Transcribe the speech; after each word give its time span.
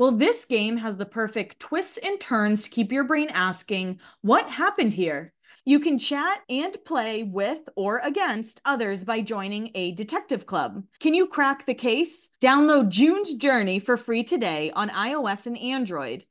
Well, 0.00 0.12
this 0.12 0.46
game 0.46 0.78
has 0.78 0.96
the 0.96 1.04
perfect 1.04 1.60
twists 1.60 1.98
and 1.98 2.18
turns 2.18 2.62
to 2.62 2.70
keep 2.70 2.90
your 2.90 3.04
brain 3.04 3.28
asking, 3.34 4.00
what 4.22 4.48
happened 4.48 4.94
here? 4.94 5.34
You 5.66 5.78
can 5.78 5.98
chat 5.98 6.40
and 6.48 6.74
play 6.86 7.22
with 7.22 7.68
or 7.76 7.98
against 7.98 8.62
others 8.64 9.04
by 9.04 9.20
joining 9.20 9.70
a 9.74 9.92
detective 9.92 10.46
club. 10.46 10.84
Can 11.00 11.12
you 11.12 11.26
crack 11.26 11.66
the 11.66 11.74
case? 11.74 12.30
Download 12.42 12.88
June's 12.88 13.34
Journey 13.34 13.78
for 13.78 13.98
free 13.98 14.24
today 14.24 14.70
on 14.74 14.88
iOS 14.88 15.46
and 15.46 15.58
Android. 15.58 16.24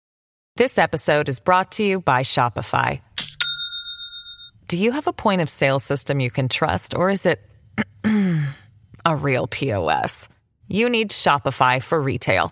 This 0.56 0.80
episode 0.80 1.30
is 1.30 1.40
brought 1.40 1.72
to 1.74 1.84
you 1.84 2.00
by 2.00 2.24
Shopify. 2.24 3.02
Do 4.68 4.80
you 4.80 4.94
have 4.94 5.06
a 5.06 5.14
point 5.14 5.42
of 5.42 5.48
sale 5.48 5.78
system 5.78 6.20
you 6.20 6.32
can 6.32 6.48
trust, 6.48 6.96
or 6.96 7.12
is 7.12 7.28
it 7.28 7.40
a 9.06 9.16
real 9.16 9.46
POS? 9.46 10.28
You 10.68 10.90
need 10.90 11.12
Shopify 11.12 11.84
for 11.84 12.02
retail. 12.02 12.52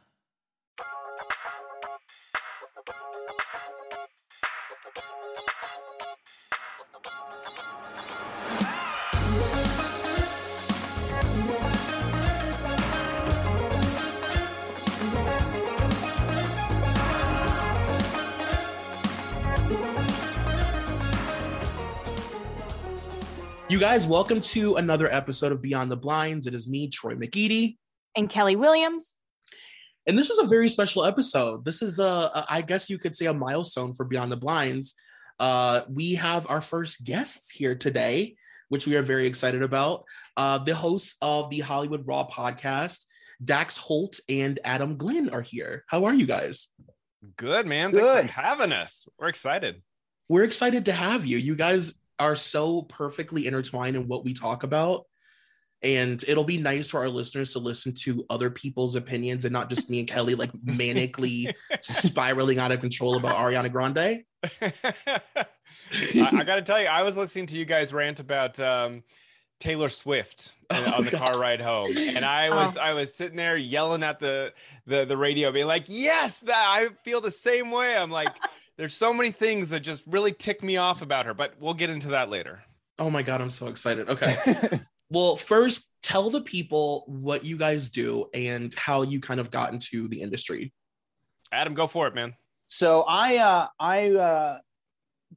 You 23.71 23.79
guys, 23.79 24.05
welcome 24.05 24.41
to 24.41 24.75
another 24.75 25.07
episode 25.09 25.53
of 25.53 25.61
Beyond 25.61 25.89
the 25.89 25.95
Blinds. 25.95 26.45
It 26.45 26.53
is 26.53 26.67
me, 26.67 26.89
Troy 26.89 27.15
McEady. 27.15 27.77
And 28.17 28.29
Kelly 28.29 28.57
Williams. 28.57 29.15
And 30.05 30.17
this 30.17 30.29
is 30.29 30.39
a 30.39 30.45
very 30.45 30.67
special 30.67 31.05
episode. 31.05 31.63
This 31.63 31.81
is, 31.81 31.97
a, 31.97 32.03
a 32.03 32.45
I 32.49 32.61
guess 32.63 32.89
you 32.89 32.97
could 32.97 33.15
say, 33.15 33.27
a 33.27 33.33
milestone 33.33 33.93
for 33.93 34.03
Beyond 34.03 34.29
the 34.29 34.35
Blinds. 34.35 34.95
Uh, 35.39 35.83
we 35.87 36.15
have 36.15 36.49
our 36.49 36.59
first 36.59 37.05
guests 37.05 37.49
here 37.49 37.73
today, 37.73 38.35
which 38.67 38.87
we 38.87 38.97
are 38.97 39.01
very 39.01 39.25
excited 39.25 39.63
about. 39.63 40.03
Uh, 40.35 40.57
the 40.57 40.75
hosts 40.75 41.15
of 41.21 41.49
the 41.49 41.61
Hollywood 41.61 42.05
Raw 42.05 42.27
podcast, 42.27 43.05
Dax 43.41 43.77
Holt 43.77 44.19
and 44.27 44.59
Adam 44.65 44.97
Glyn, 44.97 45.29
are 45.29 45.43
here. 45.43 45.85
How 45.87 46.03
are 46.03 46.13
you 46.13 46.25
guys? 46.25 46.67
Good, 47.37 47.65
man. 47.67 47.91
Good. 47.91 48.03
Thanks 48.03 48.33
for 48.33 48.41
having 48.41 48.73
us. 48.73 49.07
We're 49.17 49.29
excited. 49.29 49.81
We're 50.27 50.43
excited 50.43 50.83
to 50.85 50.91
have 50.91 51.25
you. 51.25 51.37
You 51.37 51.55
guys 51.55 51.93
are 52.21 52.35
so 52.35 52.83
perfectly 52.83 53.47
intertwined 53.47 53.95
in 53.95 54.07
what 54.07 54.23
we 54.23 54.33
talk 54.33 54.63
about. 54.63 55.05
And 55.83 56.23
it'll 56.27 56.43
be 56.43 56.57
nice 56.57 56.91
for 56.91 56.99
our 56.99 57.09
listeners 57.09 57.53
to 57.53 57.59
listen 57.59 57.93
to 58.03 58.23
other 58.29 58.51
people's 58.51 58.95
opinions 58.95 59.45
and 59.45 59.53
not 59.53 59.69
just 59.69 59.89
me 59.89 59.99
and 59.99 60.07
Kelly 60.07 60.35
like 60.35 60.51
manically 60.65 61.53
spiraling 61.81 62.59
out 62.59 62.71
of 62.71 62.81
control 62.81 63.17
about 63.17 63.35
Ariana 63.35 63.71
Grande. 63.71 64.23
I, 64.61 66.29
I 66.31 66.43
got 66.43 66.55
to 66.55 66.61
tell 66.61 66.79
you, 66.79 66.87
I 66.87 67.01
was 67.03 67.17
listening 67.17 67.47
to 67.47 67.55
you 67.57 67.65
guys 67.65 67.93
rant 67.93 68.19
about 68.19 68.59
um, 68.59 69.03
Taylor 69.59 69.89
Swift 69.89 70.53
Oh, 70.73 70.93
on 70.97 71.05
the 71.05 71.11
God. 71.11 71.33
car 71.33 71.39
ride 71.39 71.59
home, 71.59 71.89
and 71.97 72.23
I 72.23 72.49
was 72.49 72.77
I 72.77 72.93
was 72.93 73.13
sitting 73.13 73.35
there 73.35 73.57
yelling 73.57 74.03
at 74.03 74.19
the 74.19 74.53
the 74.85 75.03
the 75.03 75.17
radio, 75.17 75.51
being 75.51 75.67
like, 75.67 75.85
"Yes, 75.87 76.39
that 76.41 76.65
I 76.65 76.87
feel 77.03 77.19
the 77.19 77.29
same 77.29 77.71
way." 77.71 77.93
I'm 77.93 78.09
like, 78.09 78.33
"There's 78.81 78.95
so 78.95 79.13
many 79.13 79.29
things 79.29 79.69
that 79.69 79.81
just 79.81 80.01
really 80.07 80.31
tick 80.31 80.63
me 80.63 80.77
off 80.77 81.03
about 81.03 81.27
her," 81.27 81.35
but 81.35 81.53
we'll 81.59 81.75
get 81.75 81.91
into 81.91 82.07
that 82.07 82.31
later. 82.31 82.63
Oh 82.97 83.11
my 83.11 83.21
God, 83.21 83.39
I'm 83.39 83.51
so 83.51 83.67
excited. 83.67 84.09
Okay. 84.09 84.35
well, 85.11 85.35
first, 85.35 85.91
tell 86.01 86.31
the 86.31 86.41
people 86.41 87.05
what 87.05 87.45
you 87.45 87.57
guys 87.57 87.89
do 87.89 88.25
and 88.33 88.73
how 88.73 89.03
you 89.03 89.19
kind 89.19 89.39
of 89.39 89.51
got 89.51 89.71
into 89.71 90.07
the 90.07 90.19
industry. 90.19 90.73
Adam, 91.51 91.75
go 91.75 91.85
for 91.85 92.07
it, 92.07 92.15
man. 92.15 92.33
So 92.65 93.03
I, 93.03 93.37
uh, 93.37 93.67
I, 93.79 94.11
uh, 94.11 94.57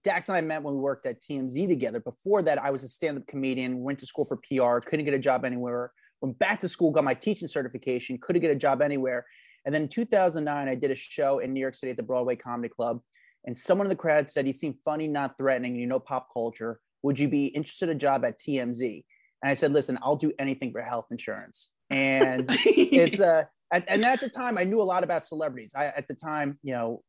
Dax 0.03 0.31
and 0.31 0.38
I 0.38 0.41
met 0.41 0.62
when 0.62 0.75
we 0.75 0.81
worked 0.81 1.04
at 1.04 1.21
TMZ 1.21 1.69
together. 1.69 2.00
Before 2.00 2.41
that, 2.43 2.62
I 2.62 2.71
was 2.71 2.83
a 2.83 2.88
stand-up 2.88 3.27
comedian. 3.27 3.83
Went 3.83 3.99
to 3.99 4.06
school 4.06 4.25
for 4.25 4.37
PR. 4.37 4.78
Couldn't 4.87 5.04
get 5.04 5.12
a 5.15 5.19
job 5.19 5.44
anywhere. 5.44 5.93
Went 6.21 6.38
back 6.38 6.60
to 6.60 6.69
school, 6.69 6.91
got 6.91 7.04
my 7.04 7.15
teaching 7.15 7.49
certification. 7.49 8.16
Couldn't 8.19 8.41
get 8.41 8.50
a 8.50 8.56
job 8.56 8.81
anywhere. 8.81 9.27
And 9.65 9.75
then 9.75 9.83
in 9.83 9.88
2009, 9.88 10.69
I 10.69 10.75
did 10.75 10.91
a 10.91 10.94
show 10.94 11.41
in 11.41 11.53
New 11.53 11.60
York 11.60 11.75
City 11.75 11.91
at 11.91 11.97
the 11.97 12.03
Broadway 12.03 12.37
Comedy 12.37 12.69
Club. 12.69 13.00
And 13.47 13.56
someone 13.56 13.87
in 13.87 13.91
the 13.91 13.97
crowd 13.97 14.28
said, 14.28 14.47
"You 14.47 14.53
seem 14.53 14.78
funny, 14.84 15.06
not 15.06 15.37
threatening. 15.37 15.77
You 15.77 15.87
know 15.87 16.00
pop 16.00 16.28
culture. 16.32 16.81
Would 17.03 17.19
you 17.19 17.28
be 17.28 17.47
interested 17.47 17.88
in 17.91 17.97
a 17.97 17.99
job 17.99 18.25
at 18.25 18.38
TMZ?" 18.38 19.05
And 19.43 19.50
I 19.50 19.55
said, 19.55 19.72
"Listen, 19.72 19.99
I'll 20.03 20.16
do 20.16 20.32
anything 20.38 20.72
for 20.72 20.81
health 20.81 21.06
insurance." 21.10 21.71
And 21.91 22.47
it's 22.49 23.21
uh 23.21 23.44
and, 23.75 23.84
and 23.88 24.04
at 24.04 24.21
the 24.21 24.28
time 24.28 24.56
i 24.56 24.65
knew 24.65 24.81
a 24.81 24.84
lot 24.84 25.04
about 25.04 25.25
celebrities 25.25 25.72
i 25.75 25.87
at 25.87 26.06
the 26.09 26.15
time 26.15 26.59
you 26.62 26.72
know 26.72 27.03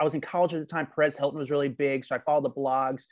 i 0.00 0.04
was 0.04 0.14
in 0.14 0.20
college 0.20 0.54
at 0.54 0.60
the 0.60 0.66
time 0.66 0.86
perez 0.86 1.16
hilton 1.16 1.38
was 1.38 1.50
really 1.50 1.68
big 1.68 2.04
so 2.04 2.16
i 2.16 2.18
followed 2.18 2.44
the 2.44 2.50
blogs 2.50 3.04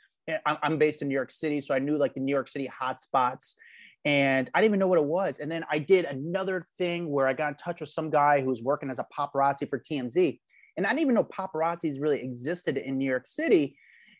I'm, 0.45 0.57
I'm 0.61 0.77
based 0.77 1.01
in 1.01 1.07
new 1.07 1.15
york 1.15 1.31
city 1.31 1.61
so 1.61 1.73
i 1.73 1.79
knew 1.79 1.97
like 1.97 2.13
the 2.13 2.19
new 2.19 2.33
york 2.33 2.47
city 2.47 2.65
hot 2.65 3.01
spots 3.01 3.55
and 4.03 4.49
i 4.53 4.59
didn't 4.59 4.71
even 4.71 4.79
know 4.79 4.87
what 4.87 4.99
it 4.99 5.05
was 5.05 5.39
and 5.39 5.49
then 5.49 5.63
i 5.71 5.79
did 5.79 6.05
another 6.05 6.65
thing 6.77 7.09
where 7.09 7.27
i 7.27 7.33
got 7.33 7.49
in 7.49 7.55
touch 7.55 7.79
with 7.79 7.89
some 7.89 8.09
guy 8.09 8.41
who 8.41 8.49
was 8.49 8.61
working 8.61 8.89
as 8.89 8.99
a 8.99 9.07
paparazzi 9.17 9.69
for 9.69 9.79
tmz 9.79 10.39
and 10.77 10.85
i 10.85 10.89
didn't 10.89 11.01
even 11.01 11.15
know 11.15 11.23
paparazzis 11.23 11.99
really 11.99 12.21
existed 12.21 12.77
in 12.77 12.97
new 12.97 13.09
york 13.09 13.27
city 13.27 13.77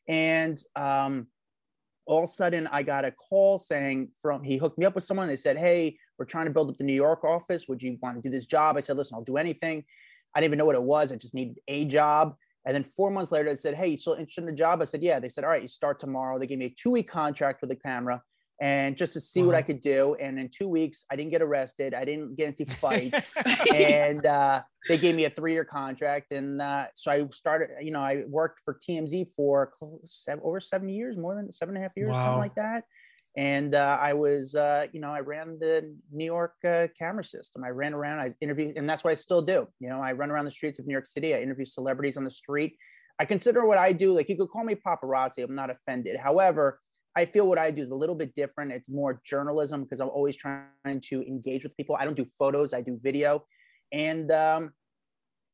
and 0.07 0.61
um 0.75 1.27
all 2.07 2.19
of 2.19 2.23
a 2.23 2.27
sudden 2.27 2.67
I 2.67 2.83
got 2.83 3.05
a 3.05 3.11
call 3.11 3.59
saying 3.59 4.09
from 4.21 4.41
he 4.41 4.57
hooked 4.57 4.77
me 4.77 4.85
up 4.85 4.95
with 4.95 5.03
someone. 5.03 5.27
They 5.27 5.35
said, 5.35 5.57
Hey, 5.57 5.97
we're 6.17 6.25
trying 6.25 6.45
to 6.45 6.51
build 6.51 6.69
up 6.69 6.77
the 6.77 6.83
New 6.83 6.93
York 6.93 7.23
office. 7.23 7.67
Would 7.67 7.83
you 7.83 7.97
want 8.01 8.15
to 8.15 8.21
do 8.21 8.29
this 8.29 8.45
job? 8.45 8.77
I 8.77 8.79
said, 8.79 8.97
Listen, 8.97 9.15
I'll 9.15 9.23
do 9.23 9.37
anything. 9.37 9.83
I 10.33 10.39
didn't 10.39 10.49
even 10.49 10.57
know 10.57 10.65
what 10.65 10.75
it 10.75 10.81
was. 10.81 11.11
I 11.11 11.17
just 11.17 11.33
needed 11.33 11.59
a 11.67 11.85
job. 11.85 12.35
And 12.65 12.73
then 12.75 12.83
four 12.83 13.11
months 13.11 13.31
later, 13.31 13.49
they 13.49 13.55
said, 13.55 13.75
Hey, 13.75 13.89
you 13.89 13.97
still 13.97 14.13
interested 14.13 14.41
in 14.41 14.47
the 14.47 14.53
job? 14.53 14.81
I 14.81 14.85
said, 14.85 15.03
Yeah. 15.03 15.19
They 15.19 15.29
said, 15.29 15.43
All 15.43 15.49
right, 15.49 15.61
you 15.61 15.67
start 15.67 15.99
tomorrow. 15.99 16.39
They 16.39 16.47
gave 16.47 16.57
me 16.57 16.65
a 16.65 16.69
two 16.69 16.91
week 16.91 17.09
contract 17.09 17.61
with 17.61 17.69
the 17.69 17.75
camera 17.75 18.23
and 18.59 18.97
just 18.97 19.13
to 19.13 19.19
see 19.19 19.43
what 19.43 19.53
I 19.55 19.61
could 19.61 19.81
do. 19.81 20.15
And 20.19 20.39
in 20.39 20.49
two 20.49 20.67
weeks, 20.67 21.05
I 21.11 21.15
didn't 21.15 21.31
get 21.31 21.41
arrested. 21.43 21.93
I 21.93 22.05
didn't 22.05 22.35
get 22.35 22.47
into 22.59 22.71
fights. 22.75 23.29
and 23.73 24.25
uh, 24.25 24.63
they 24.87 24.97
gave 24.97 25.13
me 25.15 25.25
a 25.25 25.29
three 25.29 25.53
year 25.53 25.65
contract. 25.65 26.31
And 26.31 26.61
uh, 26.61 26.87
so 26.95 27.11
I 27.11 27.27
started, 27.29 27.69
you 27.81 27.91
know, 27.91 27.99
I 27.99 28.23
worked 28.27 28.61
for 28.65 28.73
TMZ 28.75 29.27
for 29.35 29.71
close, 29.77 29.99
seven, 30.05 30.41
over 30.43 30.59
seven 30.59 30.89
years, 30.89 31.17
more 31.17 31.35
than 31.35 31.51
seven 31.51 31.75
and 31.75 31.83
a 31.83 31.87
half 31.87 31.95
years, 31.95 32.11
Wow. 32.13 32.23
something 32.25 32.39
like 32.39 32.55
that. 32.55 32.85
And 33.35 33.75
uh, 33.75 33.99
I 34.01 34.13
was, 34.13 34.55
uh, 34.55 34.87
you 34.91 34.99
know, 34.99 35.11
I 35.11 35.19
ran 35.19 35.59
the 35.59 35.95
New 36.11 36.25
York 36.25 36.55
uh, 36.67 36.87
camera 36.97 37.23
system. 37.23 37.63
I 37.63 37.69
ran 37.69 37.93
around, 37.93 38.19
I 38.19 38.33
interviewed, 38.41 38.77
and 38.77 38.89
that's 38.89 39.03
what 39.03 39.11
I 39.11 39.13
still 39.13 39.43
do. 39.43 39.67
You 39.79 39.89
know, 39.89 40.01
I 40.01 40.13
run 40.13 40.31
around 40.31 40.45
the 40.45 40.51
streets 40.51 40.79
of 40.79 40.87
New 40.87 40.93
York 40.93 41.05
City. 41.05 41.35
I 41.35 41.41
interview 41.41 41.65
celebrities 41.65 42.17
on 42.17 42.23
the 42.23 42.31
street. 42.31 42.77
I 43.19 43.25
consider 43.25 43.63
what 43.67 43.77
I 43.77 43.93
do, 43.93 44.11
like 44.13 44.27
you 44.29 44.37
could 44.37 44.49
call 44.49 44.63
me 44.63 44.73
paparazzi. 44.73 45.43
I'm 45.43 45.53
not 45.53 45.69
offended. 45.69 46.17
However, 46.17 46.79
I 47.17 47.25
feel 47.25 47.47
what 47.47 47.57
I 47.57 47.71
do 47.71 47.81
is 47.81 47.89
a 47.89 47.95
little 47.95 48.13
bit 48.13 48.35
different. 48.35 48.71
It's 48.71 48.89
more 48.89 49.19
journalism 49.25 49.81
because 49.81 49.99
I'm 49.99 50.09
always 50.09 50.35
trying 50.35 51.01
to 51.09 51.27
engage 51.27 51.63
with 51.63 51.75
people. 51.75 51.97
I 51.99 52.05
don't 52.05 52.15
do 52.15 52.27
photos, 52.37 52.73
I 52.73 52.81
do 52.81 52.99
video. 53.01 53.43
And 53.91 54.31
um, 54.31 54.71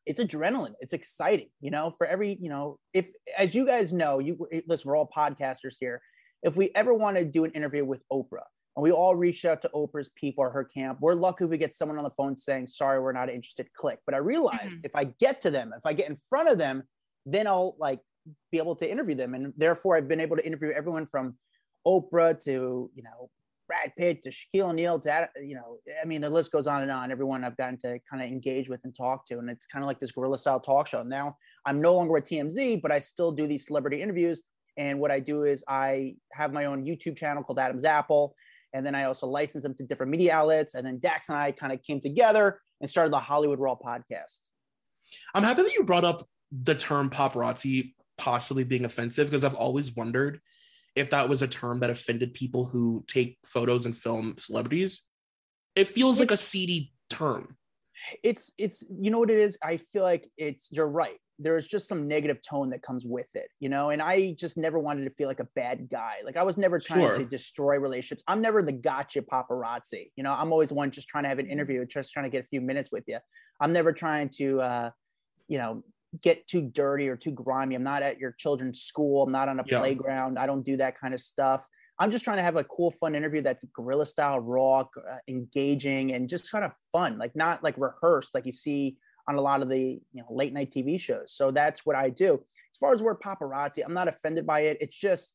it's 0.05 0.19
adrenaline. 0.19 0.73
It's 0.81 0.91
exciting, 0.91 1.47
you 1.61 1.71
know, 1.71 1.95
for 1.97 2.05
every, 2.05 2.37
you 2.41 2.49
know, 2.49 2.79
if, 2.93 3.07
as 3.37 3.55
you 3.55 3.65
guys 3.65 3.93
know, 3.93 4.19
you 4.19 4.45
listen, 4.67 4.89
we're 4.89 4.97
all 4.97 5.09
podcasters 5.15 5.75
here. 5.79 6.01
If 6.41 6.57
we 6.57 6.69
ever 6.75 6.93
want 6.93 7.15
to 7.15 7.23
do 7.23 7.45
an 7.45 7.51
interview 7.51 7.85
with 7.85 8.03
Oprah 8.11 8.49
and 8.75 8.83
we 8.83 8.91
all 8.91 9.15
reach 9.15 9.45
out 9.45 9.61
to 9.61 9.69
Oprah's 9.73 10.09
people 10.09 10.43
or 10.43 10.49
her 10.49 10.65
camp, 10.65 10.97
we're 10.99 11.13
lucky 11.13 11.45
if 11.45 11.49
we 11.49 11.57
get 11.57 11.73
someone 11.73 11.97
on 11.97 12.03
the 12.03 12.09
phone 12.09 12.35
saying, 12.35 12.67
sorry, 12.67 12.99
we're 12.99 13.13
not 13.13 13.29
interested, 13.29 13.71
click. 13.73 13.99
But 14.05 14.15
I 14.15 14.17
realized 14.17 14.79
Mhm. 14.79 14.85
if 14.85 14.97
I 14.97 15.05
get 15.05 15.39
to 15.41 15.49
them, 15.49 15.71
if 15.77 15.85
I 15.85 15.93
get 15.93 16.09
in 16.09 16.17
front 16.27 16.49
of 16.49 16.57
them, 16.57 16.83
then 17.25 17.47
I'll 17.47 17.77
like 17.79 18.01
be 18.51 18.57
able 18.57 18.75
to 18.75 18.91
interview 18.91 19.15
them. 19.15 19.33
And 19.33 19.53
therefore, 19.55 19.95
I've 19.95 20.09
been 20.09 20.19
able 20.19 20.35
to 20.35 20.45
interview 20.45 20.71
everyone 20.71 21.05
from 21.05 21.37
Oprah 21.85 22.39
to 22.45 22.89
you 22.93 23.03
know 23.03 23.29
Brad 23.67 23.93
Pitt 23.97 24.21
to 24.23 24.29
Shaquille 24.29 24.69
O'Neal 24.69 24.99
to 24.99 25.29
you 25.41 25.55
know, 25.55 25.77
I 26.01 26.05
mean, 26.05 26.21
the 26.21 26.29
list 26.29 26.51
goes 26.51 26.67
on 26.67 26.81
and 26.81 26.91
on. 26.91 27.11
Everyone 27.11 27.43
I've 27.43 27.57
gotten 27.57 27.77
to 27.79 27.99
kind 28.09 28.21
of 28.21 28.29
engage 28.29 28.69
with 28.69 28.83
and 28.83 28.95
talk 28.95 29.25
to, 29.27 29.39
and 29.39 29.49
it's 29.49 29.65
kind 29.65 29.83
of 29.83 29.87
like 29.87 29.99
this 29.99 30.11
guerrilla 30.11 30.37
style 30.37 30.59
talk 30.59 30.87
show. 30.87 31.03
Now 31.03 31.37
I'm 31.65 31.81
no 31.81 31.95
longer 31.95 32.17
at 32.17 32.25
TMZ, 32.25 32.81
but 32.81 32.91
I 32.91 32.99
still 32.99 33.31
do 33.31 33.47
these 33.47 33.65
celebrity 33.65 34.01
interviews. 34.01 34.43
And 34.77 34.99
what 34.99 35.11
I 35.11 35.19
do 35.19 35.43
is 35.43 35.63
I 35.67 36.15
have 36.31 36.51
my 36.51 36.65
own 36.65 36.85
YouTube 36.85 37.15
channel 37.17 37.43
called 37.43 37.59
Adam's 37.59 37.85
Apple, 37.85 38.35
and 38.73 38.85
then 38.85 38.95
I 38.95 39.05
also 39.05 39.27
license 39.27 39.63
them 39.63 39.75
to 39.75 39.83
different 39.83 40.11
media 40.11 40.33
outlets. 40.33 40.75
And 40.75 40.85
then 40.85 40.99
Dax 40.99 41.29
and 41.29 41.37
I 41.37 41.51
kind 41.51 41.71
of 41.71 41.81
came 41.83 41.99
together 41.99 42.59
and 42.81 42.89
started 42.89 43.13
the 43.13 43.19
Hollywood 43.19 43.59
Raw 43.59 43.75
podcast. 43.75 44.39
I'm 45.35 45.43
happy 45.43 45.61
that 45.63 45.73
you 45.73 45.83
brought 45.83 46.03
up 46.03 46.27
the 46.51 46.75
term 46.75 47.09
paparazzi 47.09 47.93
possibly 48.17 48.63
being 48.63 48.85
offensive 48.85 49.27
because 49.27 49.43
I've 49.43 49.55
always 49.55 49.95
wondered 49.95 50.39
if 50.95 51.09
that 51.09 51.29
was 51.29 51.41
a 51.41 51.47
term 51.47 51.79
that 51.79 51.89
offended 51.89 52.33
people 52.33 52.65
who 52.65 53.03
take 53.07 53.37
photos 53.45 53.85
and 53.85 53.97
film 53.97 54.35
celebrities. 54.37 55.03
It 55.75 55.87
feels 55.87 56.19
like 56.19 56.31
a 56.31 56.37
seedy 56.37 56.93
term. 57.09 57.57
It's 58.21 58.51
it's 58.57 58.83
you 58.99 59.11
know 59.11 59.19
what 59.19 59.31
it 59.31 59.39
is. 59.39 59.57
I 59.63 59.77
feel 59.77 60.03
like 60.03 60.29
it's 60.37 60.69
you're 60.71 60.87
right. 60.87 61.17
There's 61.39 61.65
just 61.65 61.87
some 61.87 62.07
negative 62.07 62.39
tone 62.47 62.69
that 62.71 62.83
comes 62.83 63.05
with 63.05 63.33
it, 63.33 63.47
you 63.59 63.69
know. 63.69 63.89
And 63.89 64.01
I 64.01 64.35
just 64.37 64.55
never 64.55 64.77
wanted 64.77 65.05
to 65.05 65.09
feel 65.09 65.27
like 65.27 65.39
a 65.39 65.47
bad 65.55 65.89
guy. 65.89 66.15
Like 66.23 66.37
I 66.37 66.43
was 66.43 66.57
never 66.57 66.79
trying 66.79 67.07
sure. 67.07 67.17
to 67.17 67.25
destroy 67.25 67.77
relationships. 67.77 68.23
I'm 68.27 68.41
never 68.41 68.61
the 68.61 68.73
gotcha 68.73 69.21
paparazzi. 69.21 70.11
You 70.15 70.23
know, 70.23 70.33
I'm 70.33 70.51
always 70.51 70.71
one 70.71 70.91
just 70.91 71.07
trying 71.07 71.23
to 71.23 71.29
have 71.29 71.39
an 71.39 71.47
interview, 71.47 71.85
just 71.85 72.11
trying 72.11 72.25
to 72.25 72.29
get 72.29 72.43
a 72.43 72.47
few 72.47 72.61
minutes 72.61 72.91
with 72.91 73.05
you. 73.07 73.17
I'm 73.59 73.73
never 73.73 73.93
trying 73.93 74.29
to, 74.37 74.61
uh, 74.61 74.89
you 75.47 75.57
know, 75.57 75.83
get 76.21 76.47
too 76.47 76.61
dirty 76.61 77.09
or 77.09 77.15
too 77.15 77.31
grimy. 77.31 77.75
I'm 77.75 77.83
not 77.83 78.03
at 78.03 78.19
your 78.19 78.31
children's 78.31 78.81
school. 78.81 79.23
I'm 79.23 79.31
not 79.31 79.49
on 79.49 79.59
a 79.59 79.63
yeah. 79.65 79.79
playground. 79.79 80.37
I 80.37 80.45
don't 80.45 80.63
do 80.63 80.77
that 80.77 80.99
kind 80.99 81.13
of 81.13 81.21
stuff. 81.21 81.67
I'm 81.99 82.11
just 82.11 82.23
trying 82.23 82.37
to 82.37 82.43
have 82.43 82.55
a 82.55 82.63
cool, 82.63 82.91
fun 82.91 83.15
interview 83.15 83.41
that's 83.41 83.63
guerrilla 83.73 84.05
style, 84.05 84.39
raw, 84.39 84.79
uh, 84.81 85.17
engaging, 85.27 86.13
and 86.13 86.27
just 86.27 86.51
kind 86.51 86.65
of 86.65 86.71
fun, 86.91 87.17
like 87.17 87.35
not 87.35 87.63
like 87.63 87.75
rehearsed, 87.77 88.33
like 88.33 88.45
you 88.45 88.51
see 88.51 88.97
on 89.27 89.35
a 89.35 89.41
lot 89.41 89.61
of 89.61 89.69
the 89.69 90.01
you 90.11 90.21
know 90.21 90.27
late 90.29 90.53
night 90.53 90.71
TV 90.71 90.99
shows. 90.99 91.31
So 91.33 91.51
that's 91.51 91.85
what 91.85 91.95
I 91.95 92.09
do. 92.09 92.33
As 92.33 92.77
far 92.79 92.93
as 92.93 92.99
the 92.99 93.05
word 93.05 93.21
paparazzi, 93.23 93.83
I'm 93.85 93.93
not 93.93 94.07
offended 94.07 94.45
by 94.45 94.61
it. 94.61 94.77
It's 94.81 94.97
just 94.97 95.33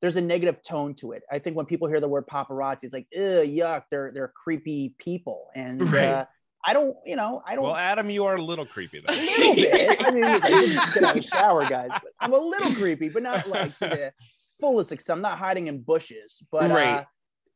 there's 0.00 0.16
a 0.16 0.20
negative 0.20 0.62
tone 0.62 0.94
to 0.96 1.12
it. 1.12 1.22
I 1.32 1.38
think 1.38 1.56
when 1.56 1.66
people 1.66 1.88
hear 1.88 2.00
the 2.00 2.08
word 2.08 2.26
paparazzi, 2.26 2.84
it's 2.84 2.92
like, 2.92 3.06
ugh, 3.16 3.46
yuck, 3.48 3.84
they're 3.90 4.12
they're 4.12 4.32
creepy 4.34 4.94
people, 4.98 5.48
and 5.54 5.80
right. 5.90 6.04
uh, 6.04 6.26
I 6.66 6.72
don't, 6.72 6.96
you 7.04 7.16
know, 7.16 7.42
I 7.46 7.54
don't. 7.54 7.64
Well, 7.64 7.76
Adam, 7.76 8.08
you 8.08 8.24
are 8.24 8.36
a 8.36 8.42
little 8.42 8.64
creepy 8.64 9.02
though. 9.06 9.12
A 9.12 9.16
little 9.16 9.54
bit. 9.54 10.06
I 10.06 10.10
mean, 10.10 10.24
I 10.24 10.38
didn't 10.38 10.94
get 10.94 11.02
out 11.02 11.16
of 11.16 11.22
the 11.22 11.28
shower, 11.28 11.64
guys. 11.68 11.90
But 11.90 12.12
I'm 12.20 12.32
a 12.32 12.38
little 12.38 12.72
creepy, 12.74 13.10
but 13.10 13.22
not 13.22 13.46
like 13.46 13.76
to 13.78 13.86
the 13.88 14.12
fullest 14.60 14.90
extent. 14.90 15.18
I'm 15.18 15.22
not 15.22 15.38
hiding 15.38 15.66
in 15.66 15.82
bushes, 15.82 16.42
but 16.50 16.70
right. 16.70 17.06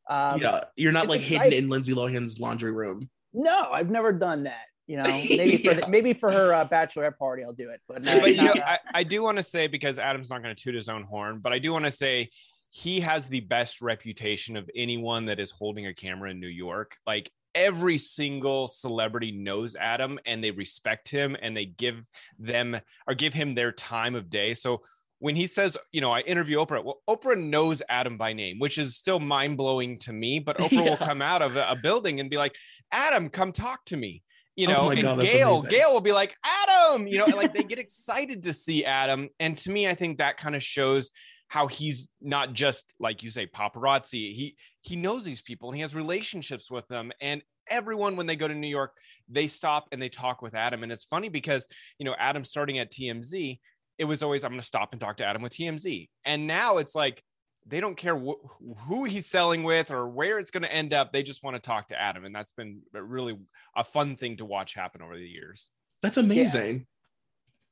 Uh, 0.07 0.31
um, 0.33 0.41
yeah, 0.41 0.63
you're 0.75 0.91
not 0.91 1.07
like 1.07 1.21
exciting. 1.21 1.51
hidden 1.51 1.63
in 1.65 1.69
Lindsay 1.69 1.93
Lohan's 1.93 2.39
laundry 2.39 2.71
room. 2.71 3.09
No, 3.33 3.71
I've 3.71 3.89
never 3.89 4.11
done 4.11 4.43
that. 4.43 4.65
You 4.85 4.97
know, 4.97 5.03
maybe 5.11 5.61
yeah. 5.63 5.73
for 5.73 5.81
the, 5.81 5.87
maybe 5.87 6.13
for 6.13 6.31
her 6.31 6.53
uh, 6.53 6.67
bachelorette 6.67 7.17
party, 7.17 7.43
I'll 7.43 7.53
do 7.53 7.69
it. 7.69 7.81
But, 7.87 8.03
no, 8.03 8.19
but 8.19 8.35
you 8.35 8.43
know, 8.43 8.53
I, 8.65 8.79
I 8.93 9.03
do 9.03 9.21
want 9.23 9.37
to 9.37 9.43
say 9.43 9.67
because 9.67 9.99
Adam's 9.99 10.29
not 10.29 10.41
going 10.41 10.55
to 10.55 10.61
toot 10.61 10.75
his 10.75 10.89
own 10.89 11.03
horn, 11.03 11.39
but 11.39 11.53
I 11.53 11.59
do 11.59 11.71
want 11.71 11.85
to 11.85 11.91
say 11.91 12.29
he 12.71 12.99
has 13.01 13.27
the 13.27 13.39
best 13.39 13.81
reputation 13.81 14.57
of 14.57 14.69
anyone 14.75 15.25
that 15.25 15.39
is 15.39 15.51
holding 15.51 15.87
a 15.87 15.93
camera 15.93 16.31
in 16.31 16.39
New 16.39 16.47
York. 16.47 16.97
Like 17.05 17.31
every 17.55 17.97
single 17.97 18.67
celebrity 18.67 19.31
knows 19.31 19.75
Adam 19.75 20.19
and 20.25 20.43
they 20.43 20.51
respect 20.51 21.09
him 21.09 21.35
and 21.41 21.55
they 21.55 21.65
give 21.65 22.07
them 22.37 22.79
or 23.07 23.13
give 23.13 23.33
him 23.33 23.55
their 23.55 23.71
time 23.71 24.15
of 24.15 24.29
day. 24.29 24.53
So 24.53 24.81
when 25.19 25.35
he 25.35 25.47
says, 25.47 25.77
you 25.91 26.01
know, 26.01 26.11
I 26.11 26.21
interview 26.21 26.57
Oprah, 26.57 26.83
well, 26.83 27.01
Oprah 27.09 27.37
knows 27.37 27.81
Adam 27.89 28.17
by 28.17 28.33
name, 28.33 28.57
which 28.59 28.77
is 28.77 28.95
still 28.95 29.19
mind 29.19 29.57
blowing 29.57 29.99
to 29.99 30.13
me. 30.13 30.39
But 30.39 30.57
Oprah 30.59 30.71
yeah. 30.71 30.89
will 30.89 30.97
come 30.97 31.21
out 31.21 31.41
of 31.41 31.55
a, 31.55 31.77
building 31.81 32.19
and 32.19 32.29
be 32.29 32.37
like, 32.37 32.55
Adam, 32.91 33.29
come 33.29 33.51
talk 33.51 33.85
to 33.85 33.97
me. 33.97 34.23
You 34.55 34.67
oh 34.67 34.71
know, 34.71 34.79
oh 34.81 34.89
and 34.89 35.01
God, 35.01 35.21
Gail, 35.21 35.61
Gail 35.61 35.93
will 35.93 36.01
be 36.01 36.11
like, 36.11 36.35
Adam, 36.43 37.07
you 37.07 37.17
know, 37.17 37.25
like 37.25 37.53
they 37.53 37.63
get 37.63 37.79
excited 37.79 38.43
to 38.43 38.53
see 38.53 38.83
Adam. 38.83 39.29
And 39.39 39.57
to 39.59 39.71
me, 39.71 39.87
I 39.87 39.95
think 39.95 40.17
that 40.17 40.37
kind 40.37 40.55
of 40.55 40.63
shows 40.63 41.11
how 41.49 41.67
he's 41.67 42.07
not 42.21 42.53
just 42.53 42.93
like 42.99 43.23
you 43.23 43.29
say 43.31 43.47
paparazzi 43.47 44.33
he 44.33 44.55
he 44.81 44.95
knows 44.95 45.23
these 45.23 45.41
people 45.41 45.69
and 45.69 45.75
he 45.75 45.81
has 45.81 45.93
relationships 45.93 46.71
with 46.71 46.87
them 46.87 47.11
and 47.21 47.41
everyone 47.69 48.15
when 48.15 48.25
they 48.25 48.35
go 48.35 48.47
to 48.47 48.55
new 48.55 48.67
york 48.67 48.93
they 49.27 49.47
stop 49.47 49.87
and 49.91 50.01
they 50.01 50.09
talk 50.09 50.41
with 50.41 50.55
adam 50.55 50.83
and 50.83 50.91
it's 50.91 51.05
funny 51.05 51.29
because 51.29 51.67
you 51.97 52.05
know 52.05 52.15
adam 52.17 52.43
starting 52.43 52.79
at 52.79 52.91
tmz 52.91 53.59
it 53.97 54.05
was 54.05 54.23
always 54.23 54.43
i'm 54.43 54.51
going 54.51 54.61
to 54.61 54.65
stop 54.65 54.89
and 54.91 55.01
talk 55.01 55.17
to 55.17 55.25
adam 55.25 55.41
with 55.41 55.53
tmz 55.53 56.07
and 56.25 56.47
now 56.47 56.77
it's 56.77 56.95
like 56.95 57.21
they 57.67 57.79
don't 57.79 57.97
care 57.97 58.17
wh- 58.17 58.87
who 58.87 59.03
he's 59.03 59.27
selling 59.27 59.63
with 59.63 59.91
or 59.91 60.07
where 60.07 60.39
it's 60.39 60.51
going 60.51 60.63
to 60.63 60.73
end 60.73 60.93
up 60.93 61.11
they 61.11 61.21
just 61.21 61.43
want 61.43 61.55
to 61.55 61.61
talk 61.61 61.87
to 61.89 62.01
adam 62.01 62.25
and 62.25 62.33
that's 62.33 62.51
been 62.51 62.81
really 62.93 63.37
a 63.75 63.83
fun 63.83 64.15
thing 64.15 64.37
to 64.37 64.45
watch 64.45 64.73
happen 64.73 65.01
over 65.01 65.15
the 65.15 65.27
years 65.27 65.69
that's 66.01 66.17
amazing 66.17 66.87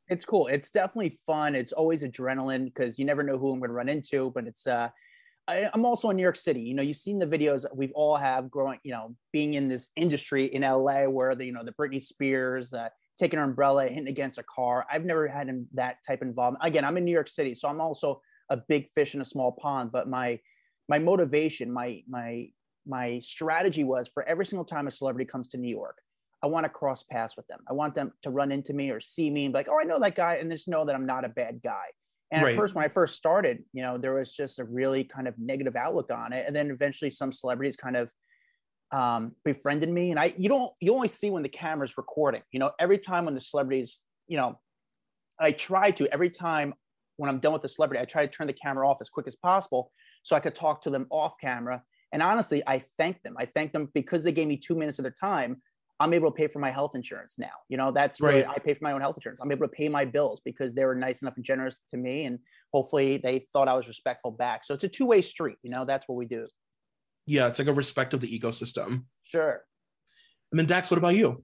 it's 0.10 0.26
cool. 0.26 0.48
It's 0.48 0.72
definitely 0.72 1.18
fun. 1.26 1.56
It's 1.56 1.74
always 1.74 2.04
adrenaline 2.04 2.66
because 2.66 2.98
you 2.98 3.06
never 3.06 3.24
know 3.24 3.38
who 3.38 3.52
I'm 3.52 3.60
going 3.60 3.70
to 3.70 3.76
run 3.76 3.90
into. 3.90 4.32
But 4.32 4.48
it's 4.48 4.66
uh, 4.66 4.90
I, 5.48 5.70
am 5.74 5.86
also 5.86 6.10
in 6.10 6.18
New 6.18 6.24
York 6.24 6.36
City. 6.36 6.62
You 6.62 6.74
know, 6.74 6.82
you've 6.82 6.98
seen 6.98 7.20
the 7.20 7.28
videos 7.28 7.62
that 7.64 7.76
we've 7.76 7.92
all 7.94 8.18
have 8.18 8.52
growing. 8.52 8.80
You 8.84 8.92
know, 8.92 9.16
being 9.32 9.54
in 9.54 9.68
this 9.68 9.92
industry 9.96 10.46
in 10.46 10.62
LA 10.62 11.04
where 11.06 11.36
the 11.36 11.46
you 11.46 11.52
know 11.52 11.64
the 11.64 11.74
Britney 11.74 12.02
Spears 12.02 12.74
uh, 12.74 12.90
taking 13.18 13.40
her 13.40 13.46
umbrella 13.46 13.88
hitting 13.88 14.08
against 14.08 14.38
a 14.38 14.44
car. 14.44 14.86
I've 14.92 15.06
never 15.06 15.28
had 15.28 15.50
that 15.74 15.98
type 16.06 16.22
of 16.22 16.28
involvement. 16.28 16.66
Again, 16.66 16.86
I'm 16.86 16.98
in 16.98 17.06
New 17.06 17.12
York 17.12 17.28
City, 17.28 17.54
so 17.54 17.68
I'm 17.68 17.82
also 17.82 18.22
a 18.50 18.58
big 18.58 18.90
fish 18.94 19.16
in 19.16 19.22
a 19.22 19.26
small 19.26 19.52
pond. 19.54 19.92
But 19.92 20.10
my 20.10 20.40
my 20.90 21.00
motivation, 21.00 21.72
my 21.72 22.02
my 22.08 22.48
my 22.86 23.20
strategy 23.20 23.84
was 23.84 24.10
for 24.14 24.24
every 24.24 24.46
single 24.46 24.66
time 24.66 24.88
a 24.88 24.92
celebrity 24.92 25.30
comes 25.30 25.48
to 25.50 25.58
New 25.58 25.70
York, 25.70 25.98
I 26.44 26.48
want 26.48 26.66
to 26.66 26.70
cross 26.70 27.04
paths 27.04 27.36
with 27.36 27.48
them. 27.48 27.60
I 27.70 27.74
want 27.74 27.96
them 27.96 28.12
to 28.24 28.30
run 28.30 28.52
into 28.52 28.74
me 28.74 28.92
or 28.92 29.00
see 29.00 29.30
me 29.30 29.46
and 29.46 29.54
be 29.54 29.60
like, 29.60 29.68
oh, 29.70 29.80
I 29.80 29.84
know 29.84 30.00
that 30.00 30.16
guy, 30.16 30.36
and 30.36 30.52
just 30.52 30.68
know 30.68 30.86
that 30.86 30.96
I'm 30.96 31.06
not 31.06 31.26
a 31.26 31.30
bad 31.30 31.62
guy. 31.64 31.88
And 32.32 32.44
right. 32.44 32.52
at 32.52 32.58
first, 32.58 32.76
when 32.76 32.84
I 32.84 32.90
first 32.90 33.16
started, 33.16 33.64
you 33.72 33.82
know, 33.82 33.98
there 33.98 34.16
was 34.16 34.32
just 34.32 34.60
a 34.60 34.66
really 34.66 35.04
kind 35.04 35.28
of 35.28 35.36
negative 35.40 35.76
outlook 35.76 36.12
on 36.12 36.34
it. 36.34 36.46
And 36.46 36.56
then 36.56 36.70
eventually 36.70 37.10
some 37.10 37.32
celebrities 37.32 37.78
kind 37.78 37.96
of 37.96 38.12
um, 38.92 39.34
befriended 39.46 39.90
me. 39.90 40.12
And 40.12 40.20
I, 40.20 40.34
you 40.38 40.50
don't, 40.50 40.72
you 40.82 40.94
only 40.94 41.08
see 41.08 41.30
when 41.30 41.44
the 41.44 41.50
camera's 41.50 41.98
recording, 41.98 42.42
you 42.52 42.60
know, 42.60 42.72
every 42.80 42.98
time 42.98 43.26
when 43.26 43.34
the 43.34 43.42
celebrities, 43.42 44.02
you 44.28 44.38
know, 44.38 44.60
I 45.40 45.52
try 45.52 45.92
to, 45.92 46.12
every 46.14 46.30
time 46.30 46.74
when 47.16 47.30
I'm 47.30 47.40
done 47.40 47.54
with 47.54 47.62
the 47.62 47.70
celebrity, 47.70 48.02
I 48.02 48.06
try 48.06 48.26
to 48.26 48.32
turn 48.32 48.48
the 48.48 48.54
camera 48.54 48.88
off 48.88 48.98
as 49.00 49.10
quick 49.10 49.28
as 49.28 49.36
possible 49.36 49.92
so 50.24 50.36
I 50.36 50.40
could 50.40 50.56
talk 50.56 50.82
to 50.84 50.90
them 50.90 51.08
off 51.10 51.36
camera. 51.40 51.82
And 52.12 52.22
honestly, 52.22 52.62
I 52.68 52.80
thank 52.98 53.22
them. 53.24 53.36
I 53.38 53.46
thank 53.46 53.72
them 53.72 53.90
because 53.94 54.24
they 54.24 54.32
gave 54.32 54.48
me 54.48 54.58
two 54.58 54.76
minutes 54.76 55.00
of 55.00 55.04
their 55.04 55.12
time 55.12 55.62
I'm 56.00 56.14
able 56.14 56.32
to 56.32 56.36
pay 56.36 56.48
for 56.48 56.60
my 56.60 56.70
health 56.70 56.96
insurance 56.96 57.36
now. 57.40 57.52
You 57.70 57.78
know, 57.78 57.92
that's 57.92 58.22
right. 58.22 58.48
I 58.48 58.60
pay 58.60 58.74
for 58.74 58.84
my 58.84 58.92
own 58.92 59.02
health 59.02 59.18
insurance. 59.18 59.40
I'm 59.42 59.52
able 59.52 59.68
to 59.68 59.72
pay 59.72 59.90
my 59.90 60.06
bills 60.06 60.42
because 60.46 60.74
they 60.74 60.86
were 60.86 60.96
nice 60.96 61.22
enough 61.22 61.36
and 61.38 61.46
generous 61.46 61.80
to 61.90 61.98
me. 61.98 62.26
And 62.26 62.40
hopefully 62.72 63.18
they 63.18 63.48
thought 63.52 63.68
I 63.68 63.74
was 63.74 63.88
respectful 63.88 64.32
back. 64.32 64.64
So 64.64 64.74
it's 64.74 64.84
a 64.84 64.90
two 64.90 65.08
way 65.08 65.22
street. 65.22 65.58
You 65.64 65.72
know, 65.72 65.86
that's 65.86 66.08
what 66.08 66.16
we 66.16 66.26
do. 66.26 66.48
Yeah. 67.26 67.48
It's 67.48 67.58
like 67.58 67.68
a 67.68 67.74
respect 67.74 68.14
of 68.14 68.22
the 68.22 68.40
ecosystem. 68.40 69.06
Sure. 69.24 69.62
And 70.52 70.60
then 70.60 70.68
Dax, 70.68 70.92
what 70.92 70.98
about 70.98 71.16
you? 71.16 71.44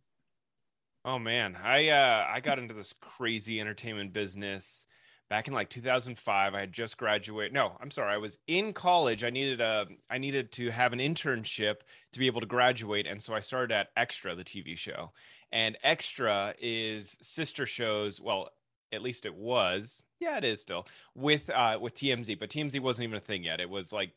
Oh 1.05 1.19
man, 1.19 1.57
I 1.61 1.89
uh 1.89 2.25
I 2.29 2.39
got 2.39 2.59
into 2.59 2.73
this 2.73 2.93
crazy 3.01 3.59
entertainment 3.59 4.13
business 4.13 4.85
back 5.33 5.47
in 5.47 5.53
like 5.55 5.67
2005 5.67 6.53
i 6.53 6.59
had 6.59 6.71
just 6.71 6.95
graduated 6.95 7.51
no 7.51 7.75
i'm 7.81 7.89
sorry 7.89 8.13
i 8.13 8.17
was 8.17 8.37
in 8.45 8.71
college 8.71 9.23
i 9.23 9.31
needed 9.31 9.59
a 9.61 9.87
i 10.11 10.19
needed 10.19 10.51
to 10.51 10.69
have 10.69 10.93
an 10.93 10.99
internship 10.99 11.77
to 12.11 12.19
be 12.19 12.27
able 12.27 12.39
to 12.39 12.45
graduate 12.45 13.07
and 13.07 13.19
so 13.19 13.33
i 13.33 13.39
started 13.39 13.73
at 13.73 13.87
extra 13.97 14.35
the 14.35 14.43
tv 14.43 14.77
show. 14.77 15.11
And 15.51 15.75
extra 15.83 16.53
is 16.61 17.17
sister 17.23 17.65
shows 17.65 18.21
well 18.21 18.49
at 18.91 19.01
least 19.01 19.25
it 19.25 19.33
was 19.33 20.03
yeah 20.19 20.37
it 20.37 20.43
is 20.43 20.61
still 20.61 20.85
with 21.15 21.49
uh 21.49 21.79
with 21.81 21.95
tmz 21.95 22.39
but 22.39 22.51
tmz 22.51 22.79
wasn't 22.79 23.05
even 23.05 23.17
a 23.17 23.21
thing 23.21 23.43
yet. 23.43 23.59
It 23.59 23.71
was 23.71 23.91
like 23.91 24.11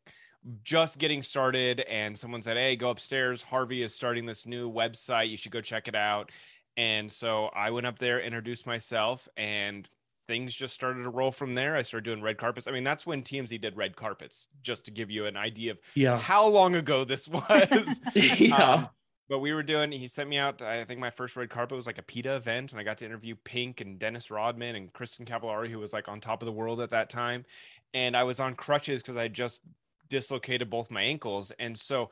just 0.65 0.99
getting 0.99 1.23
started 1.23 1.81
and 1.81 2.19
someone 2.19 2.43
said 2.43 2.59
hey 2.59 2.77
go 2.77 2.91
upstairs 2.91 3.41
harvey 3.41 3.83
is 3.83 3.95
starting 3.95 4.27
this 4.27 4.45
new 4.45 4.71
website 4.71 5.31
you 5.31 5.39
should 5.39 5.53
go 5.53 5.63
check 5.63 5.89
it 5.89 5.95
out. 5.95 6.31
And 6.77 7.11
so 7.11 7.47
i 7.55 7.71
went 7.71 7.87
up 7.87 7.99
there 7.99 8.21
introduced 8.21 8.67
myself 8.67 9.27
and 9.39 9.89
things 10.27 10.55
just 10.55 10.75
started 10.75 11.03
to 11.03 11.09
roll 11.09 11.31
from 11.31 11.55
there. 11.55 11.77
I 11.77 11.83
started 11.83 12.05
doing 12.05 12.23
red 12.23 12.39
carpets. 12.39 12.67
I 12.67 12.71
mean, 12.71 12.85
that's 12.85 13.07
when 13.07 13.23
TMZ 13.23 13.61
did 13.61 13.77
red 13.77 13.97
carpets, 13.97 14.49
just 14.63 14.85
to 14.87 14.91
give 14.91 15.11
you 15.11 15.27
an 15.27 15.37
idea 15.37 15.73
of 15.73 15.79
yeah. 15.95 16.19
how 16.19 16.47
long 16.47 16.77
ago 16.77 17.05
this 17.05 17.29
was. 17.29 18.01
yeah. 18.15 18.57
Um, 18.57 18.89
but 19.29 19.41
we 19.41 19.53
were 19.53 19.63
doing, 19.63 19.91
he 19.91 20.07
sent 20.07 20.29
me 20.29 20.39
out. 20.39 20.63
I 20.63 20.85
think 20.85 21.01
my 21.01 21.11
first 21.11 21.35
red 21.35 21.51
carpet 21.51 21.77
was 21.77 21.87
like 21.87 21.99
a 21.99 22.03
PETA 22.03 22.37
event, 22.37 22.73
and 22.73 22.81
I 22.81 22.85
got 22.85 22.99
to 22.99 23.05
interview 23.05 23.35
Pink 23.45 23.81
and 23.81 23.99
Dennis 23.99 24.31
Rodman 24.31 24.77
and 24.77 24.93
Kristin 24.93 25.27
Cavallari, 25.27 25.69
who 25.69 25.81
was 25.81 25.93
like 25.93 26.09
on 26.09 26.21
top 26.21 26.43
of 26.43 26.47
the 26.47 26.53
world 26.53 26.81
at 26.81 26.91
that 26.91 27.11
time. 27.11 27.45
And 27.93 28.17
I 28.17 28.23
was 28.23 28.39
on 28.39 28.55
crutches 28.55 29.03
because 29.03 29.17
I 29.17 29.29
just 29.29 29.63
dislocated 30.09 30.71
both 30.71 30.91
my 30.91 31.03
ankles. 31.03 31.51
And 31.59 31.77
so 31.79 32.11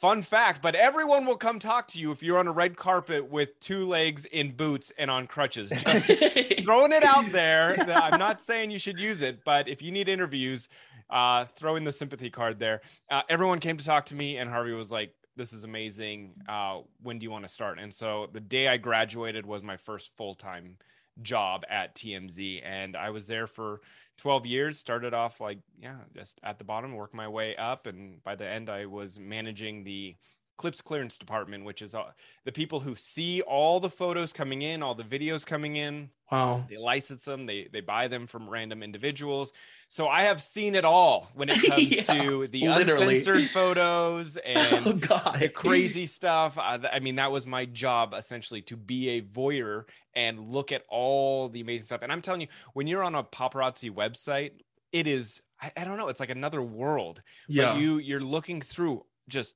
fun 0.00 0.22
fact, 0.22 0.62
but 0.62 0.74
everyone 0.74 1.26
will 1.26 1.36
come 1.36 1.58
talk 1.58 1.86
to 1.88 1.98
you 1.98 2.10
if 2.10 2.22
you're 2.22 2.38
on 2.38 2.48
a 2.48 2.52
red 2.52 2.76
carpet 2.76 3.30
with 3.30 3.58
two 3.60 3.86
legs 3.86 4.24
in 4.24 4.52
boots 4.52 4.92
and 4.98 5.10
on 5.10 5.26
crutches. 5.26 5.70
Just 5.86 6.60
throwing 6.60 6.92
it 6.92 7.04
out 7.04 7.30
there. 7.32 7.76
I'm 7.90 8.18
not 8.18 8.42
saying 8.42 8.70
you 8.70 8.78
should 8.78 8.98
use 8.98 9.22
it, 9.22 9.44
but 9.44 9.68
if 9.68 9.82
you 9.82 9.92
need 9.92 10.08
interviews, 10.08 10.68
uh, 11.10 11.44
throw 11.56 11.76
in 11.76 11.84
the 11.84 11.92
sympathy 11.92 12.30
card 12.30 12.58
there. 12.58 12.80
Uh, 13.10 13.22
everyone 13.28 13.60
came 13.60 13.76
to 13.76 13.84
talk 13.84 14.06
to 14.06 14.14
me, 14.14 14.38
and 14.38 14.50
Harvey 14.50 14.72
was 14.72 14.90
like, 14.90 15.14
this 15.36 15.52
is 15.52 15.64
amazing. 15.64 16.32
Uh, 16.48 16.80
when 17.02 17.18
do 17.18 17.24
you 17.24 17.30
want 17.30 17.44
to 17.44 17.48
start? 17.48 17.78
And 17.78 17.92
so 17.92 18.28
the 18.32 18.40
day 18.40 18.68
I 18.68 18.76
graduated 18.76 19.46
was 19.46 19.62
my 19.62 19.76
first 19.76 20.12
full 20.16 20.34
time 20.34 20.76
job 21.20 21.64
at 21.68 21.94
TMZ. 21.94 22.62
And 22.64 22.96
I 22.96 23.10
was 23.10 23.26
there 23.26 23.46
for 23.46 23.80
12 24.18 24.46
years, 24.46 24.78
started 24.78 25.14
off 25.14 25.40
like, 25.40 25.58
yeah, 25.80 25.96
just 26.14 26.38
at 26.42 26.58
the 26.58 26.64
bottom, 26.64 26.94
work 26.94 27.12
my 27.14 27.28
way 27.28 27.56
up. 27.56 27.86
And 27.86 28.22
by 28.22 28.36
the 28.36 28.46
end, 28.46 28.70
I 28.70 28.86
was 28.86 29.18
managing 29.18 29.84
the 29.84 30.16
clips 30.58 30.80
clearance 30.82 31.18
department, 31.18 31.64
which 31.64 31.82
is 31.82 31.94
uh, 31.94 32.04
the 32.44 32.52
people 32.52 32.78
who 32.78 32.94
see 32.94 33.40
all 33.40 33.80
the 33.80 33.90
photos 33.90 34.32
coming 34.32 34.62
in, 34.62 34.82
all 34.82 34.94
the 34.94 35.02
videos 35.02 35.44
coming 35.46 35.76
in. 35.76 36.10
Wow. 36.30 36.64
They 36.68 36.76
license 36.76 37.24
them, 37.24 37.46
they 37.46 37.68
they 37.72 37.80
buy 37.80 38.08
them 38.08 38.26
from 38.26 38.48
random 38.48 38.82
individuals. 38.82 39.52
So 39.88 40.08
I 40.08 40.22
have 40.22 40.40
seen 40.40 40.74
it 40.74 40.84
all 40.84 41.28
when 41.34 41.48
it 41.48 41.62
comes 41.68 41.90
Yeah, 41.90 42.02
to 42.04 42.46
the 42.46 42.68
literally. 42.68 43.16
uncensored 43.16 43.50
photos 43.50 44.36
and 44.44 44.86
oh 44.86 44.92
God. 44.94 45.38
the 45.40 45.48
crazy 45.48 46.06
stuff. 46.06 46.56
Uh, 46.58 46.78
th- 46.78 46.92
I 46.92 47.00
mean, 47.00 47.16
that 47.16 47.32
was 47.32 47.46
my 47.46 47.64
job 47.64 48.14
essentially 48.16 48.62
to 48.62 48.76
be 48.76 49.08
a 49.10 49.22
voyeur 49.22 49.84
and 50.14 50.50
look 50.52 50.72
at 50.72 50.82
all 50.88 51.48
the 51.48 51.60
amazing 51.60 51.86
stuff. 51.86 52.02
And 52.02 52.12
I'm 52.12 52.22
telling 52.22 52.40
you, 52.42 52.48
when 52.74 52.86
you're 52.86 53.02
on 53.02 53.14
a 53.14 53.22
paparazzi 53.24 53.90
website, 53.90 54.52
it 54.92 55.06
is 55.06 55.42
I, 55.60 55.72
I 55.76 55.84
don't 55.84 55.96
know, 55.96 56.08
it's 56.08 56.20
like 56.20 56.30
another 56.30 56.60
world. 56.62 57.22
Yeah. 57.48 57.76
You 57.76 57.98
you're 57.98 58.20
looking 58.20 58.60
through 58.60 59.04
just 59.28 59.54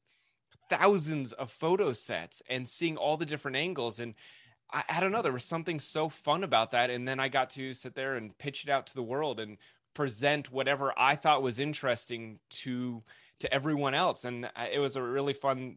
thousands 0.69 1.33
of 1.33 1.51
photo 1.51 1.93
sets 1.93 2.43
and 2.49 2.69
seeing 2.69 2.97
all 2.97 3.17
the 3.17 3.27
different 3.27 3.57
angles 3.57 4.01
and 4.01 4.15
I, 4.73 4.83
I 4.89 5.01
don't 5.01 5.13
know 5.13 5.23
there 5.23 5.33
was 5.33 5.45
something 5.45 5.79
so 5.79 6.09
fun 6.09 6.43
about 6.43 6.73
that 6.73 6.91
and 6.91 7.07
then 7.07 7.21
i 7.21 7.29
got 7.29 7.51
to 7.51 7.73
sit 7.73 7.95
there 7.95 8.17
and 8.17 8.37
pitch 8.37 8.65
it 8.65 8.71
out 8.71 8.89
to 8.89 8.95
the 8.95 9.03
world 9.03 9.39
and 9.39 9.59
present 9.95 10.51
whatever 10.51 10.93
i 10.99 11.15
thought 11.15 11.43
was 11.43 11.61
interesting 11.61 12.41
to 12.51 13.03
to 13.39 13.53
everyone 13.55 13.95
else 13.95 14.25
and 14.25 14.51
I- 14.57 14.69
it 14.71 14.79
was 14.81 14.97
a 14.97 15.03
really 15.03 15.35
fun 15.35 15.77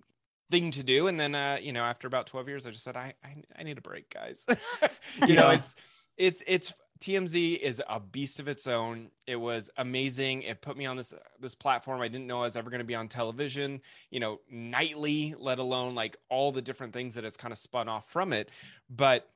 thing 0.51 0.72
to 0.72 0.84
do 0.84 1.08
and 1.08 1.20
then 1.20 1.36
uh 1.36 1.58
you 1.62 1.72
know 1.72 1.84
after 1.84 2.08
about 2.08 2.25
12 2.25 2.48
years 2.48 2.65
i 2.65 2.72
just 2.72 2.84
said 2.84 2.98
i 2.98 3.13
i, 3.24 3.36
I 3.58 3.63
need 3.63 3.77
a 3.77 3.82
break 3.82 4.12
guys 4.12 4.46
you 5.27 5.36
know 5.36 5.51
it's 5.51 5.75
it's 6.18 6.44
it's 6.48 6.74
TMZ 7.00 7.60
is 7.60 7.82
a 7.88 8.00
beast 8.00 8.41
of 8.41 8.50
its 8.50 8.68
own. 8.68 9.10
It 9.25 9.38
was 9.38 9.70
amazing. 9.77 10.41
It 10.41 10.62
put 10.62 10.75
me 10.75 10.86
on 10.86 10.98
this 10.98 11.13
this 11.39 11.56
platform. 11.56 12.01
I 12.01 12.10
didn't 12.10 12.27
know 12.27 12.39
I 12.39 12.44
was 12.44 12.58
ever 12.58 12.70
going 12.70 12.79
to 12.79 12.86
be 12.86 12.96
on 12.96 13.08
television, 13.08 13.82
you 14.12 14.20
know, 14.20 14.41
nightly, 14.51 15.34
let 15.38 15.60
alone 15.60 15.96
like 15.96 16.18
all 16.29 16.51
the 16.51 16.62
different 16.62 16.91
things 16.91 17.15
that 17.15 17.24
it's 17.24 17.38
kind 17.38 17.53
of 17.53 17.58
spun 17.58 17.88
off 17.88 18.12
from 18.12 18.34
it. 18.34 18.50
But 18.89 19.29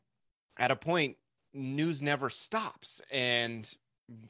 at 0.57 0.71
a 0.71 0.75
point, 0.75 1.15
news 1.53 2.01
never 2.01 2.29
stops. 2.29 3.01
And 3.09 3.73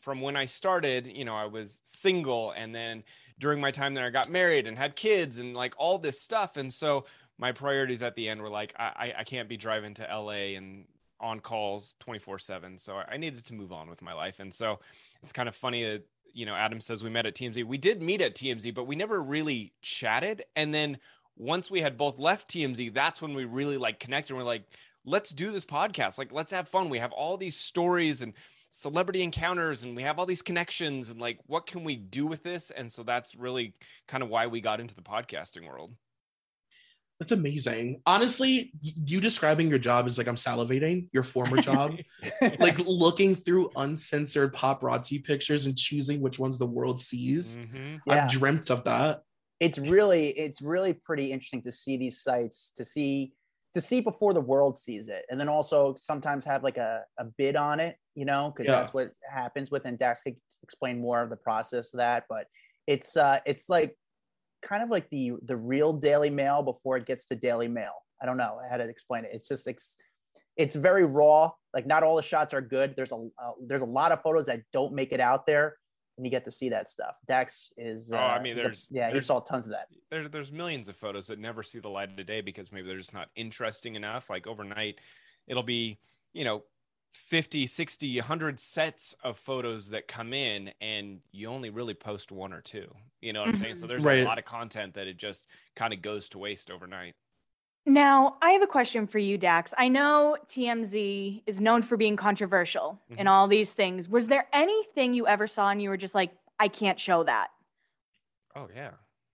from 0.01 0.21
when 0.21 0.35
I 0.35 0.45
started, 0.45 1.07
you 1.07 1.25
know, 1.25 1.35
I 1.35 1.45
was 1.45 1.81
single 1.83 2.51
and 2.51 2.73
then 2.73 3.03
during 3.39 3.59
my 3.61 3.71
time 3.71 3.93
there 3.93 4.05
I 4.05 4.09
got 4.09 4.29
married 4.29 4.67
and 4.67 4.77
had 4.77 4.95
kids 4.95 5.37
and 5.37 5.53
like 5.53 5.73
all 5.77 5.97
this 5.97 6.21
stuff. 6.21 6.57
And 6.57 6.73
so 6.73 7.05
my 7.37 7.51
priorities 7.51 8.03
at 8.03 8.15
the 8.15 8.29
end 8.29 8.41
were 8.41 8.49
like 8.49 8.73
I, 8.77 9.13
I- 9.19 9.23
can't 9.23 9.49
be 9.49 9.57
driving 9.57 9.93
to 9.95 10.03
LA 10.03 10.55
and 10.57 10.85
on 11.19 11.39
calls 11.39 11.95
24 12.01 12.37
7 12.37 12.77
so 12.77 12.97
i 13.09 13.15
needed 13.15 13.45
to 13.45 13.53
move 13.53 13.71
on 13.71 13.89
with 13.89 14.01
my 14.01 14.13
life. 14.13 14.39
And 14.39 14.53
so 14.53 14.79
it's 15.21 15.31
kind 15.31 15.47
of 15.47 15.55
funny 15.55 15.83
that 15.83 16.03
you 16.33 16.45
know 16.45 16.53
adam 16.55 16.81
says 16.81 17.03
we 17.03 17.09
met 17.09 17.25
at 17.25 17.35
tmz 17.35 17.63
we 17.63 17.77
did 17.77 18.01
meet 18.01 18.19
at 18.19 18.35
tmz 18.35 18.73
but 18.73 18.87
we 18.87 18.95
never 18.95 19.21
really 19.21 19.73
chatted. 19.81 20.43
And 20.55 20.73
then 20.73 20.97
once 21.37 21.71
we 21.71 21.81
had 21.81 21.97
both 21.97 22.19
left 22.19 22.49
tmz 22.49 22.93
that's 22.93 23.21
when 23.21 23.33
we 23.33 23.45
really 23.45 23.77
like 23.77 23.99
connected. 23.99 24.33
And 24.33 24.39
we're 24.39 24.45
like 24.45 24.65
let's 25.05 25.31
do 25.31 25.51
this 25.51 25.65
podcast. 25.65 26.17
Like 26.17 26.31
let's 26.31 26.51
have 26.51 26.67
fun. 26.67 26.89
We 26.89 26.99
have 26.99 27.11
all 27.11 27.37
these 27.37 27.57
stories 27.57 28.21
and 28.21 28.33
celebrity 28.75 29.21
encounters 29.21 29.83
and 29.83 29.95
we 29.95 30.01
have 30.01 30.17
all 30.17 30.25
these 30.25 30.41
connections 30.41 31.11
and 31.11 31.21
like 31.21 31.37
what 31.45 31.67
can 31.67 31.83
we 31.83 31.95
do 31.95 32.25
with 32.25 32.41
this 32.41 32.71
and 32.71 32.91
so 32.91 33.03
that's 33.03 33.35
really 33.35 33.75
kind 34.07 34.23
of 34.23 34.29
why 34.29 34.47
we 34.47 34.59
got 34.59 34.79
into 34.79 34.95
the 34.95 35.01
podcasting 35.01 35.67
world 35.67 35.93
That's 37.19 37.31
amazing. 37.31 38.01
Honestly, 38.07 38.73
you 38.81 39.21
describing 39.21 39.69
your 39.69 39.77
job 39.77 40.07
is 40.07 40.17
like 40.17 40.27
I'm 40.27 40.35
salivating. 40.35 41.07
Your 41.13 41.23
former 41.23 41.61
job, 41.61 41.95
like 42.59 42.77
looking 42.87 43.35
through 43.35 43.69
uncensored 43.77 44.53
paparazzi 44.55 45.23
pictures 45.23 45.67
and 45.67 45.77
choosing 45.77 46.19
which 46.21 46.39
ones 46.39 46.57
the 46.57 46.65
world 46.65 46.99
sees. 46.99 47.57
Mhm. 47.57 47.99
Yeah. 48.07 48.23
I've 48.23 48.29
dreamt 48.29 48.71
of 48.71 48.83
that. 48.85 49.21
it's 49.59 49.77
really 49.77 50.29
it's 50.29 50.61
really 50.63 50.93
pretty 50.93 51.31
interesting 51.31 51.61
to 51.61 51.71
see 51.71 51.95
these 51.95 52.17
sites 52.21 52.71
to 52.77 52.83
see 52.83 53.33
to 53.73 53.81
see 53.81 54.01
before 54.01 54.33
the 54.33 54.41
world 54.41 54.77
sees 54.77 55.09
it 55.09 55.25
and 55.29 55.39
then 55.39 55.49
also 55.49 55.95
sometimes 55.97 56.45
have 56.45 56.63
like 56.63 56.77
a, 56.77 57.01
a 57.17 57.25
bid 57.37 57.55
on 57.55 57.79
it 57.79 57.97
you 58.15 58.25
know 58.25 58.53
because 58.55 58.69
Yeah. 58.69 58.79
that's 58.81 58.93
what 58.93 59.11
happens 59.29 59.71
with 59.71 59.85
and 59.85 59.97
dax 59.97 60.21
could 60.21 60.35
explain 60.61 61.01
more 61.01 61.21
of 61.21 61.29
the 61.29 61.37
process 61.37 61.93
of 61.93 61.97
that 61.97 62.25
but 62.29 62.47
it's 62.87 63.17
uh 63.17 63.39
it's 63.45 63.69
like 63.69 63.95
kind 64.63 64.81
of 64.81 64.89
like 64.89 65.09
the 65.09 65.33
the 65.45 65.55
real 65.55 65.93
daily 65.93 66.29
mail 66.29 66.63
before 66.63 66.97
it 66.97 67.05
gets 67.05 67.25
to 67.25 67.35
daily 67.35 67.67
mail. 67.67 67.93
I 68.21 68.25
don't 68.25 68.37
know 68.37 68.59
how 68.69 68.77
to 68.77 68.83
explain 68.85 69.25
it. 69.25 69.31
It's 69.33 69.47
just 69.47 69.67
it's 69.67 69.97
it's 70.55 70.75
very 70.75 71.03
raw. 71.03 71.51
Like 71.73 71.85
not 71.85 72.03
all 72.03 72.15
the 72.15 72.23
shots 72.23 72.53
are 72.53 72.61
good. 72.61 72.93
There's 72.95 73.11
a 73.11 73.15
uh, 73.15 73.51
there's 73.67 73.81
a 73.81 73.85
lot 73.85 74.11
of 74.11 74.21
photos 74.21 74.45
that 74.45 74.61
don't 74.71 74.93
make 74.93 75.11
it 75.11 75.19
out 75.19 75.45
there 75.45 75.75
and 76.23 76.27
you 76.27 76.31
get 76.31 76.45
to 76.45 76.51
see 76.51 76.69
that 76.69 76.87
stuff. 76.87 77.17
Dax 77.27 77.73
is 77.75 78.13
Oh, 78.13 78.17
uh, 78.17 78.19
I 78.21 78.41
mean, 78.41 78.53
is 78.53 78.59
a- 78.59 78.63
there's- 78.63 78.87
yeah 78.89 79.11
he 79.11 79.19
saw 79.19 79.41
tons 79.41 79.65
of 79.65 79.71
that. 79.73 79.89
There, 80.09 80.29
there's 80.29 80.53
millions 80.53 80.87
of 80.87 80.95
photos 80.95 81.27
that 81.27 81.37
never 81.37 81.63
see 81.63 81.79
the 81.79 81.89
light 81.89 82.09
of 82.09 82.15
the 82.15 82.23
day 82.23 82.39
because 82.39 82.71
maybe 82.71 82.87
they're 82.87 82.97
just 82.97 83.13
not 83.13 83.27
interesting 83.35 83.95
enough. 83.95 84.29
Like 84.29 84.47
overnight 84.47 84.99
it'll 85.47 85.63
be 85.63 85.99
you 86.31 86.45
know 86.45 86.63
50 87.13 87.67
60 87.67 88.19
100 88.19 88.59
sets 88.59 89.13
of 89.23 89.37
photos 89.37 89.89
that 89.89 90.07
come 90.07 90.33
in 90.33 90.71
and 90.79 91.19
you 91.33 91.47
only 91.49 91.69
really 91.69 91.93
post 91.93 92.31
one 92.31 92.53
or 92.53 92.61
two. 92.61 92.87
You 93.21 93.33
know 93.33 93.41
what 93.41 93.49
i'm 93.49 93.57
saying? 93.57 93.75
So 93.75 93.85
there's 93.85 94.03
Right. 94.03 94.19
a 94.19 94.25
lot 94.25 94.39
of 94.39 94.45
content 94.45 94.93
that 94.93 95.07
it 95.07 95.17
just 95.17 95.45
kind 95.75 95.93
of 95.93 96.01
goes 96.01 96.29
to 96.29 96.39
waste 96.39 96.71
overnight 96.71 97.15
Now, 97.85 98.37
I 98.41 98.51
have 98.51 98.61
a 98.61 98.67
question 98.67 99.07
for 99.07 99.19
you, 99.19 99.37
Dax. 99.37 99.73
I 99.77 99.89
know 99.89 100.37
TMZ 100.47 101.43
is 101.45 101.59
known 101.59 101.81
for 101.81 101.97
being 101.97 102.15
controversial 102.15 102.99
and 103.17 103.27
all 103.27 103.47
these 103.47 103.73
things. 103.73 104.07
Was 104.07 104.29
there 104.29 104.47
anything 104.53 105.13
you 105.13 105.27
ever 105.27 105.47
saw 105.47 105.69
and 105.69 105.81
you 105.81 105.89
were 105.89 105.97
just 105.97 106.15
like, 106.15 106.31
I 106.59 106.67
can't 106.69 106.99
show 106.99 107.23
that? 107.23 107.47
oh 108.55 108.69
yeah 108.75 108.91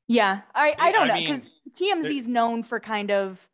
Yeah, 0.08 0.42
I, 0.56 0.74
I 0.80 0.92
don't 0.94 1.12
I 1.12 1.20
know 1.20 1.20
because 1.20 1.52
TMZ 1.78 2.18
is 2.18 2.28
known 2.28 2.64
for 2.64 2.80
kind 2.80 3.12
of 3.12 3.46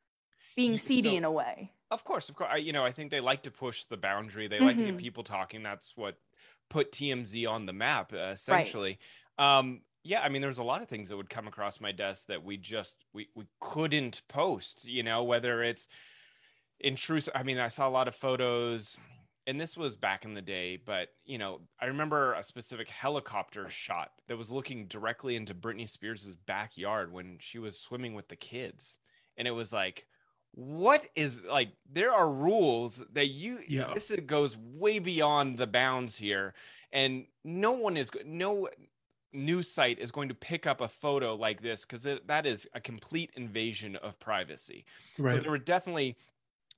being 0.55 0.77
seedy 0.77 1.09
so- 1.09 1.15
in 1.17 1.23
a 1.25 1.31
way. 1.31 1.71
Of 1.91 2.03
course, 2.03 2.29
of 2.29 2.35
course. 2.35 2.49
I, 2.51 2.57
you 2.57 2.73
know, 2.73 2.83
I 2.83 2.91
think 2.91 3.11
they 3.11 3.19
like 3.19 3.43
to 3.43 3.51
push 3.51 3.85
the 3.85 3.95
boundary. 3.97 4.47
They 4.47 4.59
like 4.59 4.77
to 4.77 4.83
get 4.83 4.95
Mhm. 4.95 4.99
people 4.99 5.23
talking. 5.23 5.61
That's 5.61 5.91
what 5.95 6.17
put 6.69 6.91
TMZ 6.91 7.45
on 7.47 7.65
the 7.67 7.73
map, 7.73 8.11
uh, 8.11 8.31
essentially. 8.33 8.97
Um, 9.37 9.81
yeah, 10.05 10.21
I 10.21 10.29
mean, 10.29 10.41
there's 10.43 10.59
a 10.59 10.63
lot 10.63 10.83
of 10.83 10.87
things 10.87 11.09
that 11.09 11.17
would 11.17 11.31
come 11.31 11.47
across 11.47 11.81
my 11.81 11.91
desk 11.91 12.27
that 12.27 12.43
we 12.43 12.57
just 12.57 12.95
we 13.11 13.27
we 13.33 13.45
couldn't 13.59 14.21
post. 14.29 14.85
You 14.85 15.01
know, 15.01 15.23
whether 15.23 15.63
it's 15.63 15.87
intrusive. 16.79 17.33
I 17.35 17.41
mean, 17.41 17.57
I 17.57 17.69
saw 17.69 17.87
a 17.87 17.89
lot 17.89 18.07
of 18.07 18.15
photos, 18.15 18.97
and 19.47 19.59
this 19.59 19.75
was 19.75 19.95
back 19.95 20.23
in 20.23 20.35
the 20.35 20.43
day. 20.43 20.77
But 20.77 21.09
you 21.25 21.39
know, 21.39 21.61
I 21.81 21.87
remember 21.87 22.33
a 22.33 22.43
specific 22.43 22.87
helicopter 22.87 23.67
shot 23.67 24.11
that 24.27 24.37
was 24.37 24.51
looking 24.51 24.85
directly 24.85 25.35
into 25.35 25.55
Britney 25.55 25.89
Spears' 25.89 26.35
backyard 26.45 27.11
when 27.11 27.37
she 27.39 27.57
was 27.57 27.79
swimming 27.79 28.13
with 28.13 28.27
the 28.27 28.35
kids, 28.35 28.99
and 29.37 29.47
it 29.47 29.51
was 29.51 29.73
like 29.73 30.05
what 30.51 31.03
is 31.15 31.41
like 31.43 31.69
there 31.91 32.13
are 32.13 32.29
rules 32.29 33.03
that 33.11 33.27
you 33.27 33.59
Yeah. 33.67 33.91
this 33.93 34.09
goes 34.25 34.55
way 34.55 34.99
beyond 34.99 35.57
the 35.57 35.67
bounds 35.67 36.15
here 36.15 36.53
and 36.93 37.25
no 37.43 37.73
one 37.73 37.97
is 37.97 38.09
no 38.25 38.69
news 39.35 39.71
site 39.71 39.99
is 39.99 40.11
going 40.11 40.29
to 40.29 40.35
pick 40.35 40.65
up 40.65 40.81
a 40.81 40.87
photo 40.87 41.35
like 41.35 41.61
this 41.61 41.85
because 41.85 42.07
that 42.25 42.45
is 42.45 42.67
a 42.73 42.79
complete 42.79 43.31
invasion 43.35 43.95
of 43.97 44.19
privacy. 44.19 44.85
So 45.17 45.41
there 45.41 45.51
were 45.51 45.57
definitely 45.57 46.17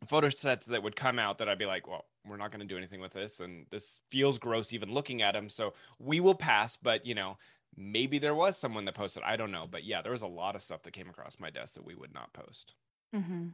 photo 0.05 0.29
sets 0.29 0.67
that 0.67 0.83
would 0.83 0.95
come 0.95 1.17
out 1.17 1.39
that 1.39 1.49
i'd 1.49 1.57
be 1.57 1.65
like 1.65 1.87
well 1.87 2.05
we're 2.23 2.37
not 2.37 2.51
going 2.51 2.59
to 2.59 2.67
do 2.67 2.77
anything 2.77 3.01
with 3.01 3.13
this 3.13 3.39
and 3.39 3.65
this 3.71 4.01
feels 4.11 4.37
gross 4.37 4.71
even 4.71 4.93
looking 4.93 5.23
at 5.23 5.33
them 5.33 5.49
so 5.49 5.73
we 5.97 6.19
will 6.19 6.35
pass 6.35 6.75
but 6.75 7.03
you 7.03 7.15
know 7.15 7.35
maybe 7.75 8.19
there 8.19 8.35
was 8.35 8.55
someone 8.55 8.85
that 8.85 8.93
posted 8.93 9.23
i 9.23 9.35
don't 9.35 9.49
know 9.49 9.65
but 9.67 9.83
yeah 9.83 9.99
there 10.03 10.11
was 10.11 10.21
a 10.21 10.27
lot 10.27 10.55
of 10.55 10.61
stuff 10.61 10.83
that 10.83 10.93
came 10.93 11.09
across 11.09 11.39
my 11.39 11.49
desk 11.49 11.73
that 11.73 11.83
we 11.83 11.95
would 11.95 12.13
not 12.13 12.31
post. 12.31 12.75
Hmm 13.11 13.47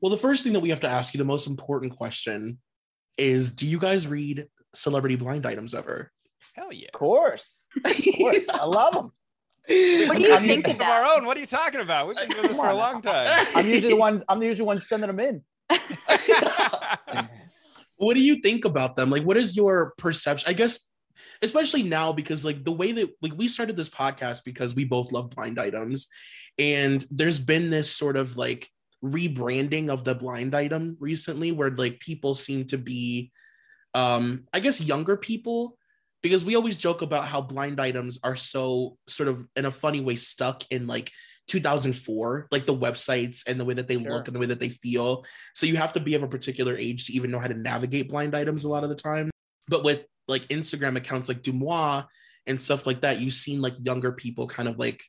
Well, 0.00 0.10
the 0.10 0.16
first 0.16 0.42
thing 0.42 0.52
that 0.52 0.60
we 0.60 0.70
have 0.70 0.80
to 0.80 0.88
ask 0.88 1.14
you, 1.14 1.18
the 1.18 1.24
most 1.24 1.46
important 1.46 1.96
question, 1.96 2.58
is: 3.18 3.50
Do 3.50 3.66
you 3.66 3.78
guys 3.78 4.06
read 4.06 4.48
celebrity 4.74 5.16
blind 5.16 5.46
items 5.46 5.74
ever? 5.74 6.10
Hell 6.54 6.72
yeah 6.72 6.88
Of 6.94 6.98
course. 6.98 7.62
Of 7.84 7.96
course. 8.16 8.48
I 8.48 8.64
love 8.64 8.94
them. 8.94 9.12
What 10.08 10.16
do 10.18 10.22
you 10.22 10.32
I'm- 10.34 10.42
think 10.42 10.66
of 10.66 10.76
of 10.76 10.82
our 10.82 11.16
own. 11.16 11.24
What 11.24 11.36
are 11.36 11.40
you 11.40 11.46
talking 11.46 11.80
about? 11.80 12.08
We've 12.08 12.16
been 12.16 12.30
doing 12.30 12.48
this 12.48 12.56
for 12.56 12.68
a 12.68 12.74
long 12.74 13.00
time. 13.00 13.26
I'm 13.54 13.66
usually 13.66 13.92
the 13.94 13.98
ones 14.00 14.24
I'm 14.28 14.42
usually 14.42 14.58
the 14.58 14.64
one 14.64 14.80
sending 14.80 15.06
them 15.06 15.20
in. 15.20 15.42
what 17.96 18.14
do 18.14 18.20
you 18.20 18.36
think 18.42 18.64
about 18.64 18.96
them? 18.96 19.10
Like, 19.10 19.22
what 19.22 19.36
is 19.36 19.56
your 19.56 19.94
perception? 19.98 20.48
I 20.50 20.54
guess 20.54 20.80
especially 21.42 21.82
now 21.82 22.12
because 22.12 22.44
like 22.44 22.64
the 22.64 22.72
way 22.72 22.92
that 22.92 23.10
like 23.20 23.32
we 23.36 23.48
started 23.48 23.76
this 23.76 23.88
podcast 23.88 24.44
because 24.44 24.74
we 24.74 24.84
both 24.84 25.12
love 25.12 25.30
blind 25.30 25.58
items 25.58 26.08
and 26.58 27.04
there's 27.10 27.38
been 27.38 27.70
this 27.70 27.94
sort 27.94 28.16
of 28.16 28.36
like 28.36 28.68
rebranding 29.04 29.88
of 29.88 30.04
the 30.04 30.14
blind 30.14 30.54
item 30.54 30.96
recently 31.00 31.50
where 31.52 31.70
like 31.70 31.98
people 31.98 32.34
seem 32.34 32.64
to 32.64 32.78
be 32.78 33.32
um 33.94 34.44
i 34.52 34.60
guess 34.60 34.80
younger 34.80 35.16
people 35.16 35.76
because 36.22 36.44
we 36.44 36.54
always 36.54 36.76
joke 36.76 37.02
about 37.02 37.26
how 37.26 37.40
blind 37.40 37.80
items 37.80 38.18
are 38.22 38.36
so 38.36 38.96
sort 39.08 39.28
of 39.28 39.46
in 39.56 39.64
a 39.64 39.70
funny 39.70 40.00
way 40.00 40.16
stuck 40.16 40.64
in 40.70 40.86
like 40.86 41.10
2004 41.48 42.48
like 42.52 42.66
the 42.66 42.74
websites 42.74 43.42
and 43.46 43.58
the 43.58 43.64
way 43.64 43.74
that 43.74 43.88
they 43.88 43.98
sure. 44.00 44.12
look 44.12 44.28
and 44.28 44.34
the 44.34 44.40
way 44.40 44.46
that 44.46 44.60
they 44.60 44.68
feel. 44.68 45.24
So 45.54 45.66
you 45.66 45.76
have 45.76 45.92
to 45.94 46.00
be 46.00 46.14
of 46.14 46.22
a 46.22 46.28
particular 46.28 46.76
age 46.76 47.06
to 47.06 47.12
even 47.12 47.30
know 47.30 47.40
how 47.40 47.48
to 47.48 47.58
navigate 47.58 48.08
blind 48.08 48.36
items 48.36 48.64
a 48.64 48.68
lot 48.68 48.84
of 48.84 48.90
the 48.90 48.96
time. 48.96 49.30
But 49.68 49.84
with 49.84 50.04
like 50.28 50.46
instagram 50.48 50.96
accounts 50.96 51.28
like 51.28 51.42
Deuxmoi 51.42 52.06
and 52.46 52.62
stuff 52.62 52.86
like 52.86 53.00
that 53.00 53.20
you've 53.20 53.34
seen 53.34 53.60
like 53.60 53.74
younger 53.78 54.12
people 54.12 54.46
kind 54.46 54.68
of 54.68 54.78
like 54.78 55.02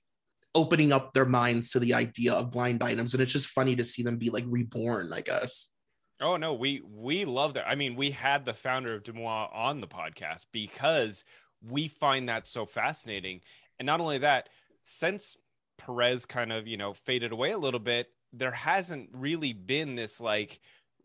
opening 0.55 0.91
up 0.91 1.13
their 1.13 1.25
minds 1.25 1.71
to 1.71 1.79
the 1.79 1.93
idea 1.93 2.33
of 2.33 2.51
blind 2.51 2.81
items. 2.83 3.13
And 3.13 3.21
it's 3.21 3.31
just 3.31 3.47
funny 3.47 3.75
to 3.75 3.85
see 3.85 4.03
them 4.03 4.17
be 4.17 4.29
like 4.29 4.45
reborn 4.47 5.13
i 5.13 5.21
guess 5.21 5.72
Oh 6.21 6.37
no, 6.37 6.53
we 6.53 6.81
we 6.81 7.25
love 7.25 7.55
that. 7.55 7.67
I 7.67 7.75
mean, 7.75 7.95
we 7.95 8.11
had 8.11 8.45
the 8.45 8.53
founder 8.53 8.93
of 8.93 9.03
Deuxmoi 9.03 9.53
on 9.53 9.81
the 9.81 9.87
podcast 9.87 10.45
because 10.51 11.23
we 11.61 11.87
find 11.87 12.29
that 12.29 12.47
so 12.47 12.65
fascinating. 12.65 13.41
And 13.79 13.85
not 13.85 13.99
only 13.99 14.19
that, 14.19 14.49
since 14.83 15.37
Perez 15.77 16.25
kind 16.25 16.51
of, 16.51 16.67
you 16.67 16.77
know, 16.77 16.93
faded 16.93 17.31
away 17.31 17.51
a 17.51 17.57
little 17.57 17.79
bit, 17.79 18.09
there 18.31 18.51
hasn't 18.51 19.09
really 19.13 19.53
been 19.53 19.95
this 19.95 20.19
like 20.19 20.59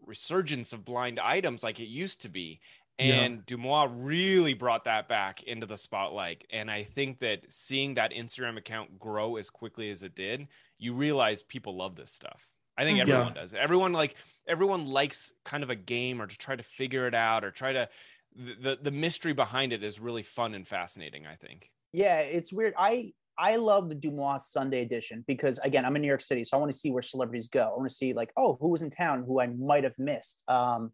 resurgence 0.07 0.73
of 0.73 0.85
blind 0.85 1.19
items 1.19 1.63
like 1.63 1.81
it 1.81 1.89
used 1.89 2.23
to 2.23 2.29
be. 2.29 2.61
And 2.99 3.45
yeah. 3.49 3.57
Deuxmoi 3.57 3.93
really 3.97 4.55
brought 4.55 4.85
that 4.85 5.09
back 5.09 5.43
into 5.45 5.67
the 5.67 5.79
spotlight. 5.79 6.45
And 6.51 6.71
I 6.71 6.83
think 6.83 7.21
that 7.21 7.45
seeing 7.49 7.95
that 7.95 8.13
Instagram 8.13 8.59
account 8.59 8.99
grow 8.99 9.37
as 9.37 9.51
quickly 9.51 9.91
as 9.91 10.03
it 10.03 10.17
did, 10.17 10.49
you 10.79 10.95
realize 10.95 11.43
people 11.43 11.77
love 11.77 11.95
this 11.95 12.11
stuff. 12.11 12.49
I 12.79 12.85
think 12.85 13.01
mm-hmm. 13.01 13.11
everyone 13.11 13.35
yeah. 13.35 13.43
does. 13.43 13.55
Everyone 13.55 13.93
like 13.93 14.15
everyone 14.47 14.87
likes 14.87 15.33
kind 15.45 15.65
of 15.65 15.71
a 15.71 15.75
game 15.75 16.23
or 16.23 16.29
to 16.29 16.39
try 16.39 16.55
to 16.55 16.63
figure 16.63 17.09
it 17.09 17.15
out 17.15 17.45
or 17.45 17.51
try 17.51 17.73
to 17.73 17.89
the 18.37 18.79
the 18.81 18.93
mystery 18.93 19.33
behind 19.33 19.73
it 19.73 19.83
is 19.83 19.99
really 19.99 20.23
fun 20.23 20.55
and 20.55 20.67
fascinating, 20.67 21.27
I 21.27 21.35
think. 21.35 21.71
Yeah, 21.93 22.21
it's 22.21 22.53
weird. 22.53 22.75
I 22.79 23.13
I 23.37 23.57
love 23.57 23.89
the 23.89 23.97
Deuxmoi 23.97 24.41
Sunday 24.41 24.83
edition 24.83 25.25
because 25.27 25.59
again, 25.59 25.85
I'm 25.85 25.97
in 25.97 26.03
New 26.03 26.09
York 26.09 26.21
City, 26.21 26.45
so 26.45 26.57
I 26.57 26.61
want 26.61 26.73
to 26.73 26.79
see 26.79 26.93
where 26.93 27.03
celebrities 27.03 27.49
go. 27.49 27.63
I 27.63 27.77
want 27.77 27.89
to 27.89 27.95
see 27.95 28.13
like, 28.13 28.31
oh, 28.37 28.57
who 28.61 28.69
was 28.69 28.83
in 28.83 28.91
town 28.91 29.25
who 29.27 29.41
I 29.41 29.49
might 29.49 29.83
have 29.83 29.99
missed. 29.99 30.45
Um, 30.47 30.93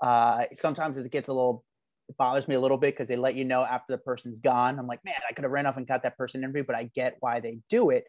uh, 0.00 0.44
sometimes 0.54 0.96
it 0.96 1.10
gets 1.10 1.26
a 1.26 1.32
little 1.32 1.64
it 2.08 2.16
bothers 2.16 2.46
me 2.46 2.54
a 2.54 2.60
little 2.60 2.78
bit 2.78 2.94
because 2.94 3.08
they 3.08 3.16
let 3.16 3.34
you 3.34 3.44
know 3.44 3.64
after 3.64 3.92
the 3.92 3.98
person's 3.98 4.38
gone. 4.38 4.78
I'm 4.78 4.86
like, 4.86 5.04
man, 5.04 5.16
I 5.28 5.32
could 5.32 5.42
have 5.42 5.50
ran 5.50 5.66
off 5.66 5.76
and 5.76 5.88
got 5.88 6.04
that 6.04 6.16
person 6.16 6.44
interview, 6.44 6.62
but 6.62 6.76
I 6.76 6.84
get 6.94 7.16
why 7.18 7.40
they 7.40 7.58
do 7.68 7.90
it. 7.90 8.04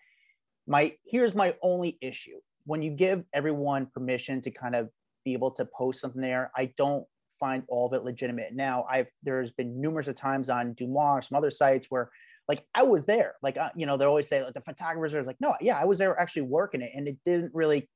My 0.67 0.93
here's 1.05 1.33
my 1.33 1.55
only 1.63 1.97
issue 2.00 2.38
when 2.67 2.81
you 2.81 2.91
give 2.91 3.24
everyone 3.33 3.88
permission 3.88 4.41
to 4.41 4.51
kind 4.51 4.75
of 4.75 4.89
be 5.25 5.33
able 5.33 5.51
to 5.51 5.65
post 5.65 6.01
something 6.01 6.21
there, 6.21 6.51
I 6.55 6.74
don't 6.77 7.05
find 7.39 7.63
all 7.69 7.88
of 7.88 7.93
it 7.93 8.03
legitimate. 8.03 8.53
Now, 8.53 8.86
I've 8.89 9.09
there's 9.24 9.51
been 9.51 9.79
numerous 9.79 10.07
of 10.07 10.15
times 10.15 10.50
on 10.50 10.75
Deuxmoi 10.75 11.13
or 11.13 11.21
some 11.21 11.38
other 11.38 11.50
sites 11.50 11.88
where 11.89 12.12
like 12.47 12.65
I 12.75 12.83
was 12.83 13.05
there, 13.05 13.36
like 13.41 13.57
uh, 13.57 13.69
you 13.75 13.86
know 13.86 13.97
they 13.97 14.05
always 14.05 14.27
say 14.27 14.43
like 14.43 14.53
the 14.53 14.62
photographers 14.62 15.13
are 15.13 15.24
like, 15.24 15.39
no, 15.39 15.55
yeah, 15.62 15.79
I 15.79 15.86
was 15.86 15.97
there 15.97 16.17
actually 16.19 16.43
working 16.43 16.81
it, 16.81 16.91
and 16.93 17.07
it 17.07 17.17
didn't 17.25 17.51
really, 17.53 17.89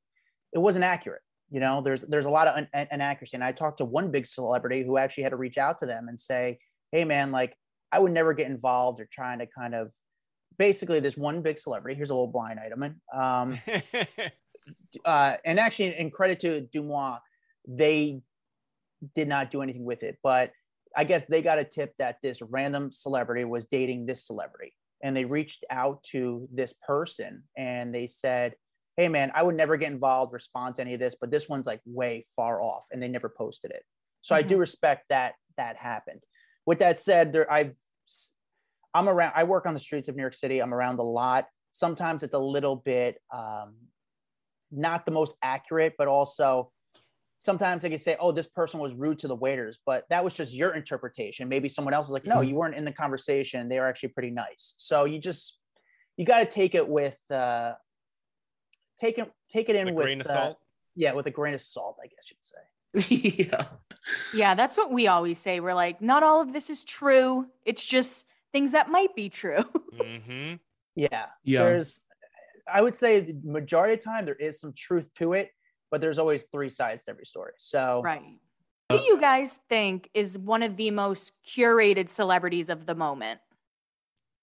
it 0.53 0.59
wasn't 0.59 0.85
accurate. 0.85 1.21
You 1.49 1.59
know, 1.59 1.81
there's 1.81 2.03
there's 2.03 2.25
a 2.25 2.29
lot 2.29 2.47
of 2.47 2.65
inaccuracy, 2.91 3.35
and 3.35 3.43
I 3.43 3.51
talked 3.51 3.79
to 3.79 3.85
one 3.85 4.09
big 4.09 4.25
celebrity 4.25 4.83
who 4.83 4.97
actually 4.97 5.23
had 5.23 5.29
to 5.31 5.37
reach 5.37 5.57
out 5.57 5.79
to 5.79 5.85
them 5.85 6.07
and 6.07 6.17
say, 6.17 6.59
hey 6.91 7.03
man, 7.03 7.31
like 7.31 7.55
I 7.91 7.99
would 7.99 8.13
never 8.13 8.33
get 8.33 8.47
involved 8.47 9.01
or 9.01 9.07
trying 9.11 9.39
to 9.39 9.47
kind 9.47 9.75
of 9.75 9.91
basically 10.57 10.99
this 10.99 11.17
one 11.17 11.41
big 11.41 11.59
celebrity. 11.59 11.95
Here's 11.95 12.09
a 12.09 12.13
little 12.13 12.31
blind 12.31 12.59
item. 12.59 13.01
Um, 13.13 13.59
uh, 15.05 15.33
and 15.45 15.59
actually, 15.59 15.97
in 15.97 16.09
credit 16.11 16.39
to 16.41 16.67
Deuxmoi, 16.73 17.19
they 17.67 18.21
did 19.15 19.27
not 19.27 19.51
do 19.51 19.61
anything 19.61 19.85
with 19.85 20.03
it. 20.03 20.17
But 20.23 20.51
I 20.95 21.03
guess 21.03 21.23
they 21.27 21.41
got 21.41 21.59
a 21.59 21.63
tip 21.63 21.93
that 21.99 22.17
this 22.21 22.41
random 22.41 22.91
celebrity 22.91 23.45
was 23.45 23.65
dating 23.65 24.05
this 24.05 24.25
celebrity. 24.25 24.73
And 25.03 25.15
they 25.15 25.25
reached 25.25 25.65
out 25.69 26.03
to 26.11 26.47
this 26.53 26.73
person 26.85 27.43
and 27.57 27.93
they 27.93 28.07
said, 28.07 28.55
Hey, 28.97 29.07
man, 29.07 29.31
I 29.33 29.41
would 29.41 29.55
never 29.55 29.77
get 29.77 29.91
involved, 29.91 30.33
respond 30.33 30.75
to 30.75 30.81
any 30.81 30.93
of 30.93 30.99
this, 30.99 31.15
but 31.19 31.31
this 31.31 31.47
one's 31.47 31.65
like 31.65 31.79
way 31.85 32.25
far 32.35 32.61
off. 32.61 32.85
And 32.91 33.01
they 33.01 33.07
never 33.07 33.29
posted 33.29 33.71
it. 33.71 33.83
So 34.19 34.35
mm-hmm. 34.35 34.39
I 34.39 34.47
do 34.47 34.55
mm-hmm. 34.55 34.59
respect 34.59 35.05
that 35.09 35.33
that 35.57 35.77
happened. 35.77 36.21
With 36.65 36.79
that 36.79 36.99
said, 36.99 37.33
there 37.33 37.51
I've 37.51 37.75
I'm 38.93 39.07
around, 39.07 39.33
I 39.35 39.45
work 39.45 39.65
on 39.65 39.73
the 39.73 39.79
streets 39.79 40.09
of 40.09 40.15
New 40.15 40.21
York 40.21 40.33
City. 40.33 40.59
I'm 40.59 40.73
around 40.73 40.99
a 40.99 41.03
lot. 41.03 41.47
Sometimes 41.71 42.23
it's 42.23 42.33
a 42.33 42.39
little 42.39 42.75
bit 42.75 43.17
um, 43.33 43.75
not 44.71 45.05
the 45.05 45.11
most 45.11 45.37
accurate, 45.41 45.95
but 45.97 46.07
also 46.07 46.71
sometimes 47.41 47.81
they 47.81 47.89
can 47.89 47.99
say, 47.99 48.15
oh, 48.19 48.31
this 48.31 48.47
person 48.47 48.79
was 48.79 48.93
rude 48.93 49.17
to 49.19 49.27
the 49.27 49.35
waiters, 49.35 49.79
but 49.85 50.05
that 50.09 50.23
was 50.23 50.35
just 50.35 50.53
your 50.53 50.75
interpretation. 50.75 51.49
Maybe 51.49 51.69
someone 51.69 51.93
else 51.93 52.05
is 52.07 52.13
like, 52.13 52.25
no, 52.25 52.35
mm-hmm. 52.35 52.49
you 52.49 52.55
weren't 52.55 52.75
in 52.75 52.85
the 52.85 52.91
conversation. 52.91 53.67
They 53.67 53.79
were 53.79 53.87
actually 53.87 54.09
pretty 54.09 54.29
nice. 54.29 54.75
So 54.77 55.05
you 55.05 55.17
just, 55.17 55.57
you 56.17 56.25
got 56.25 56.39
to 56.39 56.45
take 56.45 56.75
it 56.75 56.87
with, 56.87 57.17
uh, 57.31 57.73
take 58.99 59.17
it, 59.17 59.31
take 59.49 59.69
it 59.69 59.75
in 59.75 59.89
a 59.89 59.93
with, 59.93 60.05
grain 60.05 60.21
of 60.21 60.27
uh, 60.27 60.33
salt. 60.33 60.59
Yeah. 60.95 61.13
With 61.13 61.25
a 61.25 61.31
grain 61.31 61.55
of 61.55 61.61
salt, 61.61 61.97
I 62.03 62.07
guess 62.07 62.29
you'd 62.29 63.07
say. 63.09 63.47
yeah. 63.49 63.63
Yeah. 64.35 64.53
That's 64.53 64.77
what 64.77 64.91
we 64.91 65.07
always 65.07 65.39
say. 65.39 65.59
We're 65.59 65.73
like, 65.73 65.99
not 65.99 66.21
all 66.21 66.41
of 66.41 66.53
this 66.53 66.69
is 66.69 66.83
true. 66.83 67.47
It's 67.65 67.83
just 67.83 68.27
things 68.51 68.73
that 68.73 68.89
might 68.89 69.15
be 69.15 69.29
true. 69.29 69.63
mm-hmm. 69.95 70.55
Yeah. 70.95 71.25
Yeah. 71.43 71.63
There's, 71.63 72.03
I 72.73 72.81
would 72.81 72.95
say 72.95 73.19
the 73.19 73.39
majority 73.43 73.93
of 73.93 73.99
the 73.99 74.05
time 74.05 74.25
there 74.25 74.35
is 74.35 74.59
some 74.59 74.73
truth 74.73 75.09
to 75.15 75.33
it, 75.33 75.49
but 75.89 76.01
there's 76.01 76.17
always 76.17 76.43
three 76.51 76.69
sides 76.69 77.03
to 77.05 77.11
every 77.11 77.25
story. 77.25 77.53
So 77.57 78.01
right. 78.03 78.21
Who 78.89 78.97
do 78.97 79.03
you 79.03 79.21
guys 79.21 79.59
think 79.69 80.09
is 80.13 80.37
one 80.37 80.63
of 80.63 80.75
the 80.75 80.91
most 80.91 81.31
curated 81.47 82.09
celebrities 82.09 82.69
of 82.69 82.85
the 82.85 82.95
moment? 82.95 83.39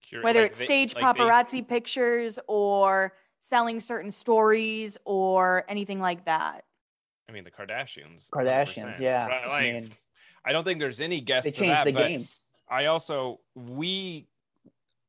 Cur- 0.09 0.23
Whether 0.23 0.41
like 0.41 0.51
it's 0.51 0.61
stage 0.61 0.95
like 0.95 1.03
paparazzi 1.03 1.67
pictures 1.67 2.39
or 2.47 3.13
selling 3.39 3.79
certain 3.79 4.11
stories 4.11 4.97
or 5.05 5.65
anything 5.69 5.99
like 5.99 6.25
that. 6.25 6.63
I 7.27 7.31
mean, 7.31 7.43
the 7.43 7.51
Kardashians. 7.51 8.29
Kardashians, 8.31 8.95
100%. 8.95 8.99
yeah. 8.99 9.27
Like, 9.27 9.47
I, 9.47 9.71
mean, 9.71 9.91
I 10.43 10.51
don't 10.51 10.63
think 10.63 10.79
there's 10.79 10.99
any 10.99 11.21
guess. 11.21 11.43
They 11.43 11.51
changed 11.51 11.75
that, 11.75 11.85
the 11.85 11.91
game. 11.91 12.27
I 12.67 12.85
also 12.85 13.39
we 13.55 14.27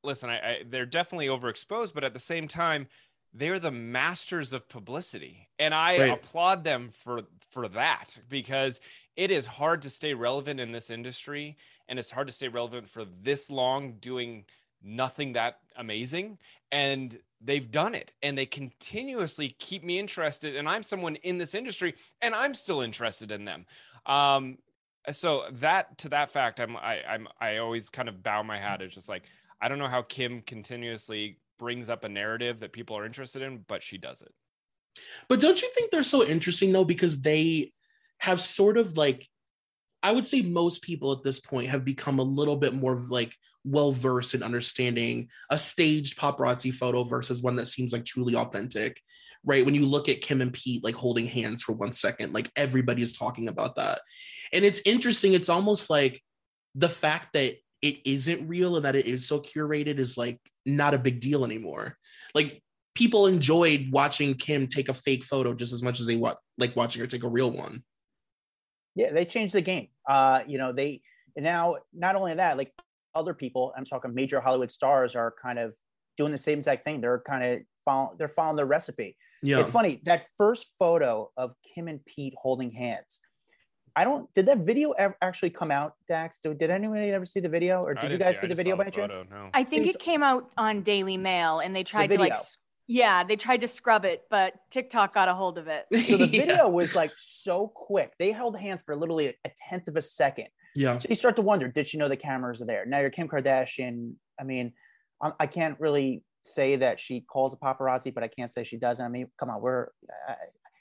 listen, 0.03 0.31
I, 0.31 0.39
I, 0.39 0.63
they're 0.69 0.87
definitely 0.87 1.27
overexposed, 1.27 1.95
but 1.95 2.05
at 2.05 2.13
the 2.13 2.21
same 2.21 2.49
time, 2.49 2.87
they're 3.33 3.59
the 3.59 3.71
masters 3.71 4.53
of 4.53 4.69
publicity, 4.69 5.49
and 5.59 5.75
I 5.75 5.99
right. 5.99 6.11
applaud 6.13 6.65
them 6.65 6.91
for 6.93 7.23
for 7.51 7.69
that 7.69 8.19
because 8.29 8.81
it 9.17 9.31
is 9.31 9.47
hard 9.47 9.83
to 9.83 9.91
stay 9.91 10.15
relevant 10.15 10.61
in 10.61 10.73
this 10.73 10.91
industry, 10.91 11.57
and 11.89 11.99
it's 11.99 12.11
hard 12.11 12.27
to 12.27 12.33
stay 12.33 12.49
relevant 12.49 12.89
for 12.89 13.05
this 13.05 13.51
long 13.51 13.95
doing 14.01 14.45
nothing 14.83 15.35
that 15.35 15.59
amazing. 15.77 16.39
And 16.73 17.19
they've 17.41 17.71
done 17.71 17.95
it 17.95 18.13
and 18.23 18.37
they 18.37 18.47
continuously 18.47 19.57
keep 19.59 19.83
me 19.83 19.99
interested. 19.99 20.57
And 20.57 20.69
i'm 20.69 20.83
someone 20.83 21.17
in 21.17 21.39
this 21.39 21.55
industry 21.55 21.95
and 22.21 22.35
i'm 22.35 22.55
still 22.55 22.81
interested 22.81 23.31
in 23.31 23.45
them. 23.45 23.67
Um 24.07 24.59
so 25.13 25.45
that 25.53 25.97
to 25.97 26.11
that 26.11 26.31
fact 26.31 26.61
i'm 26.61 26.77
I, 26.77 26.99
i'm 27.09 27.27
i 27.41 27.57
always 27.57 27.89
kind 27.89 28.07
of 28.07 28.23
bow 28.23 28.43
my 28.43 28.59
hat 28.59 28.83
it's 28.83 28.95
just 28.95 29.09
like 29.09 29.23
I 29.61 29.69
don't 29.69 29.79
know 29.79 29.89
how 29.89 30.03
Kim 30.03 30.43
continuously 30.43 31.37
brings 31.61 31.89
up 31.89 32.03
a 32.03 32.09
narrative 32.09 32.61
that 32.61 32.73
people 32.73 32.97
are 32.97 33.07
interested 33.07 33.43
in, 33.43 33.65
but 33.69 33.85
she 33.85 33.99
does 33.99 34.23
it. 34.23 34.33
But 35.29 35.41
don't 35.41 35.61
you 35.63 35.69
think 35.73 35.91
they're 35.93 36.03
so 36.03 36.27
interesting 36.27 36.73
though? 36.73 36.85
Because 36.85 37.21
they 37.21 37.73
have 38.19 38.41
sort 38.41 38.77
of 38.77 38.97
like, 38.97 39.29
I 40.03 40.11
would 40.11 40.27
say 40.27 40.41
most 40.41 40.83
people 40.83 41.13
at 41.13 41.23
this 41.23 41.39
point 41.39 41.69
have 41.69 41.85
become 41.85 42.19
a 42.19 42.25
little 42.25 42.57
bit 42.57 42.75
more 42.75 42.99
like 42.99 43.37
well 43.63 43.93
versed 43.93 44.35
in 44.35 44.43
understanding 44.43 45.29
a 45.51 45.59
staged 45.59 46.19
paparazzi 46.19 46.73
photo 46.73 47.05
versus 47.05 47.43
one 47.43 47.57
that 47.57 47.69
seems 47.69 47.93
like 47.93 48.07
truly 48.07 48.35
authentic, 48.35 48.99
right? 49.45 49.65
When 49.65 49.75
you 49.75 49.85
look 49.85 50.09
at 50.09 50.23
Kim 50.23 50.41
and 50.41 50.53
Pete 50.53 50.83
like 50.83 50.95
holding 50.95 51.27
hands 51.27 51.63
for 51.63 51.75
one 51.75 51.93
second, 51.93 52.33
like 52.33 52.51
everybody 52.57 53.03
is 53.03 53.13
talking 53.13 53.49
about 53.49 53.77
that. 53.77 54.01
And 54.53 54.65
it's 54.65 54.81
interesting. 54.87 55.35
It's 55.35 55.51
almost 55.51 55.91
like 55.91 56.23
the 56.75 56.89
fact 56.89 57.35
that 57.35 57.57
it 57.83 57.99
isn't 58.07 58.49
real 58.49 58.77
and 58.77 58.85
that 58.85 58.97
it 58.97 59.07
is 59.07 59.27
so 59.27 59.41
curated 59.41 59.99
is 59.99 60.19
like 60.19 60.39
not 60.67 60.95
a 60.95 60.99
big 60.99 61.21
deal 61.21 61.45
anymore. 61.45 61.97
Like 62.35 62.63
people 62.95 63.27
enjoyed 63.27 63.89
watching 63.93 64.35
Kim 64.35 64.67
take 64.67 64.89
a 64.89 64.95
fake 64.95 65.25
photo 65.25 65.55
just 65.55 65.73
as 65.73 65.83
much 65.83 66.01
as 66.01 66.07
they 66.07 66.17
like 66.59 66.77
watching 66.77 67.01
her 67.01 67.07
take 67.07 67.25
a 67.25 67.29
real 67.29 67.51
one. 67.51 67.83
Yeah, 68.95 69.13
they 69.13 69.25
changed 69.25 69.55
the 69.55 69.63
game. 69.63 69.89
Uh, 70.09 70.41
you 70.47 70.59
know, 70.59 70.73
they 70.73 71.03
now 71.37 71.77
not 71.93 72.17
only 72.17 72.35
that, 72.35 72.57
like 72.59 72.73
other 73.15 73.35
people, 73.35 73.73
I'm 73.77 73.85
talking 73.85 74.15
major 74.15 74.41
Hollywood 74.41 74.71
stars 74.71 75.17
are 75.17 75.35
kind 75.43 75.59
of 75.59 75.75
doing 76.17 76.33
the 76.33 76.39
same 76.39 76.59
exact 76.59 76.85
thing. 76.85 77.01
They're 77.01 77.23
kind 77.27 77.45
of 77.45 77.61
following 77.85 78.17
they're 78.19 78.29
following 78.29 78.57
the 78.57 78.67
recipe. 78.67 79.17
Yeah. 79.43 79.61
It's 79.61 79.71
funny 79.71 80.01
that 80.05 80.27
first 80.37 80.67
photo 80.79 81.31
of 81.37 81.55
Kim 81.75 81.89
and 81.89 82.05
Pete 82.05 82.35
holding 82.37 82.71
hands 82.71 83.21
I 83.97 84.05
don't. 84.05 84.33
Did 84.35 84.47
that 84.47 84.59
video 84.59 84.93
ever 84.93 85.17
actually 85.21 85.51
come 85.51 85.71
out, 85.71 85.95
Dax? 86.07 86.39
Did, 86.39 86.59
did 86.59 86.71
anybody 86.71 87.11
ever 87.11 87.27
see 87.27 87.41
the 87.41 87.49
video, 87.49 87.83
or 87.83 87.95
did 87.95 88.13
you 88.13 88.19
guys 88.19 88.39
I 88.39 88.41
see 88.43 88.47
the 88.47 88.55
video 88.55 88.77
by 88.77 88.85
the 88.85 88.91
chance? 88.91 89.15
photo, 89.15 89.29
No. 89.31 89.51
I 89.53 89.65
think 89.65 89.83
It's- 89.83 89.97
it 89.97 90.01
came 90.01 90.23
out 90.23 90.51
on 90.57 90.83
Daily 90.83 91.17
Mail 91.17 91.61
and 91.61 91.75
they 91.75 91.83
tried 91.85 92.09
to 92.09 92.19
like, 92.19 92.35
yeah, 92.87 93.25
they 93.25 93.37
tried 93.37 93.61
to 93.63 93.69
scrub 93.69 94.05
it, 94.05 94.25
but 94.31 94.55
TikTok 94.71 95.15
got 95.15 95.29
a 95.29 95.35
hold 95.35 95.59
of 95.59 95.69
it. 95.69 95.87
So 95.93 96.17
the 96.17 96.27
Yeah. 96.33 96.41
video 96.47 96.69
was 96.69 96.95
like 96.95 97.13
so 97.17 97.69
quick. 97.69 98.13
They 98.19 98.31
held 98.33 98.59
hands 98.59 98.83
for 98.83 98.97
literally 98.97 99.37
a 99.45 99.51
tenth 99.69 99.89
of 99.89 99.97
a 99.97 100.03
second. 100.03 100.49
Yeah. 100.75 100.97
So 100.97 101.07
you 101.11 101.17
start 101.17 101.37
to 101.37 101.43
wonder, 101.43 101.69
did 101.69 101.87
she 101.89 101.99
know 101.99 102.09
the 102.09 102.17
cameras 102.17 102.61
are 102.63 102.67
there? 102.67 102.87
Now 102.87 103.01
you're 103.01 103.11
Kim 103.11 103.29
Kardashian. 103.29 104.15
I 104.41 104.45
mean, 104.45 104.73
I, 105.23 105.33
I 105.41 105.47
can't 105.47 105.79
really 105.81 106.23
say 106.43 106.77
that 106.77 106.99
she 107.01 107.21
calls 107.21 107.53
a 107.53 107.57
paparazzi, 107.57 108.15
but 108.15 108.23
I 108.23 108.29
can't 108.29 108.51
say 108.51 108.65
she 108.65 108.77
doesn't. 108.77 109.05
I 109.05 109.09
mean, 109.09 109.29
come 109.39 109.51
on, 109.51 109.61
we're. 109.61 109.89
Uh, 110.29 110.35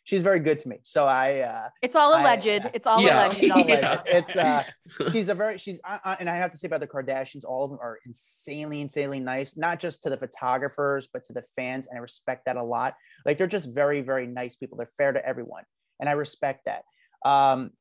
she's 0.10 0.24
very 0.24 0.40
good 0.40 0.58
to 0.58 0.68
me. 0.68 0.80
So 0.82 1.06
I. 1.06 1.40
Uh, 1.42 1.70
It's 1.84 1.96
all 1.96 2.14
I- 2.16 2.22
alleged. 2.22 2.48
It's 2.74 2.88
all 2.88 3.00
Yeah. 3.02 3.28
alleged. 3.28 3.44
it's 3.44 3.52
all 3.52 3.66
Yeah. 3.70 4.02
it's 4.08 4.36
uh, 4.36 4.64
she's 5.12 5.30
a 5.30 5.36
very 5.36 5.58
she's 5.60 5.80
I, 5.86 6.00
I, 6.04 6.14
and 6.20 6.28
I 6.30 6.36
have 6.38 6.52
to 6.52 6.58
say 6.58 6.68
about 6.68 6.80
the 6.80 6.88
Kardashians, 6.88 7.46
all 7.46 7.64
of 7.66 7.70
them 7.72 7.80
are 7.82 8.00
insanely, 8.08 8.82
insanely 8.82 9.20
nice. 9.20 9.56
Not 9.56 9.80
just 9.80 10.02
to 10.04 10.10
the 10.10 10.18
photographers, 10.18 11.08
but 11.14 11.24
to 11.26 11.34
the 11.34 11.44
fans, 11.56 11.88
and 11.88 11.98
I 11.98 12.02
respect 12.02 12.46
that 12.46 12.58
a 12.58 12.64
lot. 12.64 12.96
Like 13.26 13.38
they're 13.38 13.48
just 13.48 13.70
very, 13.70 14.02
very 14.02 14.26
nice 14.26 14.56
people. 14.56 14.78
They're 14.80 14.88
fair 14.98 15.12
to 15.14 15.24
everyone, 15.26 15.64
and 16.00 16.10
I 16.10 16.14
respect 16.14 16.66
that. 16.66 16.84
Um, 17.24 17.72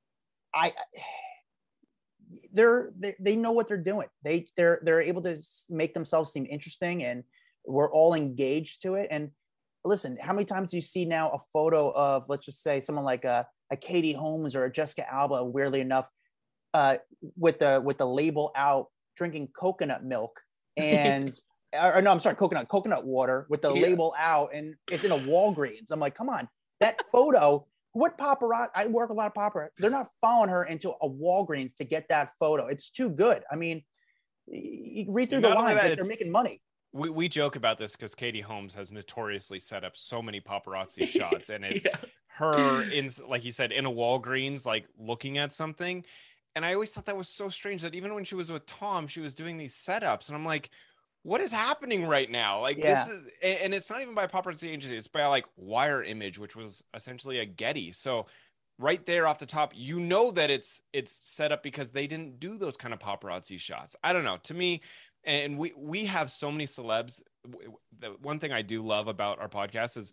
I 0.54 0.74
they're 2.52 2.90
they, 2.98 3.14
they 3.18 3.36
know 3.36 3.52
what 3.52 3.68
they're 3.68 3.76
doing. 3.92 4.08
They 4.22 4.46
they're 4.56 4.80
they're 4.82 5.00
able 5.02 5.22
to 5.22 5.36
make 5.70 5.94
themselves 5.94 6.32
seem 6.32 6.46
interesting, 6.46 7.02
and 7.04 7.24
we're 7.64 7.90
all 7.90 8.12
engaged 8.14 8.82
to 8.82 8.94
it. 8.94 9.08
And 9.10 9.30
listen, 9.84 10.16
how 10.20 10.32
many 10.32 10.44
times 10.44 10.70
do 10.70 10.76
you 10.76 10.82
see 10.82 11.04
now 11.04 11.30
a 11.30 11.38
photo 11.52 11.90
of 11.92 12.28
let's 12.28 12.46
just 12.46 12.62
say 12.62 12.80
someone 12.80 13.04
like 13.04 13.24
a 13.24 13.46
a 13.70 13.76
Katie 13.76 14.12
Holmes 14.14 14.56
or 14.56 14.64
a 14.64 14.72
Jessica 14.72 15.10
Alba, 15.12 15.44
weirdly 15.44 15.80
enough, 15.80 16.08
uh, 16.74 16.96
with 17.36 17.58
the 17.58 17.80
with 17.84 17.98
the 17.98 18.06
label 18.06 18.50
out, 18.56 18.86
drinking 19.16 19.48
coconut 19.48 20.04
milk 20.04 20.40
and. 20.76 21.38
Or, 21.78 22.00
no, 22.00 22.10
I'm 22.10 22.18
sorry, 22.18 22.34
coconut 22.34 22.68
coconut 22.68 23.04
water 23.04 23.46
with 23.50 23.60
the 23.60 23.74
Yeah. 23.74 23.82
label 23.82 24.14
out, 24.18 24.54
and 24.54 24.74
it's 24.90 25.04
in 25.04 25.12
a 25.12 25.18
Walgreens. 25.18 25.90
I'm 25.90 26.00
like, 26.00 26.14
come 26.14 26.30
on, 26.30 26.48
that 26.80 26.96
photo. 27.12 27.66
What 27.92 28.16
paparazzi? 28.16 28.68
I 28.74 28.86
work 28.86 29.10
a 29.10 29.12
lot 29.12 29.26
of 29.26 29.34
paparazzi. 29.34 29.68
They're 29.76 29.90
not 29.90 30.08
following 30.22 30.48
her 30.48 30.64
into 30.64 30.90
a 31.02 31.08
Walgreens 31.08 31.74
to 31.76 31.84
get 31.84 32.08
that 32.08 32.30
photo. 32.38 32.68
It's 32.68 32.88
too 32.88 33.10
good. 33.10 33.42
I 33.50 33.56
mean, 33.56 33.82
you 34.46 35.06
read 35.10 35.28
through 35.28 35.40
the 35.40 35.48
Not 35.50 35.58
only 35.58 35.72
lines, 35.72 35.82
that, 35.82 35.88
like 35.90 35.98
they're 35.98 36.08
making 36.08 36.30
money. 36.32 36.62
We, 36.92 37.10
we 37.10 37.28
joke 37.28 37.56
about 37.56 37.78
this 37.78 37.92
because 37.92 38.14
Katie 38.14 38.40
Holmes 38.40 38.74
has 38.74 38.90
notoriously 38.90 39.60
set 39.60 39.84
up 39.84 39.96
so 39.96 40.22
many 40.22 40.40
paparazzi 40.40 41.06
shots, 41.06 41.50
and 41.50 41.64
it's 41.64 41.86
Yeah. 41.86 41.98
her 42.38 42.82
in 42.90 43.10
like 43.26 43.42
he 43.42 43.50
said 43.50 43.72
in 43.72 43.86
a 43.86 43.90
Walgreens, 43.90 44.64
like 44.64 44.88
looking 44.98 45.38
at 45.38 45.52
something. 45.52 46.04
And 46.54 46.64
I 46.64 46.74
always 46.74 46.92
thought 46.92 47.06
that 47.06 47.16
was 47.16 47.28
so 47.28 47.48
strange 47.48 47.82
that 47.82 47.94
even 47.94 48.14
when 48.14 48.24
she 48.24 48.34
was 48.34 48.50
with 48.50 48.66
Tom, 48.66 49.06
she 49.06 49.20
was 49.20 49.34
doing 49.34 49.58
these 49.58 49.74
setups, 49.76 50.28
and 50.28 50.36
I'm 50.36 50.44
like, 50.44 50.70
what 51.22 51.40
is 51.40 51.52
happening 51.52 52.06
right 52.06 52.30
now? 52.30 52.60
Like 52.60 52.78
Yeah. 52.78 53.04
this 53.04 53.08
is, 53.08 53.26
and 53.42 53.74
it's 53.74 53.90
not 53.90 54.00
even 54.00 54.14
by 54.14 54.26
paparazzi 54.26 54.68
agency; 54.68 54.96
it's 54.96 55.08
by 55.08 55.26
like 55.26 55.46
Wire 55.56 56.02
Image, 56.02 56.38
which 56.38 56.56
was 56.56 56.82
essentially 56.94 57.38
a 57.38 57.44
Getty. 57.46 57.92
So 57.92 58.26
right 58.78 59.04
there 59.04 59.26
off 59.26 59.38
the 59.38 59.46
top, 59.46 59.72
you 59.74 60.00
know 60.00 60.30
that 60.32 60.50
it's 60.50 60.80
it's 60.92 61.20
set 61.24 61.52
up 61.52 61.62
because 61.62 61.90
they 61.90 62.06
didn't 62.06 62.40
do 62.40 62.56
those 62.58 62.76
kind 62.76 62.94
of 62.94 63.00
paparazzi 63.00 63.58
shots. 63.58 63.96
I 64.02 64.12
don't 64.12 64.24
know. 64.24 64.38
To 64.38 64.54
me, 64.54 64.80
and 65.24 65.58
we 65.58 65.72
we 65.76 66.04
have 66.06 66.30
so 66.30 66.50
many 66.50 66.66
celebs. 66.66 67.22
The 67.98 68.08
one 68.22 68.38
thing 68.38 68.52
I 68.52 68.62
do 68.62 68.84
love 68.84 69.08
about 69.08 69.38
our 69.40 69.48
podcast 69.48 69.96
is 69.96 70.12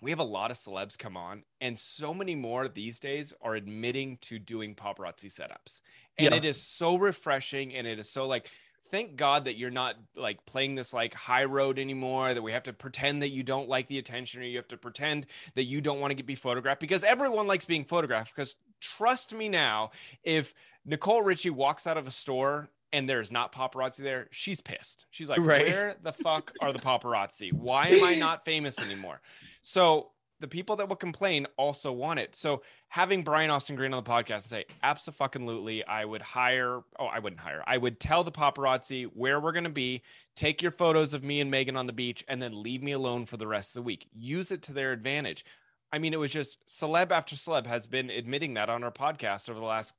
we 0.00 0.10
have 0.10 0.18
a 0.18 0.24
lot 0.24 0.50
of 0.50 0.56
celebs 0.56 0.98
come 0.98 1.16
on, 1.16 1.44
and 1.60 1.78
so 1.78 2.12
many 2.12 2.34
more 2.34 2.68
these 2.68 2.98
days 2.98 3.32
are 3.40 3.54
admitting 3.54 4.18
to 4.22 4.38
doing 4.38 4.74
paparazzi 4.74 5.26
setups, 5.32 5.80
and 6.18 6.32
Yeah. 6.32 6.38
it 6.38 6.44
is 6.44 6.60
so 6.60 6.96
refreshing, 6.96 7.74
and 7.74 7.86
it 7.86 7.98
is 7.98 8.10
so 8.10 8.26
like. 8.26 8.50
Thank 8.90 9.16
God 9.16 9.46
that 9.46 9.56
you're 9.56 9.70
not 9.70 9.96
like 10.14 10.44
playing 10.44 10.74
this 10.74 10.92
like 10.92 11.14
high 11.14 11.44
road 11.44 11.78
anymore. 11.78 12.34
That 12.34 12.42
we 12.42 12.52
have 12.52 12.64
to 12.64 12.74
pretend 12.74 13.22
that 13.22 13.30
you 13.30 13.42
don't 13.42 13.66
like 13.66 13.88
the 13.88 13.96
attention, 13.96 14.42
or 14.42 14.44
you 14.44 14.58
have 14.58 14.68
to 14.68 14.76
pretend 14.76 15.24
that 15.54 15.64
you 15.64 15.80
don't 15.80 15.98
want 15.98 16.10
to 16.10 16.14
get 16.14 16.26
be 16.26 16.34
photographed 16.34 16.78
because 16.78 17.02
everyone 17.02 17.46
likes 17.46 17.64
being 17.64 17.86
photographed. 17.86 18.34
Because 18.36 18.54
trust 18.80 19.32
me 19.32 19.48
now, 19.48 19.92
if 20.24 20.52
Nicole 20.84 21.22
Richie 21.22 21.48
walks 21.48 21.86
out 21.86 21.96
of 21.96 22.06
a 22.06 22.10
store 22.10 22.68
and 22.92 23.08
there's 23.08 23.32
not 23.32 23.54
paparazzi 23.54 23.98
there, 24.02 24.28
she's 24.30 24.60
pissed. 24.60 25.06
She's 25.10 25.28
like, 25.28 25.40
Right. 25.40 25.66
where 25.66 25.96
the 26.02 26.12
fuck 26.12 26.52
are 26.60 26.72
the 26.72 26.78
paparazzi? 26.78 27.52
Why 27.52 27.88
am 27.88 28.04
I 28.04 28.14
not 28.14 28.44
famous 28.44 28.78
anymore? 28.80 29.20
So 29.62 30.10
the 30.40 30.48
people 30.48 30.74
that 30.76 30.88
will 30.88 30.96
complain 30.96 31.46
also 31.56 31.92
want 31.92 32.18
it. 32.18 32.34
So 32.34 32.62
having 32.88 33.22
Brian 33.22 33.48
Austin 33.48 33.76
Green 33.76 33.94
on 33.94 34.02
the 34.02 34.10
podcast 34.10 34.32
and 34.32 34.42
say, 34.44 34.64
absolutely, 34.82 35.84
I 35.84 36.04
would 36.04 36.20
hire, 36.22 36.80
oh, 36.98 37.06
I 37.06 37.20
wouldn't 37.20 37.40
hire. 37.40 37.62
I 37.66 37.76
would 37.78 38.00
tell 38.00 38.24
the 38.24 38.32
paparazzi 38.32 39.04
where 39.14 39.38
we're 39.40 39.52
going 39.52 39.64
to 39.64 39.70
be, 39.70 40.02
take 40.34 40.60
your 40.60 40.72
photos 40.72 41.14
of 41.14 41.22
me 41.22 41.40
and 41.40 41.50
Megan 41.50 41.76
on 41.76 41.86
the 41.86 41.92
beach, 41.92 42.24
and 42.28 42.42
then 42.42 42.60
leave 42.62 42.82
me 42.82 42.90
alone 42.92 43.24
for 43.24 43.36
the 43.36 43.46
rest 43.46 43.70
of 43.70 43.74
the 43.74 43.82
week. 43.82 44.08
Use 44.12 44.50
it 44.50 44.62
to 44.62 44.72
their 44.72 44.92
advantage. 44.92 45.44
I 45.92 45.98
mean, 45.98 46.12
it 46.12 46.18
was 46.18 46.30
just 46.32 46.58
celeb 46.66 47.12
after 47.12 47.36
celeb 47.36 47.66
has 47.66 47.86
been 47.86 48.10
admitting 48.10 48.54
that 48.54 48.68
on 48.70 48.82
our 48.82 48.90
podcast 48.90 49.48
over 49.48 49.60
the 49.60 49.66
last, 49.66 49.94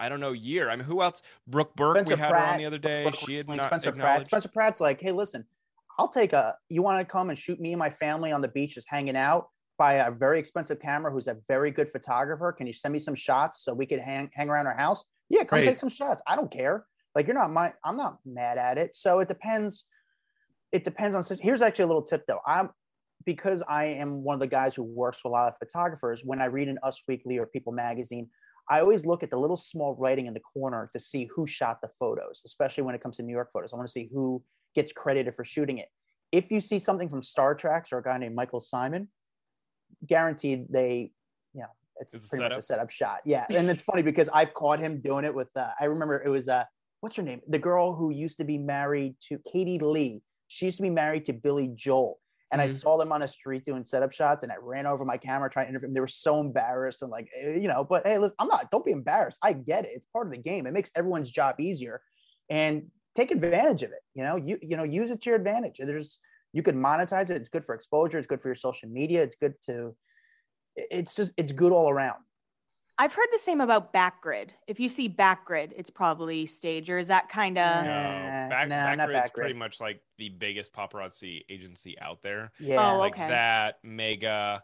I 0.00 0.08
don't 0.08 0.20
know, 0.20 0.32
year. 0.32 0.70
I 0.70 0.76
mean, 0.76 0.84
who 0.84 1.02
else? 1.02 1.22
Brooke 1.46 1.76
Burke, 1.76 1.98
Spencer 1.98 2.16
we 2.16 2.20
had 2.20 2.30
her 2.30 2.38
on 2.38 2.58
the 2.58 2.66
other 2.66 2.78
day. 2.78 3.02
Brooke 3.02 3.14
She 3.16 3.34
had 3.34 3.46
Risley, 3.46 3.56
not 3.58 3.66
Spencer 3.66 3.92
Pratt. 3.92 4.24
Spencer 4.24 4.48
Pratt's 4.48 4.80
like, 4.80 5.00
hey, 5.00 5.12
listen, 5.12 5.44
I'll 5.98 6.08
take 6.08 6.32
a. 6.32 6.56
You 6.68 6.82
want 6.82 6.98
to 6.98 7.04
come 7.04 7.28
and 7.28 7.38
shoot 7.38 7.60
me 7.60 7.72
and 7.72 7.78
my 7.78 7.90
family 7.90 8.32
on 8.32 8.40
the 8.40 8.48
beach, 8.48 8.74
just 8.74 8.88
hanging 8.88 9.16
out? 9.16 9.48
by 9.80 9.94
a 9.94 10.10
very 10.10 10.38
expensive 10.38 10.78
camera. 10.78 11.10
Who's 11.10 11.26
a 11.26 11.38
very 11.48 11.70
good 11.70 11.88
photographer? 11.88 12.52
Can 12.52 12.66
you 12.66 12.72
send 12.74 12.92
me 12.92 12.98
some 12.98 13.14
shots 13.14 13.64
so 13.64 13.72
we 13.72 13.86
could 13.86 13.98
hang 13.98 14.30
hang 14.34 14.50
around 14.50 14.66
our 14.66 14.76
house? 14.76 15.06
Yeah, 15.30 15.44
come 15.44 15.58
Right. 15.58 15.64
take 15.64 15.78
some 15.78 15.88
shots. 15.88 16.20
I 16.26 16.36
don't 16.36 16.50
care. 16.50 16.84
Like 17.14 17.26
you're 17.26 17.34
not 17.34 17.50
my. 17.50 17.72
I'm 17.82 17.96
not 17.96 18.18
mad 18.26 18.58
at 18.58 18.76
it. 18.76 18.94
So 18.94 19.20
it 19.20 19.28
depends. 19.28 19.86
It 20.70 20.84
depends 20.84 21.16
on. 21.16 21.38
Here's 21.40 21.62
actually 21.62 21.84
a 21.84 21.86
little 21.86 22.02
tip 22.02 22.26
though. 22.28 22.40
I'm 22.46 22.68
because 23.24 23.62
I 23.62 23.86
am 23.86 24.22
one 24.22 24.34
of 24.34 24.40
the 24.40 24.48
guys 24.48 24.74
who 24.74 24.82
works 24.82 25.24
with 25.24 25.30
a 25.30 25.32
lot 25.32 25.48
of 25.48 25.54
photographers. 25.58 26.26
When 26.26 26.42
I 26.42 26.44
read 26.44 26.68
an 26.68 26.78
Us 26.82 27.02
Weekly 27.08 27.38
or 27.38 27.46
People 27.46 27.72
Magazine, 27.72 28.28
I 28.70 28.80
always 28.80 29.04
look 29.04 29.22
at 29.24 29.30
the 29.30 29.36
little 29.36 29.56
small 29.56 29.96
writing 29.98 30.26
in 30.26 30.34
the 30.34 30.40
corner 30.40 30.88
to 30.92 31.00
see 31.00 31.28
who 31.34 31.46
shot 31.46 31.80
the 31.82 31.88
photos, 31.98 32.42
especially 32.46 32.84
when 32.84 32.94
it 32.94 33.02
comes 33.02 33.16
to 33.16 33.24
New 33.24 33.32
York 33.32 33.50
photos. 33.52 33.72
I 33.72 33.76
want 33.76 33.88
to 33.88 33.92
see 33.92 34.08
who 34.12 34.42
gets 34.76 34.92
credited 34.92 35.34
for 35.34 35.44
shooting 35.44 35.78
it. 35.78 35.88
If 36.30 36.52
you 36.52 36.60
see 36.60 36.78
something 36.78 37.08
from 37.08 37.20
Startraks 37.20 37.92
or 37.92 37.98
a 37.98 38.02
guy 38.02 38.16
named 38.18 38.36
Michael 38.36 38.60
Simon, 38.60 39.08
guaranteed 40.06 40.66
they, 40.70 41.10
you 41.52 41.62
know, 41.62 41.66
it's 41.96 42.14
It's 42.14 42.26
a 42.26 42.28
pretty 42.28 42.44
much 42.44 42.52
a 42.52 42.62
setup? 42.62 42.64
setup 42.64 42.90
shot. 42.90 43.18
Yeah, 43.24 43.44
and 43.54 43.68
it's 43.68 43.82
funny 43.82 44.02
because 44.02 44.28
I've 44.32 44.54
caught 44.54 44.78
him 44.78 45.00
doing 45.00 45.24
it 45.24 45.34
with. 45.34 45.50
Uh, 45.56 45.70
I 45.80 45.86
remember 45.86 46.22
it 46.24 46.28
was 46.28 46.48
uh, 46.48 46.64
what's 47.00 47.16
her 47.16 47.22
name? 47.22 47.40
The 47.48 47.58
girl 47.58 47.94
who 47.94 48.10
used 48.10 48.38
to 48.38 48.44
be 48.44 48.56
married 48.56 49.16
to 49.28 49.38
Katie 49.52 49.80
Lee. 49.80 50.22
She 50.46 50.66
used 50.66 50.76
to 50.78 50.82
be 50.82 50.90
married 50.90 51.24
to 51.26 51.32
Billy 51.32 51.72
Joel. 51.74 52.20
And 52.52 52.60
I 52.60 52.66
Mhm. 52.66 52.74
saw 52.80 52.96
them 52.98 53.12
on 53.12 53.20
the 53.20 53.28
street 53.28 53.64
doing 53.64 53.84
setup 53.84 54.12
shots, 54.12 54.42
and 54.42 54.52
I 54.52 54.56
ran 54.60 54.86
over 54.86 55.04
my 55.04 55.16
camera 55.16 55.48
trying 55.50 55.66
to 55.66 55.70
interview 55.70 55.88
them. 55.88 55.94
They 55.94 56.00
were 56.00 56.08
so 56.08 56.40
embarrassed 56.40 57.02
and 57.02 57.10
like, 57.10 57.30
eh, 57.40 57.58
you 57.58 57.68
know, 57.68 57.84
but 57.84 58.06
hey, 58.06 58.18
listen, 58.18 58.34
I'm 58.40 58.48
not. 58.48 58.70
Don't 58.70 58.84
be 58.84 58.90
embarrassed. 58.90 59.38
I 59.42 59.52
get 59.52 59.84
it. 59.84 59.92
It's 59.94 60.06
part 60.06 60.26
of 60.26 60.32
the 60.32 60.38
game. 60.38 60.66
It 60.66 60.72
makes 60.72 60.90
everyone's 60.96 61.30
job 61.30 61.60
easier, 61.60 62.02
and 62.48 62.90
take 63.14 63.30
advantage 63.30 63.82
of 63.82 63.92
it. 63.92 64.00
You 64.14 64.24
know, 64.24 64.36
you 64.36 64.58
you 64.62 64.76
know, 64.76 64.84
use 64.84 65.10
it 65.10 65.22
to 65.22 65.30
your 65.30 65.38
advantage. 65.38 65.78
There's 65.78 66.18
you 66.52 66.62
can 66.62 66.76
monetize 66.76 67.30
it. 67.30 67.36
It's 67.36 67.48
good 67.48 67.64
for 67.64 67.74
exposure. 67.74 68.18
It's 68.18 68.26
good 68.26 68.40
for 68.42 68.48
your 68.48 68.56
social 68.56 68.88
media. 68.88 69.22
It's 69.22 69.36
good 69.36 69.54
to. 69.66 69.96
It's 70.76 71.14
just 71.14 71.34
it's 71.36 71.52
good 71.52 71.72
all 71.72 71.90
around. 71.90 72.24
I've 73.00 73.14
heard 73.14 73.28
the 73.32 73.38
same 73.38 73.62
about 73.62 73.94
Backgrid. 73.94 74.50
If 74.66 74.78
you 74.78 74.90
see 74.90 75.08
Backgrid, 75.08 75.72
it's 75.74 75.88
probably 75.88 76.44
stage, 76.44 76.90
or 76.90 76.98
is 76.98 77.06
that 77.06 77.30
kind 77.30 77.56
of? 77.56 77.84
No, 77.86 77.90
Nah, 77.90 78.48
back, 78.50 78.68
nah, 78.68 78.94
not 78.94 79.08
Backgrid's 79.08 79.30
Backgrid. 79.30 79.32
pretty 79.32 79.54
much 79.54 79.80
like 79.80 80.02
the 80.18 80.28
biggest 80.28 80.74
paparazzi 80.74 81.40
agency 81.48 81.98
out 81.98 82.20
there. 82.20 82.52
Yeah, 82.58 82.92
Oh, 82.92 82.98
like 82.98 83.14
okay. 83.14 83.28
that, 83.28 83.78
Mega, 83.82 84.62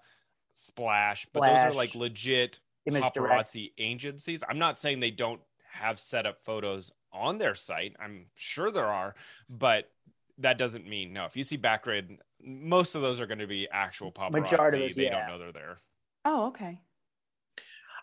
Splash, 0.53 1.27
but 1.33 1.44
those 1.44 1.57
are 1.57 1.72
like 1.72 1.94
legit 1.94 2.61
Image 2.85 3.11
Direct. 3.14 3.49
paparazzi 3.55 3.72
agencies. 3.79 4.44
I'm 4.46 4.59
not 4.59 4.79
saying 4.79 5.01
they 5.01 5.11
don't 5.11 5.40
have 5.72 5.99
set 5.99 6.27
up 6.27 6.44
photos 6.44 6.92
on 7.14 7.38
their 7.38 7.55
site. 7.55 7.96
I'm 7.99 8.27
sure 8.35 8.70
there 8.70 8.85
are, 8.85 9.14
but 9.49 9.90
that 10.37 10.59
doesn't 10.59 10.87
mean 10.87 11.14
no. 11.14 11.25
If 11.25 11.38
you 11.38 11.42
see 11.42 11.57
Backgrid, 11.57 12.18
most 12.44 12.94
of 12.96 13.01
those 13.01 13.18
are 13.18 13.27
going 13.27 13.38
to 13.38 13.46
be 13.46 13.66
actual 13.72 14.12
paparazzi. 14.12 14.33
Majority 14.33 14.92
they 14.92 15.05
yeah. 15.05 15.20
don't 15.20 15.29
know 15.29 15.38
they're 15.38 15.53
there. 15.53 15.79
Oh, 16.27 16.49
okay. 16.49 16.81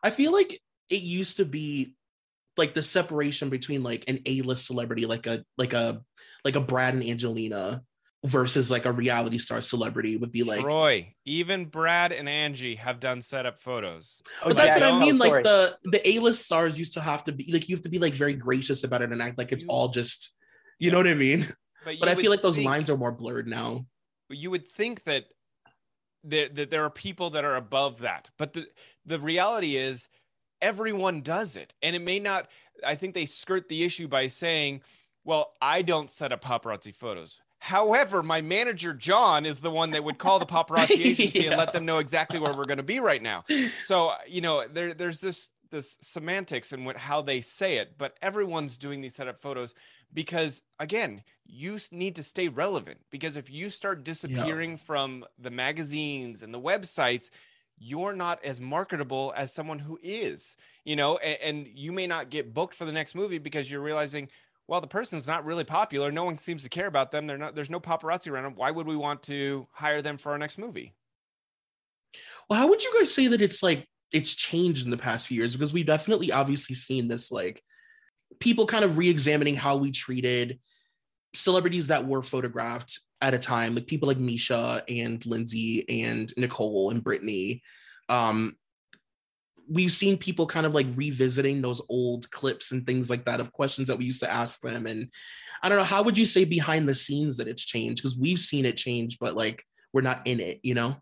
I 0.03 0.09
feel 0.09 0.31
like 0.31 0.59
it 0.89 1.01
used 1.01 1.37
to 1.37 1.45
be 1.45 1.95
like 2.57 2.73
the 2.73 2.83
separation 2.83 3.49
between 3.49 3.81
like 3.83 4.03
an 4.07 4.19
A-list 4.25 4.65
celebrity, 4.65 5.05
like 5.05 5.25
a 5.27 5.43
like 5.57 5.73
a 5.73 6.01
like 6.45 6.55
a 6.55 6.61
Brad 6.61 6.93
and 6.93 7.03
Angelina, 7.03 7.81
versus 8.25 8.69
like 8.69 8.85
a 8.85 8.91
reality 8.91 9.37
star 9.39 9.61
celebrity 9.61 10.17
would 10.17 10.31
be 10.31 10.43
like. 10.43 10.63
Roy. 10.63 11.13
even 11.25 11.65
Brad 11.65 12.11
and 12.11 12.27
Angie 12.29 12.75
have 12.75 12.99
done 12.99 13.21
setup 13.21 13.59
photos. 13.59 14.21
Oh, 14.43 14.49
But 14.49 14.57
that's 14.57 14.77
yeah, 14.77 14.91
what 14.91 15.01
I 15.01 15.05
mean. 15.05 15.17
the 15.17 15.25
story. 15.25 15.43
Like 15.43 15.43
the 15.45 15.77
the 15.85 16.09
A-list 16.09 16.45
stars 16.45 16.77
used 16.77 16.93
to 16.93 17.01
have 17.01 17.23
to 17.25 17.31
be 17.31 17.49
like 17.51 17.67
you 17.69 17.75
have 17.75 17.83
to 17.83 17.89
be 17.89 17.99
like 17.99 18.13
very 18.13 18.33
gracious 18.33 18.83
about 18.83 19.01
it 19.01 19.11
and 19.11 19.21
act 19.21 19.37
like 19.37 19.51
it's 19.51 19.63
You- 19.63 19.69
all 19.69 19.87
just, 19.89 20.33
you 20.79 20.91
know 20.91 20.97
what 20.97 21.07
I 21.07 21.13
mean. 21.15 21.47
But, 21.85 21.95
But 21.99 22.07
I 22.09 22.15
feel 22.15 22.31
like 22.31 22.41
those 22.41 22.55
think- 22.55 22.65
lines 22.65 22.89
are 22.89 22.95
more 22.97 23.11
blurred 23.11 23.47
now. 23.47 23.85
you 24.29 24.49
would 24.51 24.71
think 24.71 25.03
that 25.03 25.25
there, 26.23 26.49
that 26.49 26.69
there 26.69 26.83
are 26.83 26.89
people 26.89 27.29
that 27.31 27.43
are 27.43 27.55
above 27.55 27.99
that 27.99 28.29
but 28.37 28.53
the 28.53 28.67
the 29.05 29.19
reality 29.19 29.75
is 29.75 30.07
everyone 30.63 31.21
does 31.21 31.55
it. 31.55 31.73
And 31.83 31.95
it 31.95 32.01
may 32.01 32.19
not, 32.19 32.47
I 32.83 32.95
think 32.95 33.13
they 33.13 33.27
skirt 33.27 33.67
the 33.67 33.83
issue 33.83 34.07
by 34.07 34.29
saying, 34.29 34.81
well, 35.25 35.51
I 35.61 35.83
don't 35.83 36.09
set 36.09 36.31
up 36.31 36.43
paparazzi 36.43 36.95
photos. 36.95 37.37
However, 37.59 38.23
my 38.23 38.41
manager 38.41 38.93
John 38.93 39.45
is 39.45 39.59
the 39.59 39.69
one 39.69 39.91
that 39.91 40.03
would 40.03 40.17
call 40.17 40.39
the 40.39 40.45
paparazzi 40.45 40.91
agency 41.05 41.39
yeah. 41.39 41.49
and 41.49 41.57
let 41.57 41.73
them 41.73 41.85
know 41.85 41.99
exactly 41.99 42.39
where 42.39 42.53
we're 42.53 42.65
going 42.65 42.77
to 42.77 42.83
be 42.83 42.99
right 42.99 43.21
now. 43.21 43.45
So 43.85 44.13
you 44.27 44.41
know, 44.41 44.67
there 44.67 44.93
there's 44.93 45.21
this 45.21 45.47
this 45.71 45.97
semantics 46.01 46.73
and 46.73 46.85
what 46.85 46.97
how 46.97 47.21
they 47.21 47.39
say 47.39 47.77
it, 47.77 47.97
but 47.97 48.17
everyone's 48.21 48.75
doing 48.75 48.99
these 48.99 49.15
setup 49.15 49.39
photos 49.39 49.73
because 50.13 50.61
again, 50.79 51.23
you 51.45 51.79
need 51.91 52.15
to 52.15 52.23
stay 52.23 52.47
relevant. 52.47 52.99
Because 53.09 53.37
if 53.37 53.49
you 53.49 53.69
start 53.69 54.03
disappearing 54.03 54.71
yeah. 54.71 54.77
from 54.77 55.25
the 55.39 55.49
magazines 55.49 56.43
and 56.43 56.53
the 56.53 56.59
websites, 56.59 57.29
you're 57.77 58.13
not 58.13 58.43
as 58.43 58.61
marketable 58.61 59.33
as 59.35 59.53
someone 59.53 59.79
who 59.79 59.99
is. 60.01 60.55
You 60.85 60.95
know, 60.95 61.17
and, 61.17 61.57
and 61.57 61.67
you 61.73 61.91
may 61.91 62.07
not 62.07 62.29
get 62.29 62.53
booked 62.53 62.75
for 62.75 62.85
the 62.85 62.91
next 62.91 63.15
movie 63.15 63.39
because 63.39 63.69
you're 63.69 63.81
realizing 63.81 64.29
well, 64.67 64.81
the 64.81 64.87
person's 64.87 65.27
not 65.27 65.45
really 65.45 65.65
popular. 65.65 66.11
No 66.11 66.23
one 66.23 66.37
seems 66.37 66.63
to 66.63 66.69
care 66.69 66.87
about 66.87 67.11
them. 67.11 67.27
They're 67.27 67.37
not. 67.37 67.55
There's 67.55 67.69
no 67.69 67.79
paparazzi 67.79 68.31
around 68.31 68.43
them. 68.43 68.55
Why 68.55 68.71
would 68.71 68.87
we 68.87 68.95
want 68.95 69.23
to 69.23 69.67
hire 69.71 70.01
them 70.01 70.17
for 70.17 70.31
our 70.31 70.37
next 70.37 70.57
movie? 70.57 70.93
Well, 72.49 72.59
how 72.59 72.67
would 72.67 72.83
you 72.83 72.93
guys 72.97 73.13
say 73.13 73.27
that 73.27 73.41
it's 73.41 73.61
like 73.61 73.87
it's 74.11 74.33
changed 74.33 74.85
in 74.85 74.91
the 74.91 74.97
past 74.97 75.27
few 75.27 75.37
years? 75.37 75.53
Because 75.53 75.73
we've 75.73 75.85
definitely 75.85 76.31
obviously 76.31 76.75
seen 76.75 77.07
this 77.07 77.31
like 77.31 77.61
people 78.39 78.65
kind 78.65 78.85
of 78.85 78.97
re-examining 78.97 79.55
how 79.55 79.77
we 79.77 79.91
treated 79.91 80.59
celebrities 81.33 81.87
that 81.87 82.05
were 82.05 82.21
photographed 82.21 82.99
at 83.21 83.33
a 83.33 83.39
time, 83.39 83.75
like 83.75 83.87
people 83.87 84.07
like 84.07 84.17
Mischa 84.17 84.81
and 84.89 85.25
Lindsay 85.25 85.85
and 86.03 86.31
Nicole 86.37 86.89
and 86.89 87.03
Britney. 87.03 87.61
Um, 88.09 88.57
we've 89.69 89.91
seen 89.91 90.17
people 90.17 90.45
kind 90.45 90.65
of 90.65 90.73
like 90.73 90.87
revisiting 90.95 91.61
those 91.61 91.81
old 91.89 92.29
clips 92.31 92.71
and 92.71 92.85
things 92.85 93.09
like 93.09 93.25
that 93.25 93.39
of 93.39 93.51
questions 93.51 93.87
that 93.87 93.97
we 93.97 94.05
used 94.05 94.19
to 94.21 94.31
ask 94.31 94.61
them. 94.61 94.85
And 94.85 95.09
i 95.61 95.69
don't 95.69 95.77
know 95.77 95.83
how 95.83 96.03
would 96.03 96.17
you 96.17 96.25
say 96.25 96.43
behind 96.45 96.87
the 96.87 96.95
scenes 96.95 97.37
that 97.37 97.47
it's 97.47 97.65
changed? 97.65 98.03
Because 98.03 98.17
we've 98.17 98.39
seen 98.39 98.65
it 98.65 98.77
change 98.77 99.19
but 99.19 99.35
like 99.35 99.63
we're 99.93 100.01
not 100.01 100.25
in 100.27 100.39
it 100.39 100.59
you 100.63 100.73
know? 100.73 100.97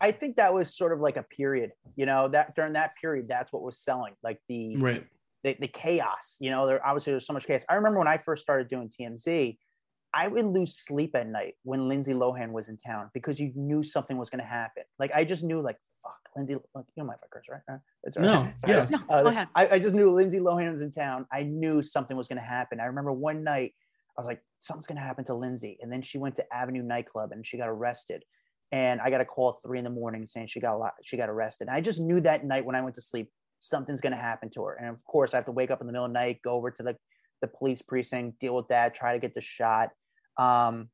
I 0.00 0.12
think 0.12 0.36
that 0.36 0.52
was 0.52 0.76
sort 0.76 0.92
of 0.92 1.00
like 1.00 1.16
a 1.16 1.22
period 1.22 1.72
you 1.96 2.06
know 2.06 2.28
that 2.28 2.54
during 2.54 2.74
that 2.74 2.94
period 3.00 3.26
that's 3.28 3.52
what 3.52 3.62
was 3.62 3.78
selling 3.78 4.14
like 4.22 4.38
the 4.48 4.76
right 4.76 5.04
the, 5.44 5.56
the 5.60 5.68
chaos 5.68 6.36
you 6.40 6.50
know 6.50 6.66
there 6.66 6.84
obviously 6.84 7.12
there's 7.12 7.26
so 7.26 7.32
much 7.32 7.46
chaos 7.46 7.64
i 7.68 7.74
remember 7.74 7.98
when 7.98 8.08
i 8.08 8.16
first 8.16 8.42
started 8.42 8.68
doing 8.68 8.88
tmz 8.88 9.56
I 10.16 10.28
would 10.28 10.46
lose 10.46 10.76
sleep 10.76 11.16
at 11.16 11.26
night 11.26 11.54
when 11.64 11.88
Lindsay 11.88 12.12
Lohan 12.12 12.52
was 12.52 12.68
in 12.68 12.76
town 12.76 13.10
because 13.12 13.40
you 13.40 13.50
knew 13.56 13.82
something 13.82 14.16
was 14.16 14.30
going 14.30 14.38
to 14.38 14.46
happen. 14.46 14.84
Like 14.96 15.10
I 15.12 15.24
just 15.24 15.42
knew, 15.42 15.60
like 15.60 15.76
fuck, 16.04 16.20
Lindsay. 16.36 16.54
Look, 16.54 16.64
you 16.74 17.02
know 17.02 17.04
my 17.04 17.14
fuckers, 17.14 17.50
right? 17.50 17.60
Uh, 17.68 17.78
that's 18.04 18.16
right. 18.16 18.22
No, 18.24 18.52
yeah. 18.66 18.86
No, 18.88 18.98
uh, 19.08 19.44
I, 19.56 19.68
I, 19.70 19.78
just 19.80 19.96
knew 19.96 20.12
Lindsay 20.12 20.38
Lohan 20.38 20.70
was 20.70 20.82
in 20.82 20.92
town. 20.92 21.26
I 21.32 21.42
knew 21.42 21.82
something 21.82 22.16
was 22.16 22.28
going 22.28 22.38
to 22.38 22.46
happen. 22.46 22.78
I 22.78 22.84
remember 22.84 23.12
one 23.12 23.42
night 23.42 23.72
I 24.16 24.20
was 24.20 24.26
like, 24.26 24.40
something's 24.60 24.86
going 24.86 24.98
to 24.98 25.02
happen 25.02 25.24
to 25.24 25.34
Lindsay, 25.34 25.78
and 25.80 25.92
then 25.92 26.00
she 26.00 26.18
went 26.18 26.36
to 26.36 26.44
Avenue 26.54 26.82
nightclub 26.82 27.32
and 27.32 27.44
she 27.44 27.58
got 27.58 27.68
arrested. 27.68 28.24
And 28.70 29.00
I 29.00 29.10
got 29.10 29.20
a 29.20 29.24
call 29.24 29.50
at 29.50 29.56
three 29.66 29.78
in 29.78 29.84
the 29.84 29.90
morning 29.90 30.26
saying 30.26 30.46
she 30.46 30.60
got 30.60 30.74
a 30.74 30.78
lot, 30.78 30.94
she 31.02 31.16
got 31.16 31.28
arrested. 31.28 31.68
And 31.68 31.76
I 31.76 31.80
just 31.80 32.00
knew 32.00 32.20
that 32.20 32.44
night 32.44 32.64
when 32.64 32.76
I 32.76 32.82
went 32.82 32.94
to 32.96 33.00
sleep, 33.00 33.30
something's 33.64 34.00
going 34.00 34.12
to 34.12 34.18
happen 34.18 34.50
to 34.50 34.62
her. 34.64 34.74
And 34.74 34.88
of 34.88 35.02
course, 35.04 35.34
I 35.34 35.38
have 35.38 35.46
to 35.46 35.52
wake 35.52 35.70
up 35.70 35.80
in 35.80 35.86
the 35.86 35.92
middle 35.92 36.06
of 36.06 36.12
the 36.12 36.18
night, 36.18 36.40
go 36.42 36.52
over 36.52 36.70
to 36.70 36.82
the 36.82 36.96
the 37.40 37.48
police 37.48 37.82
precinct, 37.82 38.38
deal 38.38 38.54
with 38.54 38.68
that, 38.68 38.94
try 38.94 39.12
to 39.12 39.18
get 39.18 39.34
the 39.34 39.40
shot. 39.40 39.90
Um, 40.38 40.88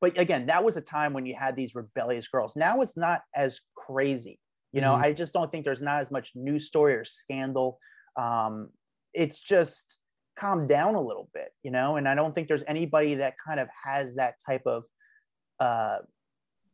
but 0.00 0.18
again, 0.18 0.46
that 0.46 0.64
was 0.64 0.76
a 0.76 0.80
time 0.80 1.12
when 1.12 1.24
you 1.24 1.36
had 1.38 1.54
these 1.54 1.74
rebellious 1.74 2.26
girls. 2.26 2.56
Now 2.56 2.80
it's 2.80 2.96
not 2.96 3.22
as 3.34 3.60
crazy. 3.76 4.40
You 4.72 4.80
know, 4.80 4.94
mm-hmm. 4.94 5.04
I 5.04 5.12
just 5.12 5.32
don't 5.32 5.52
think 5.52 5.64
there's 5.64 5.82
not 5.82 6.00
as 6.00 6.10
much 6.10 6.32
news 6.34 6.66
story 6.66 6.94
or 6.94 7.04
scandal. 7.04 7.78
Um, 8.16 8.70
it's 9.14 9.40
just 9.40 9.98
calmed 10.36 10.68
down 10.68 10.94
a 10.94 11.00
little 11.00 11.28
bit, 11.34 11.50
you 11.62 11.70
know, 11.70 11.96
and 11.96 12.08
I 12.08 12.14
don't 12.14 12.34
think 12.34 12.48
there's 12.48 12.64
anybody 12.66 13.14
that 13.16 13.34
kind 13.46 13.60
of 13.60 13.68
has 13.84 14.16
that 14.16 14.34
type 14.44 14.62
of 14.66 14.84
uh, 15.60 15.98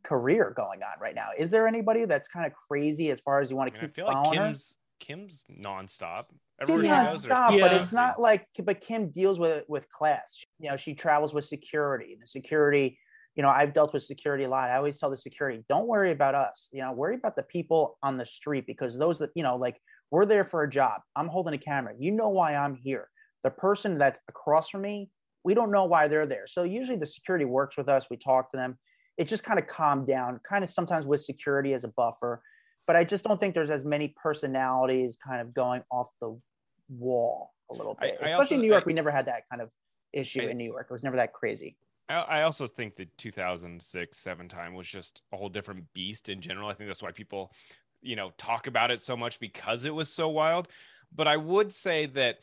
career 0.04 0.54
going 0.56 0.82
on 0.82 1.00
right 1.00 1.14
now. 1.14 1.28
Is 1.36 1.50
there 1.50 1.66
anybody 1.66 2.04
that's 2.04 2.28
kind 2.28 2.46
of 2.46 2.52
crazy 2.54 3.10
as 3.10 3.20
far 3.20 3.40
as 3.40 3.50
you 3.50 3.56
want 3.56 3.72
to 3.72 3.78
I 3.78 3.82
mean, 3.82 3.90
keep 3.90 4.04
I 4.04 4.06
feel 4.06 4.12
following 4.14 4.38
like 4.38 4.48
Kim's, 4.48 4.76
Kim's 5.00 5.44
nonstop. 5.50 6.24
She's 6.66 6.80
nonstop, 6.80 7.56
yeah. 7.56 7.68
but 7.68 7.72
it's 7.74 7.92
not 7.92 8.20
like. 8.20 8.46
But 8.62 8.80
Kim 8.80 9.10
deals 9.10 9.38
with 9.38 9.52
it 9.52 9.64
with 9.68 9.88
class. 9.90 10.42
You 10.58 10.70
know, 10.70 10.76
she 10.76 10.94
travels 10.94 11.32
with 11.32 11.44
security. 11.44 12.16
The 12.20 12.26
security, 12.26 12.98
you 13.36 13.42
know, 13.42 13.48
I've 13.48 13.72
dealt 13.72 13.94
with 13.94 14.02
security 14.02 14.44
a 14.44 14.48
lot. 14.48 14.68
I 14.68 14.76
always 14.76 14.98
tell 14.98 15.10
the 15.10 15.16
security, 15.16 15.64
don't 15.68 15.86
worry 15.86 16.10
about 16.10 16.34
us. 16.34 16.68
You 16.72 16.82
know, 16.82 16.92
worry 16.92 17.14
about 17.14 17.36
the 17.36 17.44
people 17.44 17.96
on 18.02 18.16
the 18.16 18.26
street 18.26 18.66
because 18.66 18.98
those 18.98 19.18
that 19.20 19.30
you 19.34 19.42
know, 19.42 19.56
like 19.56 19.80
we're 20.10 20.26
there 20.26 20.44
for 20.44 20.62
a 20.62 20.70
job. 20.70 21.00
I'm 21.14 21.28
holding 21.28 21.54
a 21.54 21.58
camera. 21.58 21.94
You 21.98 22.12
know 22.12 22.28
why 22.28 22.56
I'm 22.56 22.74
here. 22.74 23.08
The 23.44 23.50
person 23.50 23.98
that's 23.98 24.20
across 24.28 24.70
from 24.70 24.82
me, 24.82 25.10
we 25.44 25.54
don't 25.54 25.70
know 25.70 25.84
why 25.84 26.08
they're 26.08 26.26
there. 26.26 26.46
So 26.46 26.64
usually 26.64 26.98
the 26.98 27.06
security 27.06 27.44
works 27.44 27.76
with 27.76 27.88
us. 27.88 28.08
We 28.10 28.16
talk 28.16 28.50
to 28.50 28.56
them. 28.56 28.78
It 29.16 29.28
just 29.28 29.44
kind 29.44 29.58
of 29.58 29.66
calmed 29.66 30.06
down. 30.06 30.40
Kind 30.48 30.64
of 30.64 30.70
sometimes 30.70 31.06
with 31.06 31.20
security 31.20 31.72
as 31.74 31.84
a 31.84 31.88
buffer 31.88 32.42
but 32.88 32.96
I 32.96 33.04
just 33.04 33.22
don't 33.22 33.38
think 33.38 33.54
there's 33.54 33.70
as 33.70 33.84
many 33.84 34.08
personalities 34.20 35.16
kind 35.16 35.42
of 35.42 35.52
going 35.52 35.82
off 35.92 36.08
the 36.22 36.40
wall 36.88 37.52
a 37.70 37.74
little 37.74 37.94
bit. 38.00 38.16
I, 38.20 38.24
I 38.24 38.28
Especially 38.30 38.32
also, 38.32 38.54
in 38.54 38.60
New 38.62 38.66
York, 38.66 38.84
I, 38.84 38.86
we 38.86 38.92
never 38.94 39.10
had 39.10 39.26
that 39.26 39.42
kind 39.50 39.60
of 39.60 39.70
issue 40.14 40.40
in 40.40 40.56
New 40.56 40.64
York. 40.64 40.86
It 40.88 40.92
was 40.92 41.04
never 41.04 41.16
that 41.16 41.34
crazy. 41.34 41.76
I 42.08 42.40
also 42.40 42.66
think 42.66 42.96
the 42.96 43.06
2006 43.18 44.16
seven 44.16 44.48
time 44.48 44.72
was 44.72 44.88
just 44.88 45.20
a 45.34 45.36
whole 45.36 45.50
different 45.50 45.84
beast 45.92 46.30
in 46.30 46.40
general. 46.40 46.70
I 46.70 46.72
think 46.72 46.88
that's 46.88 47.02
why 47.02 47.12
people, 47.12 47.52
you 48.00 48.16
know, 48.16 48.32
talk 48.38 48.66
about 48.66 48.90
it 48.90 49.02
so 49.02 49.14
much 49.14 49.38
because 49.38 49.84
it 49.84 49.94
was 49.94 50.08
so 50.08 50.30
wild. 50.30 50.68
But 51.14 51.28
I 51.28 51.36
would 51.36 51.70
say 51.74 52.06
that 52.06 52.38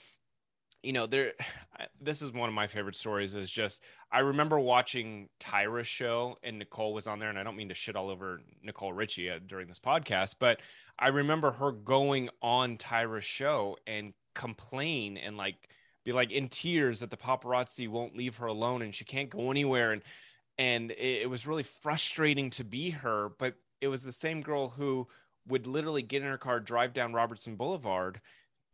you 0.86 0.94
know 0.94 1.06
there 1.06 1.34
this 2.02 2.22
is 2.22 2.32
one 2.32 2.48
of 2.48 2.56
my 2.56 2.68
favorite 2.68 2.96
stories 2.96 3.36
is 3.36 3.50
just 3.50 3.82
i 4.12 4.20
remember 4.20 4.60
watching 4.60 5.28
tyra's 5.40 5.88
show 5.88 6.38
and 6.44 6.60
nicole 6.60 6.94
was 6.94 7.08
on 7.08 7.20
there 7.20 7.30
and 7.30 7.40
i 7.40 7.44
don't 7.44 7.58
mean 7.58 7.70
to 7.70 7.76
shit 7.76 7.96
all 7.96 8.10
over 8.10 8.40
nicole 8.64 8.94
richie 8.94 9.30
uh, 9.30 9.40
during 9.48 9.68
this 9.68 9.80
podcast 9.80 10.36
but 10.40 10.60
i 11.00 11.08
remember 11.08 11.52
her 11.52 11.72
going 11.72 12.30
on 12.42 12.78
tyra's 12.78 13.24
show 13.24 13.76
and 13.88 14.14
complain 14.36 15.18
and 15.18 15.38
like 15.38 15.70
be 16.06 16.12
like 16.12 16.32
in 16.32 16.48
tears 16.48 17.00
that 17.00 17.10
the 17.10 17.18
paparazzi 17.18 17.90
won't 17.90 18.16
leave 18.16 18.38
her 18.38 18.46
alone 18.46 18.84
and 18.84 18.94
she 18.94 19.04
can't 19.04 19.32
go 19.32 19.50
anywhere. 19.50 19.92
And 19.92 20.04
and 20.58 20.92
it, 20.92 21.24
it 21.24 21.30
was 21.30 21.48
really 21.48 21.64
frustrating 21.64 22.52
to 22.52 22.64
be 22.64 22.92
her 22.92 23.32
but 23.40 23.56
it 23.82 23.88
was 23.88 24.04
the 24.04 24.14
same 24.14 24.42
girl 24.42 24.70
who 24.70 25.08
would 25.48 25.68
literally 25.68 26.02
get 26.02 26.22
in 26.22 26.28
her 26.28 26.38
car 26.38 26.62
drive 26.62 26.94
down 26.94 27.14
robertson 27.14 27.58
boulevard 27.58 28.22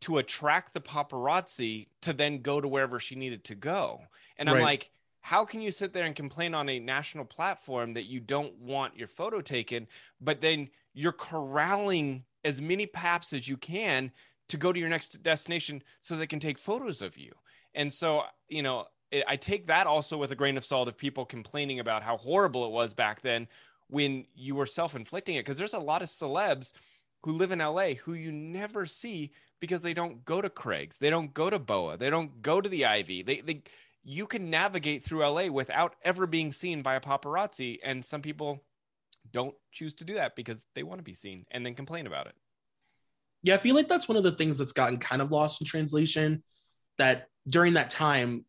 to 0.02 0.18
attract 0.18 0.74
the 0.74 0.80
paparazzi 0.80 1.86
to 2.02 2.12
then 2.12 2.42
go 2.42 2.60
to 2.60 2.68
wherever 2.68 2.98
she 2.98 3.14
needed 3.14 3.44
to 3.44 3.54
go. 3.54 4.00
And 4.36 4.50
I'm 4.50 4.60
like, 4.60 4.90
how 5.20 5.44
can 5.44 5.60
you 5.60 5.70
sit 5.70 5.92
there 5.92 6.04
and 6.04 6.16
complain 6.16 6.54
on 6.54 6.68
a 6.68 6.80
national 6.80 7.24
platform 7.24 7.92
that 7.92 8.04
you 8.04 8.18
don't 8.18 8.56
want 8.58 8.96
your 8.96 9.06
photo 9.06 9.40
taken, 9.40 9.86
but 10.20 10.40
then 10.40 10.68
you're 10.92 11.12
corralling 11.12 12.24
as 12.44 12.60
many 12.60 12.86
paps 12.86 13.32
as 13.32 13.46
you 13.46 13.56
can 13.56 14.10
to 14.48 14.56
go 14.56 14.72
to 14.72 14.80
your 14.80 14.88
next 14.88 15.22
destination 15.22 15.82
so 16.00 16.16
they 16.16 16.26
can 16.26 16.40
take 16.40 16.58
photos 16.58 17.00
of 17.00 17.16
you? 17.16 17.32
And 17.72 17.92
so, 17.92 18.24
you 18.48 18.62
know, 18.62 18.86
I 19.28 19.36
take 19.36 19.68
that 19.68 19.86
also 19.86 20.16
with 20.16 20.32
a 20.32 20.36
grain 20.36 20.56
of 20.56 20.64
salt 20.64 20.88
of 20.88 20.96
people 20.96 21.24
complaining 21.24 21.78
about 21.78 22.02
how 22.02 22.16
horrible 22.16 22.66
it 22.66 22.72
was 22.72 22.92
back 22.92 23.22
then 23.22 23.46
when 23.88 24.26
you 24.34 24.56
were 24.56 24.66
self 24.66 24.96
inflicting 24.96 25.36
it. 25.36 25.44
Because 25.44 25.58
there's 25.58 25.74
a 25.74 25.78
lot 25.78 26.02
of 26.02 26.08
celebs 26.08 26.72
who 27.22 27.32
live 27.32 27.52
in 27.52 27.60
LA 27.60 27.90
who 28.04 28.14
you 28.14 28.32
never 28.32 28.86
see 28.86 29.30
because 29.62 29.80
they 29.80 29.94
don't 29.94 30.24
go 30.24 30.42
to 30.42 30.50
Craig's, 30.50 30.98
they 30.98 31.08
don't 31.08 31.32
go 31.32 31.48
to 31.48 31.60
Boa, 31.60 31.96
they 31.96 32.10
don't 32.10 32.42
go 32.42 32.60
to 32.60 32.68
the 32.68 32.84
Ivy. 32.84 33.22
They 33.22 33.40
they 33.40 33.62
you 34.02 34.26
can 34.26 34.50
navigate 34.50 35.04
through 35.04 35.24
LA 35.24 35.46
without 35.46 35.94
ever 36.02 36.26
being 36.26 36.50
seen 36.50 36.82
by 36.82 36.96
a 36.96 37.00
paparazzi, 37.00 37.78
and 37.84 38.04
some 38.04 38.22
people 38.22 38.64
don't 39.32 39.54
choose 39.70 39.94
to 39.94 40.04
do 40.04 40.14
that 40.14 40.34
because 40.34 40.66
they 40.74 40.82
want 40.82 40.98
to 40.98 41.04
be 41.04 41.14
seen 41.14 41.46
and 41.52 41.64
then 41.64 41.76
complain 41.76 42.08
about 42.08 42.26
it. 42.26 42.34
Yeah, 43.44 43.54
I 43.54 43.58
feel 43.58 43.76
like 43.76 43.86
that's 43.86 44.08
one 44.08 44.16
of 44.16 44.24
the 44.24 44.32
things 44.32 44.58
that's 44.58 44.72
gotten 44.72 44.98
kind 44.98 45.22
of 45.22 45.30
lost 45.30 45.60
in 45.62 45.66
translation. 45.66 46.42
That 46.98 47.28
during 47.48 47.74
that 47.74 47.88
time, 47.88 48.44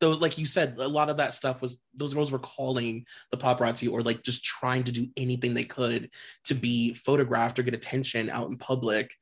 though, 0.00 0.10
like 0.10 0.36
you 0.36 0.44
said, 0.44 0.76
a 0.78 0.86
lot 0.86 1.08
of 1.08 1.16
that 1.16 1.32
stuff 1.32 1.62
was 1.62 1.82
those 1.94 2.12
girls 2.12 2.30
were 2.30 2.38
calling 2.38 3.06
the 3.30 3.38
paparazzi 3.38 3.90
or 3.90 4.02
like 4.02 4.22
just 4.22 4.44
trying 4.44 4.84
to 4.84 4.92
do 4.92 5.08
anything 5.16 5.54
they 5.54 5.64
could 5.64 6.10
to 6.44 6.54
be 6.54 6.92
photographed 6.92 7.58
or 7.58 7.62
get 7.62 7.74
attention 7.74 8.28
out 8.28 8.48
in 8.48 8.58
public 8.58 9.14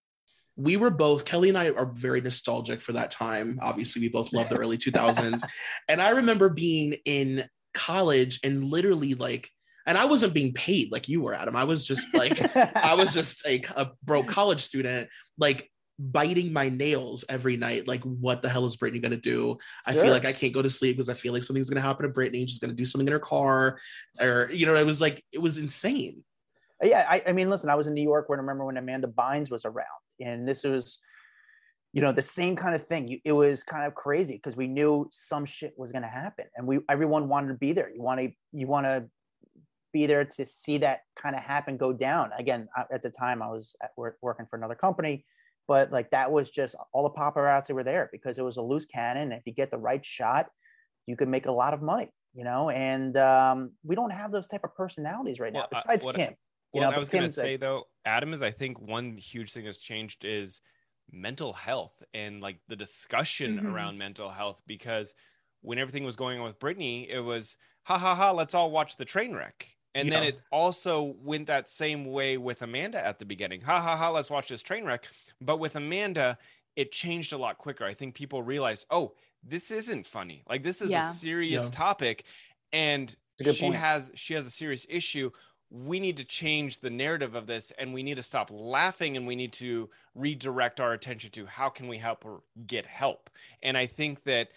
we 0.56 0.76
were 0.76 0.90
both 0.90 1.24
Kelly 1.24 1.50
and 1.50 1.58
I 1.58 1.70
are 1.70 1.86
very 1.86 2.20
nostalgic 2.20 2.80
for 2.80 2.92
that 2.92 3.10
time. 3.10 3.58
Obviously, 3.60 4.00
we 4.00 4.08
both 4.08 4.32
love 4.32 4.48
the 4.48 4.56
early 4.56 4.78
2000s. 4.78 5.42
and 5.88 6.00
I 6.00 6.10
remember 6.10 6.48
being 6.48 6.96
in 7.04 7.44
college 7.74 8.40
and 8.42 8.64
literally 8.64 9.14
like 9.14 9.50
and 9.86 9.96
I 9.96 10.06
wasn't 10.06 10.34
being 10.34 10.52
paid 10.52 10.90
like 10.90 11.08
you 11.08 11.22
were, 11.22 11.34
Adam. 11.34 11.54
I 11.54 11.62
was 11.62 11.84
just 11.84 12.12
like 12.12 12.40
I 12.56 12.94
was 12.94 13.12
just 13.14 13.46
a, 13.46 13.62
a 13.76 13.92
broke 14.02 14.26
college 14.26 14.62
student, 14.62 15.08
like 15.38 15.70
biting 15.98 16.52
my 16.52 16.68
nails 16.68 17.24
every 17.28 17.56
night. 17.56 17.86
Like, 17.86 18.02
what 18.02 18.42
the 18.42 18.48
hell 18.48 18.66
is 18.66 18.76
Britney 18.76 19.00
gonna 19.00 19.16
do? 19.16 19.58
I 19.84 19.92
sure. 19.92 20.02
feel 20.02 20.12
like 20.12 20.26
I 20.26 20.32
can't 20.32 20.52
go 20.52 20.60
to 20.60 20.70
sleep 20.70 20.96
because 20.96 21.08
I 21.08 21.14
feel 21.14 21.32
like 21.32 21.44
something's 21.44 21.70
gonna 21.70 21.82
happen 21.82 22.04
to 22.04 22.12
Britney. 22.12 22.48
She's 22.48 22.58
gonna 22.58 22.72
do 22.72 22.84
something 22.84 23.06
in 23.06 23.12
her 23.12 23.20
car, 23.20 23.78
or 24.20 24.48
you 24.50 24.66
know, 24.66 24.74
it 24.74 24.86
was 24.86 25.00
like 25.00 25.22
it 25.32 25.40
was 25.40 25.56
insane. 25.56 26.24
Yeah, 26.82 27.06
I, 27.08 27.22
I 27.28 27.32
mean, 27.32 27.48
listen, 27.48 27.70
I 27.70 27.76
was 27.76 27.86
in 27.86 27.94
New 27.94 28.02
York 28.02 28.28
when 28.28 28.38
I 28.38 28.42
remember 28.42 28.64
when 28.64 28.76
Amanda 28.76 29.06
Bynes 29.06 29.50
was 29.50 29.64
around 29.64 29.86
and 30.20 30.46
this 30.46 30.64
was 30.64 30.98
you 31.92 32.02
know 32.02 32.12
the 32.12 32.22
same 32.22 32.56
kind 32.56 32.74
of 32.74 32.86
thing. 32.86 33.20
It 33.24 33.32
was 33.32 33.62
kind 33.62 33.86
of 33.86 33.94
crazy 33.94 34.34
because 34.34 34.56
we 34.56 34.66
knew 34.66 35.08
some 35.10 35.44
shit 35.44 35.74
was 35.76 35.92
going 35.92 36.02
to 36.02 36.08
happen 36.08 36.46
and 36.56 36.66
we 36.66 36.80
everyone 36.88 37.28
wanted 37.28 37.48
to 37.48 37.54
be 37.54 37.72
there. 37.72 37.90
You 37.90 38.02
want 38.02 38.20
to 38.20 38.30
you 38.52 38.66
want 38.66 38.86
to 38.86 39.06
be 39.92 40.06
there 40.06 40.24
to 40.24 40.44
see 40.44 40.78
that 40.78 41.00
kind 41.20 41.34
of 41.34 41.42
happen 41.42 41.76
go 41.76 41.92
down. 41.92 42.30
Again 42.38 42.68
at 42.92 43.02
the 43.02 43.10
time 43.10 43.42
i 43.42 43.48
was 43.48 43.76
work, 43.96 44.18
working 44.20 44.46
for 44.48 44.56
another 44.56 44.74
company 44.74 45.24
but 45.68 45.90
like 45.90 46.10
that 46.10 46.30
was 46.30 46.50
just 46.50 46.76
all 46.92 47.02
the 47.02 47.10
paparazzi 47.10 47.72
were 47.72 47.82
there 47.82 48.08
because 48.12 48.38
it 48.38 48.44
was 48.44 48.56
a 48.56 48.62
loose 48.62 48.86
cannon 48.86 49.32
if 49.32 49.42
you 49.46 49.52
get 49.52 49.70
the 49.70 49.78
right 49.78 50.04
shot 50.04 50.46
you 51.06 51.16
could 51.16 51.28
make 51.28 51.46
a 51.46 51.52
lot 51.52 51.74
of 51.74 51.82
money 51.82 52.10
you 52.36 52.44
know? 52.44 52.70
And 52.70 53.16
um, 53.16 53.72
we 53.82 53.96
don't 53.96 54.10
have 54.10 54.30
those 54.30 54.46
type 54.46 54.62
of 54.62 54.74
personalities 54.76 55.40
right 55.40 55.52
now 55.52 55.60
well, 55.60 55.82
besides 55.82 56.04
uh, 56.04 56.12
kim 56.12 56.34
you 56.72 56.80
know, 56.80 56.90
I 56.90 56.98
was 56.98 57.08
going 57.08 57.24
to 57.24 57.30
say 57.30 57.56
though, 57.56 57.84
Adam 58.04 58.32
is 58.32 58.42
I 58.42 58.50
think 58.50 58.80
one 58.80 59.16
huge 59.16 59.52
thing 59.52 59.64
that's 59.64 59.78
changed 59.78 60.24
is 60.24 60.60
mental 61.10 61.52
health 61.52 62.02
and 62.14 62.40
like 62.40 62.58
the 62.68 62.76
discussion 62.76 63.56
mm-hmm. 63.56 63.74
around 63.74 63.98
mental 63.98 64.30
health 64.30 64.62
because 64.66 65.14
when 65.62 65.78
everything 65.78 66.04
was 66.04 66.16
going 66.16 66.38
on 66.38 66.44
with 66.44 66.58
Britney, 66.58 67.08
it 67.08 67.20
was 67.20 67.56
ha 67.84 67.98
ha 67.98 68.14
ha, 68.14 68.32
let's 68.32 68.54
all 68.54 68.70
watch 68.70 68.96
the 68.96 69.04
train 69.04 69.34
wreck. 69.34 69.68
And 69.94 70.08
yeah. 70.08 70.14
then 70.14 70.28
it 70.28 70.40
also 70.52 71.14
went 71.22 71.46
that 71.46 71.68
same 71.68 72.04
way 72.04 72.36
with 72.36 72.60
Amanda 72.60 73.04
at 73.04 73.18
the 73.18 73.24
beginning. 73.24 73.62
Ha 73.62 73.80
ha 73.80 73.96
ha, 73.96 74.10
let's 74.10 74.28
watch 74.28 74.48
this 74.48 74.62
train 74.62 74.84
wreck. 74.84 75.06
But 75.40 75.58
with 75.58 75.74
Amanda, 75.76 76.36
it 76.76 76.92
changed 76.92 77.32
a 77.32 77.38
lot 77.38 77.56
quicker. 77.56 77.84
I 77.84 77.94
think 77.94 78.14
people 78.14 78.42
realized, 78.42 78.84
oh, 78.90 79.14
this 79.42 79.70
isn't 79.70 80.06
funny. 80.06 80.42
Like 80.48 80.62
this 80.62 80.82
is 80.82 80.90
yeah. 80.90 81.08
a 81.08 81.12
serious 81.12 81.64
yeah. 81.64 81.70
topic. 81.70 82.24
And 82.72 83.14
she 83.42 83.58
point. 83.58 83.76
has 83.76 84.10
she 84.14 84.34
has 84.34 84.46
a 84.46 84.50
serious 84.50 84.86
issue 84.88 85.30
we 85.70 85.98
need 85.98 86.16
to 86.18 86.24
change 86.24 86.78
the 86.80 86.90
narrative 86.90 87.34
of 87.34 87.46
this 87.46 87.72
and 87.78 87.92
we 87.92 88.02
need 88.02 88.16
to 88.16 88.22
stop 88.22 88.50
laughing 88.52 89.16
and 89.16 89.26
we 89.26 89.34
need 89.34 89.52
to 89.52 89.90
redirect 90.14 90.80
our 90.80 90.92
attention 90.92 91.30
to 91.32 91.46
how 91.46 91.68
can 91.68 91.88
we 91.88 91.98
help 91.98 92.24
or 92.24 92.42
get 92.66 92.86
help. 92.86 93.30
And 93.62 93.76
i 93.76 93.86
think 93.86 94.22
that 94.24 94.48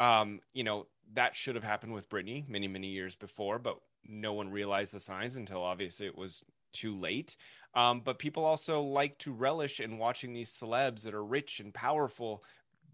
um 0.00 0.40
you 0.52 0.64
know 0.64 0.86
that 1.14 1.36
should 1.36 1.54
have 1.54 1.64
happened 1.64 1.92
with 1.92 2.08
Britney 2.08 2.48
many 2.48 2.66
many 2.66 2.88
years 2.88 3.14
before 3.14 3.58
but 3.58 3.78
no 4.08 4.32
one 4.32 4.50
realized 4.50 4.92
the 4.92 5.00
signs 5.00 5.36
until 5.36 5.62
obviously 5.62 6.06
it 6.06 6.16
was 6.16 6.42
too 6.72 6.96
late. 6.96 7.36
Um, 7.74 8.00
but 8.00 8.18
people 8.18 8.44
also 8.44 8.82
like 8.82 9.18
to 9.18 9.32
relish 9.32 9.80
in 9.80 9.98
watching 9.98 10.32
these 10.32 10.50
celebs 10.50 11.02
that 11.02 11.14
are 11.14 11.24
rich 11.24 11.60
and 11.60 11.72
powerful 11.72 12.42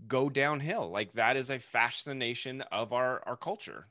go 0.06 0.28
downhill. 0.28 0.90
Like 0.90 1.12
that 1.12 1.36
is 1.36 1.50
a 1.50 1.58
fascination 1.58 2.62
of 2.72 2.92
our 2.92 3.22
our 3.26 3.36
culture. 3.36 3.86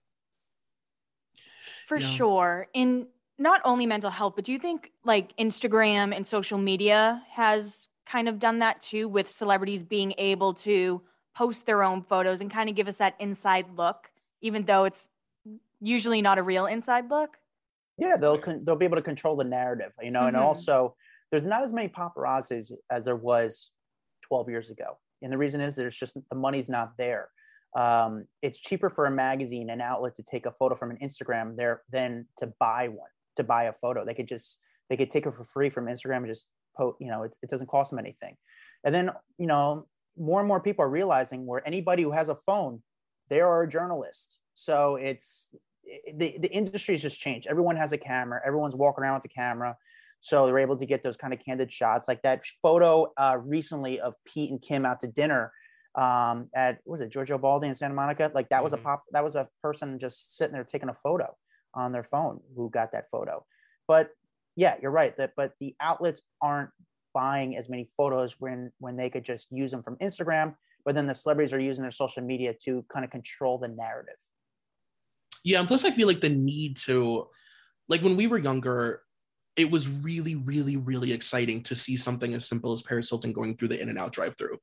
For 1.87 1.97
yeah. 1.97 2.07
sure. 2.07 2.67
In 2.73 3.07
not 3.39 3.61
only 3.63 3.85
mental 3.85 4.09
health, 4.09 4.33
but 4.35 4.45
do 4.45 4.51
you 4.51 4.59
think 4.59 4.91
like 5.03 5.35
Instagram 5.37 6.15
and 6.15 6.25
social 6.25 6.57
media 6.57 7.21
has 7.31 7.87
kind 8.05 8.27
of 8.27 8.39
done 8.39 8.59
that 8.59 8.81
too 8.81 9.07
with 9.07 9.29
celebrities 9.29 9.83
being 9.83 10.13
able 10.17 10.53
to 10.53 11.01
post 11.35 11.65
their 11.65 11.83
own 11.83 12.01
photos 12.01 12.41
and 12.41 12.51
kind 12.51 12.69
of 12.69 12.75
give 12.75 12.87
us 12.87 12.97
that 12.97 13.15
inside 13.19 13.65
look, 13.75 14.09
even 14.41 14.65
though 14.65 14.85
it's 14.85 15.07
usually 15.79 16.21
not 16.21 16.39
a 16.39 16.43
real 16.43 16.65
inside 16.65 17.09
look? 17.09 17.37
Yeah, 17.97 18.17
they'll 18.17 18.37
con- 18.37 18.63
they'll 18.63 18.75
be 18.75 18.85
able 18.85 18.97
to 18.97 19.03
control 19.03 19.35
the 19.35 19.43
narrative, 19.43 19.91
you 20.01 20.11
know, 20.11 20.19
mm-hmm. 20.19 20.29
and 20.29 20.37
also 20.37 20.95
there's 21.31 21.45
not 21.45 21.63
as 21.63 21.73
many 21.73 21.89
paparazzis 21.89 22.71
as 22.89 23.05
there 23.05 23.15
was 23.15 23.71
12 24.27 24.49
years 24.49 24.69
ago, 24.69 24.97
and 25.21 25.31
the 25.31 25.37
reason 25.37 25.61
is 25.61 25.75
there's 25.75 25.97
just 25.97 26.15
the 26.29 26.35
money's 26.35 26.69
not 26.69 26.93
there. 26.97 27.29
Um, 27.75 28.25
it's 28.41 28.59
cheaper 28.59 28.89
for 28.89 29.05
a 29.05 29.11
magazine, 29.11 29.69
an 29.69 29.81
outlet, 29.81 30.15
to 30.15 30.23
take 30.23 30.45
a 30.45 30.51
photo 30.51 30.73
from 30.73 30.89
an 30.89 30.97
Instagram 31.03 31.55
there 31.55 31.81
than 31.91 32.27
to 32.37 32.51
buy 32.59 32.87
one 32.87 33.09
to 33.37 33.43
buy 33.43 33.65
a 33.65 33.73
photo. 33.73 34.05
They 34.05 34.13
could 34.13 34.27
just 34.27 34.59
they 34.89 34.97
could 34.97 35.09
take 35.09 35.25
it 35.25 35.33
for 35.33 35.43
free 35.43 35.69
from 35.69 35.85
Instagram 35.85 36.17
and 36.17 36.27
just 36.27 36.49
post. 36.75 36.97
You 36.99 37.07
know, 37.07 37.23
it, 37.23 37.35
it 37.41 37.49
doesn't 37.49 37.67
cost 37.67 37.91
them 37.91 37.99
anything. 37.99 38.35
And 38.83 38.93
then 38.93 39.11
you 39.37 39.47
know, 39.47 39.87
more 40.17 40.39
and 40.39 40.47
more 40.47 40.59
people 40.59 40.85
are 40.85 40.89
realizing 40.89 41.45
where 41.45 41.65
anybody 41.65 42.03
who 42.03 42.11
has 42.11 42.29
a 42.29 42.35
phone, 42.35 42.81
they 43.29 43.41
are 43.41 43.63
a 43.63 43.69
journalist. 43.69 44.39
So 44.53 44.95
it's 44.95 45.47
the 46.13 46.37
the 46.39 46.51
industry's 46.51 47.01
just 47.01 47.19
changed. 47.19 47.47
Everyone 47.47 47.75
has 47.75 47.91
a 47.91 47.97
camera. 47.97 48.41
Everyone's 48.45 48.75
walking 48.75 49.03
around 49.03 49.15
with 49.15 49.25
a 49.25 49.29
camera. 49.29 49.77
So 50.19 50.45
they're 50.45 50.57
able 50.57 50.77
to 50.77 50.85
get 50.85 51.03
those 51.03 51.15
kind 51.15 51.31
of 51.31 51.39
candid 51.39 51.71
shots, 51.71 52.07
like 52.07 52.23
that 52.23 52.41
photo 52.63 53.13
uh, 53.17 53.37
recently 53.39 53.99
of 53.99 54.15
Pete 54.25 54.49
and 54.49 54.59
Kim 54.59 54.83
out 54.83 54.99
to 55.01 55.07
dinner 55.07 55.53
um, 55.95 56.49
at 56.55 56.79
was 56.85 57.01
it 57.01 57.09
Giorgio 57.09 57.37
Baldi 57.37 57.67
in 57.67 57.75
Santa 57.75 57.93
Monica? 57.93 58.31
Like 58.33 58.49
that 58.49 58.63
was 58.63 58.73
mm-hmm. 58.73 58.81
a 58.81 58.83
pop. 58.83 59.03
That 59.11 59.23
was 59.23 59.35
a 59.35 59.47
person 59.61 59.99
just 59.99 60.37
sitting 60.37 60.53
there 60.53 60.63
taking 60.63 60.89
a 60.89 60.93
photo 60.93 61.35
on 61.77 61.91
their 61.91 62.03
phone 62.03 62.41
who 62.55 62.69
got 62.69 62.91
that 62.91 63.05
photo. 63.11 63.45
But 63.87 64.09
yeah, 64.55 64.75
you're 64.81 64.91
right. 64.91 65.15
That 65.17 65.33
but 65.37 65.53
the 65.59 65.75
outlets 65.79 66.23
aren't 66.41 66.71
buying 67.13 67.55
as 67.55 67.69
many 67.69 67.87
photos 67.95 68.35
when 68.39 68.71
when 68.79 68.97
they 68.97 69.09
could 69.09 69.23
just 69.23 69.47
use 69.51 69.71
them 69.71 69.83
from 69.83 69.95
Instagram. 69.97 70.55
But 70.83 70.95
then 70.95 71.05
the 71.05 71.15
celebrities 71.15 71.53
are 71.53 71.59
using 71.59 71.83
their 71.83 71.91
social 71.91 72.23
media 72.23 72.53
to 72.63 72.83
kind 72.91 73.05
of 73.05 73.11
control 73.11 73.57
the 73.57 73.67
narrative. 73.67 74.15
Yeah, 75.43 75.59
and 75.59 75.67
plus 75.67 75.85
I 75.85 75.91
feel 75.91 76.07
like 76.07 76.21
the 76.21 76.29
need 76.29 76.77
to, 76.77 77.27
like 77.87 78.01
when 78.01 78.17
we 78.17 78.27
were 78.27 78.37
younger, 78.37 79.01
it 79.55 79.69
was 79.69 79.87
really, 79.87 80.35
really, 80.35 80.77
really 80.77 81.11
exciting 81.11 81.61
to 81.63 81.75
see 81.75 81.97
something 81.97 82.33
as 82.33 82.47
simple 82.47 82.73
as 82.73 82.81
Paris 82.81 83.09
Hilton 83.09 83.33
going 83.33 83.57
through 83.57 83.69
the 83.69 83.81
In 83.81 83.89
and 83.89 83.97
Out 83.97 84.13
drive-through 84.13 84.57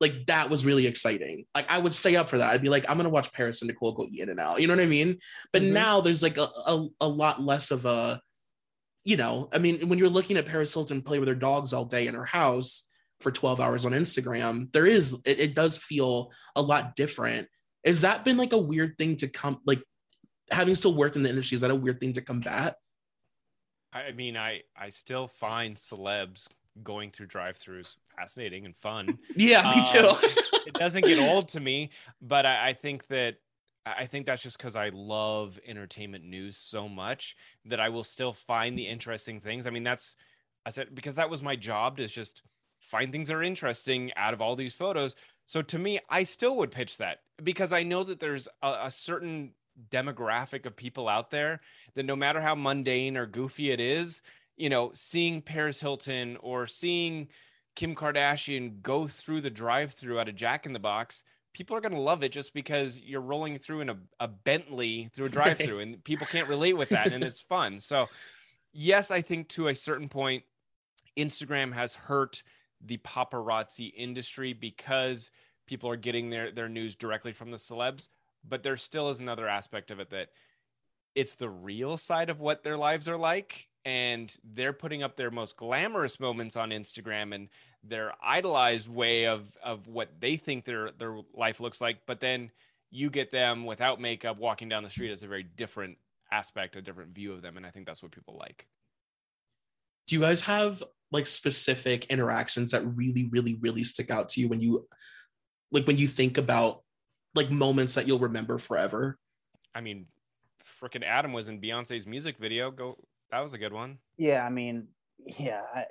like 0.00 0.26
that 0.26 0.50
was 0.50 0.64
really 0.64 0.86
exciting. 0.86 1.44
Like 1.54 1.70
I 1.70 1.78
would 1.78 1.94
stay 1.94 2.16
up 2.16 2.28
for 2.28 2.38
that. 2.38 2.50
I'd 2.50 2.62
be 2.62 2.68
like, 2.68 2.88
I'm 2.88 2.96
gonna 2.96 3.08
watch 3.08 3.32
Paris 3.32 3.62
and 3.62 3.68
Nicole 3.68 3.92
go 3.92 4.06
in 4.12 4.28
and 4.28 4.40
out. 4.40 4.60
You 4.60 4.66
know 4.66 4.74
what 4.74 4.82
I 4.82 4.86
mean? 4.86 5.18
But 5.52 5.62
mm-hmm. 5.62 5.74
now 5.74 6.00
there's 6.00 6.22
like 6.22 6.38
a, 6.38 6.48
a, 6.66 6.88
a 7.02 7.08
lot 7.08 7.40
less 7.40 7.70
of 7.70 7.84
a, 7.84 8.20
you 9.04 9.16
know, 9.16 9.48
I 9.52 9.58
mean, 9.58 9.88
when 9.88 9.98
you're 9.98 10.08
looking 10.08 10.36
at 10.36 10.46
Paris 10.46 10.72
Hilton 10.74 11.02
play 11.02 11.18
with 11.18 11.28
her 11.28 11.34
dogs 11.34 11.72
all 11.72 11.84
day 11.84 12.06
in 12.06 12.14
her 12.14 12.24
house 12.24 12.88
for 13.20 13.30
12 13.30 13.60
hours 13.60 13.84
on 13.84 13.92
Instagram, 13.92 14.72
there 14.72 14.86
is 14.86 15.14
it, 15.24 15.40
it 15.40 15.54
does 15.54 15.76
feel 15.76 16.32
a 16.56 16.62
lot 16.62 16.96
different. 16.96 17.48
Has 17.84 18.02
that 18.02 18.24
been 18.24 18.36
like 18.36 18.52
a 18.52 18.58
weird 18.58 18.96
thing 18.98 19.16
to 19.16 19.28
come 19.28 19.60
like 19.66 19.82
having 20.50 20.74
still 20.74 20.94
worked 20.94 21.16
in 21.16 21.22
the 21.22 21.30
industry? 21.30 21.56
Is 21.56 21.62
that 21.62 21.70
a 21.70 21.76
weird 21.76 22.00
thing 22.00 22.12
to 22.14 22.22
combat? 22.22 22.76
I 23.92 24.12
mean, 24.12 24.36
I 24.36 24.62
I 24.76 24.90
still 24.90 25.28
find 25.28 25.76
celebs 25.76 26.46
going 26.82 27.10
through 27.10 27.26
drive-throughs 27.26 27.96
fascinating 28.16 28.64
and 28.66 28.76
fun. 28.76 29.18
yeah, 29.36 29.62
me 29.74 29.84
too. 29.90 30.06
Um, 30.06 30.16
it 30.66 30.74
doesn't 30.74 31.04
get 31.04 31.18
old 31.18 31.48
to 31.50 31.60
me, 31.60 31.90
but 32.20 32.46
I, 32.46 32.70
I 32.70 32.72
think 32.74 33.06
that 33.08 33.36
I 33.84 34.06
think 34.06 34.26
that's 34.26 34.42
just 34.42 34.58
because 34.58 34.76
I 34.76 34.90
love 34.92 35.58
entertainment 35.66 36.24
news 36.24 36.56
so 36.56 36.88
much 36.88 37.36
that 37.64 37.80
I 37.80 37.88
will 37.88 38.04
still 38.04 38.32
find 38.32 38.78
the 38.78 38.86
interesting 38.86 39.40
things. 39.40 39.66
I 39.66 39.70
mean, 39.70 39.82
that's 39.82 40.16
I 40.64 40.70
said 40.70 40.94
because 40.94 41.16
that 41.16 41.30
was 41.30 41.42
my 41.42 41.56
job 41.56 41.96
to 41.96 42.06
just 42.06 42.42
find 42.80 43.10
things 43.10 43.28
that 43.28 43.34
are 43.34 43.42
interesting 43.42 44.12
out 44.16 44.34
of 44.34 44.40
all 44.40 44.54
these 44.54 44.74
photos. 44.74 45.14
So 45.46 45.62
to 45.62 45.78
me, 45.78 45.98
I 46.08 46.22
still 46.24 46.56
would 46.56 46.70
pitch 46.70 46.98
that 46.98 47.18
because 47.42 47.72
I 47.72 47.82
know 47.82 48.04
that 48.04 48.20
there's 48.20 48.48
a, 48.62 48.84
a 48.84 48.90
certain 48.90 49.52
demographic 49.90 50.66
of 50.66 50.76
people 50.76 51.08
out 51.08 51.30
there 51.30 51.60
that 51.94 52.04
no 52.04 52.14
matter 52.14 52.40
how 52.40 52.54
mundane 52.54 53.16
or 53.16 53.26
goofy 53.26 53.70
it 53.70 53.80
is, 53.80 54.22
you 54.56 54.68
know, 54.68 54.92
seeing 54.94 55.42
Paris 55.42 55.80
Hilton 55.80 56.36
or 56.40 56.66
seeing 56.66 57.28
Kim 57.74 57.94
Kardashian 57.94 58.82
go 58.82 59.06
through 59.08 59.40
the 59.40 59.50
drive-through 59.50 60.18
at 60.18 60.28
a 60.28 60.32
Jack 60.32 60.66
in 60.66 60.72
the 60.72 60.78
Box, 60.78 61.22
people 61.54 61.76
are 61.76 61.80
going 61.80 61.94
to 61.94 62.00
love 62.00 62.22
it 62.22 62.32
just 62.32 62.54
because 62.54 62.98
you're 62.98 63.20
rolling 63.20 63.58
through 63.58 63.80
in 63.80 63.90
a, 63.90 63.96
a 64.20 64.28
Bentley 64.28 65.10
through 65.14 65.26
a 65.26 65.28
drive-through, 65.30 65.80
and 65.80 66.02
people 66.04 66.26
can't 66.26 66.48
relate 66.48 66.74
with 66.74 66.90
that, 66.90 67.12
and 67.12 67.24
it's 67.24 67.42
fun. 67.42 67.80
So, 67.80 68.08
yes, 68.72 69.10
I 69.10 69.22
think 69.22 69.48
to 69.50 69.68
a 69.68 69.74
certain 69.74 70.08
point, 70.08 70.44
Instagram 71.16 71.72
has 71.72 71.94
hurt 71.94 72.42
the 72.84 72.98
paparazzi 72.98 73.92
industry 73.96 74.52
because 74.52 75.30
people 75.66 75.88
are 75.88 75.96
getting 75.96 76.30
their 76.30 76.50
their 76.50 76.68
news 76.68 76.96
directly 76.96 77.32
from 77.32 77.50
the 77.50 77.56
celebs. 77.56 78.08
But 78.46 78.62
there 78.62 78.76
still 78.76 79.10
is 79.10 79.20
another 79.20 79.48
aspect 79.48 79.90
of 79.90 80.00
it 80.00 80.10
that 80.10 80.28
it's 81.14 81.36
the 81.36 81.48
real 81.48 81.96
side 81.96 82.30
of 82.30 82.40
what 82.40 82.64
their 82.64 82.76
lives 82.76 83.08
are 83.08 83.16
like 83.16 83.68
and 83.84 84.34
they're 84.54 84.72
putting 84.72 85.02
up 85.02 85.16
their 85.16 85.30
most 85.30 85.56
glamorous 85.56 86.20
moments 86.20 86.56
on 86.56 86.70
Instagram 86.70 87.34
and 87.34 87.48
their 87.82 88.12
idolized 88.22 88.88
way 88.88 89.26
of 89.26 89.56
of 89.62 89.86
what 89.88 90.08
they 90.20 90.36
think 90.36 90.64
their 90.64 90.90
their 90.92 91.18
life 91.34 91.60
looks 91.60 91.80
like. 91.80 91.98
But 92.06 92.20
then 92.20 92.50
you 92.90 93.10
get 93.10 93.32
them 93.32 93.64
without 93.64 94.00
makeup 94.00 94.38
walking 94.38 94.68
down 94.68 94.82
the 94.82 94.90
street 94.90 95.10
as 95.10 95.22
a 95.22 95.26
very 95.26 95.42
different 95.42 95.98
aspect 96.30 96.76
a 96.76 96.82
different 96.82 97.14
view 97.14 97.32
of 97.32 97.42
them. 97.42 97.56
And 97.56 97.66
I 97.66 97.70
think 97.70 97.86
that's 97.86 98.02
what 98.02 98.12
people 98.12 98.36
like. 98.38 98.66
Do 100.06 100.14
you 100.16 100.20
guys 100.20 100.42
have 100.42 100.82
like 101.10 101.26
specific 101.26 102.06
interactions 102.06 102.72
that 102.72 102.84
really 102.96 103.28
really 103.30 103.54
really 103.60 103.84
stick 103.84 104.10
out 104.10 104.28
to 104.30 104.40
you 104.40 104.48
when 104.48 104.60
you 104.60 104.86
like 105.72 105.86
when 105.86 105.96
you 105.96 106.06
think 106.06 106.38
about 106.38 106.82
like 107.34 107.50
moments 107.50 107.94
that 107.94 108.06
you'll 108.06 108.18
remember 108.20 108.58
forever? 108.58 109.18
I 109.74 109.80
mean 109.80 110.06
freaking 110.82 111.04
Adam 111.04 111.32
was 111.32 111.48
in 111.48 111.60
Beyonce's 111.60 112.06
music 112.06 112.38
video. 112.38 112.70
Go, 112.70 112.96
that 113.32 113.40
was 113.40 113.54
a 113.54 113.58
good 113.58 113.72
one. 113.72 113.98
Yeah, 114.16 114.46
I 114.46 114.50
mean, 114.50 114.88
yeah, 115.26 115.62
I, 115.74 115.86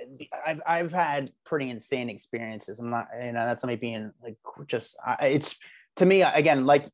have 0.46 0.62
I've 0.66 0.92
had 0.94 1.32
pretty 1.46 1.70
insane 1.70 2.10
experiences. 2.10 2.80
I'm 2.80 2.90
not, 2.90 3.08
you 3.22 3.34
know, 3.34 3.46
that's 3.46 3.64
not 3.64 3.70
me 3.70 3.76
being 3.76 4.12
like 4.24 4.38
just. 4.68 4.96
I, 5.06 5.28
it's 5.28 5.58
to 5.98 6.06
me 6.06 6.22
again, 6.22 6.66
like 6.66 6.88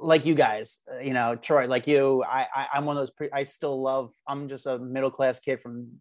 like 0.00 0.26
you 0.26 0.34
guys, 0.34 0.80
uh, 0.92 0.98
you 0.98 1.12
know, 1.12 1.36
Troy, 1.36 1.66
like 1.66 1.86
you. 1.86 2.24
I, 2.24 2.46
I 2.54 2.78
am 2.78 2.86
one 2.86 2.96
of 2.96 3.02
those. 3.02 3.10
Pre- 3.10 3.32
I 3.32 3.44
still 3.44 3.80
love. 3.80 4.12
I'm 4.26 4.48
just 4.48 4.66
a 4.66 4.78
middle 4.78 5.10
class 5.10 5.38
kid 5.38 5.60
from 5.60 6.00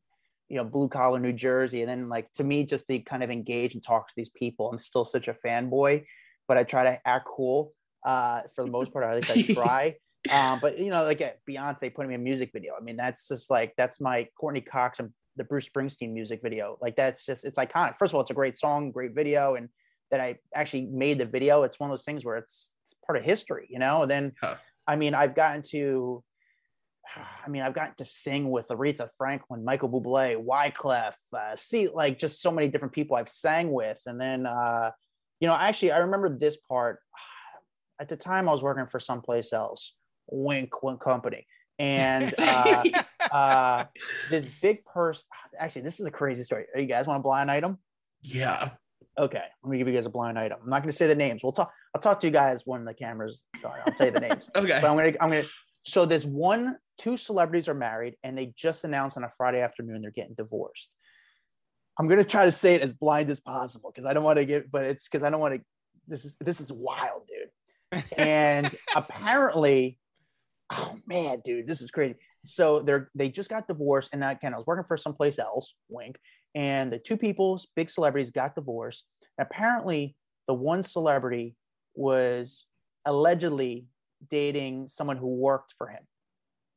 you 0.50 0.58
know, 0.58 0.64
blue 0.64 0.90
collar 0.90 1.20
New 1.20 1.34
Jersey. 1.34 1.82
And 1.82 1.90
then 1.90 2.10
like 2.10 2.34
to 2.34 2.44
me, 2.44 2.66
just 2.66 2.88
to 2.88 3.00
kind 3.00 3.24
of 3.24 3.30
engage 3.30 3.76
and 3.76 3.84
talk 3.84 4.08
to 4.08 4.14
these 4.18 4.30
people, 4.30 4.70
I'm 4.70 4.80
still 4.80 5.06
such 5.06 5.28
a 5.28 5.34
fanboy, 5.34 6.06
but 6.48 6.58
I 6.58 6.64
try 6.64 6.84
to 6.84 7.00
act 7.08 7.26
cool 7.26 7.74
uh, 8.04 8.42
for 8.56 8.66
the 8.66 8.72
most 8.72 8.92
part. 8.92 9.06
At 9.06 9.16
least 9.16 9.50
I 9.50 9.54
try. 9.54 9.96
Um, 10.32 10.60
but 10.62 10.78
you 10.78 10.90
know, 10.90 11.04
like 11.04 11.20
Beyonce 11.48 11.94
putting 11.94 12.10
me 12.10 12.16
in 12.16 12.22
a 12.22 12.24
music 12.24 12.52
video. 12.54 12.74
I 12.80 12.84
mean, 12.84 12.98
that's 12.98 13.28
just 13.28 13.50
like 13.50 13.74
that's 13.78 14.02
my 14.02 14.28
Courteney 14.40 14.62
Cox 14.62 15.00
and 15.00 15.12
the 15.38 15.44
Bruce 15.44 15.68
Springsteen 15.70 16.12
music 16.12 16.42
video. 16.42 16.78
Like 16.82 16.96
that's 16.96 17.26
just 17.26 17.46
it's 17.46 17.58
iconic. 17.58 17.98
First 17.98 18.12
of 18.12 18.16
all, 18.16 18.22
it's 18.22 18.32
a 18.32 18.36
great 18.36 18.58
song, 18.58 18.92
great 18.92 19.16
video, 19.16 19.56
and 19.56 19.70
that 20.12 20.20
I 20.20 20.38
actually 20.54 20.88
made 20.88 21.20
the 21.20 21.26
video. 21.26 21.64
It's 21.64 21.80
one 21.80 21.90
of 21.90 21.92
those 21.92 22.06
things 22.06 22.26
where 22.26 22.38
it's 22.38 22.72
it's 22.84 22.96
part 23.06 23.18
of 23.18 23.24
history, 23.24 23.68
you 23.70 23.80
know. 23.80 24.02
And 24.02 24.12
then, 24.12 24.34
huh. 24.42 24.56
I 24.88 24.96
mean, 24.96 25.14
I've 25.14 25.36
gotten 25.36 25.62
to 25.70 26.24
I 27.46 27.50
mean, 27.50 27.62
I've 27.62 27.74
gotten 27.74 27.96
to 27.98 28.06
sing 28.06 28.50
with 28.50 28.68
Aretha 28.70 29.10
Franklin, 29.18 29.64
Michael 29.64 29.90
Bublé, 29.90 30.44
Wyclef, 30.44 31.14
uh, 31.34 31.56
see, 31.56 31.88
like 31.88 32.20
just 32.20 32.42
so 32.42 32.52
many 32.52 32.68
different 32.68 32.94
people 32.94 33.18
I've 33.18 33.30
sang 33.30 33.72
with. 33.72 34.00
And 34.06 34.20
then, 34.20 34.46
uh, 34.46 34.92
you 35.40 35.48
know, 35.48 35.54
actually, 35.54 35.92
I 35.92 36.00
remember 36.00 36.30
this 36.30 36.58
part. 36.58 37.00
At 38.02 38.08
the 38.08 38.16
time, 38.16 38.48
I 38.48 38.54
was 38.54 38.64
working 38.64 38.86
for 38.86 38.98
someplace 38.98 39.52
else, 39.52 39.94
Wink, 40.32 40.84
wink 40.84 41.00
company, 41.02 41.46
and 41.78 42.34
uh, 42.40 42.84
uh, 43.32 43.86
this 44.30 44.46
big 44.62 44.86
person. 44.86 45.26
Actually, 45.58 45.84
this 45.84 46.00
is 46.00 46.06
a 46.06 46.12
crazy 46.12 46.44
story. 46.44 46.66
You 46.76 46.86
guys 46.86 47.08
want 47.08 47.20
a 47.20 47.24
blind 47.24 47.50
item? 47.50 47.78
Yeah. 48.22 48.72
Okay, 49.18 49.38
I'm 49.38 49.70
gonna 49.70 49.78
give 49.78 49.88
you 49.88 49.94
guys 49.94 50.06
a 50.06 50.10
blind 50.10 50.40
item. 50.40 50.60
I'm 50.64 50.70
not 50.70 50.82
gonna 50.82 50.92
say 50.92 51.08
the 51.08 51.16
names. 51.16 51.44
We'll 51.44 51.52
talk. 51.52 51.72
I'll 51.94 52.02
talk 52.02 52.20
to 52.22 52.28
you 52.28 52.32
guys 52.32 52.64
when 52.66 52.86
the 52.86 52.94
cameras. 52.94 53.44
Sorry, 53.62 53.82
I'll 53.86 53.94
tell 53.94 54.08
you 54.08 54.14
the 54.14 54.22
names. 54.22 54.50
okay. 54.56 54.80
But 54.82 54.90
I'm 54.90 54.96
gonna. 54.96 55.14
I'm 55.20 55.30
gonna. 55.30 55.44
So 55.84 56.06
this 56.06 56.26
one 56.26 56.78
two 57.00 57.18
celebrities 57.18 57.68
are 57.68 57.74
married 57.74 58.16
and 58.24 58.38
they 58.38 58.54
just 58.58 58.84
announced 58.84 59.18
on 59.18 59.24
a 59.24 59.30
Friday 59.30 59.62
afternoon 59.62 60.02
they're 60.02 60.12
getting 60.12 60.36
divorced. 60.36 60.96
I'm 61.98 62.08
gonna 62.08 62.24
try 62.24 62.46
to 62.46 62.52
say 62.52 62.76
it 62.76 62.82
as 62.82 62.94
blind 62.94 63.30
as 63.30 63.40
possible 63.40 63.92
because 63.92 64.06
I 64.06 64.14
don't 64.14 64.24
want 64.24 64.40
to 64.40 64.46
get, 64.46 64.72
but 64.72 64.84
it's 64.84 65.08
because 65.08 65.24
I 65.24 65.30
don't 65.30 65.42
want 65.42 65.56
to. 65.56 65.62
This 66.08 66.24
is 66.24 66.38
this 66.40 66.62
is 66.62 66.72
wild, 66.72 67.24
dude. 67.28 68.04
And 68.18 68.74
apparently, 68.96 69.98
oh 70.72 70.98
man, 71.08 71.40
dude, 71.44 71.68
this 71.68 71.82
is 71.82 71.92
crazy. 71.92 72.16
So 72.46 72.82
they're 72.82 73.10
they 73.16 73.30
just 73.30 73.50
got 73.50 73.68
divorced, 73.68 74.10
and 74.14 74.24
again, 74.24 74.54
I 74.54 74.58
was 74.58 74.68
working 74.68 74.86
for 74.86 74.98
someplace 74.98 75.40
else, 75.40 75.74
wink. 75.90 76.20
And 76.56 76.92
the 76.92 76.98
two 76.98 77.18
people, 77.18 77.62
big 77.76 77.90
celebrities, 77.90 78.32
got 78.32 78.56
divorced. 78.56 79.06
And 79.38 79.48
apparently, 79.50 80.16
the 80.48 80.54
one 80.54 80.82
celebrity 80.82 81.56
was 81.96 82.66
allegedly 83.06 83.86
dating 84.30 84.88
someone 84.88 85.18
who 85.18 85.28
worked 85.28 85.74
for 85.78 85.88
him 85.88 86.04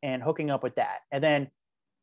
and 0.02 0.22
hooking 0.22 0.50
up 0.50 0.62
with 0.62 0.74
that. 0.76 1.00
And 1.10 1.22
then 1.22 1.50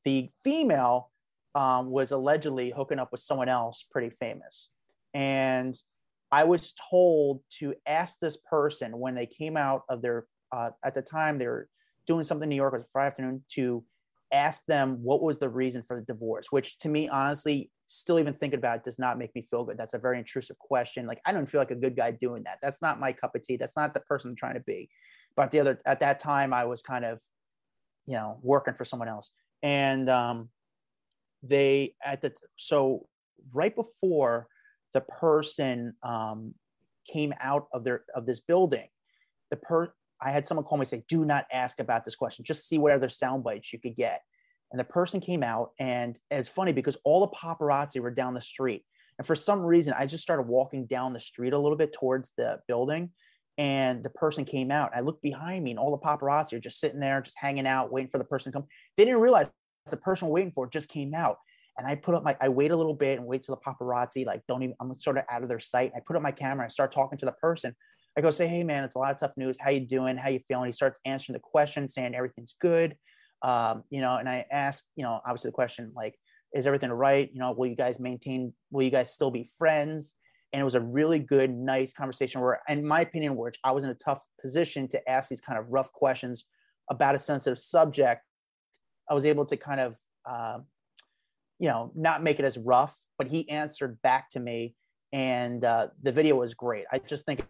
the 0.03 0.29
female 0.43 1.11
um, 1.55 1.89
was 1.89 2.11
allegedly 2.11 2.71
hooking 2.71 2.99
up 2.99 3.11
with 3.11 3.21
someone 3.21 3.49
else 3.49 3.85
pretty 3.91 4.09
famous. 4.09 4.69
And 5.13 5.75
I 6.31 6.43
was 6.43 6.73
told 6.89 7.41
to 7.59 7.75
ask 7.85 8.19
this 8.19 8.37
person 8.49 8.97
when 8.97 9.15
they 9.15 9.25
came 9.25 9.57
out 9.57 9.83
of 9.89 10.01
their, 10.01 10.25
uh, 10.51 10.71
at 10.83 10.93
the 10.93 11.01
time 11.01 11.37
they 11.37 11.47
were 11.47 11.67
doing 12.09 12.23
something 12.23 12.43
in 12.43 12.49
New 12.49 12.55
York, 12.57 12.73
it 12.73 12.77
was 12.77 12.83
a 12.83 12.91
Friday 12.91 13.07
afternoon, 13.07 13.43
to 13.53 13.83
ask 14.33 14.65
them 14.65 15.01
what 15.01 15.23
was 15.23 15.39
the 15.39 15.47
reason 15.47 15.81
for 15.81 15.95
the 15.95 16.01
divorce, 16.03 16.51
which 16.51 16.77
to 16.79 16.89
me, 16.89 17.07
honestly, 17.07 17.71
still 17.85 18.19
even 18.19 18.33
thinking 18.33 18.59
about 18.59 18.79
it 18.79 18.83
does 18.83 18.99
not 18.99 19.17
make 19.17 19.33
me 19.33 19.41
feel 19.41 19.63
good. 19.63 19.77
That's 19.77 19.93
a 19.93 19.99
very 19.99 20.17
intrusive 20.19 20.59
question. 20.59 21.07
Like, 21.07 21.21
I 21.25 21.31
don't 21.31 21.45
feel 21.45 21.61
like 21.61 21.71
a 21.71 21.75
good 21.75 21.95
guy 21.95 22.11
doing 22.11 22.43
that. 22.43 22.59
That's 22.61 22.81
not 22.81 22.99
my 22.99 23.13
cup 23.13 23.35
of 23.35 23.43
tea. 23.43 23.55
That's 23.55 23.77
not 23.77 23.93
the 23.93 24.01
person 24.01 24.31
I'm 24.31 24.35
trying 24.35 24.55
to 24.55 24.59
be. 24.59 24.89
But 25.37 25.51
the 25.51 25.61
other, 25.61 25.79
at 25.85 26.01
that 26.01 26.19
time, 26.19 26.53
I 26.53 26.65
was 26.65 26.81
kind 26.81 27.05
of 27.05 27.21
you 28.09 28.15
know 28.15 28.39
working 28.41 28.73
for 28.73 28.85
someone 28.85 29.07
else 29.07 29.29
and 29.61 30.09
um, 30.09 30.49
they 31.43 31.95
at 32.03 32.21
the 32.21 32.33
so 32.57 33.07
right 33.53 33.75
before 33.75 34.47
the 34.93 35.01
person 35.01 35.93
um, 36.01 36.55
came 37.07 37.33
out 37.39 37.67
of 37.71 37.83
their 37.83 38.03
of 38.15 38.25
this 38.25 38.39
building 38.39 38.87
the 39.51 39.57
per 39.57 39.93
i 40.21 40.31
had 40.31 40.45
someone 40.45 40.65
call 40.65 40.77
me 40.77 40.81
and 40.81 40.87
say 40.87 41.03
do 41.07 41.25
not 41.25 41.45
ask 41.51 41.79
about 41.79 42.03
this 42.03 42.15
question 42.15 42.45
just 42.45 42.67
see 42.67 42.77
what 42.77 42.91
other 42.91 43.09
sound 43.09 43.43
bites 43.43 43.71
you 43.73 43.79
could 43.79 43.95
get 43.95 44.21
and 44.71 44.79
the 44.79 44.85
person 44.85 45.19
came 45.19 45.43
out 45.43 45.71
and 45.79 46.19
it's 46.29 46.49
funny 46.49 46.71
because 46.71 46.97
all 47.03 47.21
the 47.21 47.35
paparazzi 47.35 47.99
were 47.99 48.11
down 48.11 48.33
the 48.33 48.41
street 48.41 48.83
and 49.17 49.25
for 49.25 49.35
some 49.35 49.61
reason 49.61 49.93
i 49.97 50.05
just 50.05 50.23
started 50.23 50.43
walking 50.43 50.85
down 50.85 51.13
the 51.13 51.19
street 51.19 51.53
a 51.53 51.57
little 51.57 51.77
bit 51.77 51.93
towards 51.93 52.31
the 52.37 52.59
building 52.67 53.09
and 53.59 54.01
the 54.05 54.09
person 54.09 54.45
came 54.45 54.71
out. 54.71 54.91
I 54.95 55.01
looked 55.01 55.21
behind 55.21 55.65
me, 55.65 55.71
and 55.71 55.79
all 55.79 55.91
the 55.91 55.97
paparazzi 55.97 56.53
are 56.53 56.61
just 56.61 56.79
sitting 56.79 57.01
there, 57.01 57.19
just 57.19 57.37
hanging 57.37 57.67
out, 57.67 57.91
waiting 57.91 58.09
for 58.09 58.17
the 58.17 58.23
person 58.23 58.53
to 58.53 58.57
come. 58.57 58.67
They 58.95 59.03
didn't 59.03 59.19
realize 59.19 59.47
the 59.91 59.97
person 59.97 60.29
waiting 60.29 60.53
for 60.53 60.65
just 60.69 60.87
came 60.87 61.13
out. 61.13 61.37
And 61.77 61.85
I 61.85 61.95
put 61.95 62.15
up 62.15 62.23
my, 62.23 62.37
I 62.39 62.47
wait 62.47 62.71
a 62.71 62.75
little 62.75 62.93
bit 62.93 63.19
and 63.19 63.27
wait 63.27 63.43
till 63.43 63.55
the 63.55 63.61
paparazzi, 63.61 64.25
like, 64.25 64.43
don't 64.47 64.63
even, 64.63 64.75
I'm 64.79 64.97
sort 64.97 65.17
of 65.17 65.25
out 65.29 65.43
of 65.43 65.49
their 65.49 65.59
sight. 65.59 65.91
I 65.93 65.99
put 65.99 66.15
up 66.15 66.21
my 66.21 66.31
camera, 66.31 66.65
I 66.65 66.69
start 66.69 66.93
talking 66.93 67.17
to 67.19 67.25
the 67.25 67.33
person. 67.33 67.75
I 68.19 68.21
go 68.21 68.31
say, 68.31 68.47
hey 68.47 68.65
man, 68.65 68.83
it's 68.83 68.95
a 68.95 68.99
lot 68.99 69.13
of 69.13 69.17
tough 69.17 69.37
news. 69.37 69.57
How 69.57 69.69
you 69.69 69.79
doing? 69.79 70.17
How 70.17 70.27
you 70.27 70.39
feeling? 70.39 70.65
He 70.65 70.73
starts 70.73 70.99
answering 71.05 71.35
the 71.35 71.39
question, 71.39 71.87
saying 71.87 72.13
everything's 72.13 72.53
good. 72.59 72.97
Um, 73.41 73.85
you 73.89 74.01
know, 74.01 74.17
and 74.17 74.27
I 74.27 74.45
ask, 74.51 74.83
you 74.97 75.03
know, 75.03 75.21
obviously 75.25 75.47
the 75.47 75.53
question 75.53 75.93
like, 75.95 76.19
is 76.53 76.67
everything 76.67 76.91
right? 76.91 77.29
You 77.31 77.39
know, 77.39 77.53
will 77.53 77.67
you 77.67 77.77
guys 77.77 77.97
maintain? 77.97 78.51
Will 78.71 78.83
you 78.83 78.91
guys 78.91 79.13
still 79.13 79.31
be 79.31 79.47
friends? 79.57 80.15
and 80.51 80.59
it 80.59 80.65
was 80.65 80.73
a 80.73 80.81
really 80.81 81.19
good 81.19 81.51
nice 81.51 81.93
conversation 81.93 82.41
where 82.41 82.59
in 82.67 82.83
my 82.83 83.01
opinion 83.01 83.35
which 83.35 83.59
i 83.63 83.71
was 83.71 83.83
in 83.83 83.91
a 83.91 83.95
tough 83.95 84.25
position 84.41 84.87
to 84.87 85.07
ask 85.07 85.29
these 85.29 85.39
kind 85.39 85.59
of 85.59 85.65
rough 85.69 85.91
questions 85.91 86.45
about 86.89 87.13
a 87.13 87.19
sensitive 87.19 87.59
subject 87.59 88.23
i 89.11 89.13
was 89.13 89.25
able 89.25 89.45
to 89.45 89.55
kind 89.55 89.79
of 89.79 89.95
uh, 90.27 90.57
you 91.59 91.69
know 91.69 91.91
not 91.93 92.23
make 92.23 92.39
it 92.39 92.45
as 92.45 92.57
rough 92.57 92.97
but 93.19 93.27
he 93.27 93.47
answered 93.47 94.01
back 94.01 94.27
to 94.27 94.39
me 94.39 94.73
and 95.13 95.63
uh, 95.65 95.85
the 96.01 96.11
video 96.11 96.35
was 96.35 96.55
great 96.55 96.85
i 96.91 96.97
just 96.97 97.27
think 97.27 97.45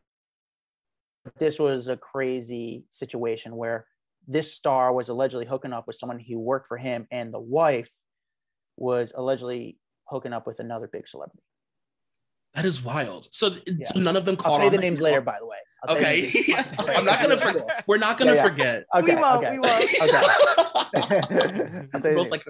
this 1.37 1.59
was 1.59 1.87
a 1.87 1.97
crazy 1.97 2.85
situation 2.89 3.55
where 3.55 3.85
this 4.27 4.53
star 4.53 4.93
was 4.93 5.09
allegedly 5.09 5.45
hooking 5.45 5.73
up 5.73 5.87
with 5.87 5.95
someone 5.95 6.19
who 6.19 6.39
worked 6.39 6.67
for 6.67 6.77
him 6.77 7.07
and 7.11 7.33
the 7.33 7.39
wife 7.39 7.91
was 8.77 9.11
allegedly 9.15 9.77
hooking 10.05 10.33
up 10.33 10.47
with 10.47 10.59
another 10.59 10.87
big 10.87 11.07
celebrity 11.07 11.43
that 12.55 12.65
is 12.65 12.83
wild. 12.83 13.27
So, 13.31 13.49
yeah. 13.67 13.85
so 13.85 13.99
none 13.99 14.15
of 14.15 14.25
them 14.25 14.35
called. 14.35 14.61
I'll 14.61 14.69
say 14.69 14.75
the 14.75 14.81
names 14.81 15.01
later, 15.01 15.21
by 15.21 15.37
the 15.39 15.45
way. 15.45 15.57
I'll 15.87 15.95
okay. 15.95 16.31
I'm 16.79 17.05
not 17.05 17.21
gonna 17.21 17.37
forget. 17.37 17.83
We're 17.87 17.97
not 17.97 18.17
gonna 18.17 18.31
yeah, 18.31 18.37
yeah. 18.37 18.43
forget. 18.43 18.85
Okay. 18.95 19.15
We 19.15 19.21
won't. 19.21 19.45
Okay. 19.45 19.51
We 19.51 19.59
won't. 19.59 19.83
okay. 21.05 21.87
I'll 21.93 22.01
tell 22.01 22.11
you 22.11 22.17
Both 22.17 22.31
like. 22.31 22.43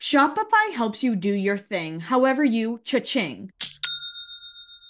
Shopify 0.00 0.72
helps 0.72 1.02
you 1.02 1.14
do 1.14 1.32
your 1.32 1.58
thing, 1.58 2.00
however 2.00 2.42
you 2.42 2.80
cha-ching. 2.84 3.50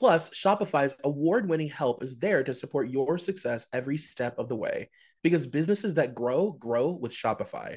Plus, 0.00 0.30
Shopify's 0.30 0.94
award 1.04 1.46
winning 1.46 1.68
help 1.68 2.02
is 2.02 2.18
there 2.18 2.42
to 2.42 2.54
support 2.54 2.88
your 2.88 3.18
success 3.18 3.66
every 3.72 3.98
step 3.98 4.38
of 4.38 4.48
the 4.48 4.56
way 4.56 4.88
because 5.22 5.46
businesses 5.46 5.94
that 5.94 6.14
grow, 6.14 6.52
grow 6.52 6.90
with 6.90 7.12
Shopify. 7.12 7.76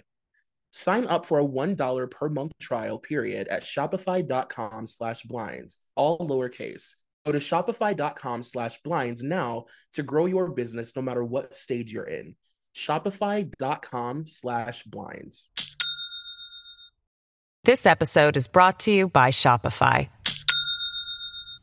Sign 0.71 1.05
up 1.05 1.25
for 1.25 1.39
a 1.39 1.45
$1 1.45 2.09
per 2.09 2.29
month 2.29 2.53
trial 2.59 2.97
period 2.97 3.49
at 3.49 3.63
shopify.com 3.63 4.87
slash 4.87 5.23
blinds, 5.23 5.77
all 5.95 6.17
lowercase. 6.17 6.95
Go 7.25 7.33
to 7.33 7.39
shopify.com 7.39 8.43
slash 8.43 8.81
blinds 8.83 9.21
now 9.21 9.65
to 9.93 10.01
grow 10.01 10.25
your 10.25 10.49
business 10.49 10.95
no 10.95 11.01
matter 11.01 11.23
what 11.23 11.55
stage 11.55 11.91
you're 11.91 12.05
in. 12.05 12.35
Shopify.com 12.75 14.27
slash 14.27 14.83
blinds. 14.83 15.49
This 17.65 17.85
episode 17.85 18.35
is 18.35 18.47
brought 18.47 18.79
to 18.79 18.91
you 18.91 19.07
by 19.07 19.29
Shopify. 19.29 20.09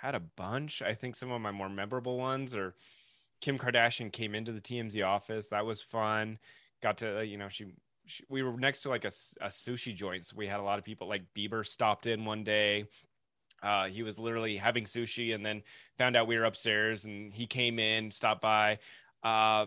had 0.00 0.14
a 0.14 0.20
bunch. 0.20 0.82
I 0.82 0.94
think 0.94 1.16
some 1.16 1.30
of 1.30 1.40
my 1.40 1.50
more 1.50 1.68
memorable 1.68 2.18
ones 2.18 2.54
are 2.54 2.74
Kim 3.40 3.58
Kardashian 3.58 4.12
came 4.12 4.34
into 4.34 4.52
the 4.52 4.60
TMZ 4.60 5.04
office. 5.06 5.48
That 5.48 5.66
was 5.66 5.80
fun. 5.80 6.38
Got 6.82 6.98
to, 6.98 7.24
you 7.24 7.36
know, 7.36 7.48
she 7.48 7.66
we 8.28 8.42
were 8.42 8.52
next 8.52 8.82
to 8.82 8.88
like 8.88 9.04
a, 9.04 9.12
a 9.40 9.48
sushi 9.48 9.94
joint. 9.94 10.26
So 10.26 10.34
we 10.36 10.46
had 10.46 10.60
a 10.60 10.62
lot 10.62 10.78
of 10.78 10.84
people 10.84 11.08
like 11.08 11.22
Bieber 11.36 11.66
stopped 11.66 12.06
in 12.06 12.24
one 12.24 12.42
day. 12.44 12.86
Uh, 13.62 13.86
he 13.86 14.02
was 14.02 14.18
literally 14.18 14.56
having 14.56 14.84
sushi 14.84 15.34
and 15.34 15.44
then 15.44 15.62
found 15.98 16.16
out 16.16 16.26
we 16.26 16.38
were 16.38 16.44
upstairs 16.44 17.04
and 17.04 17.32
he 17.34 17.46
came 17.46 17.78
in, 17.78 18.10
stopped 18.10 18.40
by. 18.40 18.78
Uh, 19.22 19.66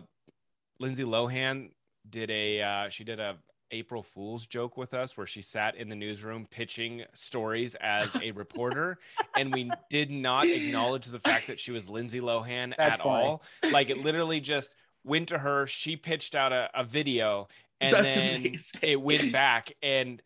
Lindsay 0.80 1.04
Lohan 1.04 1.70
did 2.08 2.30
a, 2.30 2.62
uh, 2.62 2.88
she 2.88 3.04
did 3.04 3.20
a 3.20 3.36
April 3.72 4.02
Fool's 4.02 4.46
joke 4.46 4.76
with 4.76 4.94
us 4.94 5.16
where 5.16 5.26
she 5.26 5.42
sat 5.42 5.74
in 5.74 5.88
the 5.88 5.96
newsroom 5.96 6.46
pitching 6.50 7.02
stories 7.14 7.74
as 7.80 8.14
a 8.22 8.30
reporter. 8.32 8.98
and 9.36 9.52
we 9.52 9.70
did 9.90 10.10
not 10.10 10.46
acknowledge 10.46 11.06
the 11.06 11.18
fact 11.18 11.46
that 11.48 11.58
she 11.58 11.72
was 11.72 11.88
Lindsay 11.88 12.20
Lohan 12.20 12.74
That's 12.76 12.92
at 12.94 13.02
funny. 13.02 13.24
all. 13.24 13.42
Like 13.72 13.90
it 13.90 13.98
literally 13.98 14.40
just 14.40 14.74
went 15.04 15.30
to 15.30 15.38
her. 15.38 15.66
She 15.66 15.96
pitched 15.96 16.34
out 16.34 16.52
a, 16.52 16.70
a 16.74 16.84
video 16.84 17.48
and 17.80 17.92
That's 17.94 18.14
then 18.14 18.36
amazing. 18.36 18.80
it 18.82 19.00
went 19.00 19.32
back 19.32 19.72
and 19.82 20.22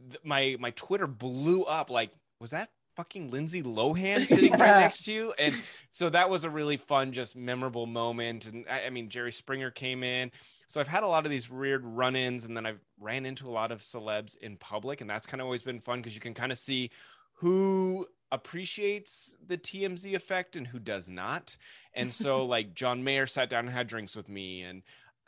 th- 0.00 0.20
my 0.24 0.56
my 0.58 0.70
Twitter 0.70 1.06
blew 1.06 1.64
up. 1.64 1.90
Like, 1.90 2.10
was 2.40 2.50
that 2.50 2.70
fucking 2.96 3.30
Lindsay 3.30 3.62
Lohan 3.62 4.20
sitting 4.26 4.52
yeah. 4.52 4.62
right 4.62 4.80
next 4.80 5.04
to 5.04 5.12
you? 5.12 5.34
And 5.38 5.54
so 5.90 6.08
that 6.10 6.30
was 6.30 6.44
a 6.44 6.50
really 6.50 6.76
fun, 6.78 7.12
just 7.12 7.36
memorable 7.36 7.86
moment. 7.86 8.46
And 8.46 8.64
I, 8.70 8.84
I 8.86 8.90
mean, 8.90 9.10
Jerry 9.10 9.32
Springer 9.32 9.70
came 9.70 10.02
in. 10.02 10.30
So 10.66 10.80
I've 10.80 10.88
had 10.88 11.02
a 11.02 11.08
lot 11.08 11.24
of 11.24 11.30
these 11.30 11.50
weird 11.50 11.84
run-ins, 11.84 12.44
and 12.44 12.56
then 12.56 12.66
I've 12.66 12.80
ran 13.00 13.26
into 13.26 13.48
a 13.48 13.52
lot 13.52 13.72
of 13.72 13.80
celebs 13.80 14.36
in 14.36 14.56
public, 14.56 15.00
and 15.00 15.08
that's 15.08 15.26
kind 15.26 15.40
of 15.40 15.46
always 15.46 15.62
been 15.62 15.80
fun 15.80 16.00
because 16.00 16.14
you 16.14 16.20
can 16.20 16.34
kind 16.34 16.52
of 16.52 16.58
see 16.58 16.90
who 17.34 18.06
appreciates 18.32 19.36
the 19.46 19.56
TMZ 19.56 20.14
effect 20.14 20.56
and 20.56 20.66
who 20.66 20.78
does 20.78 21.08
not. 21.08 21.56
And 21.94 22.12
so 22.12 22.44
like 22.46 22.74
John 22.74 23.04
Mayer 23.04 23.26
sat 23.26 23.50
down 23.50 23.66
and 23.66 23.74
had 23.74 23.86
drinks 23.86 24.16
with 24.16 24.28
me 24.28 24.62
and 24.62 24.82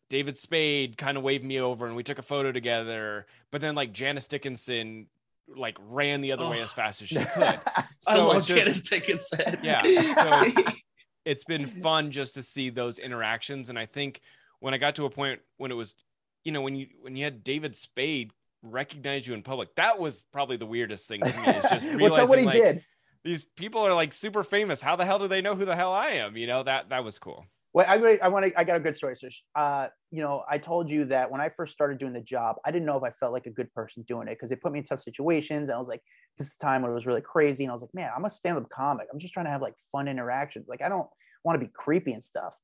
David 0.08 0.38
Spade 0.38 0.96
kind 0.96 1.16
of 1.16 1.22
waved 1.22 1.44
me 1.44 1.60
over 1.60 1.86
and 1.86 1.96
we 1.96 2.02
took 2.02 2.18
a 2.18 2.22
photo 2.22 2.52
together. 2.52 3.26
But 3.50 3.60
then 3.60 3.74
like 3.74 3.92
Janice 3.92 4.26
Dickinson 4.26 5.06
like 5.54 5.76
ran 5.80 6.20
the 6.20 6.32
other 6.32 6.44
oh. 6.44 6.50
way 6.50 6.60
as 6.60 6.68
oh. 6.68 6.74
fast 6.74 7.02
as 7.02 7.08
she 7.08 7.16
could. 7.34 7.60
So 7.64 7.82
I 8.06 8.18
love 8.18 8.46
just, 8.46 8.48
Janice 8.48 8.80
Dickinson. 8.80 9.58
Yeah. 9.62 9.80
So 9.82 10.62
it's 11.24 11.44
been 11.44 11.66
fun 11.82 12.10
just 12.10 12.34
to 12.34 12.42
see 12.42 12.70
those 12.70 12.98
interactions. 12.98 13.68
And 13.68 13.78
I 13.78 13.86
think 13.86 14.20
when 14.66 14.74
I 14.74 14.78
got 14.78 14.96
to 14.96 15.04
a 15.04 15.10
point 15.10 15.38
when 15.58 15.70
it 15.70 15.74
was, 15.74 15.94
you 16.42 16.50
know, 16.50 16.60
when 16.60 16.74
you 16.74 16.88
when 17.00 17.14
you 17.14 17.22
had 17.22 17.44
David 17.44 17.76
Spade 17.76 18.32
recognize 18.62 19.24
you 19.24 19.32
in 19.32 19.44
public, 19.44 19.72
that 19.76 20.00
was 20.00 20.24
probably 20.32 20.56
the 20.56 20.66
weirdest 20.66 21.06
thing 21.06 21.20
to 21.20 21.26
me. 21.26 21.46
Is 21.46 21.70
just 21.70 21.86
realizing 21.94 22.28
what 22.28 22.40
he 22.40 22.46
like, 22.46 22.54
did. 22.56 22.84
These 23.22 23.44
people 23.56 23.86
are 23.86 23.94
like 23.94 24.12
super 24.12 24.42
famous. 24.42 24.80
How 24.80 24.96
the 24.96 25.04
hell 25.04 25.20
do 25.20 25.28
they 25.28 25.40
know 25.40 25.54
who 25.54 25.64
the 25.64 25.76
hell 25.76 25.92
I 25.92 26.08
am? 26.14 26.36
You 26.36 26.48
know 26.48 26.64
that 26.64 26.88
that 26.88 27.04
was 27.04 27.16
cool. 27.16 27.46
Well, 27.74 27.86
I, 27.88 28.18
I 28.20 28.26
want 28.26 28.44
to. 28.44 28.58
I 28.58 28.64
got 28.64 28.76
a 28.76 28.80
good 28.80 28.96
story. 28.96 29.14
So, 29.14 29.28
uh, 29.54 29.86
you 30.10 30.20
know, 30.20 30.42
I 30.50 30.58
told 30.58 30.90
you 30.90 31.04
that 31.04 31.30
when 31.30 31.40
I 31.40 31.48
first 31.48 31.72
started 31.72 31.98
doing 31.98 32.12
the 32.12 32.20
job, 32.20 32.56
I 32.64 32.72
didn't 32.72 32.86
know 32.86 32.96
if 32.96 33.04
I 33.04 33.10
felt 33.10 33.32
like 33.32 33.46
a 33.46 33.50
good 33.50 33.72
person 33.72 34.04
doing 34.08 34.26
it 34.26 34.32
because 34.32 34.50
they 34.50 34.56
put 34.56 34.72
me 34.72 34.80
in 34.80 34.84
tough 34.84 34.98
situations. 34.98 35.68
And 35.68 35.76
I 35.76 35.78
was 35.78 35.86
like, 35.86 36.02
this 36.38 36.48
is 36.48 36.56
time 36.56 36.82
when 36.82 36.90
it 36.90 36.94
was 36.94 37.06
really 37.06 37.20
crazy. 37.20 37.62
And 37.62 37.70
I 37.70 37.72
was 37.72 37.82
like, 37.82 37.94
man, 37.94 38.10
I'm 38.16 38.24
a 38.24 38.30
stand-up 38.30 38.68
comic. 38.68 39.06
I'm 39.12 39.20
just 39.20 39.32
trying 39.32 39.46
to 39.46 39.52
have 39.52 39.62
like 39.62 39.74
fun 39.92 40.08
interactions. 40.08 40.66
Like, 40.66 40.82
I 40.82 40.88
don't 40.88 41.06
want 41.44 41.60
to 41.60 41.64
be 41.64 41.70
creepy 41.72 42.12
and 42.14 42.24
stuff. 42.24 42.56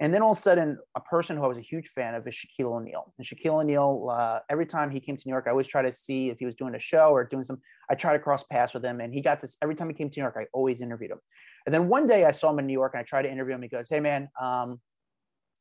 And 0.00 0.14
then 0.14 0.22
all 0.22 0.32
of 0.32 0.38
a 0.38 0.40
sudden, 0.40 0.78
a 0.94 1.00
person 1.00 1.36
who 1.36 1.44
I 1.44 1.46
was 1.46 1.58
a 1.58 1.62
huge 1.62 1.88
fan 1.88 2.14
of 2.14 2.26
is 2.26 2.34
Shaquille 2.34 2.72
O'Neal. 2.72 3.12
And 3.18 3.26
Shaquille 3.26 3.60
O'Neal, 3.60 4.08
uh, 4.10 4.40
every 4.48 4.64
time 4.64 4.90
he 4.90 4.98
came 4.98 5.16
to 5.16 5.22
New 5.26 5.32
York, 5.32 5.44
I 5.46 5.50
always 5.50 5.66
try 5.66 5.82
to 5.82 5.92
see 5.92 6.30
if 6.30 6.38
he 6.38 6.46
was 6.46 6.54
doing 6.54 6.74
a 6.74 6.78
show 6.78 7.10
or 7.10 7.22
doing 7.24 7.44
some. 7.44 7.60
I 7.90 7.94
try 7.94 8.14
to 8.14 8.18
cross 8.18 8.42
paths 8.44 8.72
with 8.72 8.84
him, 8.84 9.00
and 9.00 9.12
he 9.12 9.20
got 9.20 9.40
this 9.40 9.58
every 9.62 9.74
time 9.74 9.88
he 9.88 9.94
came 9.94 10.08
to 10.08 10.20
New 10.20 10.24
York. 10.24 10.36
I 10.38 10.46
always 10.54 10.80
interviewed 10.80 11.10
him. 11.10 11.20
And 11.66 11.74
then 11.74 11.88
one 11.88 12.06
day 12.06 12.24
I 12.24 12.30
saw 12.30 12.50
him 12.50 12.58
in 12.58 12.66
New 12.66 12.72
York, 12.72 12.92
and 12.94 13.00
I 13.00 13.04
tried 13.04 13.22
to 13.22 13.30
interview 13.30 13.54
him. 13.54 13.62
He 13.62 13.68
goes, 13.68 13.88
"Hey 13.90 14.00
man, 14.00 14.30
um, 14.40 14.80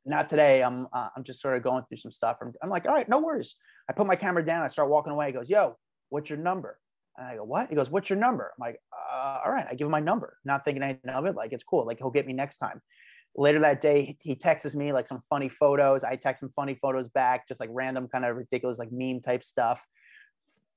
not 0.05 0.29
today. 0.29 0.63
I'm 0.63 0.87
uh, 0.93 1.09
I'm 1.15 1.23
just 1.23 1.41
sort 1.41 1.55
of 1.55 1.63
going 1.63 1.83
through 1.87 1.97
some 1.97 2.11
stuff. 2.11 2.37
I'm, 2.41 2.53
I'm 2.63 2.69
like, 2.69 2.85
all 2.87 2.93
right, 2.93 3.07
no 3.09 3.19
worries. 3.19 3.55
I 3.89 3.93
put 3.93 4.07
my 4.07 4.15
camera 4.15 4.45
down. 4.45 4.63
I 4.63 4.67
start 4.67 4.89
walking 4.89 5.11
away. 5.11 5.27
He 5.27 5.33
goes, 5.33 5.49
yo, 5.49 5.77
what's 6.09 6.29
your 6.29 6.39
number? 6.39 6.79
And 7.17 7.27
I 7.27 7.35
go, 7.35 7.43
what? 7.43 7.69
He 7.69 7.75
goes, 7.75 7.89
what's 7.89 8.09
your 8.09 8.19
number? 8.19 8.45
I'm 8.45 8.61
like, 8.61 8.79
uh, 8.93 9.39
all 9.43 9.51
right. 9.51 9.65
I 9.69 9.75
give 9.75 9.85
him 9.85 9.91
my 9.91 9.99
number, 9.99 10.37
not 10.45 10.63
thinking 10.63 10.83
anything 10.83 11.09
of 11.09 11.25
it. 11.25 11.35
Like, 11.35 11.51
it's 11.51 11.63
cool. 11.63 11.85
Like, 11.85 11.97
he'll 11.97 12.11
get 12.11 12.27
me 12.27 12.33
next 12.33 12.59
time. 12.59 12.81
Later 13.35 13.59
that 13.59 13.79
day, 13.79 14.17
he 14.21 14.35
texts 14.35 14.75
me 14.75 14.91
like 14.91 15.07
some 15.07 15.21
funny 15.29 15.49
photos. 15.49 16.03
I 16.03 16.15
text 16.15 16.43
him 16.43 16.49
funny 16.49 16.75
photos 16.75 17.07
back, 17.07 17.47
just 17.47 17.59
like 17.59 17.69
random 17.71 18.07
kind 18.07 18.25
of 18.25 18.35
ridiculous, 18.35 18.79
like 18.79 18.91
meme 18.91 19.21
type 19.21 19.43
stuff. 19.43 19.85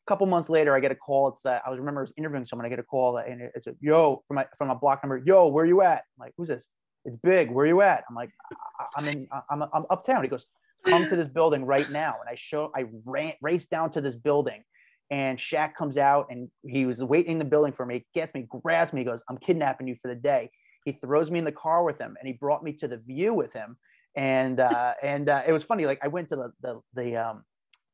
A 0.04 0.06
couple 0.06 0.26
months 0.26 0.48
later, 0.48 0.74
I 0.74 0.80
get 0.80 0.92
a 0.92 0.96
call. 0.96 1.28
It's 1.28 1.46
uh, 1.46 1.60
I 1.64 1.70
was 1.70 1.78
remember 1.78 2.00
I 2.00 2.02
was 2.02 2.12
interviewing 2.16 2.44
someone. 2.44 2.66
I 2.66 2.68
get 2.68 2.78
a 2.78 2.84
call 2.84 3.16
and 3.18 3.40
it's 3.54 3.66
a 3.66 3.74
yo 3.80 4.22
from 4.28 4.36
my 4.36 4.46
from 4.56 4.70
a 4.70 4.74
block 4.74 5.02
number. 5.02 5.22
Yo, 5.24 5.48
where 5.48 5.64
you 5.64 5.82
at? 5.82 5.98
I'm 5.98 6.26
like, 6.26 6.34
who's 6.36 6.48
this? 6.48 6.68
It's 7.04 7.16
big. 7.16 7.50
Where 7.50 7.66
you 7.66 7.80
at? 7.82 8.04
I'm 8.08 8.14
like, 8.14 8.30
I'm 8.96 9.08
in, 9.08 9.28
I'm, 9.50 9.62
I'm 9.62 9.84
uptown. 9.90 10.22
He 10.22 10.28
goes, 10.28 10.46
come 10.86 11.08
to 11.08 11.16
this 11.16 11.28
building 11.28 11.64
right 11.64 11.90
now. 11.90 12.16
And 12.20 12.28
I 12.30 12.36
show, 12.36 12.70
I 12.76 12.84
ran, 13.04 13.32
raced 13.40 13.70
down 13.70 13.90
to 13.92 14.00
this 14.00 14.14
building 14.14 14.62
and 15.12 15.38
Shaq 15.38 15.74
comes 15.74 15.98
out 15.98 16.28
and 16.30 16.48
he 16.66 16.86
was 16.86 17.04
waiting 17.04 17.32
in 17.32 17.38
the 17.38 17.44
building 17.44 17.72
for 17.72 17.84
me, 17.84 18.06
gets 18.14 18.32
me, 18.34 18.46
grabs 18.48 18.94
me, 18.94 19.04
goes, 19.04 19.22
I'm 19.28 19.36
kidnapping 19.36 19.86
you 19.86 19.94
for 19.94 20.08
the 20.08 20.14
day. 20.14 20.50
He 20.84 20.92
throws 20.92 21.30
me 21.30 21.38
in 21.38 21.44
the 21.44 21.52
car 21.52 21.84
with 21.84 21.98
him 21.98 22.16
and 22.18 22.26
he 22.26 22.34
brought 22.34 22.62
me 22.62 22.72
to 22.74 22.88
the 22.88 22.96
view 22.96 23.34
with 23.34 23.52
him. 23.52 23.76
And, 24.16 24.60
uh, 24.60 24.94
and 25.02 25.28
uh, 25.28 25.42
it 25.46 25.52
was 25.52 25.62
funny. 25.62 25.86
Like 25.86 26.00
I 26.02 26.08
went 26.08 26.28
to 26.30 26.36
the, 26.36 26.52
the, 26.62 26.80
the, 26.94 27.16
um, 27.16 27.44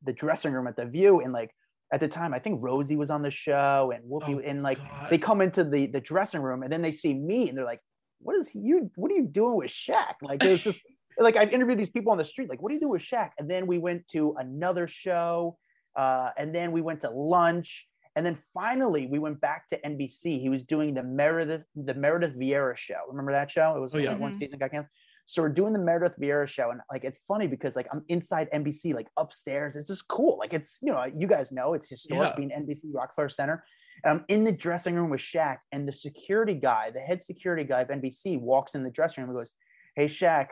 the 0.03 0.13
dressing 0.13 0.53
room 0.53 0.67
at 0.67 0.77
the 0.77 0.87
view 0.87 1.21
and 1.21 1.33
like, 1.33 1.51
at 1.93 2.01
the 2.01 2.09
time, 2.09 2.35
I 2.35 2.39
think 2.39 2.63
Rosie 2.63 2.97
was 2.97 3.11
on 3.11 3.23
the 3.23 3.31
show 3.31 3.93
and 3.95 4.05
Whoopi, 4.05 4.37
oh, 4.37 4.39
and 4.41 4.63
like 4.63 4.79
God. 4.79 5.11
they 5.11 5.19
come 5.19 5.41
into 5.41 5.65
the 5.65 5.87
the 5.87 6.01
dressing 6.01 6.43
room 6.43 6.63
and 6.63 6.71
then 6.71 6.83
they 6.83 6.93
see 6.93 7.15
me 7.15 7.49
and 7.49 7.57
they're 7.57 7.65
like, 7.65 7.81
what 8.21 8.37
is 8.37 8.49
he, 8.49 8.59
you? 8.59 8.91
What 8.97 9.11
are 9.11 9.15
you 9.15 9.27
doing 9.27 9.57
with 9.57 9.71
Shaq? 9.71 10.15
Like 10.21 10.45
it 10.45 10.51
was 10.51 10.63
just 10.63 10.83
like 11.19 11.37
I've 11.37 11.53
interviewed 11.53 11.79
these 11.79 11.89
people 11.89 12.13
on 12.13 12.19
the 12.19 12.25
street. 12.25 12.49
Like, 12.49 12.61
what 12.61 12.69
do 12.69 12.75
you 12.75 12.81
do 12.81 12.89
with 12.89 13.03
Shaq? 13.03 13.31
And 13.39 13.51
then 13.51 13.67
we 13.67 13.79
went 13.79 14.07
to 14.09 14.35
another 14.39 14.87
show, 14.87 15.57
uh, 15.97 16.31
and 16.37 16.55
then 16.55 16.73
we 16.73 16.81
went 16.81 17.01
to 17.03 17.11
lunch, 17.11 17.89
and 18.19 18.27
then 18.27 18.37
finally 18.53 19.07
we 19.07 19.21
went 19.21 19.41
back 19.41 19.69
to 19.69 19.81
NBC. 19.81 20.41
He 20.41 20.49
was 20.49 20.65
doing 20.65 20.93
the 20.93 21.05
Meredith 21.05 21.63
the 21.77 21.95
Meredith 21.95 22.37
Vieira 22.37 22.77
show. 22.77 22.99
Remember 23.09 23.31
that 23.31 23.49
show? 23.49 23.77
It 23.77 23.81
was 23.81 23.95
oh, 23.95 23.99
yeah. 23.99 24.15
one 24.15 24.33
mm-hmm. 24.33 24.41
season 24.41 24.59
got 24.59 24.73
canceled. 24.73 24.91
So 25.27 25.41
we're 25.41 25.51
doing 25.51 25.73
the 25.73 25.79
Meredith 25.79 26.19
Vieira 26.21 26.49
show, 26.49 26.71
and 26.71 26.81
like 26.91 27.05
it's 27.05 27.21
funny 27.29 27.47
because 27.47 27.77
like 27.77 27.87
I'm 27.93 28.03
inside 28.09 28.49
NBC, 28.53 28.93
like 28.93 29.07
upstairs. 29.17 29.77
It's 29.77 29.87
just 29.87 30.09
cool. 30.09 30.37
Like 30.37 30.53
it's 30.53 30.79
you 30.83 30.93
know 30.93 31.05
you 31.15 31.29
guys 31.29 31.53
know 31.53 31.75
it's 31.75 31.89
historic 31.89 32.31
yeah. 32.31 32.35
being 32.35 32.51
NBC 32.51 32.87
Rockefeller 32.93 33.29
Center. 33.29 33.63
And 34.03 34.19
I'm 34.19 34.25
in 34.27 34.43
the 34.43 34.53
dressing 34.53 34.97
room 34.97 35.11
with 35.11 35.21
Shaq, 35.21 35.59
and 35.71 35.87
the 35.87 35.93
security 35.93 36.55
guy, 36.55 36.91
the 36.91 37.01
head 37.01 37.23
security 37.23 37.63
guy 37.63 37.83
of 37.83 37.89
NBC, 37.89 38.41
walks 38.41 38.75
in 38.75 38.83
the 38.83 38.91
dressing 38.91 39.23
room 39.23 39.31
and 39.31 39.39
goes, 39.39 39.55
Hey, 39.95 40.07
Shaq, 40.07 40.49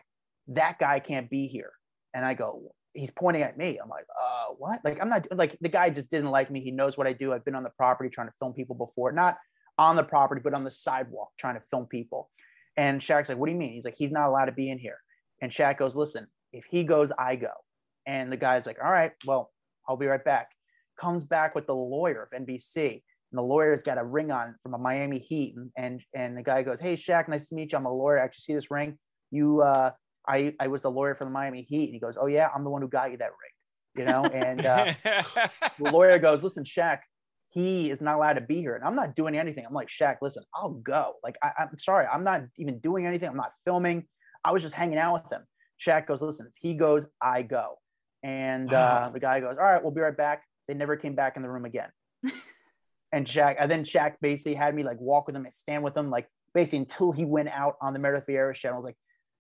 that 0.48 0.78
guy 0.78 1.00
can't 1.00 1.28
be 1.28 1.48
here. 1.48 1.72
And 2.14 2.24
I 2.24 2.34
go, 2.34 2.74
He's 2.96 3.10
pointing 3.10 3.42
at 3.42 3.58
me. 3.58 3.78
I'm 3.82 3.88
like, 3.88 4.06
uh, 4.20 4.54
what? 4.58 4.80
Like, 4.84 5.00
I'm 5.00 5.08
not 5.08 5.26
like 5.32 5.56
the 5.60 5.68
guy 5.68 5.90
just 5.90 6.10
didn't 6.10 6.30
like 6.30 6.50
me. 6.50 6.60
He 6.60 6.70
knows 6.70 6.96
what 6.96 7.06
I 7.06 7.12
do. 7.12 7.32
I've 7.32 7.44
been 7.44 7.54
on 7.54 7.62
the 7.62 7.70
property 7.70 8.10
trying 8.10 8.28
to 8.28 8.34
film 8.38 8.54
people 8.54 8.74
before, 8.74 9.12
not 9.12 9.36
on 9.78 9.96
the 9.96 10.02
property, 10.02 10.40
but 10.42 10.54
on 10.54 10.64
the 10.64 10.70
sidewalk 10.70 11.30
trying 11.38 11.54
to 11.54 11.60
film 11.60 11.86
people. 11.86 12.30
And 12.76 13.00
Shaq's 13.00 13.28
like, 13.28 13.38
What 13.38 13.46
do 13.46 13.52
you 13.52 13.58
mean? 13.58 13.72
He's 13.72 13.84
like, 13.84 13.96
He's 13.96 14.12
not 14.12 14.28
allowed 14.28 14.46
to 14.46 14.52
be 14.52 14.70
in 14.70 14.78
here. 14.78 14.98
And 15.42 15.52
Shaq 15.52 15.78
goes, 15.78 15.96
Listen, 15.96 16.26
if 16.52 16.64
he 16.64 16.84
goes, 16.84 17.12
I 17.18 17.36
go. 17.36 17.52
And 18.06 18.32
the 18.32 18.36
guy's 18.36 18.66
like, 18.66 18.78
All 18.82 18.90
right, 18.90 19.12
well, 19.26 19.52
I'll 19.88 19.96
be 19.96 20.06
right 20.06 20.24
back. 20.24 20.50
Comes 20.98 21.24
back 21.24 21.54
with 21.54 21.66
the 21.66 21.74
lawyer 21.74 22.22
of 22.32 22.46
NBC 22.46 23.02
and 23.32 23.38
the 23.38 23.42
lawyer's 23.42 23.82
got 23.82 23.98
a 23.98 24.04
ring 24.04 24.30
on 24.30 24.54
from 24.62 24.74
a 24.74 24.78
Miami 24.78 25.18
Heat, 25.18 25.56
and 25.56 25.70
and, 25.76 26.02
and 26.14 26.36
the 26.36 26.42
guy 26.42 26.62
goes, 26.62 26.80
"Hey 26.80 26.94
Shaq, 26.94 27.28
nice 27.28 27.48
to 27.48 27.54
meet 27.54 27.72
you. 27.72 27.78
I'm 27.78 27.86
a 27.86 27.92
lawyer. 27.92 28.18
I 28.18 28.24
actually 28.24 28.42
see 28.42 28.54
this 28.54 28.70
ring. 28.70 28.98
You, 29.30 29.62
uh, 29.62 29.90
I 30.28 30.54
I 30.60 30.68
was 30.68 30.82
the 30.82 30.90
lawyer 30.90 31.14
for 31.14 31.24
the 31.24 31.30
Miami 31.30 31.62
Heat." 31.62 31.84
And 31.84 31.94
he 31.94 32.00
goes, 32.00 32.16
"Oh 32.20 32.26
yeah, 32.26 32.48
I'm 32.54 32.64
the 32.64 32.70
one 32.70 32.82
who 32.82 32.88
got 32.88 33.10
you 33.10 33.18
that 33.18 33.30
ring." 33.30 33.56
you 33.96 34.04
know. 34.04 34.24
And 34.24 34.64
uh, 34.64 34.94
the 35.04 35.90
lawyer 35.90 36.18
goes, 36.18 36.44
"Listen, 36.44 36.64
Shaq, 36.64 37.00
he 37.48 37.90
is 37.90 38.00
not 38.00 38.16
allowed 38.16 38.34
to 38.34 38.40
be 38.40 38.56
here, 38.56 38.76
and 38.76 38.84
I'm 38.84 38.94
not 38.94 39.16
doing 39.16 39.36
anything." 39.36 39.64
I'm 39.66 39.74
like, 39.74 39.88
"Shaq, 39.88 40.16
listen, 40.22 40.44
I'll 40.54 40.74
go. 40.74 41.14
Like, 41.24 41.36
I, 41.42 41.50
I'm 41.58 41.78
sorry, 41.78 42.06
I'm 42.12 42.24
not 42.24 42.42
even 42.58 42.78
doing 42.78 43.06
anything. 43.06 43.28
I'm 43.28 43.36
not 43.36 43.52
filming. 43.64 44.06
I 44.44 44.52
was 44.52 44.62
just 44.62 44.74
hanging 44.74 44.98
out 44.98 45.14
with 45.14 45.32
him." 45.32 45.42
Shaq 45.84 46.06
goes, 46.06 46.22
"Listen, 46.22 46.46
if 46.46 46.52
he 46.56 46.74
goes, 46.74 47.06
I 47.20 47.42
go." 47.42 47.76
And 48.22 48.72
uh, 48.72 49.10
the 49.12 49.20
guy 49.20 49.40
goes, 49.40 49.56
"All 49.58 49.64
right, 49.64 49.82
we'll 49.82 49.92
be 49.92 50.00
right 50.00 50.16
back." 50.16 50.42
They 50.68 50.74
never 50.74 50.96
came 50.96 51.14
back 51.14 51.36
in 51.36 51.42
the 51.42 51.50
room 51.50 51.64
again. 51.64 51.90
and 53.12 53.26
Shaq, 53.26 53.56
and 53.58 53.70
then 53.70 53.84
Shaq 53.84 54.14
basically 54.20 54.54
had 54.54 54.74
me 54.74 54.82
like 54.82 55.00
walk 55.00 55.26
with 55.26 55.36
him 55.36 55.44
and 55.44 55.54
stand 55.54 55.82
with 55.82 55.96
him, 55.96 56.10
like 56.10 56.28
basically 56.54 56.78
until 56.78 57.12
he 57.12 57.24
went 57.24 57.48
out 57.48 57.76
on 57.80 57.92
the 57.92 57.98
Meredith 57.98 58.26
Vieira 58.26 58.54
show. 58.54 58.70
I 58.70 58.74
was 58.74 58.84
like, 58.84 58.96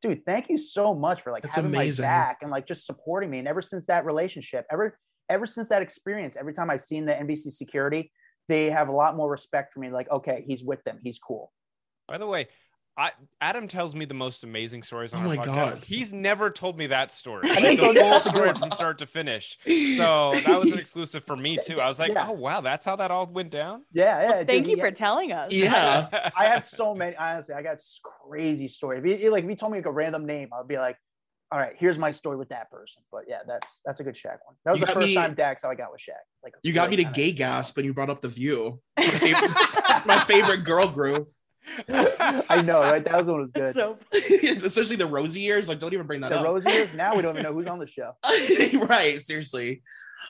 dude, 0.06 0.24
thank 0.24 0.48
you 0.48 0.58
so 0.58 0.94
much 0.94 1.22
for 1.22 1.32
like 1.32 1.42
That's 1.42 1.56
having 1.56 1.74
amazing. 1.74 2.04
my 2.04 2.08
back 2.08 2.38
and 2.42 2.50
like 2.50 2.66
just 2.66 2.86
supporting 2.86 3.30
me. 3.30 3.38
And 3.38 3.48
ever 3.48 3.62
since 3.62 3.86
that 3.86 4.04
relationship, 4.04 4.66
ever 4.70 4.98
ever 5.28 5.46
since 5.46 5.68
that 5.68 5.82
experience, 5.82 6.36
every 6.36 6.54
time 6.54 6.70
I've 6.70 6.80
seen 6.80 7.04
the 7.04 7.12
NBC 7.12 7.50
security, 7.52 8.12
they 8.48 8.70
have 8.70 8.88
a 8.88 8.92
lot 8.92 9.16
more 9.16 9.28
respect 9.28 9.72
for 9.72 9.80
me. 9.80 9.90
Like, 9.90 10.10
okay, 10.10 10.44
he's 10.46 10.62
with 10.62 10.82
them, 10.84 10.98
he's 11.02 11.18
cool. 11.18 11.52
By 12.06 12.18
the 12.18 12.26
way, 12.26 12.48
I, 12.98 13.12
Adam 13.42 13.68
tells 13.68 13.94
me 13.94 14.06
the 14.06 14.14
most 14.14 14.42
amazing 14.42 14.82
stories 14.82 15.12
on 15.12 15.20
Oh 15.26 15.28
our 15.28 15.36
my 15.36 15.44
podcast. 15.44 15.44
God. 15.74 15.84
He's 15.84 16.12
never 16.14 16.50
told 16.50 16.78
me 16.78 16.86
that 16.86 17.12
story. 17.12 17.42
I 17.44 17.48
Like, 17.48 17.58
think 17.58 17.80
the 17.80 17.94
so. 17.94 18.10
full 18.20 18.30
story 18.32 18.54
from 18.54 18.70
start 18.72 18.98
to 18.98 19.06
finish. 19.06 19.58
So 19.96 20.30
that 20.46 20.60
was 20.60 20.72
an 20.72 20.78
exclusive 20.78 21.24
for 21.24 21.36
me 21.36 21.58
too. 21.62 21.78
I 21.80 21.88
was 21.88 21.98
like, 21.98 22.12
Yeah. 22.12 22.26
oh 22.28 22.32
wow, 22.32 22.60
that's 22.62 22.86
how 22.86 22.96
that 22.96 23.10
all 23.10 23.26
went 23.26 23.50
down. 23.50 23.82
Yeah, 23.92 24.04
yeah. 24.22 24.28
Well, 24.30 24.44
thank 24.46 24.64
dude, 24.64 24.70
you 24.70 24.76
he- 24.76 24.80
for 24.80 24.90
telling 24.90 25.32
us. 25.32 25.52
yeah. 25.52 26.30
I 26.36 26.46
have 26.46 26.64
so 26.66 26.94
many. 26.94 27.14
Honestly, 27.16 27.54
I 27.54 27.62
got 27.62 27.78
crazy 28.02 28.68
stories. 28.68 29.02
If 29.04 29.20
you, 29.22 29.30
like, 29.30 29.44
if 29.44 29.50
you 29.50 29.56
told 29.56 29.72
me 29.72 29.78
like 29.78 29.86
a 29.86 29.92
random 29.92 30.24
name, 30.26 30.48
I'd 30.58 30.66
be 30.68 30.78
like, 30.78 30.96
"All 31.52 31.58
right, 31.58 31.74
here's 31.78 31.98
my 31.98 32.10
story 32.10 32.36
with 32.36 32.48
that 32.50 32.70
person." 32.70 33.02
But 33.12 33.22
yeah, 33.28 33.40
that's 33.46 33.80
that's 33.84 34.00
a 34.00 34.04
good 34.04 34.14
Shaq 34.14 34.38
one. 34.46 34.56
That 34.64 34.72
was 34.72 34.80
You 34.80 34.86
the 34.86 34.92
first 34.92 35.06
me- 35.08 35.14
time 35.14 35.34
Dax 35.34 35.62
how 35.62 35.70
I 35.70 35.74
got 35.74 35.92
with 35.92 36.00
Shaq. 36.00 36.14
Like 36.42 36.54
You 36.62 36.72
got 36.72 36.88
me 36.90 36.96
to 36.96 37.04
gay 37.04 37.32
gasp 37.32 37.76
when 37.76 37.84
you 37.84 37.92
brought 37.94 38.10
up 38.10 38.20
the 38.22 38.28
view. 38.28 38.80
My 38.98 39.04
favorite, 39.06 39.50
my 40.06 40.18
favorite 40.20 40.64
girl 40.64 40.88
group. 40.88 41.30
I 41.88 42.62
know, 42.62 42.80
right? 42.80 43.04
That 43.04 43.16
was 43.16 43.26
one 43.26 43.40
was 43.40 43.52
good. 43.52 43.74
so 43.74 43.98
Especially 44.12 44.96
the 44.96 45.06
Rosie 45.06 45.40
years. 45.40 45.68
Like, 45.68 45.78
don't 45.78 45.92
even 45.92 46.06
bring 46.06 46.20
that 46.20 46.30
the 46.30 46.38
up. 46.40 46.44
rose 46.44 46.64
ears. 46.66 46.94
Now 46.94 47.14
we 47.14 47.22
don't 47.22 47.32
even 47.32 47.42
know 47.42 47.52
who's 47.52 47.66
on 47.66 47.78
the 47.78 47.86
show. 47.86 48.12
right. 48.88 49.20
Seriously. 49.20 49.82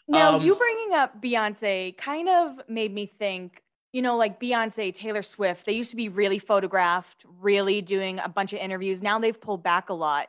Now, 0.08 0.34
Um, 0.36 0.42
you 0.42 0.54
bringing 0.54 0.94
up 0.94 1.22
Beyonce 1.22 1.96
kind 1.96 2.28
of 2.28 2.60
made 2.68 2.92
me 2.92 3.06
think, 3.06 3.62
you 3.92 4.02
know, 4.02 4.16
like 4.16 4.40
Beyonce, 4.40 4.94
Taylor 4.94 5.22
Swift, 5.22 5.64
they 5.66 5.72
used 5.72 5.90
to 5.90 5.96
be 5.96 6.08
really 6.08 6.38
photographed, 6.38 7.24
really 7.40 7.80
doing 7.82 8.18
a 8.18 8.28
bunch 8.28 8.52
of 8.52 8.58
interviews. 8.58 9.02
Now 9.02 9.18
they've 9.18 9.40
pulled 9.40 9.62
back 9.62 9.88
a 9.88 9.94
lot. 9.94 10.28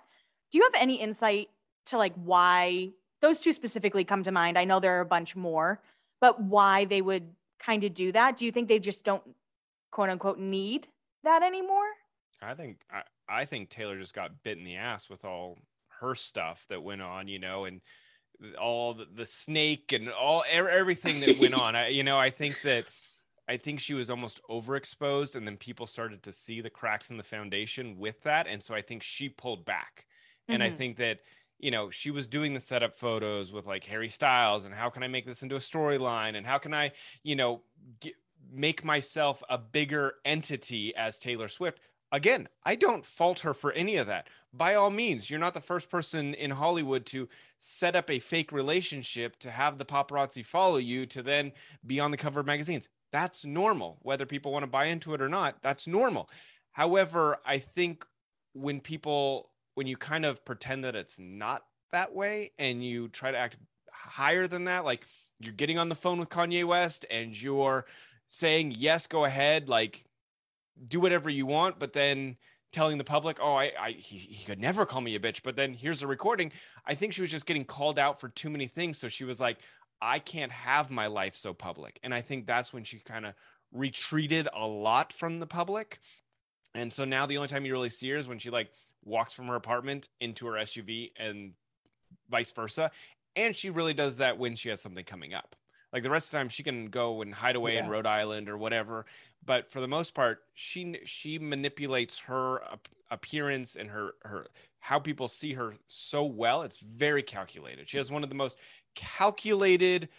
Do 0.52 0.58
you 0.58 0.64
have 0.64 0.82
any 0.82 0.96
insight 0.96 1.50
to 1.88 1.98
like 1.98 2.14
why 2.16 2.92
those 3.22 3.40
two 3.40 3.52
specifically 3.54 4.04
come 4.04 4.24
to 4.24 4.32
mind? 4.32 4.58
I 4.58 4.64
know 4.66 4.80
there 4.80 4.98
are 4.98 5.02
a 5.02 5.06
bunch 5.06 5.36
more, 5.36 5.82
but 6.22 6.42
why 6.42 6.86
they 6.86 7.02
would 7.02 7.28
kind 7.60 7.84
of 7.84 7.94
do 7.94 8.12
that? 8.14 8.38
Do 8.38 8.46
you 8.46 8.52
think 8.52 8.68
they 8.70 8.80
just 8.80 9.04
don't 9.04 9.24
quote 9.92 10.10
unquote 10.10 10.40
need 10.40 10.88
that 11.28 11.44
anymore? 11.44 11.92
I 12.42 12.54
think 12.54 12.82
I, 12.92 13.04
I 13.28 13.46
think 13.46 13.70
Taylor 13.70 14.00
just 14.00 14.14
got 14.14 14.44
bit 14.44 14.58
in 14.58 14.64
the 14.64 14.76
ass 14.76 15.10
with 15.10 15.26
all 15.26 15.58
her 16.00 16.16
stuff 16.16 16.66
that 16.70 16.84
went 16.84 17.02
on, 17.02 17.28
you 17.28 17.40
know, 17.40 17.66
and 17.66 17.82
all 18.60 18.94
the, 18.94 19.06
the 19.06 19.26
snake 19.26 19.92
and 19.94 20.10
all 20.10 20.44
everything 20.50 21.22
that 21.22 21.36
went 21.38 21.56
on. 21.56 21.76
I, 21.78 21.88
you 21.90 22.04
know, 22.04 22.20
I 22.20 22.30
think 22.30 22.62
that 22.62 22.90
I 23.48 23.58
think 23.58 23.80
she 23.80 23.94
was 23.94 24.10
almost 24.10 24.42
overexposed, 24.50 25.36
and 25.36 25.48
then 25.48 25.58
people 25.58 25.88
started 25.88 26.24
to 26.24 26.34
see 26.34 26.62
the 26.62 26.70
cracks 26.70 27.10
in 27.12 27.18
the 27.18 27.24
foundation 27.24 27.98
with 27.98 28.22
that, 28.24 28.48
and 28.48 28.64
so 28.64 28.76
I 28.76 28.82
think 28.82 29.04
she 29.04 29.30
pulled 29.30 29.66
back. 29.66 30.08
And 30.50 30.64
I 30.64 30.70
Mhm. 30.70 30.78
think 30.78 30.98
that 30.98 31.20
you 31.60 31.72
know 31.72 31.90
she 31.90 32.12
was 32.12 32.28
doing 32.28 32.54
the 32.54 32.60
setup 32.60 32.96
photos 32.96 33.52
with 33.52 33.66
like 33.66 33.86
Harry 33.86 34.10
Styles, 34.10 34.66
and 34.66 34.76
how 34.76 34.90
can 34.90 35.04
I 35.04 35.08
make 35.08 35.26
this 35.26 35.44
into 35.44 35.56
a 35.56 35.60
storyline, 35.60 36.36
and 36.38 36.46
how 36.46 36.58
can 36.60 36.74
I, 36.74 36.94
you 37.24 37.36
know, 37.36 37.64
get, 38.00 38.14
make 38.52 38.84
myself 38.84 39.44
a 39.50 39.58
bigger 39.58 40.16
entity 40.26 40.96
as 40.96 41.20
Taylor 41.20 41.48
Swift. 41.48 41.80
Again, 42.12 42.48
I 42.64 42.76
don't 42.76 43.06
fault 43.06 43.42
her 43.42 43.54
for 43.54 43.72
any 43.74 43.98
of 43.98 44.08
that. 44.08 44.30
By 44.54 44.76
all 44.76 44.90
means, 44.90 45.30
you're 45.30 45.40
not 45.40 45.54
the 45.54 45.62
first 45.62 45.90
person 45.90 46.34
in 46.34 46.52
Hollywood 46.52 47.06
to 47.08 47.28
set 47.60 47.96
up 47.96 48.10
a 48.10 48.20
fake 48.20 48.52
relationship 48.52 49.38
to 49.40 49.52
have 49.52 49.78
the 49.78 49.86
paparazzi 49.86 50.46
follow 50.46 50.78
you 50.78 51.06
to 51.08 51.22
then 51.22 51.52
be 51.86 52.00
on 52.00 52.12
the 52.12 52.18
cover 52.18 52.40
of 52.40 52.46
magazines. 52.46 52.88
That's 53.12 53.46
normal. 53.46 54.00
Whether 54.02 54.26
people 54.26 54.52
want 54.52 54.64
to 54.64 54.68
buy 54.68 54.86
into 54.86 55.14
it 55.14 55.22
or 55.22 55.30
not, 55.30 55.58
that's 55.62 55.86
normal. 55.86 56.30
However, 56.72 57.38
I 57.46 57.60
think 57.60 58.06
when 58.54 58.80
people, 58.80 59.50
when 59.76 59.88
you 59.88 59.98
kind 59.98 60.26
of 60.26 60.44
pretend 60.46 60.86
that 60.86 60.96
it's 60.96 61.20
not 61.20 61.64
that 61.92 62.14
way 62.14 62.52
and 62.58 62.84
you 62.84 63.10
try 63.10 63.32
to 63.32 63.38
act 63.38 63.58
higher 63.92 64.48
than 64.48 64.66
that, 64.66 64.86
like 64.86 65.06
you're 65.40 65.54
getting 65.54 65.78
on 65.78 65.90
the 65.90 65.96
phone 65.96 66.20
with 66.20 66.30
Kanye 66.30 66.66
West 66.66 67.06
and 67.12 67.40
you're 67.40 67.86
saying, 68.28 68.74
yes, 68.78 69.08
go 69.08 69.26
ahead, 69.26 69.70
like 69.70 70.06
do 70.88 71.00
whatever 71.00 71.30
you 71.30 71.46
want, 71.46 71.80
but 71.80 71.94
then 71.94 72.38
telling 72.72 72.98
the 72.98 73.04
public, 73.04 73.38
oh, 73.42 73.56
I, 73.56 73.72
I 73.80 73.92
he, 73.92 74.18
he 74.18 74.46
could 74.46 74.60
never 74.60 74.86
call 74.86 75.02
me 75.02 75.16
a 75.16 75.20
bitch, 75.20 75.42
but 75.44 75.56
then 75.56 75.74
here's 75.74 76.04
a 76.04 76.08
recording. 76.08 76.52
I 76.86 76.96
think 76.96 77.14
she 77.14 77.22
was 77.22 77.32
just 77.32 77.46
getting 77.46 77.66
called 77.66 77.98
out 77.98 78.20
for 78.20 78.30
too 78.30 78.50
many 78.50 78.68
things. 78.68 78.98
So 78.98 79.08
she 79.08 79.24
was 79.24 79.40
like, 79.40 79.58
I 80.02 80.20
can't 80.20 80.52
have 80.52 80.92
my 80.92 81.08
life 81.08 81.36
so 81.36 81.54
public. 81.54 82.00
And 82.04 82.14
I 82.14 82.22
think 82.22 82.46
that's 82.46 82.72
when 82.72 82.84
she 82.84 83.00
kind 83.00 83.26
of 83.26 83.34
retreated 83.72 84.48
a 84.56 84.66
lot 84.66 85.14
from 85.14 85.40
the 85.40 85.48
public. 85.48 86.00
And 86.76 86.94
so 86.94 87.06
now 87.06 87.26
the 87.26 87.38
only 87.38 87.48
time 87.48 87.66
you 87.66 87.74
really 87.74 87.90
see 87.90 88.10
her 88.12 88.18
is 88.18 88.28
when 88.28 88.40
she 88.40 88.50
like 88.50 88.70
walks 89.04 89.34
from 89.34 89.48
her 89.48 89.56
apartment 89.56 90.10
into 90.20 90.46
her 90.48 90.54
SUV 90.54 91.12
and 91.18 91.54
vice 92.30 92.52
versa. 92.52 92.92
And 93.36 93.56
she 93.56 93.70
really 93.70 93.94
does 93.94 94.18
that 94.18 94.38
when 94.38 94.56
she 94.56 94.70
has 94.70 94.82
something 94.82 95.06
coming 95.06 95.34
up. 95.34 95.56
Like 95.94 96.04
the 96.04 96.10
rest 96.10 96.28
of 96.28 96.32
the 96.32 96.38
time, 96.38 96.50
she 96.50 96.64
can 96.64 96.88
go 96.88 97.22
and 97.22 97.34
hide 97.34 97.56
away 97.56 97.78
in 97.78 97.88
Rhode 97.88 98.06
Island 98.06 98.50
or 98.50 98.58
whatever. 98.58 99.06
But 99.46 99.72
for 99.72 99.80
the 99.80 99.88
most 99.88 100.14
part, 100.14 100.44
she 100.54 101.00
she 101.06 101.40
manipulates 101.40 102.20
her 102.20 102.62
ap- 102.64 102.90
appearance 103.10 103.76
and 103.76 103.90
her 103.90 104.16
her 104.24 104.48
how 104.80 105.00
people 105.00 105.28
see 105.28 105.54
her 105.54 105.76
so 105.88 106.24
well. 106.24 106.62
It's 106.64 106.80
very 106.80 107.24
calculated. 107.24 107.90
She 107.90 107.98
has 107.98 108.12
one 108.12 108.24
of 108.24 108.30
the 108.30 108.36
most 108.36 108.58
calculated, 108.96 110.10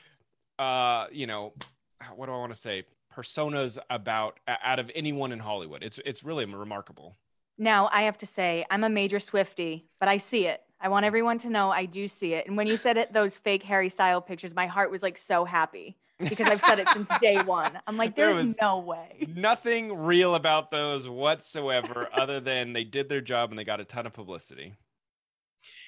uh, 0.59 1.07
you 1.13 1.27
know, 1.27 1.53
what 2.15 2.27
do 2.27 2.33
I 2.33 2.37
want 2.37 2.55
to 2.55 2.59
say? 2.59 2.85
Personas 3.15 3.79
about 3.91 4.39
out 4.47 4.79
of 4.79 4.91
anyone 4.95 5.33
in 5.33 5.39
Hollywood. 5.39 5.83
It's 5.83 5.99
it's 6.05 6.25
really 6.25 6.45
remarkable. 6.45 7.17
Now, 7.59 7.89
I 7.93 8.03
have 8.03 8.19
to 8.19 8.27
say, 8.27 8.65
I'm 8.71 8.85
a 8.85 8.89
major 8.89 9.19
Swiftie, 9.19 9.85
but 9.99 10.09
I 10.09 10.19
see 10.19 10.47
it. 10.47 10.63
I 10.81 10.89
want 10.89 11.05
everyone 11.05 11.39
to 11.41 11.51
know 11.51 11.71
I 11.71 11.87
do 11.87 12.07
see 12.09 12.35
it. 12.35 12.47
And 12.47 12.57
when 12.57 12.67
you 12.67 12.77
said 12.77 12.97
it, 12.97 13.13
those 13.13 13.37
fake 13.37 13.63
Harry 13.65 13.89
style 13.89 14.21
pictures, 14.21 14.55
my 14.55 14.67
heart 14.67 14.91
was 14.91 15.03
like 15.03 15.19
so 15.19 15.45
happy 15.45 15.97
because 16.19 16.49
I've 16.49 16.63
said 16.63 16.79
it 16.79 16.89
since 16.91 17.11
day 17.21 17.37
one. 17.45 17.73
I'm 17.87 17.97
like, 17.97 18.15
there's 18.15 18.37
was- 18.47 18.57
no 18.61 18.79
way. 18.79 19.27
Nothing 19.35 19.97
real 19.97 20.35
about 20.35 20.71
those 20.71 21.09
whatsoever, 21.09 22.09
other 22.13 22.41
than 22.41 22.73
they 22.73 22.85
did 22.85 23.09
their 23.09 23.21
job 23.21 23.51
and 23.51 23.59
they 23.59 23.65
got 23.65 23.81
a 23.81 23.85
ton 23.85 24.07
of 24.07 24.13
publicity. 24.13 24.75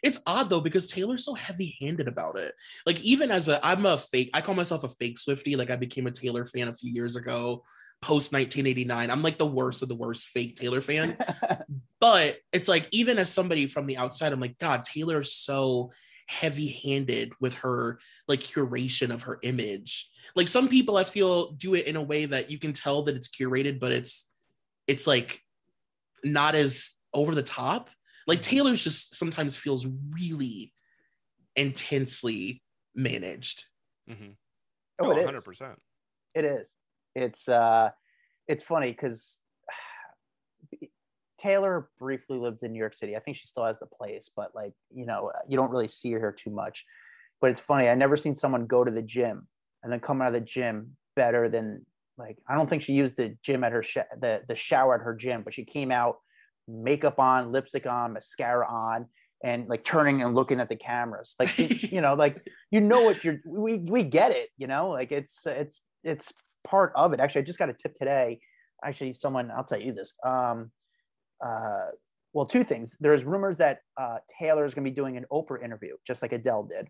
It's 0.02 0.20
odd 0.26 0.50
though 0.50 0.60
because 0.60 0.88
Taylor's 0.88 1.24
so 1.24 1.34
heavy-handed 1.34 2.08
about 2.08 2.36
it. 2.36 2.54
Like 2.84 3.00
even 3.00 3.30
as 3.30 3.48
a, 3.48 3.64
I'm 3.64 3.86
a 3.86 3.98
fake. 3.98 4.30
I 4.34 4.40
call 4.40 4.54
myself 4.54 4.82
a 4.82 4.88
fake 4.88 5.18
Swiftie. 5.18 5.56
Like 5.56 5.70
I 5.70 5.76
became 5.76 6.06
a 6.06 6.10
Taylor 6.10 6.44
fan 6.44 6.68
a 6.68 6.74
few 6.74 6.90
years 6.92 7.14
ago, 7.16 7.62
post 8.02 8.32
1989. 8.32 9.10
I'm 9.10 9.22
like 9.22 9.38
the 9.38 9.46
worst 9.46 9.82
of 9.82 9.88
the 9.88 9.94
worst 9.94 10.28
fake 10.28 10.56
Taylor 10.56 10.80
fan. 10.80 11.16
but 12.00 12.38
it's 12.52 12.68
like 12.68 12.88
even 12.92 13.18
as 13.18 13.30
somebody 13.30 13.66
from 13.66 13.86
the 13.86 13.98
outside, 13.98 14.32
I'm 14.32 14.40
like, 14.40 14.58
God, 14.58 14.84
Taylor 14.84 15.20
is 15.20 15.34
so 15.34 15.92
heavy-handed 16.26 17.32
with 17.40 17.56
her 17.56 17.98
like 18.28 18.40
curation 18.40 19.10
of 19.12 19.22
her 19.22 19.38
image. 19.42 20.08
Like 20.36 20.48
some 20.48 20.68
people 20.68 20.96
I 20.96 21.04
feel 21.04 21.52
do 21.52 21.74
it 21.74 21.86
in 21.86 21.96
a 21.96 22.02
way 22.02 22.24
that 22.24 22.50
you 22.50 22.58
can 22.58 22.72
tell 22.72 23.02
that 23.02 23.16
it's 23.16 23.28
curated, 23.28 23.80
but 23.80 23.92
it's 23.92 24.26
it's 24.86 25.06
like 25.06 25.42
not 26.24 26.54
as 26.54 26.94
over 27.12 27.34
the 27.34 27.42
top. 27.42 27.90
Like 28.26 28.42
Taylor's 28.42 28.82
just 28.82 29.14
sometimes 29.14 29.56
feels 29.56 29.86
really 30.10 30.72
intensely 31.56 32.62
managed. 32.94 33.64
Mm-hmm. 34.08 34.30
Oh, 35.00 35.10
it 35.10 35.18
is. 35.18 35.44
100%. 35.44 35.74
It 36.34 36.44
is. 36.44 36.74
It's 37.20 37.48
uh, 37.48 37.90
it's 38.48 38.64
funny 38.64 38.90
because 38.90 39.40
Taylor 41.38 41.90
briefly 41.98 42.38
lived 42.38 42.62
in 42.62 42.72
New 42.72 42.78
York 42.78 42.94
City. 42.94 43.16
I 43.16 43.20
think 43.20 43.36
she 43.36 43.46
still 43.46 43.64
has 43.64 43.78
the 43.78 43.86
place, 43.86 44.30
but 44.34 44.54
like 44.54 44.72
you 44.92 45.06
know, 45.06 45.32
you 45.48 45.56
don't 45.56 45.70
really 45.70 45.88
see 45.88 46.12
her 46.12 46.32
too 46.32 46.50
much. 46.50 46.84
But 47.40 47.50
it's 47.50 47.60
funny. 47.60 47.88
I 47.88 47.94
never 47.94 48.16
seen 48.16 48.34
someone 48.34 48.66
go 48.66 48.84
to 48.84 48.90
the 48.90 49.02
gym 49.02 49.46
and 49.82 49.92
then 49.92 50.00
come 50.00 50.20
out 50.20 50.28
of 50.28 50.34
the 50.34 50.40
gym 50.40 50.96
better 51.16 51.48
than 51.48 51.84
like. 52.18 52.38
I 52.48 52.54
don't 52.54 52.68
think 52.68 52.82
she 52.82 52.92
used 52.92 53.16
the 53.16 53.36
gym 53.42 53.64
at 53.64 53.72
her 53.72 53.82
sh- 53.82 53.98
the 54.20 54.42
the 54.48 54.56
shower 54.56 54.94
at 54.94 55.02
her 55.02 55.14
gym, 55.14 55.42
but 55.42 55.54
she 55.54 55.64
came 55.64 55.90
out 55.90 56.16
makeup 56.68 57.18
on, 57.18 57.50
lipstick 57.52 57.86
on, 57.86 58.12
mascara 58.12 58.66
on, 58.68 59.06
and 59.42 59.68
like 59.68 59.82
turning 59.82 60.22
and 60.22 60.34
looking 60.34 60.60
at 60.60 60.68
the 60.68 60.76
cameras. 60.76 61.34
Like 61.38 61.48
she, 61.48 61.88
you 61.90 62.00
know, 62.00 62.14
like 62.14 62.46
you 62.70 62.80
know 62.80 63.02
what 63.02 63.24
you're. 63.24 63.40
We 63.46 63.78
we 63.78 64.04
get 64.04 64.32
it. 64.32 64.50
You 64.56 64.66
know, 64.66 64.90
like 64.90 65.12
it's 65.12 65.46
it's 65.46 65.80
it's 66.04 66.32
part 66.64 66.92
of 66.94 67.12
it. 67.12 67.20
Actually, 67.20 67.42
I 67.42 67.44
just 67.44 67.58
got 67.58 67.68
a 67.68 67.74
tip 67.74 67.94
today. 67.94 68.40
Actually, 68.84 69.12
someone 69.12 69.50
I'll 69.50 69.64
tell 69.64 69.80
you 69.80 69.92
this. 69.92 70.14
Um, 70.24 70.70
uh, 71.40 71.88
well, 72.32 72.46
two 72.46 72.64
things. 72.64 72.96
There's 73.00 73.24
rumors 73.24 73.58
that 73.58 73.80
uh, 73.96 74.18
Taylor 74.38 74.64
is 74.64 74.74
going 74.74 74.84
to 74.84 74.90
be 74.90 74.94
doing 74.94 75.16
an 75.16 75.26
Oprah 75.32 75.62
interview, 75.62 75.96
just 76.06 76.22
like 76.22 76.32
Adele 76.32 76.64
did. 76.64 76.88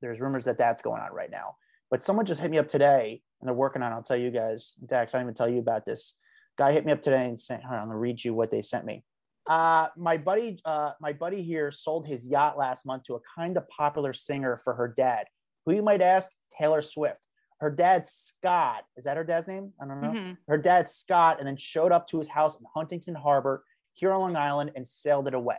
there's 0.00 0.20
rumors 0.20 0.44
that 0.44 0.58
that's 0.58 0.82
going 0.82 1.00
on 1.00 1.12
right 1.12 1.30
now. 1.30 1.56
But 1.90 2.02
someone 2.02 2.26
just 2.26 2.40
hit 2.40 2.50
me 2.50 2.58
up 2.58 2.68
today, 2.68 3.22
and 3.40 3.48
they're 3.48 3.54
working 3.54 3.82
on. 3.82 3.92
it. 3.92 3.94
I'll 3.94 4.02
tell 4.02 4.16
you 4.16 4.30
guys, 4.30 4.74
Dax. 4.84 5.14
I 5.14 5.18
didn't 5.18 5.28
even 5.28 5.34
tell 5.34 5.48
you 5.48 5.58
about 5.58 5.86
this. 5.86 6.14
Guy 6.58 6.72
hit 6.72 6.84
me 6.84 6.92
up 6.92 7.00
today 7.00 7.26
and 7.26 7.38
sent. 7.38 7.64
I'm 7.64 7.86
gonna 7.86 7.96
read 7.96 8.22
you 8.22 8.34
what 8.34 8.50
they 8.50 8.62
sent 8.62 8.84
me. 8.84 9.04
Uh, 9.48 9.88
my 9.96 10.18
buddy, 10.18 10.60
uh, 10.66 10.92
my 11.00 11.12
buddy 11.12 11.42
here 11.42 11.70
sold 11.70 12.06
his 12.06 12.26
yacht 12.26 12.58
last 12.58 12.84
month 12.84 13.04
to 13.04 13.14
a 13.14 13.20
kind 13.34 13.56
of 13.56 13.66
popular 13.68 14.12
singer 14.12 14.58
for 14.62 14.74
her 14.74 14.92
dad, 14.94 15.26
who 15.64 15.74
you 15.74 15.82
might 15.82 16.02
ask, 16.02 16.30
Taylor 16.52 16.82
Swift. 16.82 17.20
Her 17.60 17.70
dad, 17.70 18.06
Scott, 18.06 18.84
is 18.96 19.04
that 19.04 19.16
her 19.16 19.24
dad's 19.24 19.48
name? 19.48 19.72
I 19.80 19.86
don't 19.86 20.00
know. 20.00 20.10
Mhm. 20.10 20.36
Her 20.46 20.58
dad, 20.58 20.88
Scott, 20.88 21.38
and 21.38 21.46
then 21.48 21.56
showed 21.56 21.90
up 21.92 22.06
to 22.08 22.18
his 22.18 22.28
house 22.28 22.56
in 22.56 22.64
Huntington 22.72 23.14
Harbor 23.16 23.64
here 23.94 24.12
on 24.12 24.20
Long 24.20 24.36
Island 24.36 24.72
and 24.76 24.86
sailed 24.86 25.26
it 25.26 25.34
away. 25.34 25.58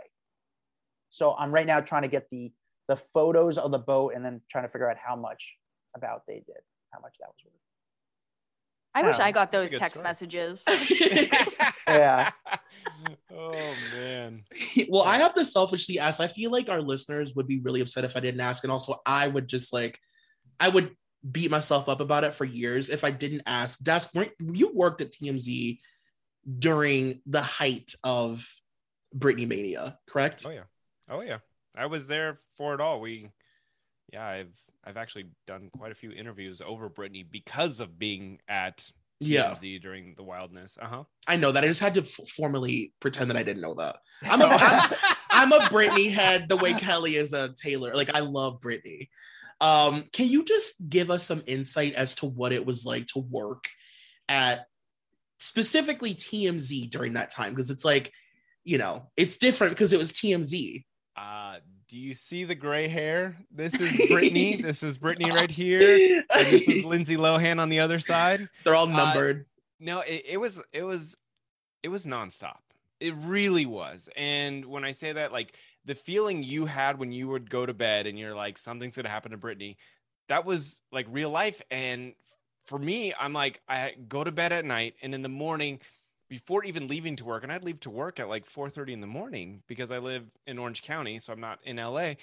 So 1.10 1.36
I'm 1.38 1.52
right 1.52 1.66
now 1.68 1.82
trying 1.82 2.04
to 2.04 2.08
get 2.08 2.30
the 2.30 2.54
the 2.88 2.96
photos 2.96 3.60
of 3.60 3.70
the 3.72 3.78
boat 3.78 4.14
and 4.16 4.26
then 4.26 4.42
trying 4.50 4.64
to 4.64 4.68
figure 4.68 4.90
out 4.90 4.98
how 4.98 5.16
much 5.16 5.56
about 5.96 6.24
they 6.26 6.40
did, 6.40 6.58
how 6.92 7.00
much 7.00 7.16
that 7.20 7.28
was 7.28 7.36
worth. 7.46 7.54
I 8.96 9.04
wish 9.04 9.20
Yeah, 9.20 9.26
I 9.26 9.32
got 9.32 9.52
those 9.52 9.70
text 9.70 9.96
story. 9.98 10.04
messages. 10.04 10.64
Yeah. 11.88 12.32
oh 13.32 13.74
man. 13.96 14.44
well, 14.90 15.04
I 15.04 15.18
have 15.18 15.34
to 15.36 15.44
selfishly 15.46 15.98
ask. 16.00 16.20
I 16.22 16.28
feel 16.28 16.52
like 16.52 16.70
our 16.70 16.82
listeners 16.82 17.34
would 17.36 17.48
be 17.48 17.60
really 17.60 17.82
upset 17.82 18.04
if 18.06 18.16
I 18.16 18.20
didn't 18.20 18.42
ask, 18.42 18.64
and 18.64 18.72
also 18.72 19.02
I 19.06 19.28
would 19.28 19.48
just 19.48 19.74
like, 19.74 20.00
I 20.60 20.70
would 20.70 20.96
beat 21.30 21.52
myself 21.52 21.90
up 21.90 22.00
about 22.00 22.24
it 22.24 22.34
for 22.34 22.46
years 22.46 22.90
if 22.90 23.04
I 23.04 23.12
didn't 23.12 23.44
ask. 23.46 23.80
That's 23.80 24.14
weren't 24.14 24.32
you 24.40 24.72
worked 24.74 25.02
at 25.02 25.12
TMZ 25.14 25.80
during 26.58 27.22
the 27.26 27.42
height 27.42 27.94
of 28.04 28.48
Britney 29.16 29.48
mania, 29.48 29.98
correct? 30.10 30.44
Oh 30.48 30.52
yeah. 30.52 30.64
Oh 31.10 31.22
yeah. 31.22 31.38
I 31.76 31.86
was 31.88 32.08
there 32.08 32.40
for 32.58 32.74
it 32.74 32.82
all. 32.82 33.00
We 33.02 33.30
yeah, 34.14 34.26
I've 34.26 34.54
I've 34.86 34.98
actually 34.98 35.26
done 35.46 35.70
quite 35.78 35.92
a 35.92 35.96
few 35.96 36.12
interviews 36.12 36.62
over 36.66 36.90
Britney 36.90 37.26
because 37.30 37.80
of 37.80 38.00
being 38.00 38.40
at 38.48 38.90
Yeah. 39.20 39.52
TMZ 39.54 39.82
during 39.82 40.16
the 40.16 40.24
wildness. 40.24 40.78
Uh-huh. 40.82 41.04
I 41.28 41.36
know 41.36 41.52
that. 41.52 41.64
I 41.64 41.68
just 41.68 41.82
had 41.82 41.96
to 41.96 42.02
f- 42.02 42.30
formally 42.36 42.94
pretend 43.02 43.30
that 43.30 43.38
I 43.38 43.44
didn't 43.44 43.62
know 43.62 43.74
that. 43.76 43.98
I'm 44.24 44.42
a, 44.42 44.46
I'm, 44.46 44.92
I'm 45.32 45.52
a 45.52 45.60
Britney 45.66 46.10
head 46.10 46.48
the 46.50 46.56
way 46.58 46.74
Kelly 46.74 47.16
is 47.16 47.34
a 47.34 47.54
Taylor. 47.62 47.94
Like 47.94 48.16
I 48.16 48.22
love 48.22 48.62
Britney. 48.62 49.10
Um, 49.62 50.04
can 50.14 50.28
you 50.28 50.44
just 50.44 50.76
give 50.90 51.12
us 51.12 51.26
some 51.26 51.42
insight 51.48 51.94
as 51.96 52.16
to 52.16 52.26
what 52.26 52.54
it 52.54 52.66
was 52.66 52.86
like 52.86 53.08
to 53.08 53.20
work 53.20 53.66
at 54.30 54.66
specifically 55.40 56.14
TMZ 56.14 56.90
during 56.92 57.14
that 57.14 57.32
time? 57.32 57.54
Because 57.54 57.70
it's 57.70 57.86
like, 57.86 58.14
you 58.64 58.78
know, 58.78 59.10
it's 59.18 59.38
different 59.38 59.74
because 59.74 59.94
it 59.94 60.00
was 60.00 60.12
TMZ. 60.12 60.84
Uh 61.16 61.58
do 61.90 61.98
you 61.98 62.14
see 62.14 62.44
the 62.46 62.54
gray 62.54 62.88
hair? 62.88 63.36
This 63.52 63.74
is 63.74 63.90
Britney. 64.12 64.62
this 64.62 64.84
is 64.84 64.98
Britney 65.00 65.32
right 65.34 65.50
here. 65.50 66.24
And 66.36 66.48
this 66.48 66.68
is 66.68 66.86
Lindsay 66.86 67.18
Lohan 67.18 67.60
on 67.60 67.70
the 67.70 67.80
other 67.80 68.00
side. 68.00 68.48
They're 68.64 68.76
all 68.76 68.88
Uh, 68.88 68.96
numbered. 68.96 69.46
No, 69.80 70.02
it, 70.02 70.24
it 70.28 70.38
was 70.38 70.62
it 70.72 70.84
was 70.84 71.18
it 71.82 71.90
was 71.90 72.06
nonstop. 72.06 72.58
It 73.00 73.16
really 73.16 73.66
was. 73.66 74.08
And 74.16 74.66
when 74.66 74.84
I 74.86 74.92
say 74.92 75.14
that, 75.14 75.32
like 75.32 75.56
the 75.86 75.96
feeling 75.96 76.44
you 76.44 76.66
had 76.66 77.00
when 77.00 77.12
you 77.12 77.28
would 77.30 77.50
go 77.50 77.66
to 77.66 77.74
bed 77.74 78.08
and 78.08 78.18
you're 78.18 78.36
like, 78.36 78.58
something's 78.58 78.96
gonna 78.96 79.10
happen 79.10 79.32
to 79.32 79.38
Britney, 79.38 79.78
that 80.28 80.46
was 80.46 80.82
like 80.92 81.08
real 81.10 81.30
life. 81.30 81.62
And 81.72 82.14
for 82.66 82.78
me, 82.78 83.14
I'm 83.20 83.34
like, 83.34 83.62
I 83.68 83.94
go 84.08 84.24
to 84.24 84.32
bed 84.32 84.52
at 84.52 84.66
night 84.66 84.96
and 85.02 85.16
in 85.16 85.22
the 85.22 85.30
morning, 85.30 85.80
before 86.30 86.64
even 86.64 86.88
leaving 86.88 87.16
to 87.16 87.26
work, 87.26 87.44
and 87.44 87.52
I'd 87.52 87.64
leave 87.64 87.80
to 87.82 87.90
work 87.90 88.20
at 88.20 88.30
like 88.30 88.46
4:30 88.48 88.94
in 88.94 89.02
the 89.02 89.08
morning 89.08 89.64
because 89.68 89.92
I 89.92 89.98
live 89.98 90.30
in 90.46 90.60
Orange 90.60 90.84
County, 90.84 91.20
so 91.20 91.34
I'm 91.34 91.40
not 91.40 91.60
in 91.64 91.78
LA. 91.78 92.14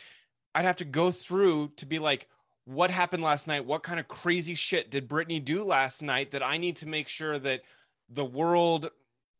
I'd 0.55 0.65
have 0.65 0.77
to 0.77 0.85
go 0.85 1.11
through 1.11 1.73
to 1.77 1.87
be 1.87 1.99
like, 1.99 2.29
what 2.65 2.91
happened 2.91 3.23
last 3.23 3.47
night? 3.47 3.67
What 3.67 3.83
kind 3.83 4.01
of 4.01 4.09
crazy 4.09 4.55
shit 4.55 4.91
did 4.91 5.09
Britney 5.09 5.45
do 5.45 5.65
last 5.65 6.03
night 6.03 6.31
that 6.31 6.43
I 6.43 6.57
need 6.57 6.77
to 6.77 6.87
make 6.87 7.09
sure 7.09 7.39
that 7.39 7.63
the 8.09 8.25
world, 8.25 8.91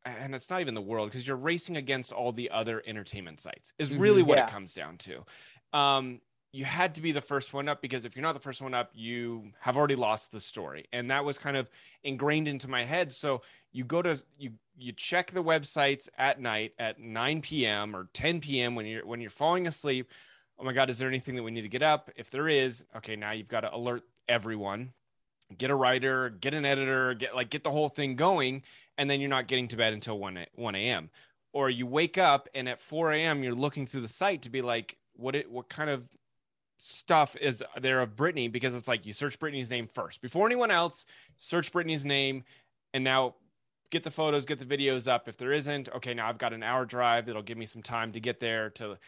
and 0.07 0.35
it's 0.35 0.49
not 0.51 0.61
even 0.61 0.75
the 0.75 0.81
world 0.83 1.11
because 1.11 1.27
you're 1.27 1.37
racing 1.37 1.77
against 1.77 2.13
all 2.13 2.33
the 2.33 2.51
other 2.51 2.83
entertainment 2.87 3.41
sites, 3.41 3.73
is 3.79 3.91
Mhm. 3.91 4.01
really 4.01 4.23
what 4.23 4.39
Yeah. 4.39 4.47
it 4.47 4.51
comes 4.51 4.75
down 4.75 4.99
to. 4.99 5.25
Um, 5.73 6.21
you 6.53 6.65
had 6.65 6.95
to 6.95 7.03
be 7.03 7.13
the 7.13 7.21
first 7.21 7.53
one 7.53 7.69
up 7.69 7.83
because 7.83 8.05
if 8.05 8.17
you're 8.17 8.23
not 8.23 8.33
the 8.33 8.41
first 8.41 8.63
one 8.63 8.73
up, 8.73 8.91
you 8.95 9.53
have 9.61 9.77
already 9.77 9.97
lost 9.97 10.33
the 10.33 10.41
story. 10.41 10.87
And 10.93 11.11
that 11.11 11.25
was 11.25 11.39
kind 11.39 11.57
of 11.57 11.69
ingrained 12.03 12.49
into 12.49 12.69
my 12.69 12.85
head. 12.85 13.13
So 13.13 13.43
you 13.73 13.85
go 13.85 14.01
to 14.01 14.23
you 14.39 14.59
you 14.79 14.93
check 14.93 15.31
the 15.33 15.43
websites 15.43 16.09
at 16.19 16.41
night 16.41 16.75
at 16.79 16.99
9 17.01 17.43
p.m. 17.43 17.95
or 17.97 18.09
10 18.13 18.41
p.m. 18.41 18.75
when 18.75 18.87
you're 18.87 19.05
when 19.07 19.21
you're 19.21 19.31
falling 19.31 19.67
asleep. 19.67 20.11
Oh 20.59 20.65
my 20.65 20.73
God, 20.73 20.89
is 20.89 20.99
there 20.99 21.09
anything 21.09 21.35
that 21.37 21.43
we 21.43 21.51
need 21.51 21.63
to 21.63 21.69
get 21.69 21.83
up? 21.83 22.11
If 22.17 22.31
there 22.31 22.49
is, 22.49 22.85
okay, 22.97 23.17
now 23.17 23.33
you've 23.33 23.49
got 23.49 23.61
to 23.61 23.75
alert 23.75 24.05
everyone. 24.29 24.95
Get 25.57 25.71
a 25.71 25.75
writer, 25.75 26.31
get 26.31 26.55
an 26.55 26.65
editor, 26.65 27.15
get 27.15 27.35
like 27.35 27.51
get 27.51 27.63
the 27.63 27.71
whole 27.71 27.89
thing 27.89 28.17
going, 28.17 28.63
and 28.99 29.09
then 29.09 29.21
you're 29.21 29.31
not 29.31 29.47
getting 29.47 29.69
to 29.69 29.77
bed 29.77 29.93
until 29.93 30.19
1 30.19 30.47
1 30.55 30.75
a.m. 30.75 31.11
Or 31.53 31.71
you 31.71 31.87
wake 31.87 32.19
up 32.19 32.49
and 32.55 32.69
at 32.69 32.81
4 32.81 33.13
a.m. 33.13 33.43
you're 33.43 33.55
looking 33.55 33.87
through 33.87 34.03
the 34.03 34.09
site 34.09 34.43
to 34.43 34.51
be 34.51 34.61
like, 34.61 34.97
what 35.15 35.35
it 35.35 35.51
what 35.51 35.69
kind 35.69 35.89
of 35.89 36.05
stuff 36.79 37.37
is 37.41 37.63
there 37.81 38.01
of 38.01 38.17
Britney 38.17 38.51
because 38.51 38.75
it's 38.75 38.89
like 38.89 39.07
you 39.07 39.13
search 39.13 39.39
Britney's 39.39 39.71
name 39.71 39.87
first 39.87 40.21
before 40.21 40.47
anyone 40.47 40.71
else. 40.71 41.07
Search 41.37 41.73
Britney's 41.73 42.05
name, 42.05 42.45
and 42.93 43.05
now 43.05 43.35
get 43.91 44.05
the 44.05 44.11
photos, 44.11 44.45
get 44.45 44.59
the 44.59 44.65
videos 44.77 45.09
up. 45.09 45.29
If 45.29 45.37
there 45.37 45.53
isn't, 45.53 45.89
okay, 45.95 46.15
now 46.15 46.29
I've 46.29 46.39
got 46.39 46.53
an 46.53 46.63
hour 46.63 46.85
drive. 46.85 47.29
It'll 47.29 47.43
give 47.43 47.59
me 47.59 47.67
some 47.67 47.83
time 47.83 48.13
to 48.13 48.21
get 48.21 48.41
there 48.41 48.71
to, 48.71 48.99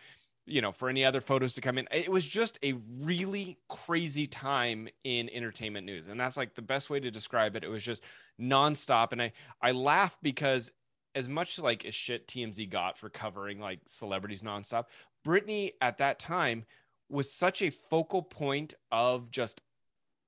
you 0.49 0.61
know, 0.61 0.73
for 0.73 0.89
any 0.89 1.05
other 1.05 1.21
photos 1.21 1.55
to 1.55 1.61
come 1.61 1.79
in. 1.79 1.87
It 1.91 2.11
was 2.11 2.25
just 2.25 2.59
a 2.63 2.75
really 3.01 3.59
crazy 3.69 4.27
time 4.27 4.89
in 5.05 5.29
entertainment 5.31 5.87
news, 5.87 6.09
and 6.09 6.19
that's 6.19 6.37
like 6.37 6.55
the 6.55 6.63
best 6.63 6.91
way 6.91 7.01
to 7.01 7.11
describe 7.11 7.57
it. 7.57 7.65
It 7.65 7.69
was 7.69 7.83
just 7.83 8.03
nonstop, 8.41 9.13
and 9.13 9.23
I 9.23 9.33
I 9.63 9.73
laugh 9.73 10.17
because 10.23 10.71
as 11.15 11.29
much 11.29 11.59
like 11.59 11.85
as 11.85 11.95
shit 11.95 12.29
TMZ 12.29 12.69
got 12.71 12.99
for 12.99 13.09
covering 13.11 13.61
like 13.61 13.81
celebrities 13.87 14.43
nonstop, 14.43 14.87
Britney 15.27 15.73
at 15.81 15.99
that 15.99 16.19
time 16.19 16.65
was 17.09 17.33
such 17.33 17.63
a 17.63 17.71
focal 17.71 18.23
point 18.23 18.75
of 18.93 19.31
just 19.31 19.61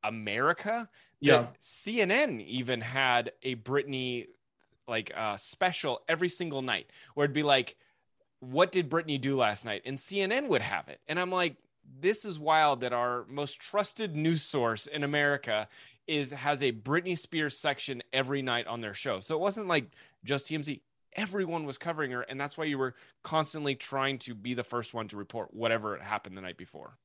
America 0.03 0.89
Yeah. 1.21 1.49
CNN 1.63 2.45
even 2.47 2.81
had 2.81 3.33
a 3.43 3.57
Britney 3.57 4.29
like 4.89 5.13
uh 5.17 5.37
special 5.37 6.01
every 6.09 6.29
single 6.29 6.63
night 6.63 6.91
where 7.15 7.25
it'd 7.25 7.35
be 7.35 7.43
like, 7.43 7.77
what 8.41 8.73
did 8.73 8.91
Britney 8.91 9.21
do 9.21 9.37
last 9.37 9.65
night? 9.65 9.83
And 9.85 9.99
CNN 9.99 10.49
would 10.49 10.63
have 10.63 10.89
it. 10.89 11.01
And 11.09 11.21
I'm 11.21 11.31
like, 11.31 11.57
this 12.01 12.25
is 12.25 12.39
wild 12.39 12.81
that 12.81 12.93
our 12.93 13.25
most 13.29 13.59
trusted 13.61 14.15
news 14.15 14.43
source 14.43 14.87
in 14.87 15.05
America 15.05 15.69
is 16.07 16.33
has 16.33 16.63
a 16.63 16.73
Britney 16.73 17.17
Spears 17.17 17.57
section 17.57 18.03
every 18.13 18.43
night 18.43 18.67
on 18.67 18.81
their 18.81 18.95
show. 18.95 19.21
So 19.21 19.35
it 19.35 19.41
wasn't 19.41 19.69
like 19.69 19.91
just 20.25 20.49
TMZ. 20.49 20.81
Everyone 21.15 21.65
was 21.65 21.77
covering 21.77 22.13
her, 22.13 22.23
and 22.23 22.41
that's 22.41 22.57
why 22.57 22.65
you 22.65 22.79
were 22.79 22.95
constantly 23.25 23.75
trying 23.75 24.19
to 24.21 24.35
be 24.35 24.55
the 24.55 24.63
first 24.63 24.95
one 24.95 25.09
to 25.09 25.17
report 25.17 25.53
whatever 25.53 25.99
happened 25.99 26.37
the 26.37 26.41
night 26.41 26.57
before. 26.57 26.97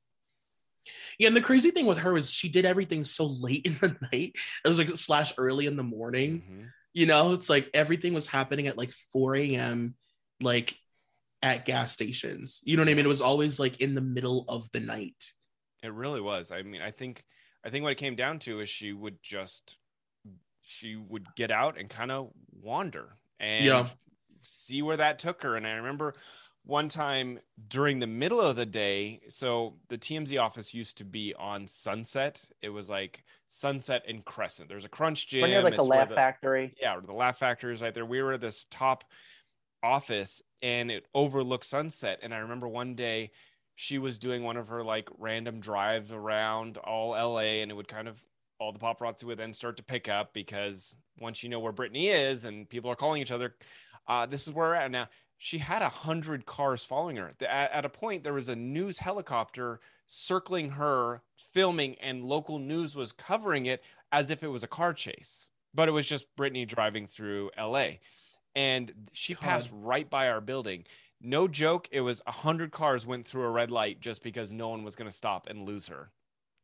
Yeah, 1.17 1.27
and 1.27 1.35
the 1.35 1.41
crazy 1.41 1.71
thing 1.71 1.87
with 1.87 1.97
her 1.99 2.15
is 2.15 2.29
she 2.29 2.47
did 2.47 2.65
everything 2.65 3.03
so 3.03 3.25
late 3.25 3.65
in 3.65 3.73
the 3.81 3.97
night. 4.13 4.35
It 4.63 4.67
was 4.67 4.77
like 4.77 4.89
slash 4.89 5.33
early 5.37 5.65
in 5.65 5.75
the 5.75 5.83
morning. 5.83 6.41
Mhm. 6.41 6.71
You 6.93 7.07
know, 7.07 7.33
it's 7.33 7.49
like 7.49 7.69
everything 7.73 8.13
was 8.13 8.27
happening 8.27 8.67
at 8.67 8.77
like 8.77 8.91
4 8.91 9.35
a.m. 9.35 9.95
like 10.39 10.77
at 11.45 11.63
gas 11.63 11.91
stations. 11.93 12.61
You 12.65 12.75
know 12.75 12.81
what 12.81 12.89
I 12.89 12.95
mean? 12.95 13.05
It 13.05 13.09
was 13.09 13.21
always 13.21 13.59
like 13.59 13.79
in 13.79 13.93
the 13.95 14.01
middle 14.01 14.43
of 14.49 14.67
the 14.73 14.79
night. 14.79 15.31
It 15.83 15.93
really 15.93 16.19
was. 16.19 16.51
I 16.51 16.63
mean, 16.63 16.81
I 16.81 16.91
think 16.91 17.23
I 17.63 17.69
think 17.69 17.83
what 17.83 17.91
it 17.91 17.97
came 17.99 18.15
down 18.15 18.39
to 18.39 18.59
is 18.59 18.67
she 18.69 18.91
would 18.91 19.21
just 19.21 19.77
she 20.61 20.95
would 20.95 21.27
get 21.35 21.51
out 21.51 21.79
and 21.79 21.87
kind 21.89 22.11
of 22.11 22.31
wander 22.59 23.17
and 23.39 23.63
Yeah. 23.63 23.87
see 24.41 24.81
where 24.81 24.97
that 24.97 25.19
took 25.19 25.43
her. 25.43 25.55
And 25.55 25.67
I 25.67 25.73
remember 25.73 26.15
one 26.63 26.89
time 26.89 27.39
during 27.67 27.99
the 27.99 28.07
middle 28.07 28.41
of 28.41 28.55
the 28.55 28.65
day, 28.65 29.21
so 29.29 29.77
the 29.89 29.97
TMZ 29.99 30.41
office 30.41 30.73
used 30.73 30.97
to 30.97 31.05
be 31.05 31.35
on 31.37 31.67
Sunset. 31.67 32.43
It 32.63 32.69
was 32.69 32.89
like 32.89 33.23
Sunset 33.45 34.01
and 34.07 34.25
Crescent. 34.25 34.67
There's 34.69 34.85
a 34.85 34.89
Crunch 34.89 35.27
Gym. 35.27 35.43
Right 35.43 35.49
near 35.51 35.61
like 35.61 35.75
the 35.75 35.81
it's 35.81 35.87
where 35.89 35.99
Laugh 35.99 36.11
Factory. 36.11 36.73
yeah, 36.81 36.99
the 37.05 37.13
Laugh 37.13 37.37
Factory 37.37 37.71
is 37.75 37.83
right 37.83 37.93
there. 37.93 38.07
We 38.07 38.23
were 38.23 38.33
at 38.33 38.41
this 38.41 38.65
top 38.71 39.03
office 39.83 40.41
and 40.65 40.89
it 40.89 41.05
overlooked 41.13 41.63
Sunset. 41.63 42.19
And 42.23 42.33
I 42.33 42.37
remember 42.37 42.67
one 42.67 42.95
day 42.95 43.29
she 43.75 43.99
was 43.99 44.17
doing 44.17 44.41
one 44.41 44.57
of 44.57 44.69
her 44.69 44.83
like 44.83 45.07
random 45.19 45.59
drives 45.59 46.11
around 46.11 46.77
all 46.77 47.11
LA 47.11 47.61
and 47.61 47.69
it 47.69 47.75
would 47.75 47.87
kind 47.87 48.07
of 48.07 48.19
all 48.59 48.73
the 48.73 48.79
paparazzi 48.79 49.25
would 49.25 49.37
then 49.37 49.53
start 49.53 49.77
to 49.77 49.83
pick 49.83 50.09
up 50.09 50.33
because 50.33 50.95
once 51.19 51.43
you 51.43 51.49
know 51.49 51.59
where 51.59 51.71
Britney 51.71 52.05
is 52.05 52.45
and 52.45 52.67
people 52.67 52.89
are 52.89 52.95
calling 52.95 53.21
each 53.21 53.31
other, 53.31 53.53
uh, 54.07 54.25
this 54.25 54.47
is 54.47 54.53
where 54.53 54.69
we're 54.69 54.75
at 54.75 54.89
now. 54.89 55.07
She 55.37 55.59
had 55.59 55.83
a 55.83 55.89
hundred 55.89 56.47
cars 56.47 56.83
following 56.83 57.17
her. 57.17 57.35
At, 57.47 57.71
at 57.71 57.85
a 57.85 57.89
point, 57.89 58.23
there 58.23 58.33
was 58.33 58.49
a 58.49 58.55
news 58.55 58.97
helicopter 58.97 59.81
circling 60.07 60.71
her, 60.71 61.21
filming, 61.53 61.95
and 62.01 62.23
local 62.23 62.57
news 62.57 62.95
was 62.95 63.11
covering 63.11 63.67
it 63.67 63.83
as 64.11 64.31
if 64.31 64.41
it 64.41 64.47
was 64.47 64.63
a 64.63 64.67
car 64.67 64.93
chase. 64.93 65.51
But 65.75 65.89
it 65.89 65.91
was 65.91 66.07
just 66.07 66.35
Britney 66.35 66.67
driving 66.67 67.05
through 67.05 67.51
LA. 67.55 67.97
And 68.55 68.91
she 69.13 69.33
God. 69.33 69.41
passed 69.41 69.69
right 69.73 70.09
by 70.09 70.29
our 70.29 70.41
building. 70.41 70.85
No 71.21 71.47
joke, 71.47 71.87
it 71.91 72.01
was 72.01 72.21
a 72.27 72.31
hundred 72.31 72.71
cars 72.71 73.05
went 73.05 73.27
through 73.27 73.43
a 73.43 73.49
red 73.49 73.71
light 73.71 73.99
just 73.99 74.21
because 74.21 74.51
no 74.51 74.69
one 74.69 74.83
was 74.83 74.95
going 74.95 75.09
to 75.09 75.15
stop 75.15 75.47
and 75.49 75.65
lose 75.65 75.87
her. 75.87 76.11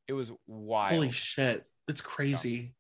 It 0.07 0.13
was 0.13 0.31
wild. 0.47 0.93
Holy 0.93 1.11
shit. 1.11 1.65
It's 1.87 2.01
crazy. 2.01 2.73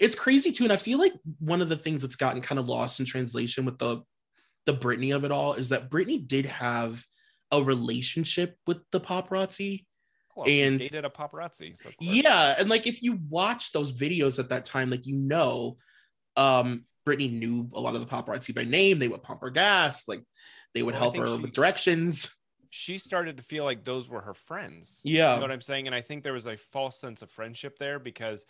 It's 0.00 0.14
crazy 0.14 0.52
too. 0.52 0.64
And 0.64 0.72
I 0.72 0.76
feel 0.76 0.98
like 0.98 1.14
one 1.38 1.60
of 1.60 1.68
the 1.68 1.76
things 1.76 2.02
that's 2.02 2.16
gotten 2.16 2.40
kind 2.42 2.58
of 2.58 2.68
lost 2.68 3.00
in 3.00 3.06
translation 3.06 3.64
with 3.64 3.78
the 3.78 4.02
the 4.66 4.74
Britney 4.74 5.16
of 5.16 5.24
it 5.24 5.32
all 5.32 5.54
is 5.54 5.70
that 5.70 5.88
Britney 5.88 6.26
did 6.26 6.44
have 6.44 7.02
a 7.50 7.62
relationship 7.62 8.56
with 8.66 8.78
the 8.92 9.00
paparazzi. 9.00 9.86
Well, 10.36 10.46
and- 10.48 10.78
dated 10.78 11.04
a 11.04 11.10
paparazzi. 11.10 11.76
So. 11.76 11.90
Yeah. 12.00 12.54
And 12.58 12.68
like 12.68 12.86
if 12.86 13.02
you 13.02 13.18
watch 13.28 13.72
those 13.72 13.92
videos 13.92 14.38
at 14.38 14.50
that 14.50 14.64
time, 14.64 14.90
like 14.90 15.06
you 15.06 15.16
know, 15.16 15.78
um, 16.36 16.84
Britney 17.08 17.32
knew 17.32 17.68
a 17.74 17.80
lot 17.80 17.94
of 17.94 18.00
the 18.00 18.06
paparazzi 18.06 18.54
by 18.54 18.64
name. 18.64 18.98
They 18.98 19.08
would 19.08 19.22
pump 19.22 19.40
her 19.40 19.50
gas, 19.50 20.06
like 20.08 20.22
they 20.74 20.82
would 20.82 20.92
Well, 20.94 21.02
help 21.02 21.16
her 21.16 21.36
she- 21.36 21.42
with 21.42 21.52
directions. 21.52 22.34
she 22.70 22.98
started 22.98 23.38
to 23.38 23.42
feel 23.42 23.64
like 23.64 23.84
those 23.84 24.08
were 24.08 24.20
her 24.20 24.34
friends. 24.34 25.00
Yeah. 25.02 25.30
You 25.30 25.36
know 25.36 25.42
what 25.42 25.52
I'm 25.52 25.60
saying? 25.62 25.86
And 25.86 25.94
I 25.94 26.02
think 26.02 26.22
there 26.22 26.34
was 26.34 26.46
a 26.46 26.56
false 26.56 27.00
sense 27.00 27.22
of 27.22 27.30
friendship 27.30 27.78
there 27.78 27.98
because 27.98 28.44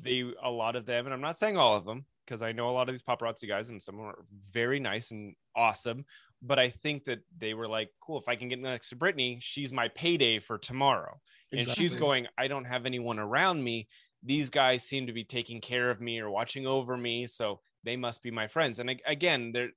they, 0.00 0.24
a 0.42 0.50
lot 0.50 0.76
of 0.76 0.84
them, 0.86 1.06
and 1.06 1.14
I'm 1.14 1.20
not 1.22 1.38
saying 1.38 1.56
all 1.56 1.76
of 1.76 1.84
them, 1.84 2.04
because 2.26 2.42
I 2.42 2.52
know 2.52 2.68
a 2.68 2.72
lot 2.72 2.88
of 2.88 2.94
these 2.94 3.02
paparazzi 3.02 3.48
guys 3.48 3.70
and 3.70 3.82
some 3.82 3.98
are 4.00 4.24
very 4.52 4.80
nice 4.80 5.10
and 5.10 5.34
awesome. 5.56 6.04
But 6.42 6.58
I 6.58 6.70
think 6.70 7.04
that 7.04 7.20
they 7.38 7.54
were 7.54 7.68
like, 7.68 7.88
cool, 8.00 8.18
if 8.18 8.28
I 8.28 8.36
can 8.36 8.48
get 8.48 8.58
next 8.58 8.88
to 8.90 8.96
Britney, 8.96 9.38
she's 9.40 9.72
my 9.72 9.88
payday 9.88 10.38
for 10.40 10.58
tomorrow. 10.58 11.20
And 11.52 11.64
she's 11.68 11.94
going, 11.96 12.26
I 12.36 12.48
don't 12.48 12.64
have 12.64 12.84
anyone 12.86 13.18
around 13.18 13.62
me. 13.62 13.88
These 14.22 14.50
guys 14.50 14.84
seem 14.84 15.06
to 15.06 15.12
be 15.12 15.24
taking 15.24 15.60
care 15.60 15.90
of 15.90 16.00
me 16.00 16.20
or 16.20 16.30
watching 16.30 16.66
over 16.66 16.96
me. 16.96 17.26
So 17.26 17.60
they 17.84 17.96
must 17.96 18.22
be 18.22 18.30
my 18.30 18.46
friends. 18.46 18.78
And 18.78 19.00
again, 19.06 19.52
there, 19.52 19.70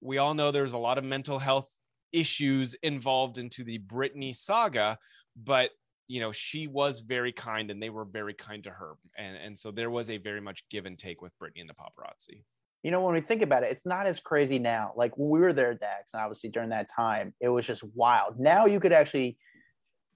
we 0.00 0.18
all 0.18 0.34
know 0.34 0.50
there's 0.50 0.72
a 0.72 0.78
lot 0.78 0.98
of 0.98 1.04
mental 1.04 1.38
health 1.38 1.68
issues 2.12 2.74
involved 2.82 3.38
into 3.38 3.64
the 3.64 3.80
Britney 3.80 4.34
saga, 4.34 4.98
but 5.36 5.70
you 6.06 6.20
know, 6.20 6.32
she 6.32 6.66
was 6.66 7.00
very 7.00 7.32
kind 7.32 7.70
and 7.70 7.82
they 7.82 7.90
were 7.90 8.04
very 8.04 8.34
kind 8.34 8.62
to 8.64 8.70
her. 8.70 8.94
And, 9.16 9.36
and 9.36 9.58
so 9.58 9.70
there 9.70 9.90
was 9.90 10.10
a 10.10 10.18
very 10.18 10.40
much 10.40 10.64
give 10.70 10.86
and 10.86 10.98
take 10.98 11.22
with 11.22 11.32
Britney 11.42 11.60
and 11.60 11.68
the 11.68 11.74
paparazzi. 11.74 12.44
You 12.82 12.90
know, 12.90 13.00
when 13.00 13.14
we 13.14 13.22
think 13.22 13.40
about 13.40 13.62
it, 13.62 13.70
it's 13.70 13.86
not 13.86 14.06
as 14.06 14.20
crazy 14.20 14.58
now. 14.58 14.92
Like 14.94 15.16
we 15.16 15.40
were 15.40 15.54
there, 15.54 15.72
Dax, 15.72 16.12
and 16.12 16.22
obviously 16.22 16.50
during 16.50 16.68
that 16.68 16.90
time, 16.94 17.32
it 17.40 17.48
was 17.48 17.66
just 17.66 17.82
wild. 17.94 18.38
Now 18.38 18.66
you 18.66 18.78
could 18.78 18.92
actually 18.92 19.38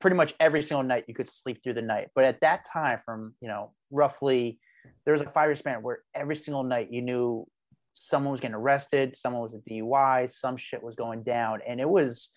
pretty 0.00 0.16
much 0.16 0.34
every 0.38 0.62
single 0.62 0.82
night 0.82 1.04
you 1.08 1.14
could 1.14 1.28
sleep 1.28 1.62
through 1.62 1.74
the 1.74 1.82
night. 1.82 2.08
But 2.14 2.24
at 2.24 2.40
that 2.40 2.64
time, 2.64 2.98
from 3.04 3.34
you 3.40 3.48
know, 3.48 3.72
roughly 3.90 4.58
there 5.04 5.12
was 5.12 5.22
a 5.22 5.28
five 5.28 5.48
year 5.48 5.56
span 5.56 5.82
where 5.82 6.00
every 6.14 6.36
single 6.36 6.64
night 6.64 6.88
you 6.90 7.02
knew 7.02 7.46
someone 7.94 8.32
was 8.32 8.40
getting 8.40 8.54
arrested, 8.54 9.16
someone 9.16 9.42
was 9.42 9.54
a 9.54 9.58
DUI, 9.58 10.30
some 10.30 10.56
shit 10.56 10.82
was 10.82 10.94
going 10.94 11.22
down. 11.22 11.60
And 11.66 11.80
it 11.80 11.88
was, 11.88 12.30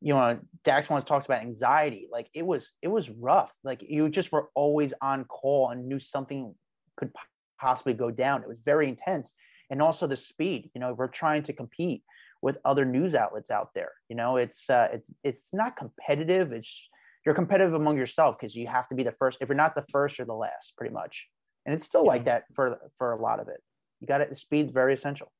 you 0.00 0.14
know, 0.14 0.38
Dax 0.64 0.88
once 0.88 1.04
talks 1.04 1.24
about 1.24 1.40
anxiety. 1.40 2.08
Like 2.10 2.28
it 2.34 2.44
was, 2.44 2.72
it 2.82 2.88
was 2.88 3.10
rough. 3.10 3.54
Like 3.64 3.84
you 3.86 4.08
just 4.08 4.32
were 4.32 4.50
always 4.54 4.92
on 5.00 5.24
call 5.24 5.70
and 5.70 5.88
knew 5.88 5.98
something 5.98 6.54
could 6.96 7.12
possibly 7.60 7.94
go 7.94 8.10
down. 8.10 8.42
It 8.42 8.48
was 8.48 8.60
very 8.64 8.88
intense. 8.88 9.34
And 9.70 9.82
also 9.82 10.06
the 10.06 10.16
speed, 10.16 10.70
you 10.74 10.80
know, 10.80 10.94
we're 10.94 11.08
trying 11.08 11.42
to 11.44 11.52
compete 11.52 12.02
with 12.42 12.58
other 12.64 12.84
news 12.84 13.14
outlets 13.14 13.50
out 13.50 13.70
there. 13.74 13.92
You 14.08 14.16
know, 14.16 14.36
it's 14.36 14.70
uh, 14.70 14.88
it's 14.92 15.10
it's 15.24 15.48
not 15.52 15.76
competitive. 15.76 16.52
It's 16.52 16.88
you're 17.26 17.34
competitive 17.34 17.74
among 17.74 17.98
yourself 17.98 18.38
because 18.38 18.54
you 18.54 18.68
have 18.68 18.88
to 18.88 18.94
be 18.94 19.02
the 19.02 19.12
first. 19.12 19.38
If 19.40 19.48
you're 19.48 19.56
not 19.56 19.74
the 19.74 19.84
first, 19.90 20.16
you're 20.16 20.26
the 20.26 20.32
last, 20.32 20.74
pretty 20.78 20.94
much. 20.94 21.28
And 21.66 21.74
it's 21.74 21.84
still 21.84 22.06
like 22.06 22.24
that 22.26 22.44
for 22.54 22.78
for 22.96 23.12
a 23.12 23.20
lot 23.20 23.40
of 23.40 23.48
it. 23.48 23.60
You 24.00 24.06
got 24.06 24.20
it. 24.20 24.34
Speed's 24.36 24.70
very 24.70 24.94
essential. 24.94 25.32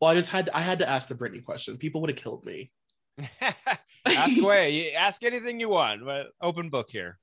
Well, 0.00 0.12
I 0.12 0.14
just 0.14 0.30
had 0.30 0.48
I 0.54 0.60
had 0.60 0.78
to 0.78 0.88
ask 0.88 1.08
the 1.08 1.16
Britney 1.16 1.44
question. 1.44 1.76
People 1.76 2.00
would 2.02 2.10
have 2.10 2.18
killed 2.18 2.46
me. 2.46 2.70
ask 4.06 4.40
away. 4.40 4.70
You 4.70 4.90
ask 4.92 5.24
anything 5.24 5.58
you 5.58 5.68
want, 5.68 6.04
but 6.04 6.28
open 6.40 6.68
book 6.68 6.88
here. 6.90 7.18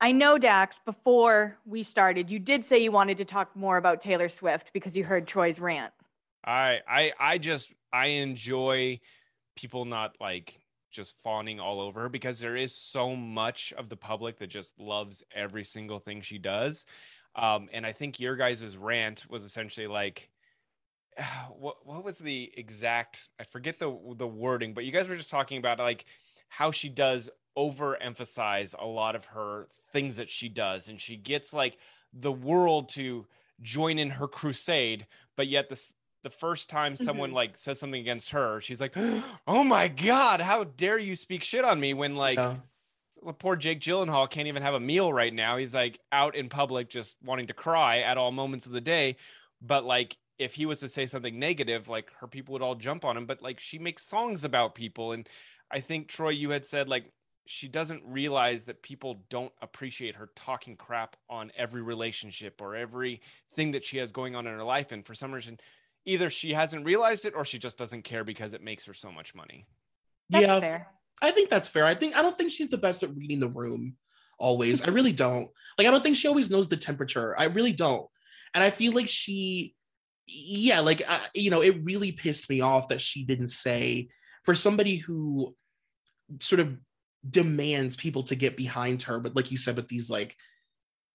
I 0.00 0.10
know, 0.10 0.36
Dax, 0.36 0.80
before 0.84 1.56
we 1.64 1.84
started, 1.84 2.28
you 2.28 2.40
did 2.40 2.64
say 2.64 2.82
you 2.82 2.90
wanted 2.90 3.18
to 3.18 3.24
talk 3.24 3.54
more 3.54 3.76
about 3.76 4.00
Taylor 4.00 4.28
Swift 4.28 4.70
because 4.74 4.96
you 4.96 5.04
heard 5.04 5.28
Troy's 5.28 5.60
rant. 5.60 5.92
I 6.44 6.80
I 6.88 7.12
I 7.20 7.38
just 7.38 7.72
I 7.92 8.06
enjoy 8.06 8.98
people 9.56 9.84
not 9.84 10.16
like 10.20 10.58
just 10.94 11.16
fawning 11.22 11.60
all 11.60 11.80
over 11.80 12.02
her 12.02 12.08
because 12.08 12.38
there 12.38 12.56
is 12.56 12.74
so 12.74 13.16
much 13.16 13.72
of 13.76 13.88
the 13.88 13.96
public 13.96 14.38
that 14.38 14.46
just 14.46 14.78
loves 14.78 15.22
every 15.34 15.64
single 15.64 15.98
thing 15.98 16.22
she 16.22 16.38
does. 16.38 16.86
Um, 17.36 17.68
and 17.72 17.84
I 17.84 17.92
think 17.92 18.20
your 18.20 18.36
guys' 18.36 18.76
rant 18.76 19.28
was 19.28 19.44
essentially 19.44 19.88
like 19.88 20.30
what 21.58 21.84
what 21.84 22.04
was 22.04 22.18
the 22.18 22.50
exact 22.56 23.28
I 23.40 23.44
forget 23.44 23.78
the 23.78 23.96
the 24.16 24.26
wording, 24.26 24.72
but 24.72 24.84
you 24.84 24.92
guys 24.92 25.08
were 25.08 25.16
just 25.16 25.30
talking 25.30 25.58
about 25.58 25.78
like 25.78 26.04
how 26.48 26.70
she 26.70 26.88
does 26.88 27.28
overemphasize 27.58 28.74
a 28.78 28.86
lot 28.86 29.16
of 29.16 29.24
her 29.26 29.68
things 29.92 30.16
that 30.16 30.30
she 30.30 30.48
does 30.48 30.88
and 30.88 31.00
she 31.00 31.16
gets 31.16 31.52
like 31.52 31.78
the 32.12 32.32
world 32.32 32.88
to 32.88 33.26
join 33.62 33.98
in 33.98 34.10
her 34.10 34.26
crusade 34.26 35.06
but 35.36 35.46
yet 35.46 35.68
this 35.68 35.94
the 36.24 36.30
first 36.30 36.68
time 36.68 36.96
someone 36.96 37.30
Mhm. 37.30 37.34
like 37.34 37.56
says 37.58 37.78
something 37.78 38.00
against 38.00 38.30
her 38.30 38.60
she's 38.60 38.80
like 38.80 38.94
oh 39.46 39.62
my 39.62 39.86
god 39.86 40.40
how 40.40 40.64
dare 40.64 40.98
you 40.98 41.14
speak 41.14 41.44
shit 41.44 41.64
on 41.64 41.78
me 41.78 41.94
when 41.94 42.16
like 42.16 42.38
Yeah. 42.38 42.56
poor 43.38 43.54
Jake 43.56 43.80
Gyllenhaal 43.80 44.28
can't 44.28 44.48
even 44.48 44.62
have 44.62 44.74
a 44.74 44.80
meal 44.80 45.12
right 45.12 45.32
now. 45.32 45.56
He's 45.56 45.74
like 45.74 46.00
out 46.12 46.34
in 46.34 46.48
public 46.48 46.88
just 46.90 47.16
wanting 47.22 47.46
to 47.46 47.54
cry 47.54 48.00
at 48.00 48.18
all 48.18 48.32
moments 48.32 48.66
of 48.66 48.72
the 48.72 48.80
day. 48.82 49.16
But 49.62 49.84
like 49.84 50.16
if 50.38 50.54
he 50.54 50.66
was 50.66 50.80
to 50.80 50.88
say 50.88 51.06
something 51.06 51.38
negative, 51.38 51.88
like 51.88 52.10
her 52.20 52.26
people 52.26 52.52
would 52.52 52.60
all 52.62 52.74
jump 52.74 53.04
on 53.04 53.16
him. 53.16 53.24
But 53.24 53.40
like 53.40 53.60
she 53.60 53.78
makes 53.78 54.04
songs 54.04 54.44
about 54.44 54.74
people. 54.74 55.12
And 55.12 55.26
I 55.70 55.80
think 55.80 56.08
Troy, 56.08 56.30
you 56.30 56.50
had 56.50 56.66
said 56.66 56.88
like 56.88 57.12
she 57.46 57.68
doesn't 57.68 58.02
realize 58.04 58.64
that 58.64 58.82
people 58.82 59.22
don't 59.30 59.52
appreciate 59.62 60.16
her 60.16 60.28
talking 60.34 60.76
crap 60.76 61.16
on 61.30 61.50
every 61.56 61.82
relationship 61.82 62.60
or 62.60 62.74
every 62.74 63.20
thing 63.54 63.70
that 63.72 63.84
she 63.86 63.98
has 63.98 64.12
going 64.12 64.34
on 64.36 64.46
in 64.46 64.52
her 64.54 64.64
life. 64.64 64.92
And 64.92 65.04
for 65.06 65.14
some 65.14 65.32
reason, 65.32 65.58
either 66.06 66.30
she 66.30 66.52
hasn't 66.52 66.84
realized 66.84 67.24
it 67.24 67.34
or 67.34 67.44
she 67.44 67.58
just 67.58 67.78
doesn't 67.78 68.02
care 68.02 68.24
because 68.24 68.52
it 68.52 68.62
makes 68.62 68.84
her 68.86 68.94
so 68.94 69.10
much 69.10 69.34
money. 69.34 69.66
That's 70.30 70.46
yeah, 70.46 70.60
fair. 70.60 70.88
I 71.22 71.30
think 71.30 71.50
that's 71.50 71.68
fair. 71.68 71.84
I 71.84 71.94
think 71.94 72.16
I 72.16 72.22
don't 72.22 72.36
think 72.36 72.50
she's 72.50 72.68
the 72.68 72.78
best 72.78 73.02
at 73.02 73.14
reading 73.14 73.40
the 73.40 73.48
room 73.48 73.96
always. 74.38 74.82
I 74.82 74.90
really 74.90 75.12
don't. 75.12 75.48
Like 75.78 75.86
I 75.86 75.90
don't 75.90 76.02
think 76.02 76.16
she 76.16 76.28
always 76.28 76.50
knows 76.50 76.68
the 76.68 76.76
temperature. 76.76 77.38
I 77.38 77.44
really 77.46 77.72
don't. 77.72 78.06
And 78.54 78.62
I 78.62 78.70
feel 78.70 78.92
like 78.92 79.08
she 79.08 79.74
yeah, 80.26 80.80
like 80.80 81.02
uh, 81.06 81.18
you 81.34 81.50
know, 81.50 81.62
it 81.62 81.84
really 81.84 82.12
pissed 82.12 82.48
me 82.48 82.60
off 82.60 82.88
that 82.88 83.00
she 83.00 83.24
didn't 83.24 83.48
say 83.48 84.08
for 84.44 84.54
somebody 84.54 84.96
who 84.96 85.54
sort 86.40 86.60
of 86.60 86.76
demands 87.28 87.96
people 87.96 88.22
to 88.24 88.34
get 88.34 88.56
behind 88.56 89.02
her, 89.02 89.18
but 89.18 89.36
like 89.36 89.50
you 89.50 89.56
said 89.56 89.76
with 89.76 89.88
these 89.88 90.10
like 90.10 90.34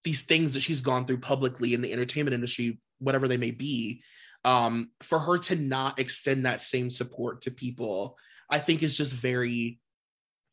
these 0.03 0.23
things 0.23 0.53
that 0.53 0.61
she's 0.61 0.81
gone 0.81 1.05
through 1.05 1.19
publicly 1.19 1.73
in 1.73 1.81
the 1.81 1.91
entertainment 1.91 2.33
industry, 2.33 2.79
whatever 2.99 3.27
they 3.27 3.37
may 3.37 3.51
be, 3.51 4.01
um, 4.45 4.91
for 5.01 5.19
her 5.19 5.37
to 5.37 5.55
not 5.55 5.99
extend 5.99 6.45
that 6.45 6.61
same 6.61 6.89
support 6.89 7.41
to 7.43 7.51
people, 7.51 8.17
I 8.49 8.59
think 8.59 8.83
is 8.83 8.97
just 8.97 9.13
very 9.13 9.79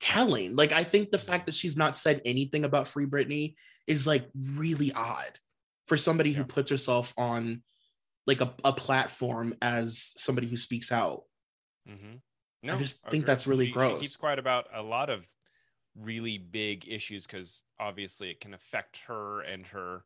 telling. 0.01 0.57
Like, 0.57 0.73
I 0.73 0.85
think 0.85 1.11
the 1.11 1.19
fact 1.19 1.47
that 1.47 1.55
she's 1.55 1.77
not 1.77 1.97
said 1.97 2.21
anything 2.25 2.65
about 2.65 2.89
Free 2.89 3.07
Britney 3.07 3.55
is 3.87 4.07
like 4.07 4.29
really 4.35 4.93
odd 4.93 5.39
for 5.87 5.97
somebody 5.97 6.33
who 6.33 6.45
puts 6.45 6.71
herself 6.71 7.15
on 7.17 7.63
like 8.27 8.41
a, 8.41 8.53
a 8.65 8.73
platform 8.73 9.55
as 9.63 10.13
somebody 10.17 10.49
who 10.49 10.57
speaks 10.57 10.91
out. 10.91 11.23
Mm-hmm. 11.89 12.17
No, 12.65 12.75
I 12.75 12.77
just 12.79 13.07
think 13.09 13.25
that's 13.25 13.47
really 13.47 13.67
she, 13.67 13.71
She 13.71 13.75
gross. 13.75 14.01
keeps 14.01 14.17
quiet 14.17 14.41
about 14.41 14.67
a 14.75 14.83
lot 14.83 15.11
of 15.11 15.25
really 15.95 16.37
big 16.39 16.87
issues 16.89 17.27
because 17.27 17.63
obviously 17.79 18.31
it 18.31 18.41
can 18.41 18.53
affect 18.53 18.99
her 19.07 19.43
and 19.43 19.65
her 19.67 20.05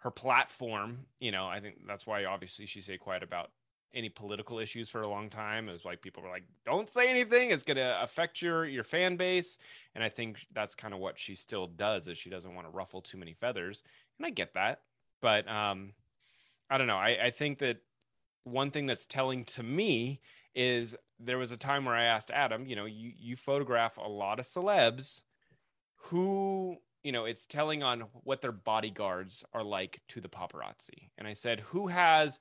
her 0.00 0.10
platform. 0.10 1.06
You 1.20 1.32
know, 1.32 1.46
I 1.46 1.60
think 1.60 1.86
that's 1.86 2.06
why 2.06 2.24
obviously 2.24 2.66
she 2.66 2.80
stayed 2.80 3.00
quiet 3.00 3.22
about 3.22 3.50
any 3.92 4.08
political 4.08 4.58
issues 4.58 4.88
for 4.88 5.00
a 5.00 5.08
long 5.08 5.28
time. 5.30 5.68
It 5.68 5.72
was 5.72 5.84
like 5.84 6.02
people 6.02 6.22
were 6.22 6.28
like, 6.28 6.44
"Don't 6.64 6.88
say 6.88 7.08
anything; 7.08 7.50
it's 7.50 7.62
going 7.62 7.76
to 7.76 8.02
affect 8.02 8.42
your 8.42 8.64
your 8.66 8.84
fan 8.84 9.16
base." 9.16 9.58
And 9.94 10.04
I 10.04 10.08
think 10.08 10.46
that's 10.52 10.74
kind 10.74 10.94
of 10.94 11.00
what 11.00 11.18
she 11.18 11.34
still 11.34 11.66
does 11.66 12.06
is 12.06 12.18
she 12.18 12.30
doesn't 12.30 12.54
want 12.54 12.66
to 12.66 12.70
ruffle 12.70 13.02
too 13.02 13.18
many 13.18 13.34
feathers, 13.34 13.82
and 14.18 14.26
I 14.26 14.30
get 14.30 14.54
that. 14.54 14.82
But 15.20 15.48
um, 15.48 15.92
I 16.70 16.78
don't 16.78 16.86
know. 16.86 16.96
I, 16.96 17.26
I 17.26 17.30
think 17.30 17.58
that 17.58 17.78
one 18.44 18.70
thing 18.70 18.86
that's 18.86 19.06
telling 19.06 19.44
to 19.44 19.62
me 19.62 20.20
is 20.54 20.96
there 21.18 21.38
was 21.38 21.52
a 21.52 21.56
time 21.56 21.84
where 21.84 21.94
I 21.94 22.04
asked 22.04 22.30
Adam, 22.30 22.66
you 22.66 22.76
know, 22.76 22.86
you 22.86 23.12
you 23.16 23.36
photograph 23.36 23.96
a 23.96 24.08
lot 24.08 24.40
of 24.40 24.46
celebs 24.46 25.22
who, 26.04 26.78
you 27.02 27.12
know, 27.12 27.24
it's 27.24 27.46
telling 27.46 27.82
on 27.82 28.00
what 28.24 28.42
their 28.42 28.52
bodyguards 28.52 29.44
are 29.52 29.64
like 29.64 30.00
to 30.08 30.20
the 30.20 30.28
paparazzi. 30.28 31.10
And 31.18 31.26
I 31.26 31.32
said, 31.32 31.60
"Who 31.60 31.88
has 31.88 32.40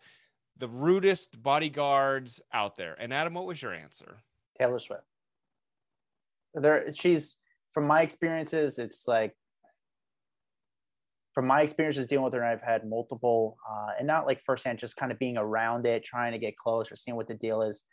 the 0.57 0.67
rudest 0.67 1.41
bodyguards 1.41 2.41
out 2.53 2.75
there?" 2.75 2.95
And 2.99 3.13
Adam, 3.13 3.33
what 3.33 3.45
was 3.45 3.61
your 3.61 3.73
answer? 3.73 4.17
Taylor 4.57 4.79
Swift. 4.79 5.03
There, 6.53 6.91
she's 6.93 7.37
from 7.73 7.87
my 7.87 8.01
experiences. 8.01 8.79
It's 8.79 9.07
like 9.07 9.35
from 11.33 11.47
my 11.47 11.61
experiences 11.61 12.07
dealing 12.07 12.25
with 12.25 12.33
her, 12.33 12.43
I've 12.43 12.61
had 12.61 12.85
multiple, 12.85 13.57
uh, 13.69 13.91
and 13.97 14.07
not 14.07 14.25
like 14.25 14.39
firsthand, 14.39 14.79
just 14.79 14.95
kind 14.95 15.11
of 15.11 15.19
being 15.19 15.37
around 15.37 15.85
it, 15.85 16.03
trying 16.03 16.33
to 16.33 16.37
get 16.37 16.57
close 16.57 16.91
or 16.91 16.95
seeing 16.95 17.15
what 17.15 17.27
the 17.27 17.35
deal 17.35 17.61
is. 17.61 17.85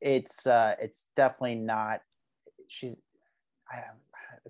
It's 0.00 0.46
uh, 0.46 0.76
it's 0.80 1.06
definitely 1.16 1.56
not. 1.56 2.00
She's. 2.68 2.96
I, 3.70 3.82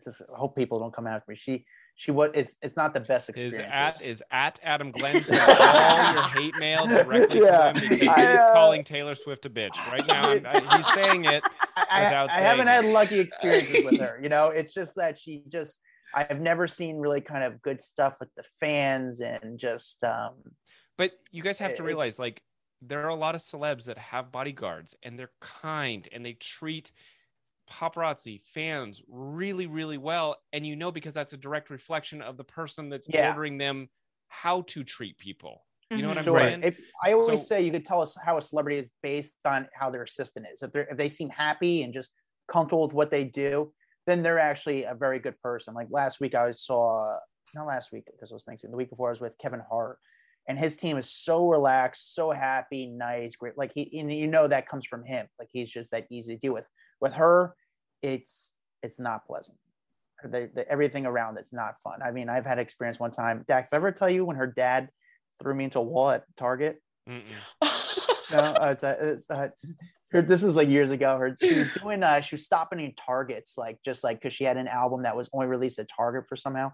just, 0.05 0.23
I 0.23 0.39
hope 0.39 0.57
people 0.57 0.79
don't 0.79 0.95
come 0.95 1.07
after 1.07 1.31
me. 1.31 1.37
She 1.37 1.65
she 1.95 2.11
was 2.11 2.31
it's 2.35 2.57
it's 2.63 2.77
not 2.77 2.93
the 2.93 3.01
best 3.01 3.29
experience. 3.31 3.57
Is 3.57 3.63
at 3.73 4.07
is 4.07 4.23
at 4.31 4.61
Adam 4.63 4.93
Glyn 4.93 5.17
all 5.31 6.13
your 6.13 6.23
hate 6.23 6.55
mail 6.59 6.87
directly 6.87 7.41
Yeah. 7.41 7.73
to 7.73 7.81
him 7.81 7.89
because 7.91 8.09
I, 8.09 8.21
he's 8.31 8.39
uh, 8.39 8.53
calling 8.53 8.85
Taylor 8.85 9.15
Swift 9.15 9.47
a 9.47 9.51
bitch 9.51 9.77
right 9.91 10.07
now. 10.07 10.51
I, 10.51 10.77
he's 10.77 10.93
saying 10.95 11.25
it. 11.25 11.43
I, 11.77 11.87
I, 11.91 12.05
without 12.05 12.31
I 12.31 12.35
haven't 12.35 12.67
saying 12.67 12.85
had 12.85 12.93
lucky 12.93 13.19
experiences 13.19 13.85
with 13.85 14.01
her. 14.01 14.21
You 14.23 14.29
know, 14.29 14.49
it's 14.49 14.75
just 14.75 14.97
that 14.97 15.19
she 15.19 15.43
just 15.49 15.81
I've 16.15 16.41
never 16.41 16.67
seen 16.67 16.99
really 16.99 17.21
kind 17.21 17.45
of 17.45 17.63
good 17.63 17.81
stuff 17.81 18.17
with 18.21 18.29
the 18.37 18.45
fans 18.61 19.21
and 19.21 19.59
just 19.59 20.05
um 20.05 20.35
But 20.99 21.13
you 21.31 21.43
guys 21.43 21.59
have 21.59 21.77
to 21.77 21.83
realize, 21.83 22.19
like, 22.19 22.43
there 22.83 23.05
are 23.05 23.09
a 23.09 23.15
lot 23.15 23.35
of 23.35 23.41
celebs 23.41 23.85
that 23.85 23.99
have 23.99 24.31
bodyguards 24.31 24.95
and 25.03 25.19
they're 25.19 25.33
kind 25.41 26.09
and 26.13 26.25
they 26.25 26.35
treat 26.35 26.93
paparazzi 27.71 28.41
fans 28.55 29.03
really, 29.09 29.67
really 29.67 29.99
well. 29.99 30.37
And 30.53 30.67
you 30.67 30.77
know, 30.77 30.91
because 30.91 31.15
that's 31.15 31.33
a 31.33 31.37
direct 31.37 31.71
reflection 31.71 32.23
of 32.23 32.37
the 32.37 32.45
person 32.45 32.89
that's 32.89 33.09
Yeah. 33.09 33.29
ordering 33.29 33.59
them 33.59 33.89
how 34.29 34.63
to 34.63 34.85
treat 34.85 35.19
people. 35.19 35.65
You 35.91 35.99
know 35.99 36.09
what 36.09 36.19
I'm 36.19 36.25
mm-hmm. 36.25 36.33
sure. 36.33 36.41
saying? 36.41 36.63
If 36.65 36.81
I 37.05 37.13
always 37.13 37.41
So- 37.41 37.47
say 37.47 37.63
you 37.63 37.71
could 37.71 37.85
tell 37.85 38.03
us 38.03 38.17
how 38.21 38.39
a 38.39 38.43
celebrity 38.43 38.79
is 38.79 38.91
based 39.03 39.35
on 39.45 39.69
how 39.73 39.91
their 39.91 40.03
assistant 40.03 40.47
is. 40.53 40.63
If 40.63 40.73
they 40.73 40.81
if 40.91 40.97
they 40.97 41.09
seem 41.09 41.29
happy 41.31 41.83
and 41.83 41.95
just 41.95 42.11
comfortable 42.49 42.83
with 42.83 42.95
what 42.95 43.11
they 43.11 43.25
do, 43.25 43.73
then 44.07 44.23
they're 44.23 44.39
actually 44.39 44.85
a 44.85 44.95
very 44.95 45.19
good 45.19 45.41
person. 45.41 45.75
Like 45.75 45.89
last 45.91 46.21
week, 46.21 46.35
I 46.35 46.51
saw 46.51 47.19
not 47.55 47.67
last 47.67 47.93
week 47.93 48.05
because 48.07 48.33
I 48.33 48.35
was 48.35 48.45
Thanksgiving. 48.45 48.73
The 48.73 48.77
week 48.77 48.91
before, 48.91 49.09
I 49.09 49.13
was 49.13 49.21
with 49.21 49.39
Kevin 49.39 49.63
Hart, 49.69 49.99
and 50.49 50.59
his 50.59 50.77
team 50.77 50.97
is 50.97 51.11
so 51.11 51.49
relaxed, 51.49 52.15
so 52.15 52.31
happy, 52.31 52.87
nice, 52.87 53.37
great. 53.37 53.57
Like 53.57 53.73
he, 53.73 53.99
and 53.99 54.13
you 54.13 54.29
know 54.29 54.49
that 54.49 54.69
comes 54.69 54.87
from 54.87 55.05
him. 55.05 55.27
Like 55.39 55.49
he's 55.53 55.71
just 55.71 55.91
that 55.93 56.07
easy 56.11 56.35
to 56.35 56.41
deal 56.41 56.53
with. 56.53 56.69
With 57.01 57.15
her, 57.15 57.55
it's 58.03 58.53
it's 58.83 58.99
not 58.99 59.27
pleasant. 59.27 59.59
The, 60.23 60.51
the 60.55 60.69
everything 60.69 61.07
around 61.07 61.39
it's 61.39 61.53
not 61.53 61.81
fun. 61.83 62.01
I 62.03 62.11
mean, 62.11 62.29
I've 62.29 62.47
had 62.47 62.59
experience 62.59 62.99
one 62.99 63.11
time. 63.11 63.45
Dax, 63.47 63.73
ever 63.73 63.93
tell 63.93 64.11
you 64.11 64.25
when 64.25 64.37
her 64.37 64.47
dad 64.47 64.89
threw 65.43 65.55
me 65.55 65.65
into 65.65 65.79
a 65.79 65.83
wall 65.83 66.11
at 66.11 66.25
Target? 66.37 66.83
No, 68.33 68.39
uh, 68.39 68.71
it's, 68.73 68.83
uh, 68.83 68.97
it's, 69.01 69.31
uh, 69.31 69.49
her, 70.11 70.23
this 70.23 70.43
is 70.43 70.57
like 70.57 70.69
years 70.69 70.91
ago. 70.91 71.17
Her 71.17 71.37
she 71.41 71.59
was 71.59 71.73
doing 71.75 72.03
uh 72.03 72.21
she 72.21 72.35
was 72.35 72.45
stopping 72.45 72.81
in 72.81 72.95
Targets 72.95 73.57
like 73.57 73.79
just 73.85 74.03
like 74.05 74.21
because 74.21 74.35
she 74.35 74.45
had 74.45 74.57
an 74.57 74.69
album 74.69 75.03
that 75.03 75.17
was 75.17 75.29
only 75.33 75.47
released 75.47 75.79
at 75.79 75.89
Target 75.95 76.29
for 76.29 76.37
somehow. 76.37 76.73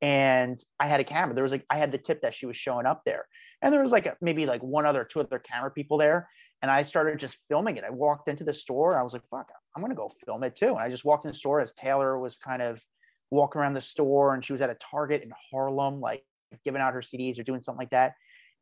And 0.00 0.58
I 0.78 0.86
had 0.86 1.00
a 1.00 1.04
camera. 1.04 1.34
There 1.34 1.42
was 1.42 1.52
like 1.52 1.66
I 1.70 1.76
had 1.76 1.92
the 1.92 1.98
tip 1.98 2.22
that 2.22 2.34
she 2.34 2.46
was 2.46 2.56
showing 2.56 2.86
up 2.86 3.02
there. 3.04 3.26
And 3.62 3.72
there 3.72 3.82
was 3.82 3.90
like 3.90 4.06
a, 4.06 4.16
maybe 4.20 4.46
like 4.46 4.62
one 4.62 4.86
other 4.86 5.04
two 5.04 5.20
other 5.20 5.38
camera 5.38 5.70
people 5.70 5.98
there. 5.98 6.28
And 6.62 6.70
I 6.70 6.82
started 6.82 7.18
just 7.18 7.36
filming 7.48 7.76
it. 7.76 7.84
I 7.84 7.90
walked 7.90 8.28
into 8.28 8.44
the 8.44 8.54
store. 8.54 8.98
I 8.98 9.02
was 9.02 9.12
like, 9.12 9.22
fuck, 9.30 9.50
I'm 9.76 9.82
gonna 9.82 9.94
go 9.94 10.10
film 10.24 10.42
it 10.44 10.56
too. 10.56 10.68
And 10.68 10.78
I 10.78 10.88
just 10.88 11.04
walked 11.04 11.24
in 11.24 11.30
the 11.30 11.36
store 11.36 11.60
as 11.60 11.72
Taylor 11.72 12.18
was 12.18 12.36
kind 12.36 12.62
of 12.62 12.82
walking 13.30 13.60
around 13.60 13.74
the 13.74 13.80
store 13.80 14.34
and 14.34 14.44
she 14.44 14.52
was 14.52 14.62
at 14.62 14.70
a 14.70 14.76
Target 14.76 15.22
in 15.22 15.32
Harlem, 15.50 16.00
like 16.00 16.24
giving 16.64 16.80
out 16.80 16.94
her 16.94 17.00
CDs 17.00 17.38
or 17.38 17.42
doing 17.42 17.60
something 17.60 17.78
like 17.78 17.90
that. 17.90 18.14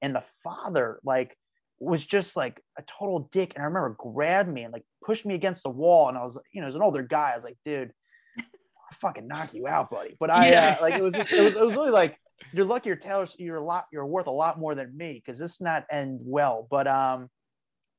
And 0.02 0.14
the 0.14 0.24
father, 0.42 0.98
like, 1.04 1.36
was 1.78 2.04
just 2.04 2.36
like 2.36 2.60
a 2.78 2.82
total 2.82 3.28
dick. 3.32 3.52
And 3.54 3.62
I 3.62 3.66
remember 3.66 3.96
grabbed 3.98 4.48
me 4.48 4.62
and 4.64 4.72
like 4.72 4.84
pushed 5.04 5.24
me 5.26 5.34
against 5.34 5.62
the 5.62 5.70
wall. 5.70 6.08
And 6.08 6.18
I 6.18 6.22
was, 6.22 6.38
you 6.52 6.60
know, 6.60 6.66
as 6.66 6.74
an 6.74 6.82
older 6.82 7.02
guy, 7.02 7.32
I 7.32 7.36
was 7.36 7.44
like, 7.44 7.58
dude, 7.64 7.92
I'll 8.38 8.98
fucking 9.00 9.28
knock 9.28 9.54
you 9.54 9.66
out, 9.66 9.90
buddy. 9.90 10.16
But 10.18 10.30
I 10.30 10.50
Yeah. 10.50 10.76
uh, 10.78 10.82
like 10.82 10.94
it 10.94 11.02
was 11.02 11.14
just, 11.14 11.32
it 11.32 11.42
was 11.42 11.54
it 11.54 11.60
was 11.60 11.74
really 11.74 11.90
like 11.90 12.18
you're 12.52 12.64
lucky 12.64 12.88
you're 12.88 12.96
Taylor, 12.96 13.26
you're 13.38 13.56
a 13.56 13.64
lot, 13.64 13.86
you're 13.92 14.06
worth 14.06 14.26
a 14.26 14.30
lot 14.32 14.58
more 14.58 14.74
than 14.74 14.96
me 14.96 15.22
because 15.24 15.38
this 15.38 15.60
not 15.60 15.84
end 15.90 16.20
well. 16.22 16.66
But 16.70 16.86
um 16.86 17.28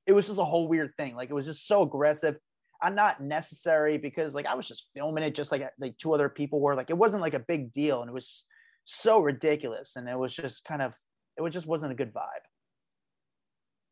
it 0.06 0.14
was 0.14 0.26
just 0.28 0.40
a 0.40 0.44
whole 0.44 0.68
weird 0.68 0.94
thing. 0.98 1.16
Like 1.16 1.30
it 1.30 1.34
was 1.34 1.46
just 1.46 1.68
so 1.68 1.84
aggressive. 1.84 2.38
I'm 2.82 2.96
not 2.96 3.22
necessary 3.22 3.98
because 3.98 4.36
like 4.36 4.46
I 4.46 4.56
was 4.56 4.68
just 4.68 4.90
filming 4.94 5.24
it 5.24 5.36
just 5.36 5.52
like 5.52 5.64
like 5.80 5.98
two 5.98 6.14
other 6.14 6.30
people 6.30 6.60
were. 6.60 6.76
Like 6.76 6.90
it 6.90 6.98
wasn't 6.98 7.22
like 7.22 7.34
a 7.34 7.40
big 7.40 7.72
deal, 7.72 8.02
and 8.02 8.10
it 8.10 8.14
was 8.14 8.46
so 8.86 9.20
ridiculous, 9.20 9.96
and 9.96 10.08
it 10.08 10.18
was 10.18 10.34
just 10.36 10.64
kind 10.66 10.82
of 10.82 10.96
it 11.38 11.42
was 11.42 11.54
just 11.54 11.68
wasn't 11.68 11.92
a 11.92 11.96
good 11.96 12.14
vibe. 12.14 12.46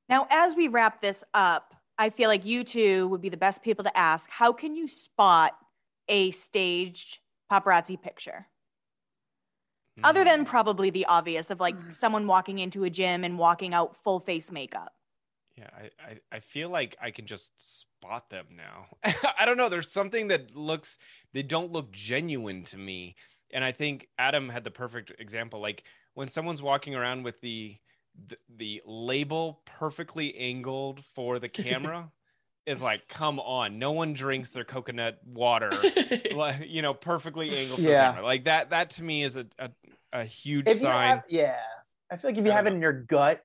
Now, 0.08 0.28
as 0.30 0.56
we 0.56 0.68
wrap 0.68 1.02
this 1.02 1.24
up, 1.34 1.74
I 1.98 2.10
feel 2.12 2.30
like 2.30 2.46
you 2.46 2.64
two 2.64 3.08
would 3.08 3.22
be 3.22 3.30
the 3.30 3.38
best 3.38 3.64
people 3.64 3.84
to 3.86 3.98
ask. 3.98 4.30
How 4.30 4.54
can 4.54 4.76
you 4.76 4.88
spot 4.88 5.54
a 6.08 6.32
staged 6.32 7.20
paparazzi 7.52 8.00
picture? 8.00 8.48
Other 10.04 10.22
Mm. 10.22 10.26
than 10.26 10.46
probably 10.46 10.90
the 10.90 11.06
obvious 11.06 11.50
of 11.50 11.60
like 11.60 11.76
Mm. 11.76 11.94
someone 11.94 12.28
walking 12.28 12.60
into 12.60 12.84
a 12.84 12.90
gym 12.90 13.24
and 13.24 13.40
walking 13.40 13.74
out 13.74 13.96
full 14.04 14.20
face 14.20 14.52
makeup. 14.52 14.94
Yeah, 15.58 15.70
I, 15.74 15.84
I, 16.04 16.20
I 16.34 16.40
feel 16.42 16.70
like 16.70 16.98
I 17.02 17.12
can 17.12 17.26
just 17.26 17.52
spot 17.58 18.30
them 18.30 18.46
now. 18.58 18.88
I 19.40 19.46
don't 19.46 19.56
know. 19.58 19.70
There's 19.70 19.92
something 19.92 20.28
that 20.28 20.54
looks, 20.56 20.98
they 21.34 21.44
don't 21.44 21.72
look 21.72 21.92
genuine 21.92 22.64
to 22.66 22.78
me. 22.78 23.16
And 23.54 23.64
I 23.64 23.72
think 23.72 24.10
Adam 24.18 24.50
had 24.50 24.66
the 24.66 24.72
perfect 24.72 25.14
example. 25.18 25.62
Like 25.62 25.84
when 26.14 26.28
someone's 26.28 26.62
walking 26.62 26.94
around 26.94 27.24
with 27.24 27.40
the, 27.40 27.78
the, 28.28 28.38
the 28.54 28.82
label 28.86 29.62
perfectly 29.66 30.36
angled 30.36 31.06
for 31.16 31.40
the 31.40 31.48
camera, 31.48 32.12
it's 32.66 32.82
like, 32.82 33.08
come 33.08 33.40
on. 33.40 33.80
No 33.80 33.94
one 33.94 34.12
drinks 34.14 34.52
their 34.52 34.66
coconut 34.66 35.20
water, 35.26 35.70
like, 36.36 36.64
you 36.68 36.82
know, 36.82 36.94
perfectly 36.94 37.56
angled 37.56 37.80
for 37.80 37.86
Yeah. 37.86 38.08
the 38.08 38.14
camera. 38.14 38.26
Like 38.26 38.44
that, 38.46 38.72
that 38.72 38.90
to 38.92 39.04
me 39.04 39.24
is 39.24 39.38
a, 39.38 39.46
a, 39.58 39.70
a 40.12 40.24
huge 40.26 40.68
If 40.68 40.80
sign. 40.80 41.08
have, 41.08 41.24
yeah, 41.30 41.60
I 42.12 42.18
feel 42.18 42.32
like 42.32 42.38
if 42.38 42.46
you 42.46 42.52
have 42.52 42.66
it 42.66 42.72
don't 42.72 42.78
in 42.78 42.82
your 42.82 42.92
gut, 43.04 43.42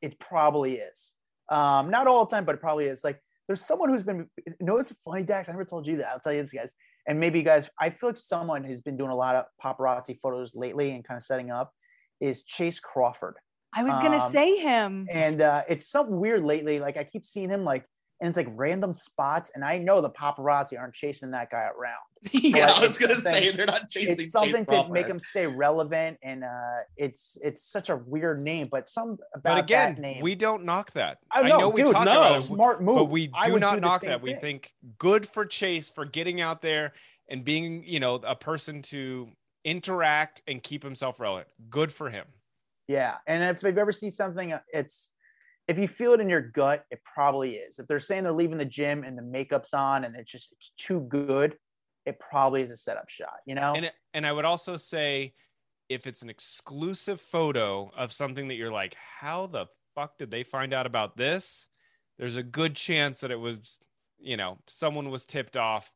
it 0.00 0.18
probably 0.18 0.78
is. 0.78 1.12
Um, 1.52 1.90
not 1.90 2.06
all 2.06 2.24
the 2.24 2.34
time, 2.34 2.44
but 2.44 2.54
it 2.54 2.60
probably 2.60 2.86
is. 2.86 3.04
Like 3.04 3.20
there's 3.46 3.64
someone 3.64 3.88
who's 3.90 4.02
been. 4.02 4.26
You 4.46 4.54
know, 4.60 4.76
it's 4.78 4.92
funny, 5.04 5.22
Dax. 5.24 5.48
I 5.48 5.52
never 5.52 5.64
told 5.64 5.86
you 5.86 5.96
that. 5.98 6.08
I'll 6.12 6.20
tell 6.20 6.32
you 6.32 6.42
this, 6.42 6.52
guys. 6.52 6.74
And 7.06 7.18
maybe 7.20 7.38
you 7.40 7.44
guys. 7.44 7.68
I 7.80 7.90
feel 7.90 8.10
like 8.10 8.16
someone 8.16 8.64
who's 8.64 8.80
been 8.80 8.96
doing 8.96 9.10
a 9.10 9.16
lot 9.16 9.34
of 9.36 9.44
paparazzi 9.62 10.18
photos 10.18 10.54
lately 10.54 10.92
and 10.92 11.04
kind 11.04 11.18
of 11.18 11.24
setting 11.24 11.50
up 11.50 11.72
is 12.20 12.42
Chace 12.44 12.80
Crawford. 12.80 13.34
I 13.74 13.82
was 13.84 13.94
gonna 13.94 14.18
Um, 14.18 14.32
say 14.32 14.58
him. 14.58 15.08
and 15.10 15.40
uh, 15.40 15.62
it's 15.68 15.88
something 15.88 16.18
weird 16.18 16.42
lately. 16.44 16.78
Like 16.78 16.96
I 16.96 17.04
keep 17.04 17.24
seeing 17.24 17.48
him 17.50 17.64
like, 17.64 17.84
and 18.22 18.28
it's 18.28 18.36
like 18.36 18.46
random 18.56 18.92
spots, 18.92 19.50
and 19.56 19.64
I 19.64 19.78
know 19.78 20.00
the 20.00 20.10
paparazzi 20.10 20.78
aren't 20.78 20.94
chasing 20.94 21.32
that 21.32 21.50
guy 21.50 21.68
around. 21.76 21.96
yeah, 22.30 22.66
Like, 22.66 22.76
I 22.76 22.80
was 22.82 22.96
gonna 22.96 23.16
say 23.16 23.50
they're 23.50 23.66
not 23.66 23.88
chasing. 23.88 24.12
It's 24.26 24.30
something 24.30 24.64
Chace 24.64 24.84
to 24.84 24.92
make 24.92 25.06
Crawford. 25.06 25.10
him 25.10 25.18
stay 25.18 25.46
relevant, 25.48 26.18
and 26.22 26.44
uh, 26.44 26.82
it's 26.96 27.36
it's 27.42 27.64
such 27.64 27.90
a 27.90 27.96
weird 27.96 28.40
name, 28.40 28.68
but 28.70 28.88
some 28.88 29.18
about 29.34 29.56
but 29.56 29.58
again, 29.58 29.96
that 29.96 30.00
name. 30.00 30.22
we 30.22 30.36
don't 30.36 30.64
knock 30.64 30.92
that. 30.92 31.18
I 31.32 31.40
I 31.40 31.48
know, 31.48 31.58
know 31.58 31.68
we 31.70 31.82
dude, 31.82 31.92
talk 31.94 32.04
no. 32.04 32.12
about 32.12 32.38
it. 32.38 32.42
smart 32.44 32.80
move, 32.80 32.94
But 32.94 33.04
we 33.06 33.26
do 33.26 33.58
not 33.58 33.74
the 33.74 33.80
knock 33.80 34.02
same 34.02 34.10
that. 34.10 34.22
We 34.22 34.34
think 34.34 34.72
good 34.98 35.26
for 35.26 35.44
Chace 35.44 35.90
for 35.90 36.04
getting 36.04 36.40
out 36.40 36.62
there 36.62 36.92
and 37.28 37.44
being, 37.44 37.82
you 37.84 37.98
know, 37.98 38.14
a 38.24 38.36
person 38.36 38.82
to 38.82 39.28
interact 39.64 40.42
and 40.46 40.62
keep 40.62 40.84
himself 40.84 41.18
relevant. 41.18 41.48
Good 41.70 41.92
for 41.92 42.08
him. 42.08 42.26
Yeah, 42.86 43.16
and 43.26 43.42
if 43.42 43.64
you've 43.64 43.78
ever 43.78 43.92
seen 43.92 44.12
something, 44.12 44.52
uh, 44.52 44.60
it's 44.72 45.10
if 45.68 45.78
you 45.78 45.86
feel 45.88 46.12
it 46.12 46.20
in 46.20 46.28
your 46.28 46.40
gut, 46.40 46.84
it 46.90 47.00
probably 47.04 47.56
is. 47.56 47.78
If 47.78 47.86
they're 47.86 48.00
saying 48.00 48.24
they're 48.24 48.32
leaving 48.32 48.58
the 48.58 48.64
gym 48.64 49.04
and 49.04 49.16
the 49.16 49.22
makeup's 49.22 49.74
on 49.74 50.04
and 50.04 50.16
it's 50.16 50.30
just 50.30 50.52
it's 50.52 50.72
too 50.76 51.00
good, 51.00 51.56
it 52.04 52.18
probably 52.18 52.62
is 52.62 52.70
a 52.70 52.76
setup 52.76 53.08
shot. 53.08 53.36
You 53.46 53.54
know? 53.54 53.74
And 53.76 53.90
and 54.14 54.26
I 54.26 54.32
would 54.32 54.44
also 54.44 54.76
say 54.76 55.34
if 55.88 56.06
it's 56.06 56.22
an 56.22 56.30
exclusive 56.30 57.20
photo 57.20 57.90
of 57.96 58.12
something 58.12 58.48
that 58.48 58.54
you're 58.54 58.72
like, 58.72 58.96
how 59.20 59.46
the 59.46 59.66
fuck 59.94 60.18
did 60.18 60.30
they 60.30 60.42
find 60.42 60.72
out 60.72 60.86
about 60.86 61.16
this? 61.16 61.68
There's 62.18 62.36
a 62.36 62.42
good 62.42 62.74
chance 62.74 63.20
that 63.20 63.30
it 63.30 63.38
was, 63.38 63.78
you 64.18 64.36
know, 64.36 64.58
someone 64.68 65.10
was 65.10 65.26
tipped 65.26 65.56
off. 65.56 65.92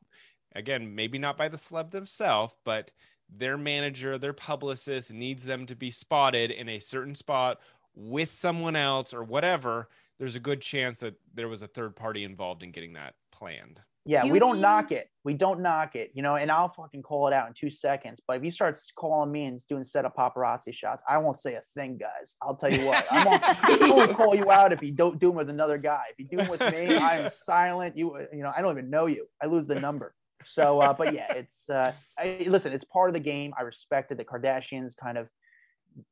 Again, 0.55 0.95
maybe 0.95 1.19
not 1.19 1.37
by 1.37 1.49
the 1.49 1.57
celeb 1.57 1.91
themselves, 1.91 2.55
but 2.65 2.91
their 3.29 3.59
manager, 3.59 4.19
their 4.19 4.33
publicist 4.33 5.13
needs 5.13 5.45
them 5.45 5.67
to 5.67 5.75
be 5.75 5.91
spotted 5.91 6.51
in 6.51 6.69
a 6.69 6.79
certain 6.79 7.15
spot 7.15 7.59
with 7.97 8.31
someone 8.31 8.77
else 8.77 9.13
or 9.13 9.25
whatever. 9.25 9.89
There's 10.19 10.37
a 10.37 10.41
good 10.41 10.61
chance 10.63 11.01
that 11.01 11.15
there 11.35 11.49
was 11.49 11.63
a 11.63 11.67
third 11.67 11.97
party 11.97 12.25
involved 12.25 12.63
in 12.63 12.71
getting 12.71 12.93
that 12.95 13.15
planned. 13.33 13.81
Yeah, 14.09 14.23
You 14.23 14.33
we 14.33 14.39
don't 14.39 14.53
mean- 14.55 14.63
knock 14.63 14.93
it. 14.93 15.09
We 15.25 15.35
don't 15.35 15.61
knock 15.61 15.97
it, 15.97 16.13
you 16.15 16.23
know, 16.23 16.37
and 16.37 16.49
I'll 16.49 16.69
fucking 16.69 17.03
call 17.03 17.27
it 17.27 17.33
out 17.33 17.49
in 17.49 17.55
two 17.55 17.71
seconds. 17.71 18.21
But 18.27 18.37
if 18.37 18.45
you 18.45 18.53
start 18.53 18.79
calling 18.95 19.33
me 19.33 19.47
and 19.47 19.61
doing 19.69 19.83
set 19.83 20.05
of 20.05 20.15
paparazzi 20.15 20.73
shots, 20.73 21.03
I 21.09 21.19
won't 21.19 21.37
say 21.39 21.55
a 21.55 21.63
thing, 21.75 21.99
guys. 21.99 22.37
I'll 22.41 22.55
tell 22.55 22.73
you 22.73 22.87
what. 22.87 23.05
I'm 23.11 23.27
on, 23.27 23.41
I'm 23.43 23.79
gonna 23.81 24.15
call 24.15 24.33
you 24.37 24.49
out 24.53 24.73
if 24.73 24.81
you 24.81 24.93
don't 24.93 25.19
do 25.19 25.27
them 25.27 25.37
with 25.37 25.51
another 25.51 25.77
guy. 25.77 26.05
If 26.17 26.21
you 26.21 26.29
do 26.29 26.37
them 26.37 26.49
with 26.49 26.61
me, 26.61 26.97
I 26.97 27.19
am 27.19 27.31
silent. 27.31 27.97
You, 27.97 28.17
you 28.33 28.45
know, 28.45 28.53
I 28.57 28.63
don't 28.63 28.71
even 28.79 28.91
know 28.91 29.07
you. 29.07 29.27
I 29.43 29.47
lose 29.47 29.67
the 29.67 29.75
number. 29.81 30.15
So, 30.45 30.81
uh, 30.81 30.93
but 30.93 31.13
yeah, 31.13 31.33
it's 31.35 31.69
uh, 31.69 31.91
I, 32.17 32.45
listen. 32.47 32.73
It's 32.73 32.85
part 32.85 33.11
of 33.11 33.15
the 33.15 33.21
game. 33.21 33.53
I 33.59 33.63
respect 33.63 34.13
it. 34.13 34.19
The 34.19 34.25
Kardashians 34.25 34.97
kind 34.97 35.19
of 35.19 35.29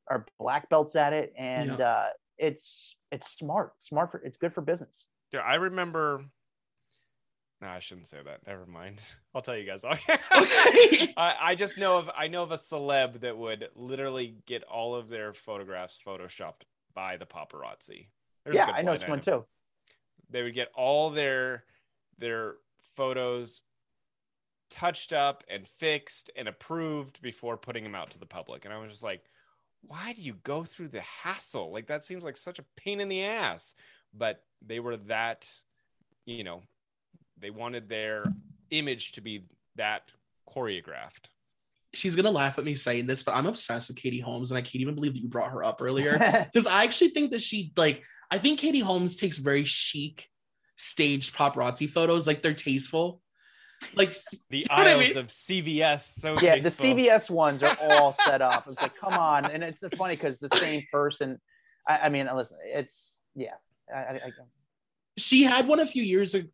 are 0.09 0.27
black 0.39 0.69
belts 0.71 0.97
at 0.97 1.13
it, 1.13 1.33
and 1.37 1.79
Yeah. 1.79 1.87
uh, 1.89 2.09
it's 2.39 2.97
it's 3.11 3.31
smart. 3.31 3.81
Smart 3.81 4.11
for 4.11 4.19
it's 4.21 4.37
good 4.37 4.53
for 4.53 4.61
business. 4.61 5.07
Yeah, 5.33 5.41
I 5.41 5.55
remember. 5.57 6.25
No, 7.61 7.69
I 7.69 7.79
shouldn't 7.79 8.09
say 8.09 8.19
that. 8.25 8.47
Never 8.47 8.67
mind. 8.67 9.01
I'll 9.35 9.43
tell 9.43 9.57
you 9.57 9.65
guys. 9.65 9.85
Okay. 9.85 10.19
I, 11.17 11.35
I 11.41 11.55
just 11.55 11.79
know 11.79 11.99
of 11.99 12.11
I 12.17 12.29
know 12.29 12.43
of 12.43 12.51
a 12.53 12.57
celeb 12.57 13.21
that 13.21 13.37
would 13.39 13.69
literally 13.75 14.37
get 14.47 14.65
all 14.65 14.95
of 14.95 15.09
their 15.09 15.33
photographs 15.33 15.99
photoshopped 16.07 16.63
by 16.95 17.17
the 17.17 17.27
paparazzi. 17.27 18.09
There's 18.45 18.57
yeah, 18.57 18.67
I 18.67 18.81
know 18.83 18.87
blind 18.87 19.01
someone 19.01 19.19
item. 19.21 19.41
too. 19.41 19.47
They 20.31 20.43
would 20.43 20.55
get 20.55 20.69
all 20.75 21.11
their 21.11 21.65
their 22.19 22.55
photos 22.97 23.61
touched 24.71 25.13
up 25.13 25.45
and 25.49 25.67
fixed 25.79 26.31
and 26.37 26.49
approved 26.49 27.23
before 27.23 27.57
putting 27.57 27.85
them 27.85 27.95
out 27.95 28.11
to 28.11 28.19
the 28.19 28.27
public. 28.27 28.65
And 28.65 28.75
I 28.75 28.79
was 28.79 28.91
just 28.91 29.03
like, 29.03 29.23
why 29.87 30.13
do 30.13 30.23
you 30.23 30.35
go 30.43 30.65
through 30.65 30.89
the 30.89 31.03
hassle? 31.03 31.73
Like 31.73 31.89
that 31.89 32.05
seems 32.05 32.25
like 32.25 32.37
such 32.37 32.59
a 32.59 32.65
pain 32.77 33.01
in 33.01 33.09
the 33.09 33.25
ass. 33.25 33.75
But 34.17 34.43
they 34.65 34.81
were 34.81 34.97
that, 35.09 35.49
you 36.27 36.45
know, 36.45 36.63
they 37.39 37.51
wanted 37.51 37.89
their 37.89 38.25
image 38.71 39.13
to 39.13 39.21
be 39.21 39.47
that 39.77 40.03
choreographed. 40.49 41.29
She's 41.93 42.17
gonna 42.17 42.31
laugh 42.31 42.59
at 42.59 42.65
me 42.65 42.75
saying 42.75 43.07
this, 43.07 43.23
but 43.23 43.37
I'm 43.37 43.47
obsessed 43.47 43.89
with 43.89 43.99
Katie 43.99 44.21
Holmes, 44.21 44.51
and 44.51 44.59
I 44.59 44.63
can't 44.63 44.77
even 44.77 44.95
believe 44.95 45.15
that 45.15 45.23
you 45.23 45.29
brought 45.29 45.53
her 45.53 45.63
up 45.63 45.81
earlier. 45.81 46.19
Because 46.53 46.67
I 46.67 46.85
actually 46.85 47.11
think 47.11 47.33
that 47.33 47.43
she 47.43 47.73
like 47.77 48.03
I 48.31 48.39
think 48.39 48.59
Katie 48.59 48.81
Holmes 48.81 49.17
takes 49.17 49.39
very 49.39 49.65
chic, 49.65 50.29
staged 50.77 51.35
paparazzi 51.35 51.89
photos. 51.89 52.27
Like 52.27 52.43
they're 52.43 52.55
tasteful. 52.55 53.21
Like 53.95 54.17
The 54.51 54.67
know 54.71 54.77
what 54.77 54.87
I 54.87 54.91
aisles 54.93 55.09
mean? 55.09 55.19
of 55.19 55.27
CVS. 55.29 56.01
So 56.21 56.37
yeah, 56.41 56.59
the. 56.61 56.71
CVS 56.71 57.31
ones 57.31 57.63
are 57.63 57.77
all 57.81 58.13
set 58.27 58.43
up. 58.43 58.67
It's 58.69 58.81
like, 58.81 58.97
come 58.97 59.15
on, 59.15 59.47
and 59.47 59.63
it's 59.63 59.83
funny 59.97 60.17
because 60.17 60.39
the 60.39 60.51
same 60.51 60.83
person. 60.93 61.41
I, 61.89 61.99
I 62.05 62.09
mean, 62.09 62.29
listen, 62.35 62.59
it's 62.65 63.19
yeah. 63.35 63.55
I, 63.95 63.99
I, 63.99 64.15
I, 64.15 64.31
she 65.17 65.43
had 65.45 65.69
one 65.69 65.81
a 65.81 65.87
few 65.87 66.03
years 66.03 66.35
ago, 66.35 66.49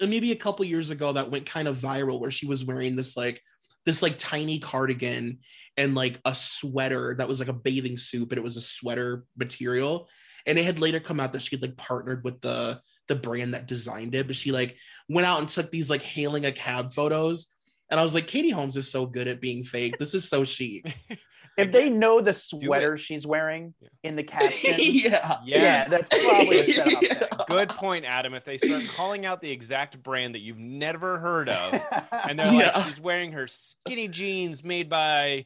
maybe 0.00 0.32
a 0.32 0.36
couple 0.36 0.64
years 0.64 0.90
ago, 0.90 1.12
that 1.12 1.30
went 1.30 1.46
kind 1.46 1.68
of 1.68 1.76
viral, 1.76 2.20
where 2.20 2.30
she 2.30 2.46
was 2.46 2.64
wearing 2.64 2.96
this 2.96 3.16
like 3.16 3.40
this 3.86 4.02
like 4.02 4.18
tiny 4.18 4.58
cardigan 4.58 5.38
and 5.76 5.94
like 5.94 6.20
a 6.24 6.34
sweater 6.34 7.14
that 7.18 7.28
was 7.28 7.40
like 7.40 7.48
a 7.48 7.54
bathing 7.54 7.96
suit, 7.96 8.28
but 8.28 8.38
it 8.38 8.44
was 8.44 8.56
a 8.56 8.60
sweater 8.60 9.24
material. 9.36 10.08
And 10.46 10.58
it 10.58 10.64
had 10.64 10.80
later 10.80 11.00
come 11.00 11.20
out 11.20 11.32
that 11.32 11.42
she 11.42 11.56
had 11.56 11.62
like 11.62 11.76
partnered 11.76 12.24
with 12.24 12.40
the 12.40 12.80
the 13.08 13.16
brand 13.16 13.54
that 13.54 13.66
designed 13.66 14.14
it, 14.14 14.26
but 14.26 14.36
she 14.36 14.52
like 14.52 14.76
went 15.08 15.26
out 15.26 15.40
and 15.40 15.48
took 15.48 15.70
these 15.70 15.90
like 15.90 16.02
hailing 16.02 16.46
a 16.46 16.52
cab 16.52 16.92
photos. 16.92 17.48
And 17.90 17.98
I 18.00 18.02
was 18.02 18.14
like, 18.14 18.26
Katie 18.26 18.50
Holmes 18.50 18.76
is 18.76 18.90
so 18.90 19.06
good 19.06 19.28
at 19.28 19.40
being 19.40 19.64
fake. 19.64 19.98
This 19.98 20.14
is 20.14 20.28
so 20.28 20.44
chic. 20.44 20.94
if 21.58 21.70
they 21.72 21.90
know 21.90 22.20
the 22.20 22.32
sweater 22.32 22.96
she's 22.96 23.26
wearing 23.26 23.74
Yeah. 23.80 23.88
in 24.04 24.16
the 24.16 24.22
caption, 24.24 24.74
yeah. 24.78 25.36
yeah, 25.44 25.84
that's 25.88 26.08
probably 26.08 26.60
a 26.60 26.64
setup. 26.72 27.02
Yeah. 27.02 27.26
Good 27.48 27.68
point, 27.70 28.04
Adam. 28.06 28.32
If 28.34 28.44
they 28.44 28.56
start 28.56 28.84
calling 28.94 29.26
out 29.26 29.40
the 29.42 29.50
exact 29.50 30.02
brand 30.02 30.34
that 30.34 30.38
you've 30.40 30.58
never 30.58 31.18
heard 31.18 31.48
of, 31.48 31.74
and 32.28 32.38
they're 32.38 32.46
Yeah. 32.52 32.70
like, 32.74 32.86
she's 32.86 33.00
wearing 33.00 33.32
her 33.32 33.46
skinny 33.46 34.08
jeans 34.08 34.62
made 34.64 34.88
by 34.88 35.44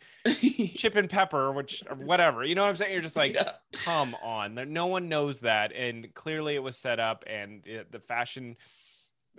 Chip 0.77 0.95
and 0.95 1.09
Pepper, 1.11 1.51
which 1.53 1.83
or 1.89 1.97
whatever. 1.97 2.45
You 2.45 2.55
know 2.55 2.63
what 2.63 2.69
I'm 2.69 2.77
saying? 2.77 2.93
You're 2.93 3.03
just 3.03 3.17
like, 3.17 3.35
Yeah. 3.35 3.51
come 3.73 4.15
on. 4.23 4.55
No 4.73 4.87
one 4.87 5.09
knows 5.09 5.41
that, 5.41 5.73
and 5.73 6.13
clearly 6.15 6.55
it 6.55 6.63
was 6.63 6.77
set 6.77 7.01
up, 7.01 7.25
and 7.27 7.67
it, 7.67 7.91
the 7.91 7.99
fashion, 8.01 8.57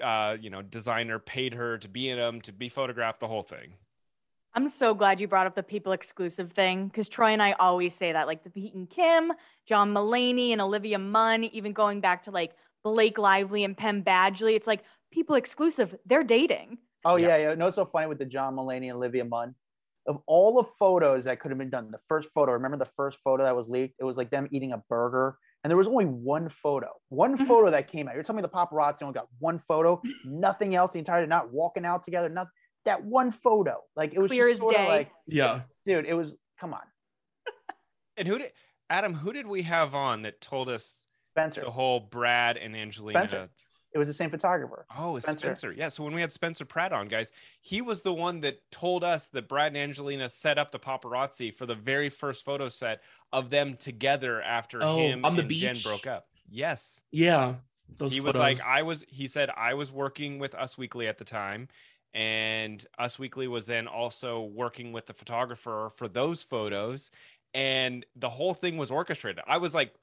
uh, 0.03 0.35
you 0.39 0.49
know, 0.49 0.61
designer 0.61 1.19
paid 1.19 1.53
her 1.53 1.77
to 1.77 1.87
be 1.87 2.09
in 2.09 2.17
them, 2.17 2.41
to 2.41 2.51
be 2.51 2.69
photographed, 2.69 3.19
the 3.19 3.27
whole 3.27 3.43
thing. 3.43 3.73
I'm 4.57 4.67
so 4.67 4.95
glad 4.95 5.19
you 5.19 5.27
brought 5.27 5.45
up 5.45 5.53
the 5.53 5.61
people 5.61 5.91
exclusive 5.91 6.51
thing 6.51 6.87
because 6.87 7.07
Troy 7.07 7.27
and 7.27 7.43
I 7.43 7.51
always 7.59 7.93
say 7.93 8.11
that, 8.11 8.25
like 8.25 8.43
the 8.43 8.49
Pete 8.49 8.73
and 8.73 8.89
Kim, 8.89 9.31
John 9.67 9.93
Mulaney, 9.93 10.49
and 10.49 10.59
Olivia 10.59 10.97
Munn, 10.97 11.43
even 11.43 11.73
going 11.73 12.01
back 12.01 12.23
to 12.23 12.31
like 12.31 12.53
Blake 12.83 13.19
Lively 13.19 13.63
and 13.63 13.77
Penn 13.77 14.01
Badgley. 14.03 14.55
It's 14.55 14.65
like 14.65 14.83
people 15.11 15.35
exclusive. 15.35 15.93
They're 16.07 16.23
dating. 16.23 16.79
Oh 17.05 17.17
Yeah. 17.17 17.27
yeah, 17.27 17.49
yeah. 17.49 17.53
No, 17.53 17.67
it's 17.67 17.75
so 17.75 17.85
funny 17.85 18.07
with 18.07 18.17
the 18.17 18.25
John 18.25 18.55
Mulaney 18.55 18.87
and 18.89 18.93
Olivia 18.93 19.25
Munn. 19.25 19.53
Of 20.07 20.23
all 20.25 20.55
the 20.55 20.63
photos 20.63 21.25
that 21.25 21.39
could 21.39 21.51
have 21.51 21.59
been 21.59 21.69
done, 21.69 21.91
the 21.91 21.99
first 22.09 22.29
photo. 22.33 22.53
Remember 22.53 22.77
the 22.77 22.85
first 22.85 23.19
photo 23.19 23.43
that 23.43 23.55
was 23.55 23.69
leaked? 23.69 23.93
It 23.99 24.05
was 24.05 24.17
like 24.17 24.31
them 24.31 24.47
eating 24.49 24.71
a 24.71 24.81
burger, 24.89 25.37
and 25.63 25.69
there 25.69 25.77
was 25.77 25.87
only 25.87 26.05
one 26.05 26.49
photo. 26.49 26.87
One 27.09 27.37
Mhm. 27.37 27.45
photo 27.45 27.69
that 27.69 27.89
came 27.91 28.07
out. 28.07 28.15
You're 28.15 28.23
telling 28.23 28.37
me 28.37 28.41
the 28.41 28.49
paparazzi 28.49 29.03
only 29.03 29.13
got 29.13 29.27
one 29.37 29.59
photo, 29.59 30.01
nothing 30.25 30.73
else. 30.73 30.93
The 30.93 30.99
entire 30.99 31.27
not 31.27 31.51
walking 31.53 31.85
out 31.85 32.01
together. 32.03 32.27
Not 32.29 32.47
that 32.87 33.03
one 33.03 33.31
photo. 33.31 33.81
Like 33.95 34.13
it 34.13 34.19
was 34.19 34.29
Clear 34.31 34.45
just 34.49 34.53
as 34.55 34.59
sort 34.59 34.75
of 34.75 34.81
day. 34.81 34.87
like, 34.87 35.11
Yeah. 35.27 35.61
dude. 35.85 36.05
It 36.05 36.13
was 36.15 36.35
come 36.59 36.73
on, 36.73 36.81
And 38.17 38.27
who 38.27 38.37
did 38.39 38.51
Adam? 38.89 39.13
Who 39.13 39.31
did 39.33 39.47
we 39.47 39.61
have 39.63 39.93
on 39.93 40.23
that 40.23 40.41
told 40.41 40.69
us 40.69 40.95
Spencer. 41.33 41.61
the 41.61 41.71
whole 41.71 41.99
Brad 41.99 42.57
and 42.57 42.75
Angelina? 42.75 43.19
Spencer. 43.19 43.49
It 43.93 43.97
was 43.99 44.07
the 44.07 44.13
same 44.13 44.29
photographer. 44.29 44.85
Oh, 44.95 45.17
Spencer. 45.19 45.47
Spencer. 45.47 45.71
Yeah. 45.73 45.89
So 45.89 46.03
when 46.03 46.13
we 46.13 46.21
had 46.21 46.31
Spencer 46.31 46.65
Pratt 46.65 46.91
on, 46.93 47.07
guys, 47.07 47.31
he 47.61 47.81
was 47.81 48.01
the 48.01 48.13
one 48.13 48.41
that 48.41 48.59
told 48.71 49.03
us 49.03 49.27
that 49.29 49.47
Brad 49.47 49.67
and 49.67 49.77
Angelina 49.77 50.29
set 50.29 50.57
up 50.57 50.71
the 50.71 50.77
paparazzi 50.79 51.55
for 51.55 51.65
the 51.65 51.73
very 51.73 52.09
first 52.09 52.43
photo 52.45 52.69
set 52.69 53.01
of 53.31 53.49
them 53.49 53.75
together 53.77 54.41
after 54.41 54.79
Oh, 54.83 54.97
him 54.97 55.21
on 55.25 55.35
the 55.35 55.41
and 55.43 55.51
Jen 55.51 55.75
broke 55.83 56.05
up. 56.05 56.27
Yes. 56.49 57.01
Yeah. 57.11 57.55
Those 57.97 58.11
he 58.11 58.19
was 58.19 58.35
like. 58.35 58.59
I 58.61 58.83
was, 58.83 59.05
he 59.07 59.27
said, 59.27 59.49
I 59.55 59.73
was 59.73 59.91
working 59.91 60.37
with 60.37 60.53
Us 60.53 60.77
Weekly 60.77 61.07
at 61.07 61.17
the 61.17 61.25
time. 61.25 61.69
And 62.13 62.83
Us 62.97 63.19
Weekly 63.19 63.47
was 63.47 63.67
then 63.67 63.87
also 63.87 64.41
working 64.41 64.91
with 64.91 65.05
the 65.05 65.13
photographer 65.13 65.91
for 65.97 66.07
those 66.07 66.43
photos. 66.43 67.11
And 67.53 68.05
the 68.15 68.29
whole 68.29 68.53
thing 68.53 68.77
was 68.77 68.91
orchestrated. 68.91 69.43
I 69.47 69.57
was 69.57 69.73
like 69.73 69.93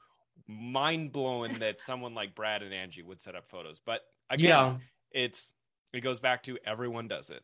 mind 0.49 1.13
blowing 1.13 1.59
that 1.61 1.81
someone 1.81 2.15
like 2.15 2.35
Brad 2.35 2.63
and 2.63 2.73
Angie 2.75 3.03
would 3.03 3.23
set 3.23 3.35
up 3.35 3.49
photos. 3.49 3.81
But 3.85 4.03
again, 4.31 4.49
yeah. 4.49 4.77
it's 5.13 5.53
it 5.93 6.01
goes 6.01 6.21
back 6.21 6.43
to 6.45 6.59
everyone 6.67 7.09
does 7.09 7.31
it. 7.31 7.43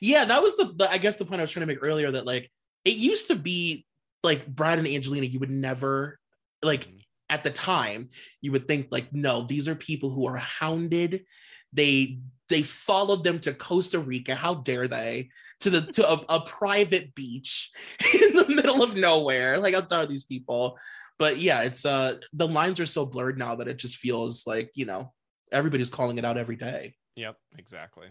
Yeah, 0.00 0.24
that 0.24 0.42
was 0.42 0.56
the, 0.56 0.72
the 0.76 0.90
I 0.90 0.98
guess 0.98 1.16
the 1.16 1.24
point 1.24 1.40
I 1.40 1.44
was 1.44 1.52
trying 1.52 1.66
to 1.66 1.72
make 1.72 1.84
earlier 1.84 2.10
that 2.10 2.26
like 2.26 2.50
it 2.84 2.96
used 2.96 3.28
to 3.28 3.34
be 3.34 3.84
like 4.22 4.46
Brad 4.46 4.78
and 4.78 4.88
Angelina, 4.88 5.26
you 5.26 5.38
would 5.38 5.50
never 5.50 6.18
like 6.62 6.86
Mhm. 6.86 7.02
at 7.28 7.44
the 7.44 7.50
time 7.50 8.10
you 8.40 8.52
would 8.52 8.66
think 8.66 8.88
like 8.90 9.12
no, 9.12 9.42
these 9.42 9.68
are 9.68 9.74
people 9.74 10.10
who 10.10 10.26
are 10.26 10.36
hounded. 10.36 11.24
They 11.72 12.20
they 12.50 12.62
followed 12.62 13.24
them 13.24 13.38
to 13.40 13.54
Costa 13.54 13.98
Rica. 13.98 14.34
How 14.34 14.54
dare 14.54 14.86
they? 14.88 15.30
To 15.60 15.70
the 15.70 15.80
to 15.92 16.06
a, 16.06 16.24
a 16.28 16.40
private 16.40 17.14
beach 17.14 17.70
in 18.14 18.34
the 18.34 18.46
middle 18.48 18.82
of 18.82 18.96
nowhere. 18.96 19.56
Like 19.58 19.74
dare 19.74 20.08
these 20.08 20.24
people? 20.24 20.78
But 21.18 21.38
yeah, 21.38 21.62
it's 21.62 21.86
uh 21.86 22.18
the 22.34 22.48
lines 22.48 22.80
are 22.80 22.86
so 22.86 23.06
blurred 23.06 23.38
now 23.38 23.54
that 23.54 23.68
it 23.68 23.78
just 23.78 23.96
feels 23.96 24.46
like, 24.46 24.70
you 24.74 24.84
know, 24.84 25.12
everybody's 25.50 25.90
calling 25.90 26.18
it 26.18 26.24
out 26.24 26.36
every 26.36 26.56
day. 26.56 26.94
Yep, 27.16 27.36
exactly. 27.56 28.08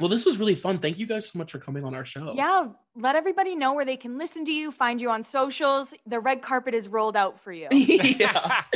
Well, 0.00 0.08
this 0.08 0.24
was 0.24 0.38
really 0.38 0.54
fun. 0.54 0.78
Thank 0.78 0.98
you 0.98 1.06
guys 1.06 1.28
so 1.28 1.38
much 1.38 1.50
for 1.50 1.58
coming 1.58 1.84
on 1.84 1.92
our 1.92 2.04
show. 2.04 2.32
Yeah. 2.36 2.68
Let 2.94 3.16
everybody 3.16 3.56
know 3.56 3.72
where 3.72 3.84
they 3.84 3.96
can 3.96 4.16
listen 4.16 4.44
to 4.44 4.52
you, 4.52 4.70
find 4.70 5.00
you 5.00 5.10
on 5.10 5.24
socials. 5.24 5.92
The 6.06 6.20
red 6.20 6.40
carpet 6.40 6.72
is 6.72 6.86
rolled 6.86 7.16
out 7.16 7.40
for 7.40 7.50
you. 7.50 7.66
yeah. 7.72 8.62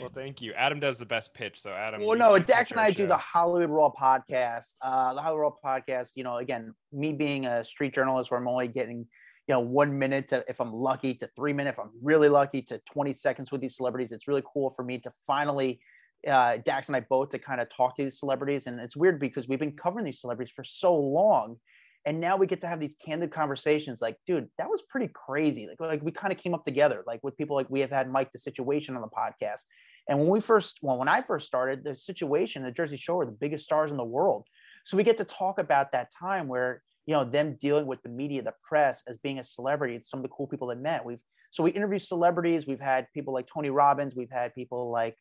well, 0.00 0.10
thank 0.12 0.42
you. 0.42 0.52
Adam 0.54 0.80
does 0.80 0.98
the 0.98 1.06
best 1.06 1.32
pitch, 1.32 1.62
so 1.62 1.70
Adam. 1.70 2.04
Well, 2.04 2.18
no, 2.18 2.34
you 2.34 2.42
Dax 2.42 2.72
and 2.72 2.80
our 2.80 2.86
I 2.86 2.90
do 2.90 3.06
the. 3.06 3.16
Hollywood 3.16 3.70
Raw 3.70 3.90
podcast. 3.90 4.74
Uh, 4.82 5.14
the 5.14 5.22
Hollywood 5.22 5.52
Raw 5.62 5.78
podcast, 5.80 6.10
you 6.16 6.24
know, 6.24 6.38
again, 6.38 6.74
me 6.92 7.12
being 7.12 7.46
a 7.46 7.62
street 7.62 7.94
journalist 7.94 8.32
where 8.32 8.40
I'm 8.40 8.48
only 8.48 8.66
getting, 8.66 9.06
you 9.46 9.54
know, 9.54 9.60
one 9.60 9.96
minute 9.96 10.26
to, 10.28 10.44
if 10.48 10.60
I'm 10.60 10.72
lucky, 10.72 11.14
to 11.14 11.30
three 11.36 11.52
minutes, 11.52 11.78
if 11.78 11.84
I'm 11.84 11.92
really 12.02 12.28
lucky, 12.28 12.62
to 12.62 12.80
20 12.92 13.12
seconds 13.12 13.52
with 13.52 13.60
these 13.60 13.76
celebrities. 13.76 14.10
It's 14.10 14.26
really 14.26 14.42
cool 14.52 14.70
for 14.70 14.82
me 14.82 14.98
to 14.98 15.12
finally, 15.24 15.80
uh, 16.28 16.58
Dax 16.64 16.88
and 16.88 16.96
I 16.96 17.00
both 17.00 17.30
to 17.30 17.38
kind 17.38 17.60
of 17.60 17.68
talk 17.74 17.96
to 17.96 18.04
these 18.04 18.18
celebrities. 18.18 18.66
And 18.66 18.80
it's 18.80 18.96
weird 18.96 19.18
because 19.18 19.48
we've 19.48 19.58
been 19.58 19.76
covering 19.76 20.04
these 20.04 20.20
celebrities 20.20 20.52
for 20.54 20.64
so 20.64 20.94
long. 20.94 21.56
And 22.04 22.18
now 22.18 22.36
we 22.36 22.48
get 22.48 22.60
to 22.62 22.66
have 22.66 22.80
these 22.80 22.96
candid 23.04 23.30
conversations 23.30 24.00
like, 24.00 24.16
dude, 24.26 24.48
that 24.58 24.68
was 24.68 24.82
pretty 24.82 25.08
crazy. 25.14 25.68
Like, 25.68 25.80
like 25.80 26.02
we 26.02 26.10
kind 26.10 26.32
of 26.32 26.38
came 26.38 26.52
up 26.52 26.64
together, 26.64 27.04
like 27.06 27.20
with 27.22 27.36
people 27.36 27.54
like 27.54 27.70
we 27.70 27.80
have 27.80 27.90
had 27.90 28.10
Mike 28.10 28.32
the 28.32 28.38
Situation 28.38 28.96
on 28.96 29.02
the 29.02 29.08
podcast. 29.08 29.60
And 30.08 30.18
when 30.18 30.28
we 30.28 30.40
first, 30.40 30.78
well, 30.82 30.98
when 30.98 31.08
I 31.08 31.20
first 31.20 31.46
started, 31.46 31.84
the 31.84 31.94
situation, 31.94 32.64
the 32.64 32.72
Jersey 32.72 32.96
Shore 32.96 33.18
were 33.18 33.26
the 33.26 33.32
biggest 33.32 33.64
stars 33.64 33.92
in 33.92 33.96
the 33.96 34.04
world. 34.04 34.46
So 34.84 34.96
we 34.96 35.04
get 35.04 35.16
to 35.18 35.24
talk 35.24 35.60
about 35.60 35.92
that 35.92 36.08
time 36.18 36.48
where, 36.48 36.82
you 37.06 37.14
know, 37.14 37.22
them 37.22 37.56
dealing 37.60 37.86
with 37.86 38.02
the 38.02 38.08
media, 38.08 38.42
the 38.42 38.54
press 38.68 39.02
as 39.06 39.16
being 39.18 39.38
a 39.38 39.44
celebrity. 39.44 39.94
It's 39.94 40.10
some 40.10 40.18
of 40.18 40.24
the 40.24 40.30
cool 40.30 40.48
people 40.48 40.66
they 40.66 40.74
met. 40.74 41.04
We've, 41.04 41.20
so 41.52 41.62
we 41.62 41.70
interviewed 41.70 42.02
celebrities. 42.02 42.66
We've 42.66 42.80
had 42.80 43.06
people 43.14 43.32
like 43.32 43.46
Tony 43.46 43.70
Robbins. 43.70 44.16
We've 44.16 44.30
had 44.30 44.54
people 44.54 44.90
like, 44.90 45.16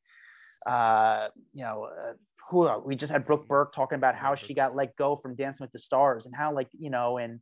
uh, 0.66 1.28
you 1.54 1.64
know, 1.64 1.86
uh, 1.86 2.14
who 2.50 2.64
uh, 2.68 2.80
we 2.80 2.96
just 2.96 3.12
had 3.12 3.26
Brooke 3.26 3.48
Burke 3.48 3.74
talking 3.74 3.96
about 3.96 4.16
how 4.16 4.36
she 4.36 4.54
got 4.54 4.76
let 4.76 4.96
go 4.96 5.16
from 5.16 5.36
Dancing 5.36 5.64
with 5.64 5.72
the 5.72 5.80
Stars 5.80 6.26
and 6.26 6.36
how, 6.36 6.54
like, 6.54 6.68
you 6.78 6.90
know, 6.90 7.18
and 7.18 7.40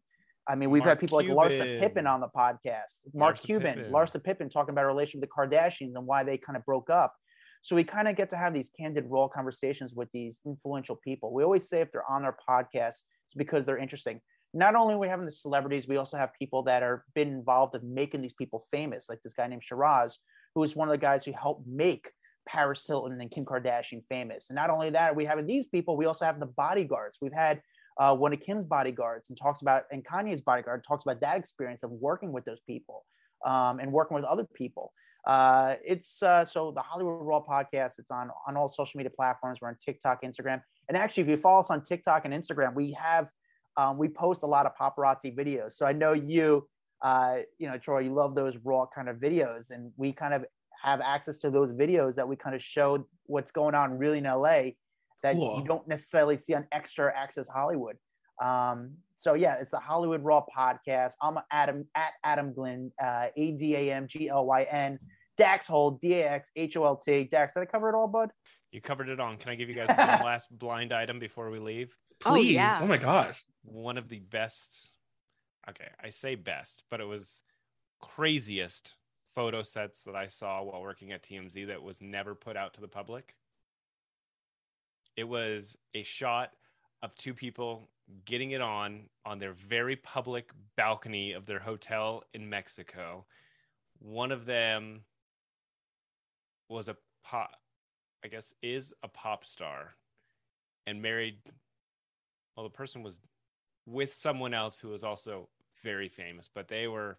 I 0.48 0.56
mean, 0.56 0.70
we've 0.70 0.82
Mark 0.82 0.90
had 0.90 1.00
people 1.00 1.18
like 1.18 1.28
Larsa 1.28 1.80
Pippen 1.80 2.08
on 2.08 2.22
the 2.22 2.28
podcast, 2.28 3.02
Mark 3.14 3.38
Larsa 3.38 3.44
Cuban, 3.44 3.76
Pippen. 3.76 3.92
Larsa 3.92 4.24
Pippen 4.24 4.50
talking 4.50 4.72
about 4.72 4.82
her 4.82 4.88
relationship 4.88 5.22
with 5.22 5.30
the 5.30 5.56
Kardashians 5.58 5.96
and 5.96 6.06
why 6.06 6.24
they 6.24 6.38
kind 6.38 6.58
of 6.58 6.66
broke 6.66 6.90
up. 6.90 7.14
So 7.62 7.76
we 7.76 7.84
kind 7.84 8.08
of 8.08 8.16
get 8.16 8.30
to 8.30 8.38
have 8.38 8.54
these 8.54 8.72
candid, 8.80 9.06
raw 9.08 9.28
conversations 9.28 9.94
with 9.94 10.10
these 10.12 10.40
influential 10.46 10.96
people. 10.96 11.34
We 11.34 11.44
always 11.44 11.68
say 11.68 11.82
if 11.82 11.92
they're 11.92 12.10
on 12.10 12.24
our 12.24 12.38
podcast, 12.48 12.96
it's 13.26 13.36
because 13.36 13.66
they're 13.66 13.78
interesting. 13.78 14.22
Not 14.54 14.76
only 14.76 14.96
are 14.96 15.00
we 15.00 15.08
having 15.08 15.26
the 15.26 15.32
celebrities, 15.32 15.88
we 15.88 15.98
also 15.98 16.18
have 16.18 16.34
people 16.34 16.64
that 16.64 16.82
are 16.82 17.04
been 17.14 17.28
involved 17.28 17.76
in 17.76 17.94
making 17.94 18.22
these 18.22 18.34
people 18.34 18.66
famous, 18.72 19.08
like 19.10 19.22
this 19.24 19.34
guy 19.34 19.46
named 19.48 19.64
Shiraz, 19.64 20.18
who 20.56 20.64
is 20.64 20.76
one 20.76 20.88
of 20.88 20.94
the 20.94 20.98
guys 20.98 21.24
who 21.26 21.34
helped 21.34 21.68
make 21.68 22.10
Paris 22.52 22.84
Hilton 22.88 23.22
and 23.22 23.30
Kim 23.30 23.46
Kardashian 23.46 24.02
famous. 24.10 24.50
And 24.50 24.56
not 24.56 24.70
only 24.70 24.90
that, 24.90 25.16
we 25.16 25.26
have 25.26 25.46
these 25.46 25.68
people, 25.68 25.96
we 25.96 26.06
also 26.06 26.26
have 26.26 26.40
the 26.40 26.48
bodyguards. 26.48 27.20
We've 27.22 27.34
had 27.34 27.62
uh, 28.00 28.16
one 28.16 28.34
of 28.34 28.40
Kim's 28.40 28.66
bodyguards 28.66 29.30
and 29.30 29.38
talks 29.38 29.62
about, 29.62 29.84
and 29.92 30.06
Kanye's 30.06 30.42
bodyguard 30.42 30.84
talks 30.88 31.04
about 31.04 31.22
that 31.22 31.38
experience 31.38 31.84
of 31.84 31.92
working 31.92 32.32
with 32.32 32.46
those 32.46 32.62
people 32.62 33.06
um, 33.46 33.80
and 33.80 33.92
working 33.92 34.16
with 34.16 34.24
other 34.24 34.48
people. 34.56 34.92
Uh, 35.28 35.76
it's 35.86 36.24
uh, 36.24 36.46
so 36.46 36.72
the 36.72 36.82
Hollywood 36.82 37.20
Raw 37.22 37.42
podcast. 37.42 38.00
It's 38.00 38.10
on 38.10 38.30
on 38.48 38.56
all 38.56 38.70
social 38.70 38.98
media 38.98 39.12
platforms. 39.12 39.60
We're 39.62 39.68
on 39.68 39.78
TikTok, 39.86 40.24
Instagram, 40.24 40.62
And 40.88 40.98
actually, 40.98 41.24
if 41.24 41.30
you 41.30 41.38
follow 41.38 41.60
us 41.60 41.70
on 41.70 41.84
TikTok 41.84 42.24
and 42.26 42.34
Instagram, 42.34 42.74
we 42.74 42.94
have 42.94 43.28
um, 43.78 43.98
we 43.98 44.08
post 44.08 44.44
a 44.44 44.48
lot 44.48 44.66
of 44.66 44.72
paparazzi 44.80 45.36
videos. 45.36 45.74
So 45.74 45.86
I 45.86 45.92
know 45.92 46.14
you, 46.14 46.68
uh, 47.02 47.40
you 47.58 47.70
know, 47.70 47.78
Troy, 47.78 48.00
you 48.00 48.14
love 48.14 48.34
those 48.34 48.58
raw 48.64 48.86
kind 48.94 49.10
of 49.10 49.18
videos, 49.18 49.72
and 49.72 49.92
we 49.98 50.14
kind 50.14 50.34
of 50.34 50.46
have 50.82 51.02
access 51.02 51.38
to 51.40 51.50
those 51.50 51.72
videos 51.72 52.16
that 52.16 52.28
we 52.28 52.36
kind 52.36 52.56
of 52.56 52.62
show 52.64 53.06
what's 53.26 53.52
going 53.52 53.76
on 53.76 53.98
really 53.98 54.20
in 54.20 54.24
LA 54.24 54.72
that 55.24 55.36
Cool. 55.36 55.60
you 55.60 55.66
don't 55.68 55.88
necessarily 55.88 56.38
see 56.38 56.54
on 56.54 56.66
Extra 56.72 57.14
Access 57.16 57.48
Hollywood. 57.48 57.98
Um, 58.42 58.92
so 59.16 59.34
yeah, 59.34 59.56
it's 59.60 59.72
the 59.72 59.80
Hollywood 59.80 60.24
Raw 60.24 60.46
podcast. 60.56 61.14
I'm 61.22 61.38
Adam 61.52 61.86
at 61.96 62.14
Adam 62.24 62.54
Glyn, 62.54 62.92
uh, 63.04 63.28
A 63.36 63.52
D 63.52 63.76
A 63.76 63.94
M 63.94 64.08
G 64.08 64.30
L 64.30 64.46
Y 64.46 64.64
N. 64.64 64.98
Dax 65.38 65.68
Holt, 65.68 66.00
D 66.02 66.16
A 66.22 66.30
X 66.32 66.52
H 66.56 66.78
O 66.78 66.86
L 66.86 66.96
T. 66.96 67.26
Dax, 67.26 67.54
did 67.54 67.62
I 67.62 67.66
cover 67.66 67.90
it 67.90 67.96
all, 67.96 68.08
bud? 68.08 68.30
You 68.72 68.80
covered 68.82 69.10
it 69.10 69.20
on. 69.20 69.38
Can 69.38 69.52
I 69.52 69.56
give 69.56 69.68
you 69.68 69.76
guys 69.76 69.88
one 69.90 69.98
last 70.26 70.48
blind 70.58 70.94
item 70.94 71.20
before 71.20 71.50
we 71.50 71.60
leave? 71.60 71.94
Oh, 72.26 72.32
Please. 72.32 72.54
yeah. 72.54 72.80
oh 72.82 72.88
my 72.88 72.98
gosh. 72.98 73.44
One 73.64 73.98
of 73.98 74.08
the 74.10 74.20
best. 74.20 74.92
Okay, 75.70 75.88
I 76.02 76.10
say 76.12 76.36
best, 76.36 76.84
but 76.90 77.02
it 77.02 77.06
was 77.06 77.42
craziest 78.02 78.94
photo 79.40 79.64
sets 79.64 80.04
that 80.04 80.18
I 80.18 80.28
saw 80.28 80.62
while 80.64 80.82
working 80.82 81.14
at 81.14 81.24
TMZ 81.24 81.68
that 81.68 81.82
was 81.82 82.02
never 82.02 82.36
put 82.36 82.58
out 82.58 82.74
to 82.74 82.82
the 82.82 82.90
public. 82.90 83.38
It 85.16 85.24
was 85.24 85.78
a 85.94 86.04
shot 86.04 86.52
of 87.02 87.16
two 87.16 87.34
people 87.34 87.88
getting 88.26 88.52
it 88.52 88.60
on 88.60 89.04
on 89.26 89.40
their 89.40 89.54
very 89.54 89.96
public 89.96 90.52
balcony 90.76 91.32
of 91.32 91.46
their 91.46 91.60
hotel 91.60 92.26
in 92.34 92.50
Mexico. 92.50 93.24
One 94.00 94.34
of 94.34 94.46
them 94.46 95.04
was 96.68 96.90
a 96.90 96.98
pop, 97.24 97.52
I 98.26 98.28
guess, 98.28 98.54
is 98.62 98.94
a 99.04 99.08
pop 99.08 99.46
star 99.46 99.96
and 100.86 101.02
married. 101.02 101.38
Well, 102.58 102.66
the 102.66 102.76
person 102.76 103.04
was 103.04 103.22
with 103.86 104.14
someone 104.14 104.54
else 104.54 104.80
who 104.80 104.90
was 104.90 105.06
also 105.06 105.48
very 105.82 106.10
famous, 106.10 106.50
but 106.54 106.68
they 106.68 106.90
were 106.90 107.18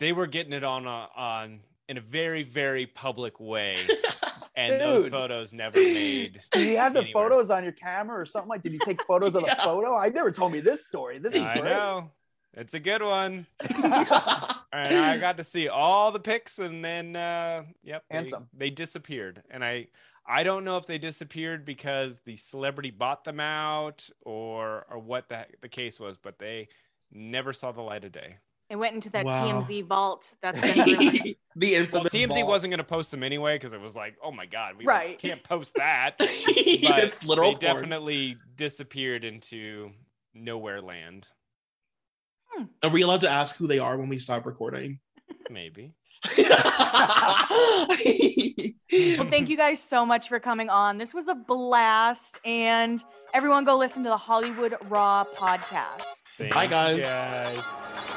they 0.00 0.12
were 0.12 0.26
getting 0.26 0.52
it 0.52 0.64
on 0.64 0.86
uh, 0.88 1.06
on 1.14 1.60
in 1.88 1.98
a 1.98 2.00
very 2.00 2.42
very 2.42 2.86
public 2.86 3.38
way, 3.38 3.76
and 4.56 4.80
those 4.80 5.06
photos 5.06 5.52
never 5.52 5.76
made. 5.78 6.40
Did 6.50 6.66
you 6.68 6.76
have 6.78 6.92
the 6.94 7.00
anywhere. 7.02 7.28
photos 7.28 7.50
on 7.50 7.62
your 7.62 7.72
camera 7.72 8.20
or 8.20 8.26
something 8.26 8.48
like? 8.48 8.62
Did 8.62 8.72
you 8.72 8.80
take 8.84 9.02
photos 9.06 9.34
of 9.36 9.44
the 9.44 9.56
photo? 9.62 9.96
I 9.96 10.08
never 10.08 10.32
told 10.32 10.52
me 10.52 10.60
this 10.60 10.84
story. 10.86 11.18
This 11.18 11.34
is 11.34 11.42
I 11.42 11.58
great. 11.58 11.70
know 11.70 12.10
it's 12.54 12.74
a 12.74 12.80
good 12.80 13.02
one. 13.02 13.46
and 13.60 13.74
I 14.72 15.18
got 15.20 15.36
to 15.36 15.44
see 15.44 15.68
all 15.68 16.10
the 16.10 16.20
pics, 16.20 16.58
and 16.58 16.84
then 16.84 17.14
uh, 17.14 17.62
yep, 17.84 18.04
And 18.10 18.26
they, 18.26 18.30
some. 18.30 18.48
they 18.56 18.70
disappeared. 18.70 19.42
And 19.50 19.64
I 19.64 19.86
I 20.26 20.42
don't 20.42 20.64
know 20.64 20.76
if 20.76 20.86
they 20.86 20.98
disappeared 20.98 21.64
because 21.64 22.20
the 22.24 22.36
celebrity 22.36 22.90
bought 22.90 23.24
them 23.24 23.40
out 23.40 24.08
or 24.22 24.86
or 24.90 24.98
what 24.98 25.28
the 25.28 25.46
the 25.60 25.68
case 25.68 26.00
was, 26.00 26.16
but 26.16 26.38
they 26.38 26.68
never 27.12 27.52
saw 27.52 27.72
the 27.72 27.82
light 27.82 28.04
of 28.04 28.12
day. 28.12 28.36
It 28.70 28.76
went 28.76 28.94
into 28.94 29.10
that 29.10 29.24
Wow. 29.26 29.62
TMZ 29.62 29.84
vault. 29.86 30.30
That's 30.40 30.60
been 30.60 30.86
ruined. 30.86 31.12
the 31.56 31.72
Well, 31.72 31.80
infamous 31.82 32.12
TMZ 32.12 32.28
ball. 32.28 32.46
wasn't 32.48 32.70
going 32.70 32.78
to 32.78 32.84
post 32.84 33.10
them 33.10 33.22
anyway 33.24 33.56
because 33.56 33.72
it 33.72 33.80
was 33.80 33.96
like, 33.96 34.14
oh 34.22 34.30
my 34.30 34.46
god, 34.46 34.76
we 34.78 34.84
Right. 34.84 35.18
can't 35.18 35.42
post 35.42 35.74
that. 35.74 36.14
But 36.18 36.28
it's 37.04 37.24
literal 37.24 37.52
they 37.56 37.66
porn. 37.66 37.74
definitely 37.74 38.36
disappeared 38.56 39.24
into 39.24 39.90
nowhere 40.34 40.80
land. 40.80 41.26
Hmm. 42.52 42.64
Are 42.84 42.90
we 42.90 43.02
allowed 43.02 43.20
to 43.22 43.28
ask 43.30 43.56
who 43.56 43.66
they 43.66 43.78
are 43.80 43.96
when 43.98 44.08
we 44.08 44.18
stop 44.20 44.46
recording? 44.46 45.00
Maybe. 45.50 45.92
Well, 48.92 49.28
thank 49.30 49.48
you 49.48 49.56
guys 49.56 49.80
so 49.80 50.04
much 50.04 50.28
for 50.28 50.40
coming 50.40 50.68
on. 50.68 50.98
This 50.98 51.14
was 51.14 51.28
a 51.28 51.34
blast. 51.34 52.38
And 52.44 53.02
everyone 53.32 53.64
go 53.64 53.76
listen 53.78 54.02
to 54.02 54.08
the 54.10 54.16
Hollywood 54.16 54.74
Raw 54.88 55.24
podcast. 55.36 56.02
Bye, 56.50 56.66
guys. 56.66 56.96
you 56.96 57.02
guys. 57.02 58.16